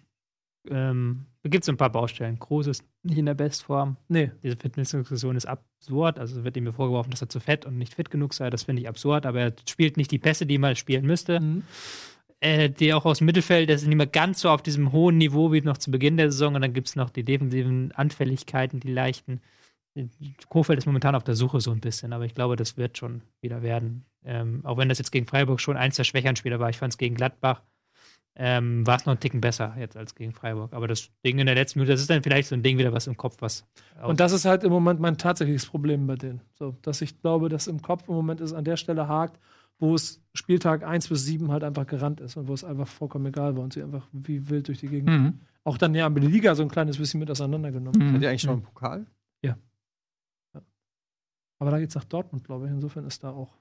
ähm, 0.69 1.27
da 1.43 1.49
gibt 1.49 1.65
es 1.65 1.69
ein 1.69 1.79
paar 1.79 1.91
Baustellen. 1.91 2.39
Kroos 2.39 2.67
ist 2.67 2.85
nicht 3.03 3.17
in 3.17 3.27
der 3.27 3.35
Bestform. 3.35 3.97
Nee. 4.09 4.31
Diese 4.43 4.57
Fitnessdiskussion 4.57 5.37
ist 5.37 5.47
absurd. 5.47 6.19
Also 6.19 6.45
wird 6.45 6.57
ihm 6.57 6.65
mir 6.65 6.73
vorgeworfen, 6.73 7.11
dass 7.11 7.23
er 7.23 7.31
zu 7.31 7.41
fett 7.41 7.65
und 7.65 7.79
nicht 7.79 7.95
fit 7.95 8.11
genug 8.11 8.35
sei. 8.35 8.51
Das 8.51 8.65
finde 8.65 8.83
ich 8.83 8.89
absurd. 8.89 9.25
Aber 9.25 9.41
er 9.41 9.55
spielt 9.67 9.97
nicht 9.97 10.11
die 10.11 10.19
Pässe, 10.19 10.45
die 10.45 10.59
man 10.59 10.77
spielen 10.77 11.07
müsste. 11.07 11.41
Mhm. 11.41 11.63
Äh, 12.41 12.69
die 12.69 12.93
auch 12.93 13.07
aus 13.07 13.19
dem 13.19 13.27
Mittelfeld, 13.27 13.71
das 13.71 13.83
ist 13.83 13.89
nicht 13.89 13.97
mehr 13.97 14.07
ganz 14.07 14.41
so 14.41 14.51
auf 14.51 14.63
diesem 14.63 14.93
hohen 14.93 15.17
Niveau 15.17 15.53
wie 15.53 15.63
noch 15.63 15.79
zu 15.79 15.91
Beginn 15.91 16.19
der 16.19 16.31
Saison. 16.31 16.55
Und 16.55 16.61
dann 16.61 16.75
gibt 16.75 16.89
es 16.89 16.97
noch 16.97 17.09
die 17.09 17.25
defensiven 17.25 17.93
Anfälligkeiten, 17.93 18.81
die 18.81 18.93
leichten. 18.93 19.41
Kofeld 20.49 20.79
ist 20.79 20.87
momentan 20.87 21.15
auf 21.15 21.25
der 21.25 21.35
Suche 21.35 21.61
so 21.61 21.73
ein 21.73 21.81
bisschen, 21.81 22.13
aber 22.13 22.25
ich 22.25 22.35
glaube, 22.35 22.57
das 22.57 22.77
wird 22.77 22.97
schon 22.97 23.23
wieder 23.41 23.63
werden. 23.63 24.05
Ähm, 24.25 24.61
auch 24.65 24.77
wenn 24.77 24.89
das 24.89 24.99
jetzt 24.99 25.11
gegen 25.11 25.27
Freiburg 25.27 25.61
schon 25.61 25.77
eins 25.77 25.97
der 25.97 26.05
schwächeren 26.05 26.37
Spieler 26.37 26.61
war. 26.61 26.71
Ich 26.71 26.79
fand 26.79 26.93
es 26.93 26.99
gegen 26.99 27.15
Gladbach 27.15 27.63
ähm, 28.37 28.87
war 28.87 28.97
es 28.97 29.07
noch 29.07 29.13
einen 29.13 29.21
Ticken 29.21 29.41
besser 29.41 29.75
jetzt 29.79 29.97
als 29.97 30.15
gegen 30.15 30.33
Freiburg. 30.33 30.73
Aber 30.73 30.89
das 30.89 31.11
Ding 31.25 31.39
in 31.39 31.47
der 31.47 31.55
letzten 31.55 31.79
Minute, 31.79 31.93
das 31.93 32.01
ist 32.01 32.11
dann 32.11 32.23
vielleicht 32.23 32.49
so 32.49 32.55
ein 32.55 32.63
Ding 32.63 32.79
wieder 32.79 32.93
was 32.93 33.07
im 33.07 33.17
Kopf, 33.17 33.37
was. 33.41 33.67
Und 34.03 34.21
das 34.21 34.33
ist 34.33 34.45
halt 34.45 34.65
im 34.65 34.71
Moment 34.71 35.01
mein 35.01 35.19
tatsächliches 35.19 35.67
Problem 35.67 36.07
bei 36.07 36.17
denen. 36.17 36.41
So, 36.55 36.77
dass 36.83 37.01
ich 37.03 37.21
glaube, 37.21 37.49
dass 37.49 37.67
im 37.67 37.83
Kopf 37.83 38.09
im 38.09 38.15
Moment 38.15 38.41
ist 38.41 38.53
an 38.53 38.65
der 38.65 38.77
Stelle 38.77 39.09
hakt, 39.09 39.39
wo 39.79 39.95
es 39.95 40.23
Spieltag 40.35 40.85
1 40.85 41.09
bis 41.09 41.25
7 41.25 41.51
halt 41.51 41.65
einfach 41.65 41.87
gerannt 41.87 42.21
ist 42.21 42.37
und 42.37 42.49
wo 42.49 42.55
es 42.55 42.65
einfach 42.65 42.89
vollkommen 42.89 43.27
egal 43.27 43.57
war 43.57 43.65
und 43.65 43.73
sie 43.73 43.83
einfach 43.83 44.07
wie 44.13 44.49
wild 44.49 44.69
durch 44.69 44.79
die 44.79 44.89
Gegend. 44.89 45.09
Mhm. 45.09 45.41
Auch 45.65 45.77
dann 45.77 45.95
ja 45.95 46.09
die 46.09 46.27
Liga 46.27 46.55
so 46.55 46.63
ein 46.63 46.71
kleines 46.71 46.99
bisschen 46.99 47.21
mit 47.21 47.31
auseinandergenommen. 47.31 48.09
Mhm. 48.09 48.15
Hat 48.15 48.23
ihr 48.23 48.31
eigentlich 48.31 48.45
noch 48.45 48.53
einen 48.55 48.63
Pokal? 48.63 49.07
Aber 51.61 51.71
da 51.71 51.79
geht's 51.79 51.95
nach 51.95 52.05
Dortmund, 52.05 52.43
glaube 52.45 52.67
ich. 52.67 52.73
Insofern 52.73 53.05
ist 53.05 53.23
da 53.23 53.31
auch 53.31 53.55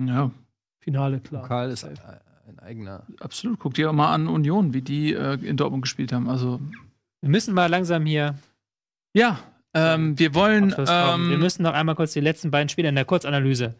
Ja, 0.00 0.30
Finale 0.78 1.20
klar. 1.20 1.42
Pokal 1.42 1.70
ist 1.70 1.80
Safe. 1.80 2.20
Ein 2.46 2.58
eigener. 2.58 3.06
absolut. 3.20 3.58
Guck 3.58 3.74
dir 3.74 3.90
auch 3.90 3.94
mal 3.94 4.12
an 4.12 4.28
Union, 4.28 4.72
wie 4.74 4.82
die 4.82 5.12
äh, 5.14 5.34
in 5.44 5.56
Dortmund 5.56 5.82
gespielt 5.82 6.12
haben. 6.12 6.28
Also, 6.28 6.60
Wir 7.20 7.30
müssen 7.30 7.54
mal 7.54 7.66
langsam 7.66 8.06
hier. 8.06 8.36
ja, 9.14 9.38
ähm, 9.74 10.18
wir 10.18 10.34
wollen. 10.34 10.70
Kommen. 10.70 10.86
wir 11.28 11.34
Ähm, 11.34 11.40
müssen 11.40 11.62
noch 11.62 11.74
einmal 11.74 11.94
kurz 11.96 12.12
die 12.12 12.20
letzten 12.20 12.50
beiden 12.50 12.68
Spiele 12.68 12.88
in 12.88 12.94
der 12.94 13.04
Kurzanalyse. 13.04 13.74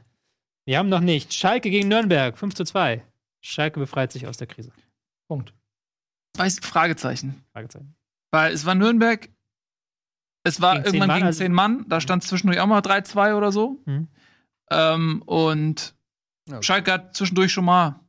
Wir 0.66 0.78
haben 0.78 0.88
noch 0.88 1.00
nicht. 1.00 1.32
Schalke 1.32 1.70
gegen 1.70 1.88
Nürnberg, 1.88 2.36
5 2.36 2.54
zu 2.54 2.64
2. 2.64 3.02
Schalke 3.40 3.78
befreit 3.80 4.12
sich 4.12 4.26
aus 4.26 4.36
der 4.36 4.46
Krise. 4.48 4.72
Punkt. 5.28 5.54
weiß, 6.36 6.58
Fragezeichen. 6.60 7.42
Fragezeichen. 7.52 7.94
Weil 8.32 8.52
es 8.52 8.66
war 8.66 8.74
Nürnberg, 8.74 9.28
es 10.44 10.60
war 10.60 10.74
Gegen 10.74 10.84
irgendwann 10.86 11.08
Mann, 11.08 11.16
gegen 11.18 11.26
also- 11.28 11.38
zehn 11.38 11.52
Mann, 11.52 11.84
da 11.88 12.00
stand 12.00 12.24
zwischendurch 12.24 12.60
auch 12.60 12.66
mal 12.66 12.80
3-2 12.82 13.34
oder 13.36 13.52
so. 13.52 13.80
Mhm. 13.86 14.08
Ähm, 14.70 15.22
und 15.22 15.94
Ja. 16.48 16.62
Schalke 16.62 16.92
hat 16.92 17.14
zwischendurch 17.16 17.52
schon 17.52 17.64
mal 17.64 18.00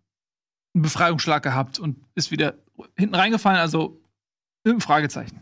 einen 0.78 0.84
Befreiungsschlag 0.84 1.44
gehabt 1.44 1.80
und 1.80 1.98
ist 2.16 2.32
wieder 2.32 2.54
hinten 2.96 3.16
reingefallen, 3.16 3.60
also 3.60 4.00
ein 4.66 4.80
Fragezeichen. 4.80 5.42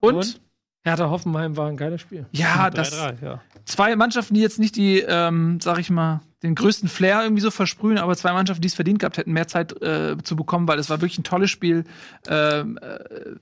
Und, 0.00 0.16
Und? 0.16 0.40
Hertha 0.84 1.10
Hoffenheim 1.10 1.56
war 1.56 1.68
ein 1.68 1.76
geiles 1.76 2.00
Spiel. 2.00 2.26
ja, 2.32 2.70
das 2.70 2.92
3-3, 2.92 3.24
ja. 3.24 3.42
zwei 3.64 3.94
Mannschaften, 3.94 4.34
die 4.34 4.40
jetzt 4.40 4.58
nicht 4.58 4.76
die, 4.76 5.00
ähm, 5.00 5.60
sag 5.60 5.78
ich 5.78 5.90
mal, 5.90 6.20
den 6.42 6.54
größten 6.54 6.88
Flair 6.88 7.22
irgendwie 7.22 7.42
so 7.42 7.50
versprühen, 7.50 7.98
aber 7.98 8.16
zwei 8.16 8.32
Mannschaften, 8.32 8.62
die 8.62 8.68
es 8.68 8.74
verdient 8.74 9.00
gehabt 9.00 9.18
hätten, 9.18 9.32
mehr 9.32 9.48
Zeit 9.48 9.80
äh, 9.82 10.16
zu 10.22 10.36
bekommen, 10.36 10.66
weil 10.68 10.78
es 10.78 10.88
war 10.88 11.00
wirklich 11.00 11.18
ein 11.18 11.24
tolles 11.24 11.50
Spiel, 11.50 11.84
ähm, 12.28 12.78
äh, 12.80 12.98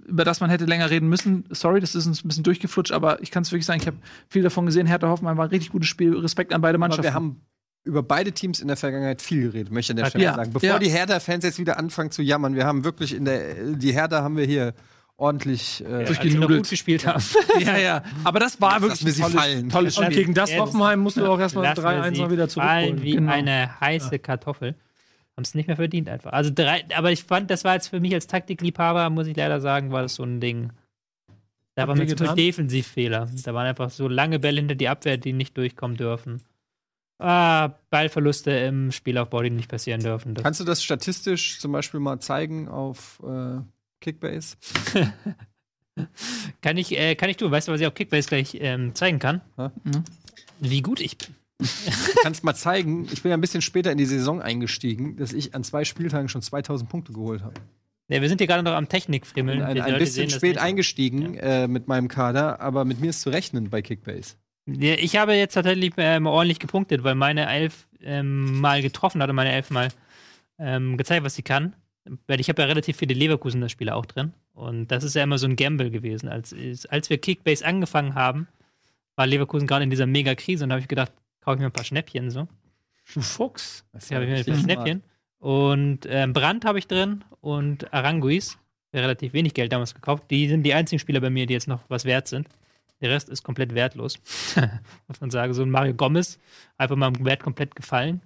über 0.07 0.25
das 0.25 0.41
man 0.41 0.51
hätte 0.51 0.65
länger 0.65 0.91
reden 0.91 1.09
müssen. 1.09 1.45
Sorry, 1.51 1.81
das 1.81 1.95
ist 1.95 2.07
uns 2.07 2.25
ein 2.25 2.29
bisschen 2.29 2.45
durchgeflutscht, 2.45 2.93
aber 2.93 3.23
ich 3.23 3.31
kann 3.31 3.43
es 3.43 3.53
wirklich 3.53 3.67
sagen, 3.67 3.81
ich 3.81 3.87
habe 3.87 3.99
viel 4.29 4.43
davon 4.43 4.67
gesehen. 4.67 4.87
Hertha 4.87 5.09
Hoffenheim 5.09 5.37
war 5.37 5.45
ein 5.45 5.51
richtig 5.51 5.71
gutes 5.71 5.89
Spiel. 5.89 6.17
Respekt 6.17 6.55
an 6.55 6.63
beide 6.63 6.77
Aber 6.77 6.81
Mannschaften. 6.81 7.05
wir 7.05 7.15
haben 7.15 7.43
über 7.87 8.03
beide 8.03 8.33
Teams 8.33 8.61
in 8.61 8.69
der 8.69 8.77
Vergangenheit 8.77 9.23
viel 9.23 9.43
geredet, 9.51 9.73
möchte 9.73 9.93
ich 9.93 9.95
an 9.95 9.97
der 9.97 10.05
Ja, 10.07 10.11
Stelle 10.11 10.25
ja, 10.25 10.35
sagen. 10.35 10.53
Bevor 10.53 10.69
ja. 10.69 10.79
die 10.79 10.91
Hertha-Fans 10.91 11.45
jetzt 11.45 11.59
wieder 11.59 11.79
anfangen 11.79 12.11
zu 12.11 12.23
jammern, 12.23 12.55
wir 12.55 12.67
haben 12.67 12.85
wirklich 12.85 13.15
in 13.15 13.25
der, 13.25 13.73
die 13.75 13.93
Hertha 13.93 14.23
haben 14.23 14.37
wir 14.37 14.45
hier 14.45 14.75
ordentlich 15.17 15.81
äh, 15.83 15.85
sie 15.85 15.93
noch 15.93 16.05
Durchgenudelt. 16.07 16.61
gut 16.63 16.71
gespielt 16.71 17.07
haben. 17.07 17.23
ja, 17.61 17.77
ja. 17.79 18.03
Aber 18.25 18.39
das 18.39 18.61
war 18.61 18.83
wirklich 18.83 19.01
Lassen 19.03 19.07
wir 19.07 19.13
sie 19.13 19.39
ein 19.39 19.69
tolles, 19.71 19.73
tolles 19.73 19.99
Und 19.99 20.05
Spiel. 20.07 20.17
gegen 20.19 20.35
das 20.35 20.51
Jetzt- 20.51 20.61
Hoffenheim 20.61 21.01
musst 21.01 21.17
du 21.17 21.25
auch 21.27 21.39
erstmal 21.41 21.65
Lassen 21.65 21.83
wir 21.83 21.91
3-1 21.91 22.15
sie 22.15 22.21
mal 22.21 22.31
wieder 22.31 22.49
fallen 22.49 22.85
zurückholen. 22.89 23.03
wie 23.03 23.13
Genau. 23.13 23.33
eine 23.33 23.81
heiße 23.81 24.19
Kartoffel. 24.19 24.75
Haben 25.37 25.43
es 25.45 25.55
nicht 25.55 25.67
mehr 25.69 25.77
verdient 25.77 26.09
einfach. 26.09 26.33
Also 26.33 26.51
drei, 26.55 26.85
aber 26.95 27.13
ich 27.13 27.25
fand, 27.25 27.51
das 27.51 27.63
war 27.65 27.75
jetzt 27.75 27.89
für 27.89 28.01
mich 28.01 28.13
als 28.15 28.27
Taktikliebhaber, 28.27 29.09
muss 29.11 29.27
ich 29.27 29.37
leider 29.37 29.61
sagen, 29.61 29.91
war 29.93 30.03
das 30.03 30.15
so 30.17 30.23
ein 30.25 30.41
Ding. 30.41 30.71
Da 31.75 31.83
Hat 31.83 31.89
waren 31.89 31.99
Beispiel 31.99 32.17
getan? 32.17 32.37
Defensivfehler. 32.37 33.29
Da 33.45 33.55
waren 33.55 33.67
einfach 33.67 33.91
so 33.91 34.09
lange 34.09 34.39
Bälle 34.39 34.61
hinter 34.61 34.75
die 34.75 34.89
Abwehr, 34.89 35.19
die 35.19 35.33
nicht 35.35 35.57
durchkommen 35.57 35.97
dürfen. 35.97 36.43
Ah, 37.19 37.69
Ballverluste 37.91 38.51
im 38.51 38.93
Spielaufbau, 38.93 39.43
die 39.43 39.51
nicht 39.51 39.71
passieren 39.71 40.03
dürfen. 40.03 40.35
Das 40.35 40.45
Kannst 40.45 40.61
du 40.61 40.65
das 40.65 40.83
statistisch 40.83 41.59
zum 41.61 41.73
Beispiel 41.73 42.01
mal 42.01 42.21
zeigen 42.21 42.69
auf 42.69 43.23
äh, 43.27 43.61
Kickbase? 44.01 44.57
kann 46.61 46.77
ich, 46.77 46.97
äh, 46.99 47.15
kann 47.15 47.31
ich 47.31 47.39
tun. 47.39 47.51
Weißt 47.51 47.69
du, 47.69 47.73
was 47.73 47.81
ich 47.81 47.87
auf 47.87 47.95
Kickbase 47.95 48.29
gleich 48.29 48.59
ähm, 48.61 48.95
zeigen 48.95 49.19
kann? 49.19 49.41
Ja. 49.57 49.73
Mhm. 49.85 50.05
Wie 50.61 50.83
gut 50.83 51.01
ich 51.01 51.17
bin. 51.17 51.35
Du 51.67 52.23
kannst 52.23 52.45
mal 52.45 52.55
zeigen, 52.55 53.09
ich 53.13 53.23
bin 53.23 53.31
ja 53.31 53.37
ein 53.37 53.41
bisschen 53.41 53.63
später 53.63 53.93
in 53.93 53.99
die 53.99 54.05
Saison 54.05 54.43
eingestiegen, 54.43 55.17
dass 55.17 55.33
ich 55.33 55.55
an 55.55 55.65
zwei 55.65 55.85
Spieltagen 55.85 56.29
schon 56.29 56.43
2000 56.43 56.91
Punkte 56.91 57.13
geholt 57.13 57.43
habe. 57.43 57.55
Ja, 58.09 58.21
wir 58.21 58.29
sind 58.29 58.39
hier 58.39 58.47
gerade 58.47 58.63
noch 58.63 58.73
am 58.73 58.89
Technikfrimmeln. 58.89 59.63
Ein, 59.63 59.81
ein 59.81 59.99
bisschen 59.99 60.29
sehen 60.29 60.31
spät 60.31 60.59
eingestiegen 60.59 61.35
äh, 61.37 61.67
mit 61.67 61.89
meinem 61.89 62.09
Kader, 62.09 62.61
aber 62.61 62.85
mit 62.85 63.01
mir 63.01 63.11
ist 63.11 63.23
zu 63.23 63.31
rechnen 63.31 63.71
bei 63.71 63.81
Kickbase. 63.83 64.35
Ja, 64.67 64.95
Ich 64.95 65.17
habe 65.17 65.35
jetzt 65.35 65.55
tatsächlich 65.55 65.93
ähm, 65.97 66.27
ordentlich 66.27 66.59
gepunktet, 66.59 67.05
weil 67.05 67.15
meine 67.15 67.49
Elf 67.49 67.87
ähm, 68.01 68.61
mal 68.61 68.83
getroffen 68.83 69.23
hat 69.23 69.31
und 69.31 69.37
meine 69.37 69.53
Elf 69.53 69.71
mal 69.71 69.89
ähm, 70.59 70.97
gezeigt, 70.97 71.25
was 71.25 71.35
sie 71.35 71.43
kann. 71.43 71.75
Weil 72.27 72.41
ich 72.41 72.49
habe 72.49 72.63
ja 72.63 72.69
relativ 72.69 72.97
viele 72.99 73.15
Leverkusener-Spieler 73.15 73.97
auch 73.97 74.07
drin. 74.07 74.33
Und 74.55 74.89
das 74.89 75.03
ist 75.05 75.15
ja 75.15 75.23
immer 75.25 75.39
so 75.39 75.47
ein 75.47 75.57
Gamble 75.57 75.91
gewesen. 75.91 76.29
Als, 76.29 76.55
als 76.89 77.11
wir 77.11 77.19
Kickbase 77.19 77.65
angefangen 77.67 78.15
haben, 78.15 78.47
war 79.17 79.27
Leverkusen 79.27 79.67
gerade 79.67 79.85
in 79.85 79.91
dieser 79.91 80.07
Mega-Krise 80.07 80.65
und 80.65 80.71
da 80.71 80.75
habe 80.75 80.83
ich 80.83 80.89
gedacht, 80.89 81.13
kaufe 81.41 81.57
ich 81.57 81.61
mir 81.61 81.67
ein 81.67 81.73
paar 81.73 81.85
Schnäppchen 81.85 82.31
so. 82.31 82.47
Du 83.15 83.21
Fuchs. 83.23 83.85
Das 83.93 84.09
Ja, 84.09 84.17
habe 84.17 84.27
ich 84.27 84.31
mir 84.31 84.39
ein 84.39 84.45
paar. 84.45 84.57
Schnäppchen. 84.65 85.03
Und 85.39 86.01
ähm, 86.09 86.33
Brandt 86.33 86.65
habe 86.65 86.79
ich 86.79 86.87
drin 86.87 87.25
und 87.41 87.93
Aranguis. 87.93 88.59
Relativ 88.93 89.33
wenig 89.33 89.53
Geld 89.53 89.73
damals 89.73 89.95
gekauft. 89.95 90.25
Die 90.31 90.49
sind 90.49 90.63
die 90.63 90.73
einzigen 90.75 90.99
Spieler 90.99 91.21
bei 91.21 91.29
mir, 91.29 91.47
die 91.47 91.53
jetzt 91.55 91.69
noch 91.69 91.81
was 91.89 92.05
wert 92.05 92.29
sind. 92.29 92.49
Der 93.01 93.11
Rest 93.11 93.29
ist 93.29 93.43
komplett 93.43 93.75
wertlos. 93.75 94.19
Muss 95.09 95.21
man 95.21 95.31
sagen. 95.31 95.53
So 95.55 95.63
ein 95.63 95.71
Mario 95.71 95.95
Gomez, 95.95 96.39
einfach 96.79 96.97
mal 96.97 97.13
im 97.15 97.25
Wert 97.25 97.43
komplett 97.43 97.75
gefallen. 97.77 98.23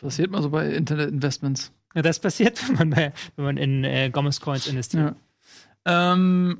Passiert 0.00 0.30
mal 0.30 0.42
so 0.42 0.50
bei 0.50 0.70
Internet-Investments. 0.70 1.72
Ja, 1.94 2.02
das 2.02 2.18
passiert, 2.18 2.66
wenn 2.68 2.76
man, 2.76 2.90
bei, 2.90 3.12
wenn 3.36 3.44
man 3.44 3.56
in 3.56 3.84
äh, 3.84 4.10
Gomez 4.10 4.40
Coins 4.40 4.66
investiert. 4.66 5.14
Ja. 5.86 6.12
Ähm, 6.12 6.58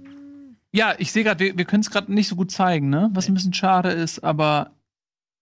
ja, 0.73 0.95
ich 0.99 1.13
sehe 1.13 1.25
gerade, 1.25 1.41
wir, 1.45 1.57
wir 1.59 1.65
können 1.65 1.83
es 1.83 1.91
gerade 1.91 2.13
nicht 2.13 2.29
so 2.29 2.37
gut 2.37 2.51
zeigen, 2.51 2.89
ne? 2.89 3.11
Was 3.13 3.29
ein 3.29 3.35
bisschen 3.35 3.53
schade 3.55 3.91
ist, 3.91 4.21
aber 4.21 4.71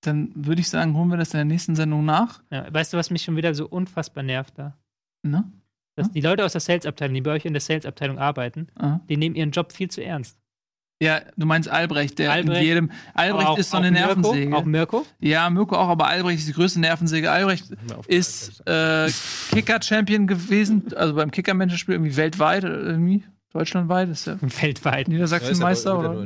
dann 0.00 0.32
würde 0.34 0.60
ich 0.60 0.68
sagen, 0.68 0.96
holen 0.96 1.08
wir 1.08 1.18
das 1.18 1.34
in 1.34 1.38
der 1.38 1.44
nächsten 1.44 1.76
Sendung 1.76 2.04
nach. 2.04 2.42
Ja, 2.50 2.72
weißt 2.72 2.92
du, 2.92 2.96
was 2.96 3.10
mich 3.10 3.22
schon 3.22 3.36
wieder 3.36 3.54
so 3.54 3.68
unfassbar 3.68 4.24
nervt 4.24 4.58
da? 4.58 4.76
Ne? 5.22 5.44
Dass 5.94 6.06
Hm? 6.06 6.14
die 6.14 6.20
Leute 6.22 6.44
aus 6.44 6.52
der 6.52 6.62
Sales-Abteilung, 6.62 7.14
die 7.14 7.20
bei 7.20 7.32
euch 7.32 7.44
in 7.44 7.52
der 7.52 7.60
Sales-Abteilung 7.60 8.18
arbeiten, 8.18 8.68
Aha. 8.76 9.00
die 9.08 9.16
nehmen 9.18 9.36
ihren 9.36 9.50
Job 9.50 9.72
viel 9.72 9.90
zu 9.90 10.02
ernst. 10.02 10.39
Ja, 11.02 11.20
du 11.36 11.47
meinst 11.47 11.66
Albrecht, 11.68 12.18
der 12.18 12.31
Albrecht. 12.31 12.60
in 12.60 12.66
jedem. 12.66 12.90
Albrecht 13.14 13.47
Auch- 13.48 13.59
ist 13.59 13.70
so 13.70 13.78
eine 13.78 13.90
Mirko, 13.90 14.06
Nervensäge. 14.09 14.55
Auch 14.56 14.64
Mirko. 14.66 15.06
ja, 15.18 15.48
Mirko 15.48 15.77
auch, 15.77 15.89
aber 15.89 16.06
Albrecht 16.09 16.40
ist 16.40 16.48
die 16.48 16.52
größte 16.52 16.78
Nervensäge. 16.78 17.31
Albrecht 17.31 17.64
ist 18.06 18.62
äh, 18.66 19.10
Kicker-Champion 19.52 20.27
gewesen, 20.27 20.85
also 20.94 21.14
beim 21.14 21.31
Kicker-Menschenspiel 21.31 21.94
irgendwie 21.94 22.16
weltweit, 22.16 22.64
irgendwie 22.64 23.24
deutschlandweit, 23.55 24.10
ist 24.10 24.27
ja 24.27 24.36
Weltweit. 24.40 25.09
Niedersachsenmeister 25.09 25.90
Ja, 25.90 25.97
oder 26.10 26.24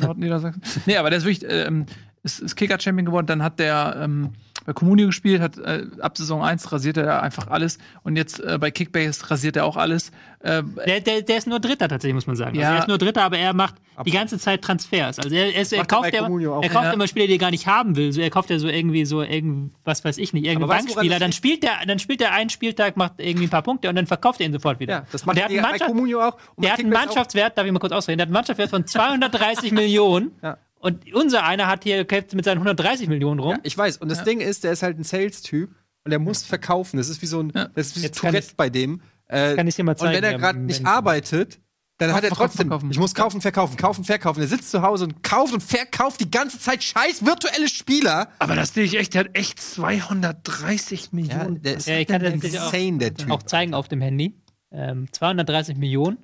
Nordniedersachsen. 0.00 0.62
nee, 0.86 0.96
aber 0.96 1.10
der 1.10 1.18
ist 1.18 1.24
wirklich, 1.24 1.50
ähm, 1.50 1.86
ist, 2.22 2.38
ist 2.38 2.54
Kicker-Champion 2.54 3.06
geworden. 3.06 3.26
Dann 3.26 3.42
hat 3.42 3.58
der 3.58 3.96
ähm, 4.00 4.30
bei 4.64 4.72
Comunio 4.72 5.06
gespielt, 5.06 5.40
hat 5.40 5.58
äh, 5.58 5.86
ab 6.00 6.16
Saison 6.16 6.42
1 6.42 6.72
rasiert 6.72 6.96
er 6.96 7.22
einfach 7.22 7.48
alles. 7.48 7.78
Und 8.02 8.16
jetzt 8.16 8.40
äh, 8.40 8.58
bei 8.58 8.70
Kickbase 8.70 9.30
rasiert 9.30 9.56
er 9.56 9.64
auch 9.66 9.76
alles. 9.76 10.10
Äh, 10.40 10.62
Der, 10.86 11.00
der, 11.00 11.22
der 11.22 11.36
ist 11.36 11.46
nur 11.46 11.60
Dritter 11.60 11.88
tatsächlich, 11.88 12.14
muss 12.14 12.26
man 12.26 12.36
sagen. 12.36 12.56
Ja. 12.56 12.62
Also 12.68 12.74
er 12.74 12.78
ist 12.80 12.88
nur 12.88 12.98
Dritter, 12.98 13.22
aber 13.22 13.38
er 13.38 13.52
macht 13.54 13.74
die 14.04 14.10
ganze 14.10 14.38
Zeit 14.38 14.62
Transfers. 14.62 15.18
Also 15.18 15.34
er, 15.34 15.54
er, 15.54 15.62
ist- 15.62 15.72
er 15.72 15.80
er 15.80 15.84
kauft, 15.86 16.06
auch. 16.20 16.40
er 16.40 16.68
kauft 16.68 16.84
Ja. 16.84 16.92
immer 16.92 17.06
Spieler, 17.06 17.26
die 17.26 17.34
er 17.34 17.38
gar 17.38 17.50
nicht 17.50 17.66
haben 17.66 17.94
will. 17.96 18.12
So, 18.12 18.20
er 18.20 18.30
kauft 18.30 18.50
ja 18.50 18.58
so 18.58 18.68
irgendwie 18.68 19.04
so 19.04 19.22
irgend, 19.22 19.72
was 19.84 20.04
weiß 20.04 20.18
ich 20.18 20.32
nicht, 20.32 20.44
irgendeinen 20.46 20.68
Bankspieler. 20.84 21.18
Dann 21.18 21.32
spielt 21.32 21.62
er, 21.64 21.72
dann 21.86 21.98
spielt 21.98 22.20
er 22.20 22.32
einen 22.32 22.50
Spieltag, 22.50 22.96
macht 22.96 23.14
irgendwie 23.18 23.46
ein 23.46 23.50
paar 23.50 23.62
Punkte 23.62 23.88
und 23.88 23.94
dann 23.96 24.06
verkauft 24.06 24.40
er 24.40 24.46
ihn 24.46 24.52
sofort 24.52 24.80
wieder. 24.80 24.94
Ja, 24.94 25.06
das 25.12 25.24
macht 25.26 25.36
der 25.36 25.44
hat 25.44 25.50
einen 25.52 25.62
bei 25.62 25.78
Comunio 25.86 26.20
auch. 26.22 26.36
Der 26.56 26.72
hat 26.72 26.78
einen 26.80 26.88
Kickbase 26.88 27.02
auch. 27.02 27.06
Mannschaftswert, 27.06 27.56
darf 27.58 27.66
ich 27.66 27.72
mal 27.72 27.78
kurz 27.78 27.92
ausreden, 27.92 28.18
der 28.18 28.22
hat 28.24 28.28
einen 28.28 28.34
Mannschaftswert 28.34 28.70
von 28.70 28.86
230 28.86 29.72
Millionen. 29.72 30.32
Ja. 30.42 30.56
Und 30.84 31.14
unser 31.14 31.44
einer 31.44 31.66
hat 31.66 31.84
hier 31.84 32.04
kämpft 32.04 32.34
mit 32.34 32.44
seinen 32.44 32.58
130 32.58 33.08
Millionen 33.08 33.40
rum. 33.40 33.52
Ja, 33.52 33.58
ich 33.62 33.76
weiß. 33.76 33.96
Und 33.96 34.10
das 34.10 34.22
Ding 34.24 34.40
ist, 34.40 34.64
der 34.64 34.72
ist 34.72 34.82
halt 34.82 34.98
ein 34.98 35.04
Sales-Typ 35.04 35.70
und 36.04 36.10
der 36.10 36.18
muss 36.18 36.42
verkaufen. 36.42 36.98
Das 36.98 37.08
ist 37.08 37.22
wie 37.22 37.26
so 37.26 37.40
ein, 37.42 37.52
Ja. 37.54 37.68
das 37.74 37.86
ist 37.86 37.96
wie 37.96 38.00
Jetzt 38.02 38.18
Tourette 38.18 38.48
ich- 38.50 38.56
bei 38.56 38.68
dem. 38.68 39.00
Äh, 39.26 39.54
kann 39.56 39.66
ich 39.66 39.76
dir 39.76 39.84
mal 39.84 39.92
und 39.92 39.98
zeigen, 39.98 40.16
wenn 40.16 40.24
er 40.24 40.32
ja, 40.32 40.36
gerade 40.36 40.58
nicht 40.58 40.84
arbeitet, 40.84 41.58
dann 41.96 42.12
hat 42.12 42.22
er 42.24 42.30
trotzdem, 42.30 42.68
verkaufen. 42.68 42.90
ich 42.90 42.98
muss 42.98 43.14
kaufen, 43.14 43.40
verkaufen, 43.40 43.76
kaufen, 43.78 44.04
verkaufen. 44.04 44.40
Er 44.42 44.46
sitzt 44.48 44.70
zu 44.70 44.82
Hause 44.82 45.04
und 45.04 45.22
kauft 45.22 45.54
und 45.54 45.62
verkauft 45.62 46.20
die 46.20 46.30
ganze 46.30 46.58
Zeit 46.58 46.84
scheiß 46.84 47.24
virtuelle 47.24 47.68
Spieler. 47.68 48.28
Aber 48.38 48.54
das 48.54 48.74
sehe 48.74 48.84
ich 48.84 48.96
echt, 48.98 49.14
der 49.14 49.20
hat 49.24 49.30
echt 49.38 49.58
230 49.60 51.12
Millionen. 51.12 51.62
der 51.62 51.76
ist 51.76 51.86
Ja, 51.88 51.96
ich 51.98 52.06
kann 52.06 52.22
das 52.22 52.34
natürlich 52.34 52.58
auch- 52.60 52.72
insane, 52.74 52.98
der 52.98 53.14
Typ. 53.14 53.30
Auch 53.30 53.42
zeigen 53.42 53.72
auf 53.74 53.88
dem 53.88 54.00
Handy. 54.02 54.34
Ähm, 54.70 55.10
230 55.12 55.76
Millionen. 55.78 56.18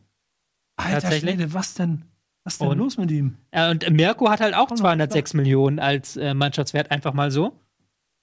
Alter. 0.76 1.12
Schwede, 1.12 1.54
was 1.54 1.74
denn? 1.74 2.04
Was 2.44 2.58
denn 2.58 2.68
Und- 2.68 2.78
los 2.78 2.96
mit 2.98 3.10
ihm? 3.10 3.36
Äh, 3.50 3.70
und 3.70 3.90
Mirko 3.90 4.30
hat 4.30 4.40
halt 4.40 4.54
auch 4.54 4.70
206 4.70 5.34
Millionen 5.34 5.78
als 5.78 6.16
äh, 6.16 6.34
Mannschaftswert, 6.34 6.90
einfach 6.90 7.12
mal 7.12 7.30
so. 7.30 7.52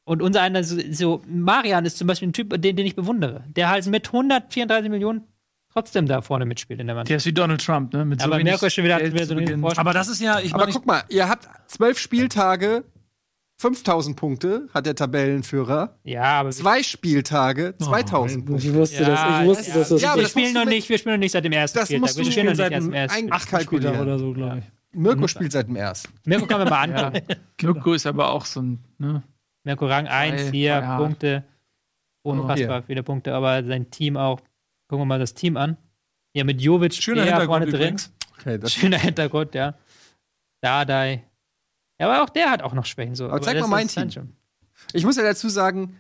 Und 0.06 0.22
unser 0.22 0.42
einer, 0.42 0.64
so, 0.64 0.78
so 0.92 1.22
Marian 1.28 1.86
ist 1.86 1.98
zum 1.98 2.08
Beispiel 2.08 2.30
ein 2.30 2.34
Typ, 2.34 2.50
den, 2.62 2.76
den 2.76 2.86
ich 2.86 2.96
bewundere. 2.96 3.44
Der 3.48 3.70
halt 3.70 3.86
mit 3.88 4.08
134 4.08 4.90
Millionen 4.90 5.24
trotzdem 5.72 6.08
da 6.08 6.22
vorne 6.22 6.46
mitspielt 6.46 6.80
in 6.80 6.88
der 6.88 6.96
Mannschaft. 6.96 7.10
Der 7.10 7.18
ist 7.18 7.26
wie 7.26 7.34
Donald 7.34 7.64
Trump, 7.64 7.94
ne? 7.94 8.06
Mit 8.06 8.24
Aber 8.24 8.36
wenig 8.38 8.46
Mirko 8.46 8.66
ist 8.66 8.74
schon 8.74 8.86
wieder, 8.86 9.00
wieder 9.00 9.26
so. 9.26 9.36
Aber 9.80 9.94
das 9.94 10.08
ist 10.08 10.22
ja, 10.22 10.40
ich 10.40 10.54
Aber 10.56 10.66
guck 10.68 10.86
mal, 10.86 11.04
ihr 11.10 11.28
habt 11.30 11.48
zwölf 11.68 12.00
Spieltage, 12.00 12.84
5000 13.60 14.16
Punkte 14.16 14.68
hat 14.74 14.86
der 14.86 14.94
Tabellenführer. 14.96 15.98
Ja, 16.04 16.40
aber 16.42 16.52
Zwei 16.52 16.84
Spieltage, 16.84 17.76
2000 17.80 18.46
Punkte. 18.46 18.68
ich 18.68 18.74
wusste 18.74 19.02
Ja, 19.04 19.10
das, 19.10 19.42
ich 19.42 19.48
wusste, 19.48 19.70
ja. 19.72 19.78
dass 19.78 19.90
das 19.90 20.02
Ja, 20.02 20.08
aber 20.10 20.18
wir 20.18 20.24
das 20.24 20.32
spielen 20.32 20.54
noch 20.54 20.66
nicht, 20.66 20.90
wir 20.90 20.98
spielen 21.00 21.16
noch 21.16 21.20
nicht 21.20 21.32
seit 21.32 21.44
dem 21.44 21.52
ersten 21.54 21.80
Das 21.80 21.88
Spieltag. 21.88 22.02
musst 22.02 22.18
Wir 22.18 22.32
spielen 22.32 22.46
noch 22.48 22.56
seit 22.56 22.70
nicht 22.72 22.76
erst 22.94 23.18
dem 23.18 23.30
ersten 23.32 23.64
Spieltag. 23.64 24.00
Oder 24.02 24.20
so, 24.20 24.34
glaube 24.34 24.60
ich. 24.60 24.66
Mirko 25.00 25.28
spielt 25.28 25.52
seit 25.52 25.68
dem 25.68 25.76
ersten. 25.76 26.14
Mirko 26.26 26.46
kann 26.46 26.60
man 26.60 26.70
mal 26.70 26.82
angucken. 26.84 27.26
Mirko 27.62 27.94
ist 27.94 28.06
aber 28.06 28.32
auch 28.32 28.46
so 28.46 28.62
ein, 28.62 28.84
ne? 29.00 29.24
Mirko 29.64 29.86
Rang 29.88 30.08
1 30.08 30.44
Zwei- 30.44 30.52
hier, 30.52 30.74
zwei 30.80 30.86
hart. 30.86 31.02
Punkte. 31.04 31.44
Unfassbar 32.24 32.84
viele 32.84 33.04
Punkte, 33.04 33.34
aber 33.34 33.64
sein 33.64 33.90
Team 33.90 34.18
auch. 34.18 34.40
Gucken 34.88 35.02
wir 35.02 35.06
mal 35.06 35.20
das 35.20 35.34
Team 35.34 35.58
an. 35.58 35.78
Ja, 36.34 36.44
mit 36.44 36.62
Jovic 36.62 36.94
Schöner 36.94 37.24
Hintergrund 37.24 37.66
vorne 37.66 37.72
drin. 37.72 37.96
Okay, 38.40 38.58
das 38.60 38.72
Schöner 38.74 38.98
Hintergrund, 39.00 39.56
ja. 39.56 39.74
Dardai. 40.62 41.24
Ja, 42.00 42.10
aber 42.10 42.24
auch 42.24 42.30
der 42.30 42.52
hat 42.52 42.62
auch 42.62 42.74
noch 42.74 42.86
Schwächen. 42.86 43.16
So. 43.16 43.28
Aber 43.30 43.42
zeig 43.42 43.56
das 43.56 43.68
mal 43.68 43.84
mein 43.84 43.88
Team. 43.88 44.36
Ich 44.94 45.06
muss 45.06 45.18
ja 45.18 45.24
dazu 45.24 45.50
sagen, 45.50 45.98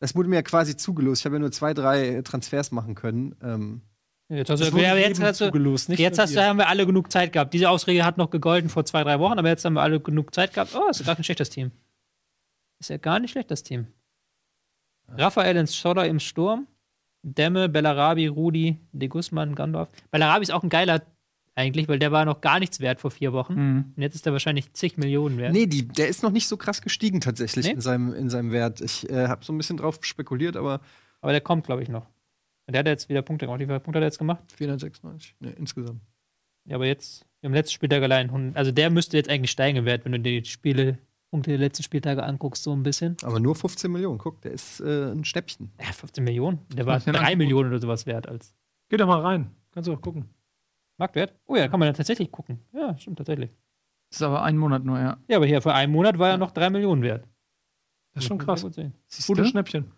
das 0.00 0.14
wurde 0.14 0.28
mir 0.28 0.36
ja 0.36 0.42
quasi 0.42 0.76
zugelost. 0.76 1.22
Ich 1.22 1.24
habe 1.26 1.36
ja 1.36 1.40
nur 1.40 1.52
zwei, 1.52 1.74
drei 1.74 2.22
Transfers 2.22 2.70
machen 2.70 2.94
können. 2.94 3.34
Ähm, 3.42 3.82
Jetzt 4.30 4.50
hast 4.50 4.60
Das 4.60 4.70
du, 4.70 4.78
ja, 4.78 4.94
jetzt 4.94 5.22
hast 5.22 5.40
du, 5.40 5.46
zugelost, 5.46 5.88
nicht 5.88 6.00
jetzt 6.00 6.18
hast 6.18 6.36
du, 6.36 6.44
haben 6.44 6.58
wir 6.58 6.68
alle 6.68 6.84
genug 6.84 7.10
Zeit 7.10 7.32
gehabt. 7.32 7.54
Diese 7.54 7.70
Ausrede 7.70 8.04
hat 8.04 8.18
noch 8.18 8.28
gegolten 8.28 8.68
vor 8.68 8.84
zwei, 8.84 9.02
drei 9.02 9.18
Wochen, 9.20 9.38
aber 9.38 9.48
jetzt 9.48 9.64
haben 9.64 9.72
wir 9.72 9.80
alle 9.80 10.00
genug 10.00 10.34
Zeit 10.34 10.52
gehabt. 10.52 10.74
Oh, 10.74 10.86
ist 10.90 11.00
ja 11.00 11.06
gar 11.06 11.14
kein 11.14 11.24
schlechtes 11.24 11.48
Team. 11.48 11.70
Ist 12.78 12.90
ja 12.90 12.98
gar 12.98 13.20
nicht 13.20 13.30
schlecht, 13.30 13.50
das 13.50 13.62
Team. 13.62 13.86
Raphael 15.08 15.56
in 15.56 15.66
Schotter 15.66 16.06
im 16.06 16.20
Sturm. 16.20 16.66
Demme, 17.22 17.70
Bellarabi, 17.70 18.26
Rudi, 18.26 18.78
De 18.92 19.08
Guzman, 19.08 19.54
Gandorf. 19.54 19.88
Bellarabi 20.10 20.42
ist 20.42 20.52
auch 20.52 20.62
ein 20.62 20.68
geiler 20.68 21.02
eigentlich, 21.58 21.88
weil 21.88 21.98
der 21.98 22.12
war 22.12 22.24
noch 22.24 22.40
gar 22.40 22.58
nichts 22.60 22.80
wert 22.80 23.00
vor 23.00 23.10
vier 23.10 23.32
Wochen. 23.32 23.54
Mhm. 23.54 23.84
Und 23.96 24.02
jetzt 24.02 24.14
ist 24.14 24.26
er 24.26 24.32
wahrscheinlich 24.32 24.72
zig 24.72 24.96
Millionen 24.96 25.36
wert. 25.36 25.52
nee, 25.52 25.66
die, 25.66 25.86
der 25.86 26.08
ist 26.08 26.22
noch 26.22 26.30
nicht 26.30 26.48
so 26.48 26.56
krass 26.56 26.80
gestiegen 26.80 27.20
tatsächlich 27.20 27.66
Nee? 27.66 27.72
in, 27.72 27.80
seinem, 27.80 28.14
in 28.14 28.30
seinem 28.30 28.52
Wert. 28.52 28.80
Ich 28.80 29.08
äh, 29.10 29.28
habe 29.28 29.44
so 29.44 29.52
ein 29.52 29.58
bisschen 29.58 29.76
drauf 29.76 29.98
spekuliert, 30.02 30.56
aber 30.56 30.80
Aber 31.20 31.32
der 31.32 31.40
kommt, 31.40 31.66
glaube 31.66 31.82
ich, 31.82 31.88
noch. 31.88 32.06
Und 32.66 32.72
der 32.74 32.80
hat 32.80 32.86
jetzt 32.86 33.08
wieder 33.08 33.22
Punkte 33.22 33.46
gemacht. 33.46 33.60
Wie 33.60 33.66
viele 33.66 33.80
Punkte 33.80 33.98
hat 33.98 34.02
er 34.04 34.08
jetzt 34.08 34.18
gemacht? 34.18 34.42
496 34.56 35.34
nee, 35.40 35.52
insgesamt. 35.58 36.00
Ja, 36.66 36.76
aber 36.76 36.86
jetzt 36.86 37.24
im 37.40 37.52
letzten 37.52 37.72
Spieltag 37.74 38.02
allein. 38.02 38.26
100 38.26 38.56
Also 38.56 38.72
der 38.72 38.90
müsste 38.90 39.16
jetzt 39.16 39.30
eigentlich 39.30 39.50
steigen 39.50 39.78
im 39.78 39.84
Wert, 39.84 40.04
wenn 40.04 40.12
du 40.12 40.20
dir 40.20 40.40
die 40.42 40.48
Spiele, 40.48 40.98
Punkte 41.30 41.50
der 41.50 41.58
letzten 41.58 41.82
Spieltage 41.82 42.22
anguckst, 42.22 42.62
so 42.62 42.72
ein 42.74 42.82
bisschen. 42.82 43.16
Aber 43.22 43.40
nur 43.40 43.54
15 43.54 43.90
Millionen. 43.90 44.18
Guck, 44.18 44.40
der 44.42 44.52
ist 44.52 44.80
äh, 44.80 45.12
ein 45.12 45.24
Schnäppchen. 45.24 45.70
Ja, 45.80 45.92
15 45.92 46.22
Millionen. 46.24 46.58
Der 46.74 46.86
war 46.86 46.96
macht 46.96 47.06
den 47.06 47.14
3 47.14 47.20
Angebot. 47.20 47.38
Millionen 47.38 47.70
oder 47.70 47.80
sowas 47.80 48.06
wert 48.06 48.28
als 48.28 48.54
Geh 48.90 48.96
da 48.96 49.06
mal 49.06 49.20
rein. 49.20 49.50
Kannst 49.72 49.88
du 49.88 49.92
auch 49.92 50.00
gucken. 50.00 50.26
Marktwert. 50.98 51.32
Oh 51.46 51.56
ja, 51.56 51.68
kann 51.68 51.80
man 51.80 51.86
dann 51.86 51.94
tatsächlich 51.96 52.30
gucken. 52.30 52.60
Ja, 52.72 52.96
stimmt 52.98 53.18
tatsächlich. 53.18 53.50
Das 54.10 54.20
ist 54.20 54.22
aber 54.22 54.42
ein 54.42 54.56
Monat 54.56 54.84
nur, 54.84 54.98
ja. 54.98 55.16
Ja, 55.28 55.36
aber 55.36 55.46
hier 55.46 55.62
vor 55.62 55.74
einem 55.74 55.92
Monat 55.92 56.18
war 56.18 56.30
er 56.30 56.38
noch 56.38 56.50
3 56.50 56.70
Millionen 56.70 57.02
wert. 57.02 57.26
Das 58.14 58.24
ist 58.24 58.28
schon 58.28 58.38
krass. 58.38 58.62
Gute? 59.26 59.44
Schnäppchen. 59.44 59.92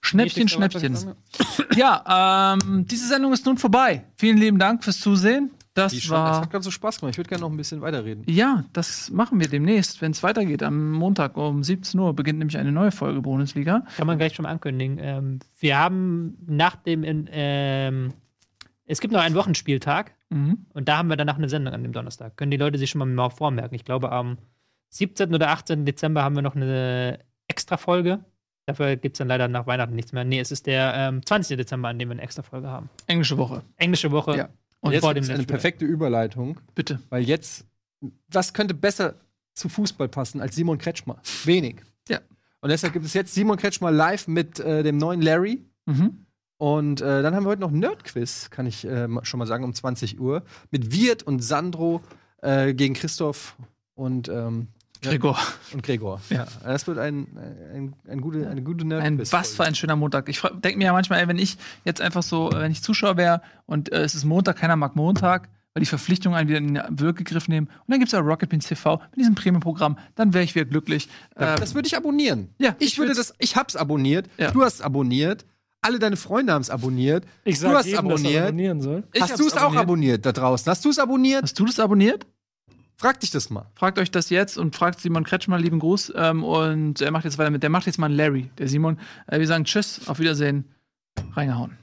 Schnäppchen, 0.00 0.48
Schnäppchen. 0.48 0.96
Ja, 1.76 2.56
ähm, 2.60 2.86
diese 2.86 3.06
Sendung 3.06 3.32
ist 3.32 3.46
nun 3.46 3.56
vorbei. 3.58 4.04
Vielen 4.16 4.38
lieben 4.38 4.58
Dank 4.58 4.82
fürs 4.82 4.98
Zusehen. 4.98 5.50
Das 5.74 5.92
Die 5.92 6.00
schon, 6.00 6.16
das 6.16 6.36
war. 6.36 6.40
hat 6.42 6.50
ganz 6.50 6.64
so 6.64 6.70
Spaß 6.72 6.98
gemacht. 6.98 7.14
Ich 7.14 7.18
würde 7.18 7.28
gerne 7.28 7.42
noch 7.42 7.50
ein 7.50 7.56
bisschen 7.56 7.80
weiterreden. 7.80 8.24
Ja, 8.26 8.64
das 8.72 9.10
machen 9.10 9.38
wir 9.38 9.46
demnächst, 9.48 10.02
wenn 10.02 10.10
es 10.10 10.22
weitergeht. 10.24 10.64
Am 10.64 10.90
Montag 10.90 11.36
um 11.36 11.62
17 11.62 11.98
Uhr 12.00 12.12
beginnt 12.14 12.40
nämlich 12.40 12.58
eine 12.58 12.72
neue 12.72 12.90
Folge 12.90 13.20
Bundesliga. 13.20 13.84
Kann 13.96 14.06
man 14.08 14.18
gleich 14.18 14.34
schon 14.34 14.42
mal 14.44 14.48
ankündigen. 14.50 14.98
Ähm, 15.00 15.38
wir 15.60 15.78
haben 15.78 16.36
nach 16.46 16.74
dem, 16.74 17.04
in, 17.04 17.28
ähm, 17.30 18.12
es 18.86 19.00
gibt 19.00 19.12
noch 19.12 19.20
einen 19.20 19.36
Wochenspieltag 19.36 20.12
Mhm. 20.30 20.66
und 20.74 20.88
da 20.88 20.98
haben 20.98 21.08
wir 21.08 21.16
danach 21.16 21.36
eine 21.36 21.48
Sendung 21.48 21.74
an 21.74 21.82
dem 21.82 21.92
Donnerstag. 21.92 22.36
Können 22.36 22.50
die 22.52 22.56
Leute 22.56 22.78
sich 22.78 22.90
schon 22.90 23.14
mal, 23.14 23.30
vormerken. 23.30 23.74
Ich 23.74 23.84
glaube, 23.84 24.12
am 24.12 24.38
17. 24.90 25.34
oder 25.34 25.50
18. 25.50 25.84
Dezember 25.84 26.22
haben 26.22 26.34
wir 26.36 26.42
noch 26.42 26.54
eine 26.56 27.18
extra 27.48 27.76
Folge. 27.76 28.24
Dafür 28.66 28.96
gibt 28.96 29.16
es 29.16 29.18
dann 29.18 29.28
leider 29.28 29.48
nach 29.48 29.66
Weihnachten 29.66 29.94
nichts 29.94 30.12
mehr. 30.12 30.24
Nee, 30.24 30.38
es 30.38 30.52
ist 30.52 30.66
der 30.66 30.92
ähm, 30.94 31.26
20. 31.26 31.56
Dezember, 31.56 31.88
an 31.88 31.98
dem 31.98 32.08
wir 32.08 32.12
eine 32.12 32.22
extra 32.22 32.42
Folge 32.42 32.68
haben. 32.68 32.88
Englische 33.06 33.36
Woche. 33.36 33.62
Englische 33.76 34.12
Woche. 34.12 34.36
Ja. 34.36 34.44
Und 34.80 34.88
Und 34.88 34.92
jetzt 34.92 35.02
vor 35.02 35.16
ist 35.16 35.28
dem 35.28 35.34
eine 35.34 35.44
perfekte 35.44 35.84
Überleitung, 35.84 36.58
Bitte. 36.74 37.00
weil 37.10 37.22
jetzt, 37.22 37.66
was 38.28 38.52
könnte 38.54 38.74
besser 38.74 39.14
zu 39.54 39.68
Fußball 39.68 40.08
passen 40.08 40.40
als 40.40 40.54
Simon 40.54 40.78
Kretschmer? 40.78 41.20
Wenig. 41.44 41.82
Ja. 42.08 42.20
Und 42.60 42.70
deshalb 42.70 42.92
gibt 42.92 43.04
es 43.04 43.14
jetzt 43.14 43.34
Simon 43.34 43.56
Kretschmer 43.56 43.90
live 43.90 44.28
mit 44.28 44.60
äh, 44.60 44.82
dem 44.82 44.96
neuen 44.96 45.20
Larry. 45.20 45.64
Mhm. 45.86 46.26
Und 46.60 47.00
äh, 47.00 47.22
dann 47.22 47.34
haben 47.34 47.44
wir 47.44 47.48
heute 47.48 47.62
noch 47.62 47.70
Nerdquiz, 47.70 48.50
kann 48.50 48.66
ich 48.66 48.86
äh, 48.86 49.08
schon 49.22 49.38
mal 49.38 49.46
sagen, 49.46 49.64
um 49.64 49.72
20 49.72 50.20
Uhr. 50.20 50.42
Mit 50.70 50.92
Wirt 50.92 51.22
und 51.22 51.42
Sandro 51.42 52.02
äh, 52.42 52.74
gegen 52.74 52.92
Christoph 52.92 53.56
und, 53.94 54.28
ähm, 54.28 54.68
Gregor. 55.00 55.38
und 55.72 55.82
Gregor. 55.82 56.20
Ja. 56.28 56.46
Das 56.62 56.86
wird 56.86 56.98
ein, 56.98 57.28
ein, 57.74 57.96
ein 58.06 58.20
gute, 58.20 58.46
eine 58.46 58.60
gute 58.62 58.82
Ein, 58.84 58.88
Nerdquiz. 58.88 59.32
was 59.32 59.54
für 59.54 59.64
ein 59.64 59.74
schöner 59.74 59.96
Montag. 59.96 60.28
Ich 60.28 60.42
denke 60.42 60.76
mir 60.76 60.84
ja 60.84 60.92
manchmal, 60.92 61.20
ey, 61.20 61.28
wenn 61.28 61.38
ich 61.38 61.56
jetzt 61.86 62.02
einfach 62.02 62.22
so, 62.22 62.50
äh, 62.50 62.60
wenn 62.60 62.72
ich 62.72 62.82
Zuschauer 62.82 63.16
wäre 63.16 63.40
und 63.64 63.90
äh, 63.90 64.02
es 64.02 64.14
ist 64.14 64.26
Montag, 64.26 64.56
keiner 64.58 64.76
mag 64.76 64.96
Montag, 64.96 65.48
weil 65.72 65.80
die 65.80 65.86
Verpflichtungen 65.86 66.36
einen 66.36 66.50
wieder 66.50 66.58
in 66.58 66.74
den 66.74 66.82
Wirkgriff 67.00 67.48
nehmen. 67.48 67.68
Und 67.68 67.84
dann 67.88 68.00
gibt 68.00 68.08
es 68.08 68.12
ja 68.12 68.18
Rocket 68.18 68.50
Beans 68.50 68.66
TV 68.66 69.00
mit 69.12 69.20
diesem 69.20 69.34
Premium-Programm. 69.34 69.96
Dann 70.14 70.34
wäre 70.34 70.44
ich 70.44 70.54
wieder 70.54 70.66
glücklich. 70.66 71.08
Ähm, 71.38 71.56
Das 71.58 71.74
würde 71.74 71.86
ich 71.86 71.96
abonnieren. 71.96 72.50
Ja, 72.58 72.76
ich 72.80 72.88
ich 72.88 72.98
würde 72.98 73.14
das, 73.14 73.32
ich 73.38 73.56
hab's 73.56 73.76
abonniert, 73.76 74.28
Ja. 74.36 74.50
du 74.50 74.62
hast 74.62 74.74
es 74.74 74.80
abonniert, 74.82 75.46
alle 75.82 75.98
deine 75.98 76.16
Freunde 76.16 76.52
haben 76.52 76.62
es 76.62 76.70
abonniert. 76.70 77.24
Ich 77.44 77.56
du 77.56 77.62
sag 77.62 77.74
hast 77.74 77.86
jedem, 77.86 78.08
dass 78.08 78.22
er 78.22 78.28
abonniert. 78.28 78.42
abonnieren 78.44 78.80
soll. 78.80 79.04
ich 79.12 79.22
hast 79.22 79.38
du 79.38 79.46
es 79.46 79.56
auch 79.56 79.74
abonniert 79.74 80.26
da 80.26 80.32
draußen? 80.32 80.70
Hast 80.70 80.84
du 80.84 80.90
es 80.90 80.98
abonniert? 80.98 81.42
Hast 81.42 81.58
du 81.58 81.64
das 81.64 81.80
abonniert? 81.80 82.26
Frag 82.96 83.18
dich 83.20 83.30
das 83.30 83.48
mal. 83.48 83.70
Fragt 83.74 83.98
euch 83.98 84.10
das 84.10 84.28
jetzt 84.28 84.58
und 84.58 84.76
fragt 84.76 85.00
Simon 85.00 85.24
Kretschmer, 85.24 85.58
lieben 85.58 85.78
Gruß. 85.78 86.12
Ähm, 86.16 86.44
und 86.44 87.00
er 87.00 87.10
macht 87.10 87.24
jetzt 87.24 87.38
weiter 87.38 87.50
mit, 87.50 87.62
der 87.62 87.70
macht 87.70 87.86
jetzt 87.86 87.98
mal 87.98 88.06
einen 88.06 88.16
Larry, 88.16 88.50
der 88.58 88.68
Simon. 88.68 88.98
Äh, 89.26 89.38
wir 89.38 89.46
sagen 89.46 89.64
Tschüss, 89.64 90.06
auf 90.06 90.18
Wiedersehen, 90.18 90.66
reingehauen. 91.32 91.78